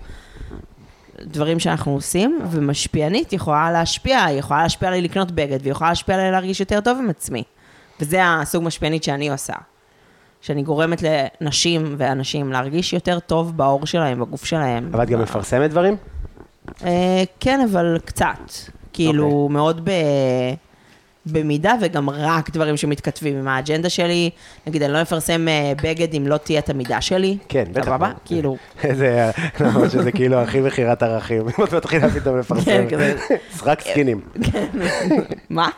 דברים 1.24 1.58
שאנחנו 1.58 1.92
עושים, 1.92 2.40
ומשפיענית 2.50 3.32
יכולה 3.32 3.72
להשפיע, 3.72 4.24
היא 4.24 4.38
יכולה 4.38 4.62
להשפיע 4.62 4.88
עליי 4.88 5.00
לקנות 5.00 5.30
בגד, 5.30 5.58
והיא 5.62 5.70
יכולה 5.70 5.90
להשפיע 5.90 6.14
עליי 6.14 6.30
להרגיש 6.30 6.60
יותר 6.60 6.80
טוב 6.80 6.98
עם 6.98 7.10
עצמי. 7.10 7.42
וזה 8.00 8.20
הסוג 8.24 8.64
משפיענית 8.64 9.04
שאני 9.04 9.30
עושה. 9.30 9.52
שאני 10.40 10.62
גורמת 10.62 11.02
לנשים 11.02 11.94
ואנשים 11.98 12.52
להרגיש 12.52 12.92
יותר 12.92 13.18
טוב 13.18 13.56
בעור 13.56 13.86
שלהם, 13.86 14.20
בגוף 14.20 14.44
שלהם. 14.44 14.90
אבל 14.92 15.02
את 15.02 15.08
גם 15.08 15.22
מפרסמת 15.22 15.70
דברים? 15.70 15.96
אה, 16.84 17.22
כן, 17.40 17.60
אבל 17.70 17.98
קצת. 18.04 18.50
כאילו, 18.92 19.24
אוקיי. 19.24 19.54
מאוד 19.54 19.80
ב... 19.84 19.90
במידה, 21.26 21.74
וגם 21.80 22.10
רק 22.10 22.50
דברים 22.50 22.76
שמתכתבים 22.76 23.38
עם 23.38 23.48
האג'נדה 23.48 23.88
שלי. 23.88 24.30
נגיד, 24.66 24.82
אני 24.82 24.92
לא 24.92 25.02
אפרסם 25.02 25.48
אה, 25.48 25.72
בגד 25.82 26.14
אם 26.14 26.26
לא 26.26 26.36
תהיה 26.36 26.58
את 26.58 26.70
המידה 26.70 27.00
שלי. 27.00 27.38
כן, 27.48 27.64
בטח. 27.72 27.84
סבבה? 27.84 28.12
כאילו, 28.24 28.56
זה, 28.92 29.30
למרות 29.60 29.90
שזה 29.90 30.12
כאילו 30.12 30.36
הכי 30.36 30.60
מכירת 30.60 31.02
ערכים, 31.02 31.42
אם 31.42 31.64
את 31.64 31.74
מתחילה 31.74 32.10
פתאום 32.10 32.38
לפרסם. 32.38 32.64
כן, 32.64 32.86
כזה. 32.90 33.16
רק 33.62 33.80
סקינים. 33.80 34.20
מה? 35.50 35.68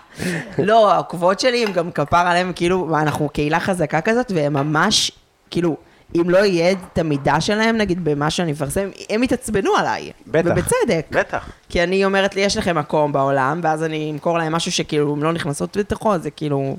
לא, 0.58 0.92
העוקבות 0.92 1.40
שלי 1.40 1.64
הם 1.66 1.72
גם 1.72 1.90
כפר 1.90 2.16
עליהם, 2.16 2.52
כאילו, 2.54 2.98
אנחנו 2.98 3.28
קהילה 3.28 3.60
חזקה 3.60 4.00
כזאת, 4.00 4.32
והם 4.34 4.52
ממש, 4.52 5.12
כאילו, 5.50 5.76
אם 6.14 6.30
לא 6.30 6.38
יהיה 6.38 6.72
את 6.72 6.98
המידה 6.98 7.40
שלהם, 7.40 7.76
נגיד, 7.76 8.04
במה 8.04 8.30
שאני 8.30 8.52
מפרסם, 8.52 8.88
הם 9.10 9.22
יתעצבנו 9.22 9.70
עליי. 9.76 10.12
בטח. 10.26 10.50
ובצדק. 10.50 11.06
בטח. 11.10 11.50
כי 11.68 11.82
אני 11.82 12.04
אומרת 12.04 12.34
לי, 12.34 12.40
יש 12.40 12.56
לכם 12.56 12.78
מקום 12.78 13.12
בעולם, 13.12 13.60
ואז 13.62 13.82
אני 13.82 14.10
אמכור 14.10 14.38
להם 14.38 14.52
משהו 14.52 14.72
שכאילו, 14.72 15.12
הם 15.12 15.22
לא 15.22 15.32
נכנסות 15.32 15.76
בתוכו, 15.76 16.18
זה 16.18 16.30
כאילו 16.30 16.76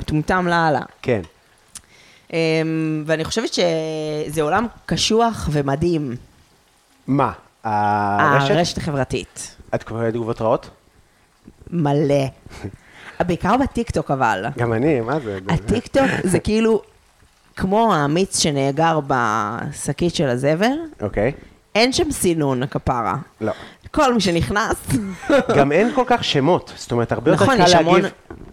מטומטם 0.00 0.46
לאללה. 0.48 0.80
כן. 1.02 1.20
אמ, 2.32 2.36
ואני 3.06 3.24
חושבת 3.24 3.54
שזה 3.54 4.42
עולם 4.42 4.66
קשוח 4.86 5.48
ומדהים, 5.52 6.16
מה? 7.06 7.32
הרשת? 7.64 8.50
הרשת 8.50 8.78
החברתית. 8.78 9.56
את 9.74 9.82
קוראת 9.82 10.12
תגובות 10.12 10.40
רעות? 10.40 10.70
מלא. 11.70 12.24
בעיקר 13.20 13.56
בטיקטוק 13.56 14.10
אבל. 14.10 14.46
גם 14.58 14.72
אני, 14.72 15.00
מה 15.00 15.20
זה? 15.20 15.38
הטיקטוק 15.48 16.10
זה 16.24 16.38
כאילו 16.38 16.82
כמו 17.56 17.94
האמיץ 17.94 18.38
שנאגר 18.38 19.00
בשקית 19.06 20.14
של 20.14 20.28
הזבל, 20.28 20.72
אוקיי. 21.02 21.32
אין 21.74 21.92
שם 21.92 22.10
סינון 22.10 22.66
כפרה. 22.66 23.14
לא. 23.40 23.52
כל 23.90 24.14
מי 24.14 24.20
שנכנס, 24.20 24.76
גם 25.56 25.72
אין 25.72 25.90
כל 25.94 26.04
כך 26.06 26.24
שמות, 26.24 26.72
זאת 26.76 26.92
אומרת, 26.92 27.12
הרבה 27.12 27.30
יותר 27.30 27.44
נכון, 27.44 27.56
קל 27.56 27.62
יש 27.64 27.72
להגיב. 27.74 27.88
המון- 27.88 28.02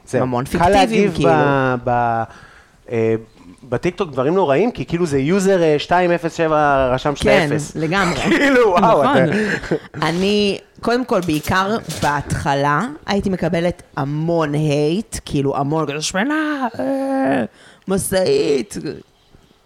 זהו, 0.06 0.22
המון 0.22 0.46
קל 0.46 0.52
פיקטיביים, 0.52 0.74
להגיב 0.80 1.14
כאילו. 1.16 1.30
ב- 1.34 1.76
ב- 1.84 2.24
אה, 2.92 3.16
בטיקטוק 3.70 4.12
דברים 4.12 4.34
נוראים, 4.36 4.72
כי 4.72 4.86
כאילו 4.86 5.06
זה 5.06 5.20
user 5.20 5.62
אה, 5.64 5.76
207 5.80 6.88
רשם 6.94 7.16
שאתה 7.16 7.30
כן, 7.30 7.50
אפס. 7.54 7.76
לגמרי. 7.76 8.16
כאילו, 8.22 8.70
וואו, 8.70 9.04
נכון. 9.04 9.18
אתה... 9.18 9.76
אני, 10.08 10.58
קודם 10.82 11.06
כל, 11.06 11.20
בעיקר 11.22 11.78
בהתחלה, 12.04 12.82
הייתי 13.06 13.30
מקבלת 13.30 13.84
המון 13.98 14.54
הייט, 14.54 15.20
כאילו 15.26 15.58
המון, 15.58 16.02
שמנה, 16.02 16.68
אה, 16.80 17.44
משאית. 17.90 18.76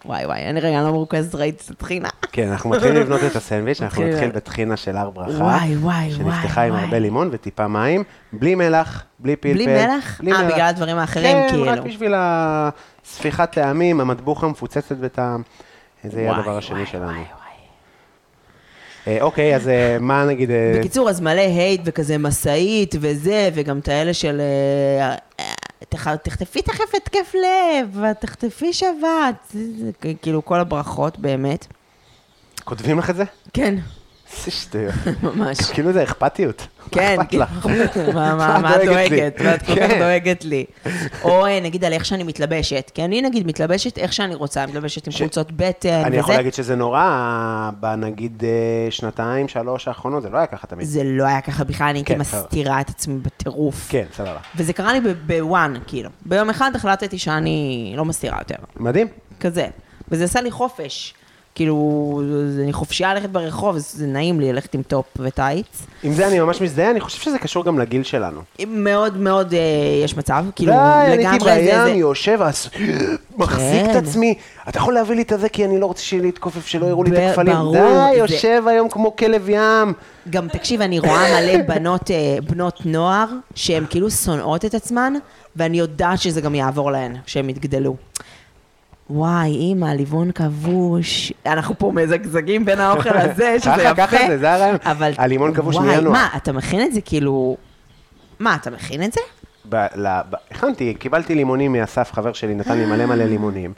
וואי 0.04 0.26
וואי, 0.26 0.46
אני 0.46 0.60
רגע 0.60 0.82
לא 0.82 0.90
מרוכזת, 0.90 1.34
ראיתי 1.34 1.64
את 1.66 1.70
הטחינה. 1.70 2.08
כן, 2.32 2.48
אנחנו 2.48 2.70
מתחילים 2.70 2.96
לבנות 2.96 3.20
את 3.26 3.36
הסנדוויץ', 3.36 3.82
אנחנו 3.82 4.02
מתחילים. 4.02 4.14
נתחיל 4.14 4.36
בטחינה 4.36 4.76
של 4.76 4.96
הר 4.96 5.10
ברכה. 5.10 5.44
וואי, 5.44 5.76
וואי, 5.76 6.10
שנפתחה 6.10 6.54
וואי, 6.54 6.66
עם 6.66 6.72
וואי. 6.72 6.84
הרבה 6.84 6.98
לימון 6.98 7.28
וטיפה 7.32 7.68
מים, 7.68 8.04
בלי 8.32 8.54
מלח, 8.54 9.04
בלי 9.18 9.36
פלפל. 9.36 9.54
בלי 9.54 9.66
מלח? 9.66 10.20
אה, 10.20 10.44
בגלל 10.44 10.66
הדברים 10.66 10.96
האחרים, 10.96 11.36
כן, 11.36 11.46
כאילו. 11.48 11.64
רק 11.66 11.78
בשביל 11.78 12.14
הספיחת 12.16 13.52
טעמים, 13.52 14.00
המטבוחה 14.00 14.48
מפוצצת 14.48 14.96
בטעם. 14.96 15.42
זה 16.04 16.20
יהיה 16.20 16.30
וואי, 16.30 16.40
הדבר 16.40 16.56
השני 16.56 16.76
וואי, 16.76 16.86
שלנו. 16.86 17.04
וואי, 17.04 17.16
וואי. 17.16 17.44
אה, 19.06 19.18
אוקיי, 19.22 19.56
אז 19.56 19.68
אה, 19.68 19.96
מה 20.00 20.24
נגיד... 20.24 20.50
אה, 20.50 20.76
בקיצור, 20.78 21.10
אז 21.10 21.20
מלא 21.20 21.40
הייט 21.40 21.80
וכזה 21.84 22.18
משאית 22.18 22.94
וזה, 23.00 23.50
וגם 23.54 23.78
את 23.78 23.88
האלה 23.88 24.14
של... 24.14 24.40
תח- 25.88 26.14
תחטפי 26.16 26.62
תכף 26.62 26.94
התקף 26.96 27.34
לב, 27.34 28.12
תחטפי 28.20 28.72
שבת, 28.72 29.54
כאילו 30.22 30.44
כל 30.44 30.60
הברכות 30.60 31.18
באמת. 31.18 31.66
כותבים 32.64 32.98
לך 32.98 33.10
את 33.10 33.16
זה? 33.16 33.24
כן, 33.54 33.74
איזה 34.38 34.50
שטויות. 34.50 34.94
ממש. 35.22 35.58
כאילו 35.58 35.92
זה 35.92 36.02
אכפתיות. 36.02 36.66
כן, 36.90 37.16
לך. 37.32 37.66
מה- 38.14 38.34
מה 38.34 38.56
את 38.56 38.62
מה 38.62 38.76
את 38.76 38.84
דואגת? 38.84 39.10
דואגת? 39.10 39.34
ואת 39.44 39.62
כל 39.66 39.72
כך 39.72 39.90
כן. 39.90 39.98
דואגת 39.98 40.44
לי. 40.44 40.64
או 41.22 41.46
אה, 41.46 41.60
נגיד 41.60 41.84
על 41.84 41.92
איך 41.92 42.04
שאני 42.04 42.22
מתלבשת, 42.22 42.90
כי 42.94 43.04
אני 43.04 43.22
נגיד 43.22 43.46
מתלבשת 43.46 43.98
איך 43.98 44.12
שאני 44.12 44.34
רוצה, 44.34 44.66
מתלבשת 44.66 45.06
עם 45.06 45.12
חולצות 45.12 45.52
בטן 45.52 45.88
אני 46.04 46.16
יכול 46.16 46.30
וזה. 46.30 46.36
להגיד 46.36 46.54
שזה 46.54 46.76
נורא, 46.76 47.10
בנגיד 47.80 48.44
אה, 48.44 48.90
שנתיים, 48.90 49.48
שלוש 49.48 49.88
האחרונות, 49.88 50.22
זה 50.22 50.28
לא 50.30 50.38
היה 50.38 50.46
ככה 50.46 50.66
תמיד. 50.66 50.86
זה 50.86 51.02
לא 51.04 51.24
היה 51.24 51.40
ככה 51.40 51.64
בכלל, 51.64 51.86
אני 51.86 51.98
הייתי 51.98 52.12
כן. 52.14 52.20
מסתירה 52.20 52.80
את 52.80 52.88
עצמי 52.88 53.18
בטירוף. 53.18 53.86
כן, 53.88 54.04
סבבה. 54.16 54.38
וזה 54.56 54.72
קרה 54.72 54.92
לי 54.92 55.00
ב 55.26 55.36
one, 55.36 55.74
כאילו. 55.86 56.10
ביום 56.26 56.50
אחד 56.50 56.70
החלטתי 56.74 57.18
שאני 57.18 57.92
לא 57.96 58.04
מסתירה 58.04 58.38
יותר. 58.40 58.54
מדהים. 58.76 59.06
כזה. 59.40 59.66
וזה 60.08 60.24
עשה 60.24 60.40
לי 60.40 60.50
חופש. 60.50 61.14
כאילו, 61.54 62.22
זה- 62.48 62.62
אני 62.62 62.72
חופשייה 62.72 63.14
ללכת 63.14 63.28
ברחוב, 63.28 63.78
זה 63.78 64.06
נעים 64.06 64.40
לי 64.40 64.52
ללכת 64.52 64.74
עם 64.74 64.82
טופ 64.82 65.04
וטייץ. 65.18 65.66
עם 66.02 66.12
זה 66.12 66.28
אני 66.28 66.40
ממש 66.40 66.60
מזדהה, 66.60 66.90
אני 66.90 67.00
חושב 67.00 67.20
שזה 67.22 67.38
קשור 67.38 67.64
גם 67.64 67.78
לגיל 67.78 68.02
שלנו. 68.02 68.40
מאוד 68.68 69.16
מאוד 69.16 69.54
אה, 69.54 69.58
יש 70.04 70.16
מצב, 70.16 70.44
כאילו, 70.56 70.72
די, 70.72 70.78
אני 70.78 71.16
לגמרי 71.24 71.50
הייתי 71.50 71.66
זה... 71.66 71.84
בים, 71.84 71.92
זה- 71.94 71.98
יושב, 72.00 72.38
אז 72.42 72.68
מחזיק 73.36 73.84
את 73.84 73.90
כן. 73.90 73.96
עצמי. 73.96 74.34
אתה 74.68 74.78
יכול 74.78 74.94
להביא 74.94 75.16
לי 75.16 75.22
את 75.22 75.32
הזה, 75.32 75.48
כי 75.48 75.64
אני 75.64 75.80
לא 75.80 75.86
רוצה 75.86 76.02
שיהיה 76.02 76.22
להתכופף, 76.22 76.66
שלא 76.66 76.86
יראו 76.86 77.04
לי 77.04 77.10
את 77.10 77.30
הכפלים. 77.30 77.56
די, 77.72 77.78
זה- 77.78 78.10
יושב 78.18 78.62
היום 78.66 78.88
כמו 78.88 79.16
כלב 79.16 79.48
ים. 79.48 79.92
גם 80.30 80.48
תקשיב, 80.48 80.80
אני 80.80 80.98
רואה 80.98 81.40
מלא 81.40 81.62
בנות, 81.62 82.10
אה, 82.10 82.16
בנות 82.50 82.80
נוער, 82.84 83.26
שהן 83.54 83.84
כאילו 83.90 84.10
שונאות 84.10 84.64
את 84.64 84.74
עצמן, 84.74 85.12
ואני 85.56 85.78
יודעת 85.78 86.18
שזה 86.18 86.40
גם 86.40 86.54
יעבור 86.54 86.92
להן, 86.92 87.16
כשהן 87.26 87.50
יתגדלו. 87.50 87.96
וואי, 89.10 89.50
אימא, 89.50 89.86
ליבון 89.86 90.32
כבוש. 90.32 91.32
אנחנו 91.46 91.78
פה 91.78 91.92
מזגזגים 91.94 92.64
בין 92.64 92.80
האוכל 92.80 93.16
הזה, 93.16 93.56
שזה 93.60 93.70
יפה. 93.70 93.94
ככה, 93.94 94.06
ככה 94.06 94.26
זה, 94.28 94.38
זה 94.38 94.52
הרעיון. 94.54 94.76
אבל... 94.84 95.12
הלימון 95.18 95.54
כבוש 95.54 95.76
וואי, 95.76 95.86
מינואר. 95.96 96.12
מה, 96.12 96.28
אתה 96.36 96.52
מכין 96.52 96.82
את 96.82 96.92
זה 96.94 97.00
כאילו... 97.00 97.56
מה, 98.38 98.54
אתה 98.54 98.70
מכין 98.70 99.02
את 99.02 99.12
זה? 99.12 99.20
הכנתי, 100.50 100.94
קיבלתי 100.94 101.34
לימונים 101.34 101.72
מאסף, 101.72 102.12
חבר 102.12 102.32
שלי, 102.32 102.54
נתן 102.54 102.78
לי 102.78 102.86
מלא 102.86 103.06
מלא 103.06 103.24
לימונים. 103.24 103.72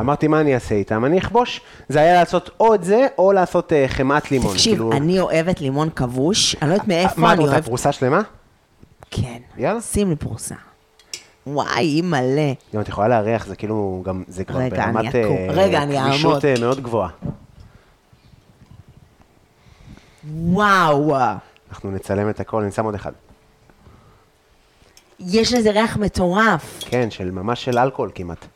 אמרתי, 0.00 0.28
מה 0.28 0.40
אני 0.40 0.54
אעשה 0.54 0.74
איתם? 0.74 1.04
אני 1.04 1.18
אכבוש. 1.18 1.60
זה 1.88 2.00
היה 2.00 2.14
לעשות 2.14 2.50
או 2.60 2.74
את 2.74 2.84
זה, 2.84 3.06
או 3.18 3.32
לעשות 3.32 3.72
אה, 3.72 3.84
חמאת 3.88 4.30
לימון. 4.30 4.52
תקשיב, 4.52 4.72
כאילו- 4.72 4.92
אני 4.92 5.20
אוהבת 5.20 5.60
לימון 5.60 5.88
כבוש, 5.96 6.56
אני 6.62 6.68
לא 6.70 6.74
יודעת 6.74 6.88
מאיפה 6.88 7.20
מה 7.20 7.28
את 7.28 7.32
אני 7.32 7.40
רוצה, 7.40 7.52
אוהבת... 7.52 7.66
פרוסה 7.66 7.92
שלמה? 7.92 8.20
כן. 9.10 9.38
יאללה. 9.56 9.80
שים 9.80 10.10
לי 10.10 10.16
פרוסה. 10.16 10.54
וואי, 11.46 12.00
מלא. 12.02 12.52
גם 12.74 12.80
את 12.80 12.88
יכולה 12.88 13.08
לארח, 13.08 13.46
זה 13.46 13.56
כאילו 13.56 14.02
גם, 14.04 14.22
זה 14.28 14.44
כבר 14.44 14.58
רגע, 14.58 14.86
ברמת 14.86 15.14
גמישות 15.14 16.44
אעמוד. 16.44 16.44
אה, 16.44 16.54
מאוד 16.60 16.80
גבוהה. 16.82 17.08
וואו. 20.34 21.14
אנחנו 21.70 21.90
נצלם 21.90 22.30
את 22.30 22.40
הכל, 22.40 22.62
אני 22.62 22.72
שם 22.72 22.84
עוד 22.84 22.94
אחד. 22.94 23.12
יש 25.20 25.52
לזה 25.52 25.70
ריח 25.70 25.96
מטורף. 25.96 26.78
כן, 26.80 27.10
של 27.10 27.30
ממש 27.30 27.64
של 27.64 27.78
אלכוהול 27.78 28.10
כמעט. 28.14 28.46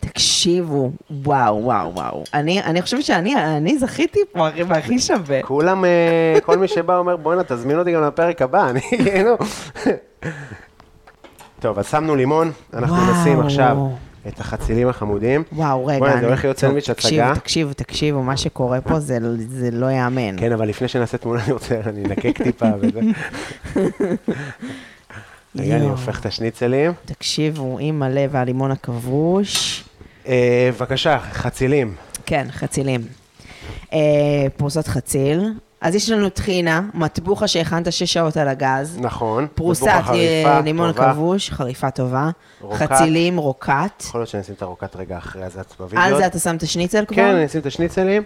תקשיבו, 0.00 0.90
וואו, 1.10 1.64
וואו, 1.64 1.94
וואו. 1.94 2.24
אני, 2.34 2.62
אני 2.62 2.82
חושבת 2.82 3.04
שאני 3.04 3.36
אני 3.36 3.78
זכיתי 3.78 4.20
פה, 4.32 4.48
אחי, 4.48 4.62
והכי 4.62 4.98
שווה. 4.98 5.42
כולם, 5.42 5.84
אה, 5.84 6.38
כל 6.44 6.58
מי 6.58 6.68
שבא 6.68 6.96
אומר, 6.96 7.16
בואנה, 7.16 7.44
תזמין 7.44 7.78
אותי 7.78 7.92
גם 7.92 8.02
לפרק 8.02 8.42
הבא, 8.42 8.70
אני 8.70 8.80
כאילו... 9.04 9.36
טוב, 11.60 11.78
אז 11.78 11.88
שמנו 11.88 12.16
לימון, 12.16 12.52
אנחנו 12.74 12.96
וואו. 12.96 13.20
נשים 13.20 13.40
עכשיו 13.40 13.76
את 14.28 14.40
החצילים 14.40 14.88
החמודים. 14.88 15.42
וואו, 15.52 15.86
רגע. 15.86 15.98
בוא'נה, 15.98 16.20
זה 16.20 16.26
הולך 16.26 16.44
להיות 16.44 16.58
סנדוויץ' 16.58 16.90
הצגה. 16.90 17.32
תקשיבו, 17.34 17.72
תקשיבו, 17.72 18.22
מה 18.22 18.36
שקורה 18.36 18.80
פה 18.80 19.00
זה, 19.00 19.18
זה 19.48 19.70
לא 19.70 19.86
ייאמן. 19.86 20.38
כן, 20.38 20.52
אבל 20.52 20.68
לפני 20.68 20.88
שנעשה 20.88 21.18
תמונה, 21.18 21.44
אני 21.44 21.52
רוצה, 21.52 21.80
אני 21.86 22.04
אנגב 22.04 22.42
טיפה 22.42 22.66
וזה. 22.80 23.00
רגע, 25.56 25.76
אני. 25.76 25.84
הופך 25.84 26.20
את 26.20 26.26
השניצלים. 26.26 26.92
תקשיבו, 27.04 27.78
עם 27.80 27.98
מלא 27.98 28.22
והלימון 28.30 28.70
הכבוש. 28.70 29.84
אה, 30.26 30.70
בבקשה, 30.76 31.18
חצילים. 31.18 31.94
כן, 32.26 32.46
חצילים. 32.50 33.00
אה, 33.92 33.98
פרוסות 34.56 34.86
חציל. 34.86 35.52
אז 35.80 35.94
יש 35.94 36.10
לנו 36.10 36.28
טחינה, 36.28 36.82
מטבוחה 36.94 37.48
שהכנת 37.48 37.92
שש 37.92 38.12
שעות 38.12 38.36
על 38.36 38.48
הגז. 38.48 38.98
נכון. 39.00 39.46
פרוסת 39.54 39.86
אה, 39.86 40.60
לימון. 40.64 40.92
כבוש, 40.92 41.50
חריפה 41.50 41.90
טובה. 41.90 42.30
רוקט. 42.60 42.82
חצילים, 42.82 43.36
רוקט. 43.36 44.02
יכול 44.04 44.20
להיות 44.20 44.28
שאני 44.28 44.42
אשים 44.42 44.54
את 44.54 44.62
הרוקט 44.62 44.96
רגע 44.96 45.18
אחרי 45.18 45.44
אז 45.44 45.58
את 45.58 45.74
בווידאו. 45.78 46.04
על 46.04 46.16
זה 46.16 46.26
אתה 46.26 46.38
שם 46.38 46.56
את 46.56 46.62
השניצל 46.62 47.04
כבר? 47.04 47.16
כן, 47.16 47.34
אני 47.34 47.46
אשים 47.46 47.60
את 47.60 47.66
השניצלים, 47.66 48.22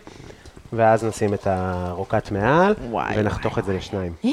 ואז 0.72 1.04
נשים 1.04 1.34
את 1.34 1.46
הרוקט 1.46 2.30
מעל, 2.30 2.74
וואי, 2.90 3.14
ונחתוך 3.18 3.58
את 3.58 3.64
זה 3.64 3.72
לשניים. 3.72 4.12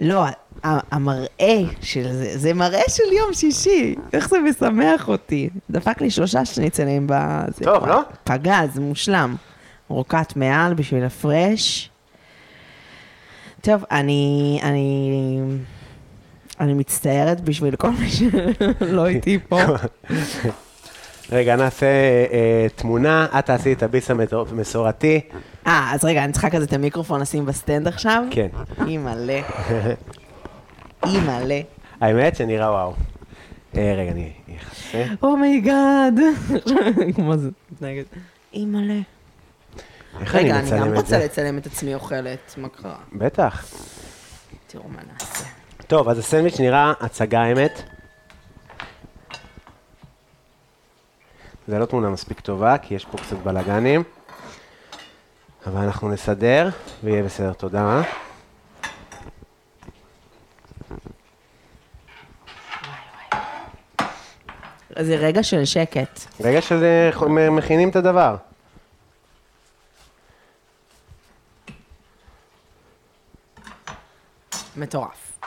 לא, 0.00 0.24
המראה 0.64 1.58
של 1.82 2.12
זה, 2.12 2.38
זה 2.38 2.54
מראה 2.54 2.82
של 2.88 3.12
יום 3.12 3.34
שישי. 3.34 3.94
איך 4.12 4.28
זה 4.28 4.38
משמח 4.38 5.08
אותי. 5.08 5.48
דפק 5.70 6.00
לי 6.00 6.10
שלושה 6.10 6.44
שניצלים 6.44 7.06
בזה. 7.06 7.64
טוב, 7.64 7.82
וואי, 7.82 7.90
לא? 7.90 8.00
פגז, 8.24 8.78
מושלם. 8.78 9.36
רוקט 9.88 10.36
מעל 10.36 10.74
בשביל 10.74 11.04
הפרש. 11.04 11.90
טוב, 13.60 13.84
אני... 13.90 14.60
אני... 14.62 15.10
אני 16.60 16.74
מצטערת 16.74 17.40
בשביל 17.40 17.76
כל 17.76 17.90
מי 17.90 18.08
שלא 18.10 19.06
איתי 19.06 19.38
פה. 19.48 19.60
רגע, 21.32 21.56
נעשה 21.56 21.86
אה, 22.32 22.66
תמונה, 22.76 23.26
את 23.38 23.46
תעשי 23.46 23.72
את 23.72 23.82
הביס 23.82 24.10
המסורתי. 24.50 25.20
אה, 25.66 25.90
אז 25.92 26.04
רגע, 26.04 26.24
אני 26.24 26.32
צריכה 26.32 26.50
כזה 26.50 26.64
את 26.64 26.72
המיקרופון 26.72 27.20
לשים 27.20 27.46
ב 27.46 27.53
stand 27.53 27.88
עכשיו? 27.88 28.24
כן. 28.30 28.48
אימא'לה. 28.86 29.40
אימא'לה. 31.06 31.60
האמת 32.00 32.36
שנראה 32.36 32.70
וואו. 32.70 32.94
אה, 33.76 33.94
רגע, 33.96 34.10
אני 34.10 34.32
אכסה. 34.56 35.04
oh 35.22 35.46
my 35.46 35.71
god. 35.71 36.20
כמו 37.14 37.36
זה 37.36 37.50
מתנהגת. 37.72 38.06
אימא'לה. 38.54 39.13
איך 40.20 40.34
אני 40.34 40.44
רגע, 40.44 40.58
אני 40.58 40.66
מצלם 40.66 40.80
גם 40.80 40.92
את 40.92 40.96
רוצה 40.96 41.08
זה? 41.08 41.24
לצלם 41.24 41.58
את 41.58 41.66
עצמי 41.66 41.94
אוכלת, 41.94 42.54
מה 42.56 42.68
קרה? 42.68 42.96
בטח. 43.12 43.64
תראו 44.66 44.88
מה 44.88 44.98
נעשה. 45.12 45.44
טוב, 45.86 46.08
אז 46.08 46.18
הסנדוויץ' 46.18 46.60
נראה 46.60 46.92
הצגה 47.00 47.40
האמת. 47.42 47.82
זה 51.68 51.78
לא 51.78 51.84
תמונה 51.86 52.08
מספיק 52.10 52.40
טובה, 52.40 52.78
כי 52.78 52.94
יש 52.94 53.04
פה 53.04 53.18
קצת 53.18 53.36
בלאגנים. 53.36 54.02
אבל 55.66 55.80
אנחנו 55.82 56.08
נסדר, 56.08 56.68
ויהיה 57.04 57.22
בסדר, 57.22 57.52
תודה. 57.52 58.02
זה 64.98 65.16
רגע 65.16 65.42
של 65.42 65.64
שקט. 65.64 66.20
רגע 66.40 66.60
שזה, 66.60 67.10
מכינים 67.50 67.88
את 67.88 67.96
הדבר. 67.96 68.36
מטורף. 74.76 75.38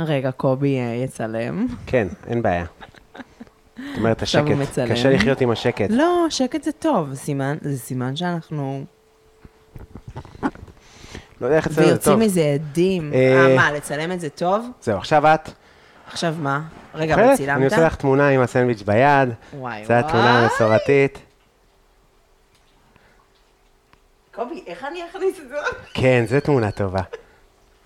רגע, 0.00 0.30
קובי 0.30 0.78
אה, 0.78 1.04
יצלם. 1.04 1.66
כן, 1.86 2.08
אין 2.26 2.42
בעיה. 2.42 2.64
זאת 3.76 3.98
אומרת, 3.98 4.22
השקט. 4.22 4.44
קשה 4.90 5.10
לחיות 5.10 5.40
עם 5.40 5.50
השקט. 5.50 5.90
לא, 5.90 6.26
שקט 6.30 6.62
זה 6.62 6.72
טוב, 6.72 7.14
סימן, 7.14 7.56
זה 7.60 7.78
סימן 7.78 8.16
שאנחנו... 8.16 8.84
לא 11.40 11.46
יודע 11.46 11.56
איך 11.56 11.66
אצלנו 11.66 11.86
זה 11.86 11.92
ויוצאים 11.92 12.14
טוב. 12.14 12.24
מזה 12.24 12.42
עדים. 12.42 13.12
אה, 13.14 13.46
אה, 13.50 13.56
מה, 13.56 13.72
לצלם 13.72 14.12
את 14.12 14.20
זה 14.20 14.30
טוב? 14.30 14.66
זהו, 14.82 14.98
עכשיו 14.98 15.26
את. 15.26 15.50
עכשיו 16.12 16.34
מה? 16.38 16.62
רגע? 16.94 17.14
אבל 17.14 17.36
צילמת? 17.36 17.56
אני 17.56 17.64
עושה 17.64 17.86
לך 17.86 17.96
תמונה 17.96 18.28
עם 18.28 18.40
הסנדוויץ' 18.40 18.82
ביד. 18.82 19.28
וואי, 19.54 19.84
זו 19.86 19.92
התמונה 19.94 20.24
וואי. 20.24 20.44
המסורתית. 20.44 21.18
קובי, 24.34 24.64
איך 24.66 24.84
אני 24.84 25.06
אכניס 25.10 25.40
את 25.40 25.48
זה? 25.48 25.56
כן, 25.94 26.24
זו 26.28 26.40
תמונה 26.40 26.70
טובה. 26.70 27.02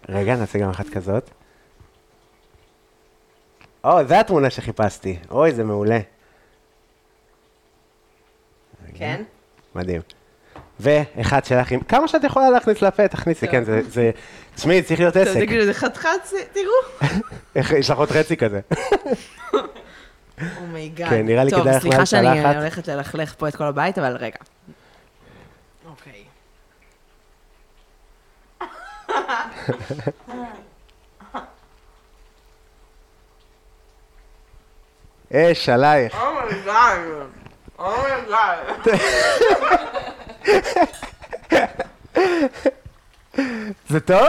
רגע, 0.08 0.36
נעשה 0.36 0.58
גם 0.58 0.70
אחת 0.70 0.88
כזאת. 0.88 1.30
או, 3.84 4.04
זו 4.04 4.14
התמונה 4.14 4.50
שחיפשתי. 4.50 5.18
אוי, 5.30 5.52
זה 5.52 5.64
מעולה. 5.64 5.98
כן? 8.94 9.22
מדהים. 9.74 10.02
ואחד 10.80 11.44
שלך 11.44 11.70
עם... 11.72 11.80
כמה 11.80 12.08
שאת 12.08 12.24
יכולה 12.24 12.50
להכניס 12.50 12.82
לפה, 12.82 13.08
תכניסי, 13.08 13.48
כן, 13.48 13.64
זה... 13.64 13.80
זה... 13.88 14.10
תשמעי, 14.54 14.82
צריך 14.82 15.00
להיות 15.00 15.16
עסק. 15.16 15.32
זה 15.32 15.46
כאילו, 15.46 15.64
זה 15.64 15.74
חתיכת, 15.74 16.08
זה- 16.24 16.36
תראו. 16.52 17.10
איך- 17.56 17.72
יש 17.72 17.90
לך 17.90 17.98
עוד 17.98 18.10
חצי 18.10 18.36
כזה. 18.36 18.60
oh 20.60 20.72
my 20.72 20.84
god. 20.84 21.08
כן, 21.10 21.26
נראה 21.26 21.44
לי 21.44 21.50
כדאי 21.50 21.62
לך 21.64 21.72
טוב, 21.72 21.80
סליחה 21.80 22.06
שאני. 22.06 22.56
הולכת 22.56 22.88
ללכלך 22.88 23.34
פה 23.38 23.48
את 23.48 23.56
כל 23.56 23.64
הבית, 23.64 23.98
אבל 23.98 24.16
רגע. 24.16 24.36
אוקיי. 25.88 26.24
אש 35.32 35.68
עלייך. 35.68 36.14
אומייגאד. 36.22 36.98
אומייגאד. 37.78 38.58
זה 43.88 44.00
טוב? 44.00 44.28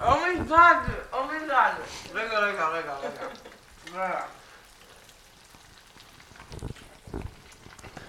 אומייגאד. 0.00 0.76
אומייגאד. 1.12 1.72
רגע, 2.14 2.38
רגע, 2.38 2.68
רגע, 2.68 2.94
רגע. 3.94 4.20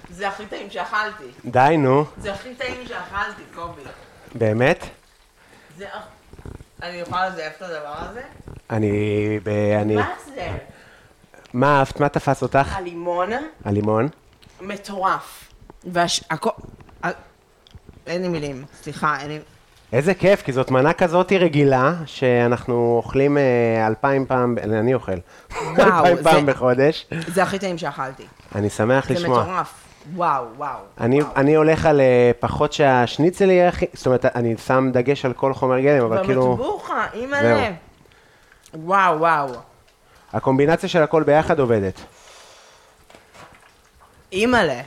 זה 0.09 0.27
הכי 0.27 0.45
טעים 0.45 0.69
שאכלתי. 0.69 1.23
די, 1.45 1.76
נו. 1.77 2.05
זה 2.18 2.34
הכי 2.34 2.55
טעים 2.55 2.88
שאכלתי, 2.88 3.41
קובי. 3.55 3.81
באמת? 4.35 4.84
אני 6.84 6.97
יכולה 6.97 7.30
לזייף 7.30 7.53
את 7.57 7.61
הדבר 7.61 7.95
הזה? 7.97 8.22
אני... 8.69 9.39
ב... 9.43 9.49
אני... 9.81 9.95
מה 9.95 10.14
זה? 10.26 10.47
מה 11.53 11.80
אהבת? 11.80 11.99
מה 11.99 12.09
תפס 12.09 12.43
אותך? 12.43 12.76
הלימון 12.76 13.30
הלימון? 13.65 14.09
מטורף. 14.61 15.51
והכל... 15.84 16.49
אין 18.07 18.21
לי 18.21 18.27
מילים, 18.27 18.65
סליחה, 18.84 19.17
אין 19.19 19.27
לי... 19.27 19.39
איזה 19.93 20.13
כיף, 20.13 20.41
כי 20.41 20.51
זאת 20.53 20.71
מנה 20.71 20.93
כזאת 20.93 21.31
רגילה, 21.31 21.93
שאנחנו 22.05 22.93
אוכלים 23.03 23.38
אה, 23.38 23.88
אלפיים 23.88 24.25
פעם, 24.25 24.55
אני 24.63 24.93
אוכל. 24.93 25.11
אלפיים 25.79 26.17
זה- 26.17 26.23
פעם 26.23 26.45
בחודש. 26.45 27.07
זה 27.27 27.43
הכי 27.43 27.59
טעים 27.59 27.77
שאכלתי. 27.77 28.23
אני 28.55 28.69
שמח 28.69 29.07
זה 29.07 29.13
לשמוע. 29.13 29.41
מטורף. 29.43 29.73
וואו, 30.15 30.45
וואו. 30.57 30.79
אני, 31.01 31.21
וואו. 31.21 31.34
אני 31.35 31.55
הולך 31.55 31.85
על 31.85 31.99
אה, 32.01 32.31
פחות 32.39 32.73
שהשניצל 32.73 33.49
יהיה 33.49 33.69
הכי, 33.69 33.85
זאת 33.93 34.05
אומרת, 34.05 34.25
אני 34.25 34.55
שם 34.65 34.89
דגש 34.93 35.25
על 35.25 35.34
כל 35.34 35.53
חומר 35.53 35.79
גלם, 35.79 36.03
אבל 36.05 36.25
כאילו, 36.25 36.47
במטבוחה, 36.55 37.05
אימא'לה. 37.13 37.69
וואו, 38.73 39.19
וואו. 39.19 39.47
הקומבינציה 40.34 40.89
של 40.89 41.03
הכל 41.03 41.23
ביחד 41.23 41.59
עובדת. 41.59 42.01
אימא'לה. 44.31 44.81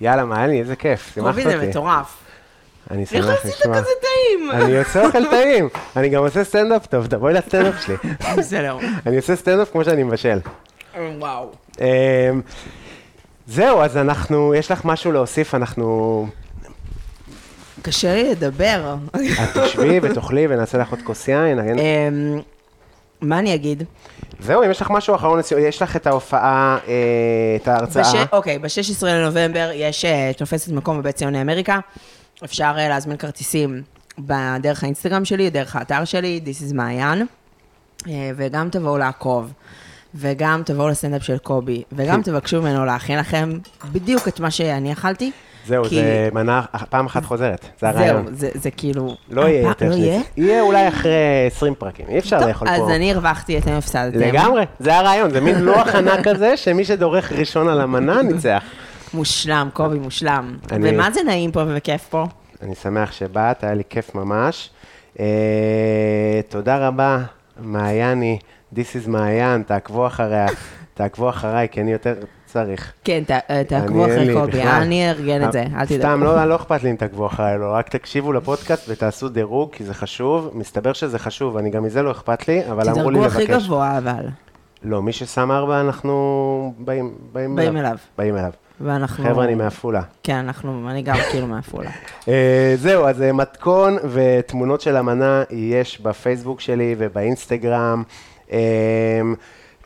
יאללה, 0.00 0.24
מעלי, 0.24 0.60
איזה 0.60 0.76
כיף, 0.76 1.18
קובי 1.18 1.42
שימחת 1.42 1.50
זה 1.50 1.56
אותי. 1.56 1.68
מטורף. 1.68 2.16
אני 2.90 3.02
איך 3.02 3.10
שמח 3.10 3.24
עשית 3.28 3.54
לשמוע. 3.60 3.76
כזה 3.76 3.90
טעים? 4.00 4.50
אני 4.50 4.78
עושה 4.78 5.06
אוכל 5.06 5.26
טעים, 5.30 5.68
אני 5.96 6.08
גם 6.08 6.22
עושה 6.22 6.44
סטנדאפ 6.44 6.86
טוב, 6.86 7.06
תבואי 7.06 7.32
לסטנדאפ 7.34 7.74
שלי. 7.82 7.96
בסדר. 8.38 8.78
אני 9.06 9.16
עושה 9.16 9.36
סטנדאפ 9.36 9.70
כמו 9.72 9.84
שאני 9.84 10.02
מבשל. 10.02 10.38
וואו. 11.18 11.50
אמ, 11.80 12.40
זהו, 13.46 13.82
אז 13.82 13.96
אנחנו, 13.96 14.54
יש 14.54 14.70
לך 14.70 14.84
משהו 14.84 15.12
להוסיף, 15.12 15.54
אנחנו... 15.54 16.26
קשה 17.82 18.14
לי 18.14 18.30
לדבר. 18.30 18.94
את 19.14 19.56
תשבי 19.58 19.98
ותאכלי 20.02 20.46
ונעשה 20.50 20.78
לך 20.78 20.90
עוד 20.90 21.00
כוס 21.04 21.28
יין. 21.28 21.58
מה 23.20 23.38
אני 23.38 23.54
אגיד? 23.54 23.82
זהו, 24.40 24.62
אם 24.64 24.70
יש 24.70 24.82
לך 24.82 24.90
משהו 24.90 25.14
אחרון, 25.14 25.40
יש 25.58 25.82
לך 25.82 25.96
את 25.96 26.06
ההופעה, 26.06 26.78
אה, 26.88 26.94
את 27.62 27.68
ההרצאה. 27.68 28.02
בש... 28.02 28.28
אוקיי, 28.32 28.58
ב-16 28.58 29.06
לנובמבר 29.06 29.70
יש 29.74 30.04
אה, 30.04 30.30
תופסת 30.36 30.72
מקום 30.72 30.98
בבית 30.98 31.16
ציוני 31.16 31.42
אמריקה. 31.42 31.78
אפשר 32.44 32.74
אה, 32.78 32.88
להזמין 32.88 33.16
כרטיסים 33.16 33.82
בדרך 34.18 34.82
האינסטגרם 34.82 35.24
שלי, 35.24 35.50
דרך 35.50 35.76
האתר 35.76 36.04
שלי, 36.04 36.40
This 36.44 36.70
is 36.70 36.74
מעיין. 36.74 37.26
וגם 38.36 38.70
תבואו 38.70 38.98
לעקוב, 38.98 39.52
וגם 40.14 40.62
תבואו 40.64 40.88
לסטנדאפ 40.88 41.22
של 41.22 41.38
קובי, 41.38 41.82
וגם 41.92 42.22
כן. 42.22 42.22
תבקשו 42.22 42.62
ממנו 42.62 42.84
להכין 42.84 43.18
לכם 43.18 43.58
בדיוק 43.92 44.28
את 44.28 44.40
מה 44.40 44.50
שאני 44.50 44.92
אכלתי. 44.92 45.30
זהו, 45.66 45.84
כי- 45.84 45.94
זה 45.94 46.28
מנה 46.32 46.62
פעם 46.90 47.06
אחת 47.06 47.24
חוזרת, 47.24 47.60
זה 47.62 47.68
זהו, 47.80 47.88
הרעיון. 47.88 48.26
זה, 48.34 48.48
זה 48.54 48.70
כאילו... 48.70 49.16
לא 49.30 49.40
יהיה 49.48 49.62
פעם- 49.62 49.68
יותר 49.68 49.88
לא 49.88 49.94
יהיה? 49.94 50.20
יהיה 50.36 50.62
אולי 50.62 50.88
אחרי 50.88 51.10
20 51.46 51.74
פרקים, 51.74 52.06
אי 52.08 52.18
אפשר 52.18 52.38
טוב, 52.38 52.48
לאכול 52.48 52.68
אז 52.68 52.80
פה. 52.80 52.94
אני 52.94 53.12
הרווחתי, 53.12 53.58
אתם 53.58 53.72
הפסדתם. 53.72 54.18
לגמרי, 54.18 54.64
זה 54.78 54.96
הרעיון, 54.96 55.30
זה 55.30 55.40
מין 55.40 55.58
לוח 55.60 55.94
ענק 55.94 56.28
כזה, 56.28 56.56
שמי 56.56 56.84
שדורך 56.84 57.32
ראשון 57.32 57.68
על 57.68 57.80
המנה 57.80 58.22
ניצח. 58.22 58.62
מושלם, 59.14 59.68
קובי, 59.72 59.98
מושלם. 59.98 60.56
אני- 60.72 60.90
ומה 60.94 61.10
זה 61.10 61.20
נעים 61.26 61.52
פה 61.52 61.62
וכיף 61.68 62.06
פה? 62.10 62.24
אני 62.62 62.74
שמח 62.74 63.12
שבאת, 63.12 63.64
היה 63.64 63.74
לי 63.74 63.82
כיף 63.90 64.14
ממש. 64.14 64.70
אה, 65.20 65.24
תודה 66.48 66.88
רבה, 66.88 67.18
מעייני, 67.60 68.38
This 68.74 68.78
is 69.04 69.08
מעיין, 69.08 69.62
תעקבו 69.62 70.06
אחריה, 70.06 70.46
תעקבו 70.94 71.28
אחריי, 71.30 71.68
כי 71.70 71.80
אני 71.80 71.92
יותר 71.92 72.14
צריך. 72.64 72.92
כן, 73.04 73.22
ת- 73.26 73.30
אה, 73.30 73.62
תעקבו 73.68 74.04
אחרי 74.04 74.24
לי 74.26 74.34
קובי, 74.34 74.50
בכלל. 74.52 74.68
אני 74.68 75.10
אארגן 75.10 75.44
את 75.46 75.52
זה, 75.52 75.60
אל 75.76 75.86
תדאגו. 75.86 76.00
סתם, 76.02 76.22
לא, 76.24 76.44
לא 76.44 76.56
אכפת 76.56 76.82
לי 76.82 76.90
אם 76.90 76.96
תעקבו 76.96 77.26
אחריי, 77.26 77.58
לא, 77.58 77.72
רק 77.74 77.88
תקשיבו 77.88 78.32
לפודקאסט 78.32 78.84
ותעשו 78.88 79.28
דירוג, 79.28 79.72
כי 79.72 79.84
זה 79.84 79.94
חשוב. 79.94 80.50
מסתבר 80.54 80.92
שזה 80.92 81.18
חשוב, 81.18 81.56
אני 81.56 81.70
גם 81.70 81.82
מזה 81.82 82.02
לא 82.02 82.10
אכפת 82.10 82.48
לי, 82.48 82.62
אבל 82.70 82.88
אמרו 82.88 83.10
לי 83.10 83.18
תדרגו 83.18 83.26
לבקש. 83.26 83.42
הכי 83.50 83.64
גבוה 83.66 83.98
אבל, 83.98 84.26
לא, 84.82 85.02
מי 85.02 85.12
ששם 85.12 85.50
ארבע, 85.52 85.80
אנחנו 85.80 86.74
באים, 86.78 87.14
באים, 87.32 87.56
באים 87.56 87.76
אליו. 87.76 87.96
באים 88.18 88.36
אליו. 88.36 88.50
ואנחנו... 88.80 89.24
חבר'ה, 89.24 89.44
אני 89.44 89.54
מעפולה. 89.54 90.02
כן, 90.22 90.36
אנחנו, 90.36 90.90
אני 90.90 91.02
גם 91.02 91.16
כאילו 91.30 91.46
מעפולה. 91.46 91.90
אה, 92.28 92.74
זהו, 92.76 93.06
אז 93.08 93.22
אה, 93.22 93.32
מתכון 93.32 93.96
ותמונות 94.12 94.80
של 94.80 94.96
המנה 94.96 95.42
יש 95.50 96.00
בפייסבוק 96.00 96.60
שלי 96.60 96.94
ובאינסטגרם. 96.98 98.02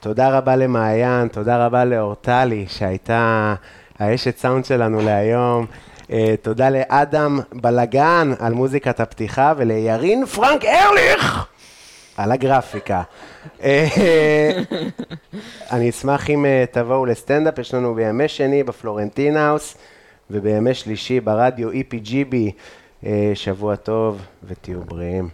תודה 0.01 0.39
רבה 0.39 0.57
למעיין, 0.57 1.29
תודה 1.29 1.67
רבה 1.67 1.85
לאורטלי, 1.85 2.65
שהייתה 2.69 3.55
האשת 3.99 4.39
סאונד 4.39 4.65
שלנו 4.65 5.01
להיום. 5.01 5.67
אה, 6.13 6.35
תודה 6.43 6.71
לאדם 6.71 7.41
בלגן 7.53 8.33
על 8.39 8.53
מוזיקת 8.53 9.01
הפתיחה 9.01 9.53
ולירין 9.57 10.27
פרנק 10.27 10.65
ארליך 10.65 11.47
על 12.17 12.33
הגרפיקה. 12.33 13.03
אה, 13.63 13.87
אני 15.73 15.91
אשמח 15.91 16.31
אם 16.31 16.47
אה, 16.47 16.65
תבואו 16.71 17.07
לסטנדאפ, 17.07 17.59
יש 17.59 17.75
לנו 17.75 17.95
בימי 17.95 18.29
שני 18.29 18.63
בפלורנטינהאוס 18.63 19.77
ובימי 20.31 20.75
שלישי 20.75 21.21
ברדיו 21.21 21.71
EPGB. 21.71 22.35
שבוע 23.35 23.77
טוב 23.77 24.23
ותהיו 24.45 24.81
בריאים. 24.81 25.29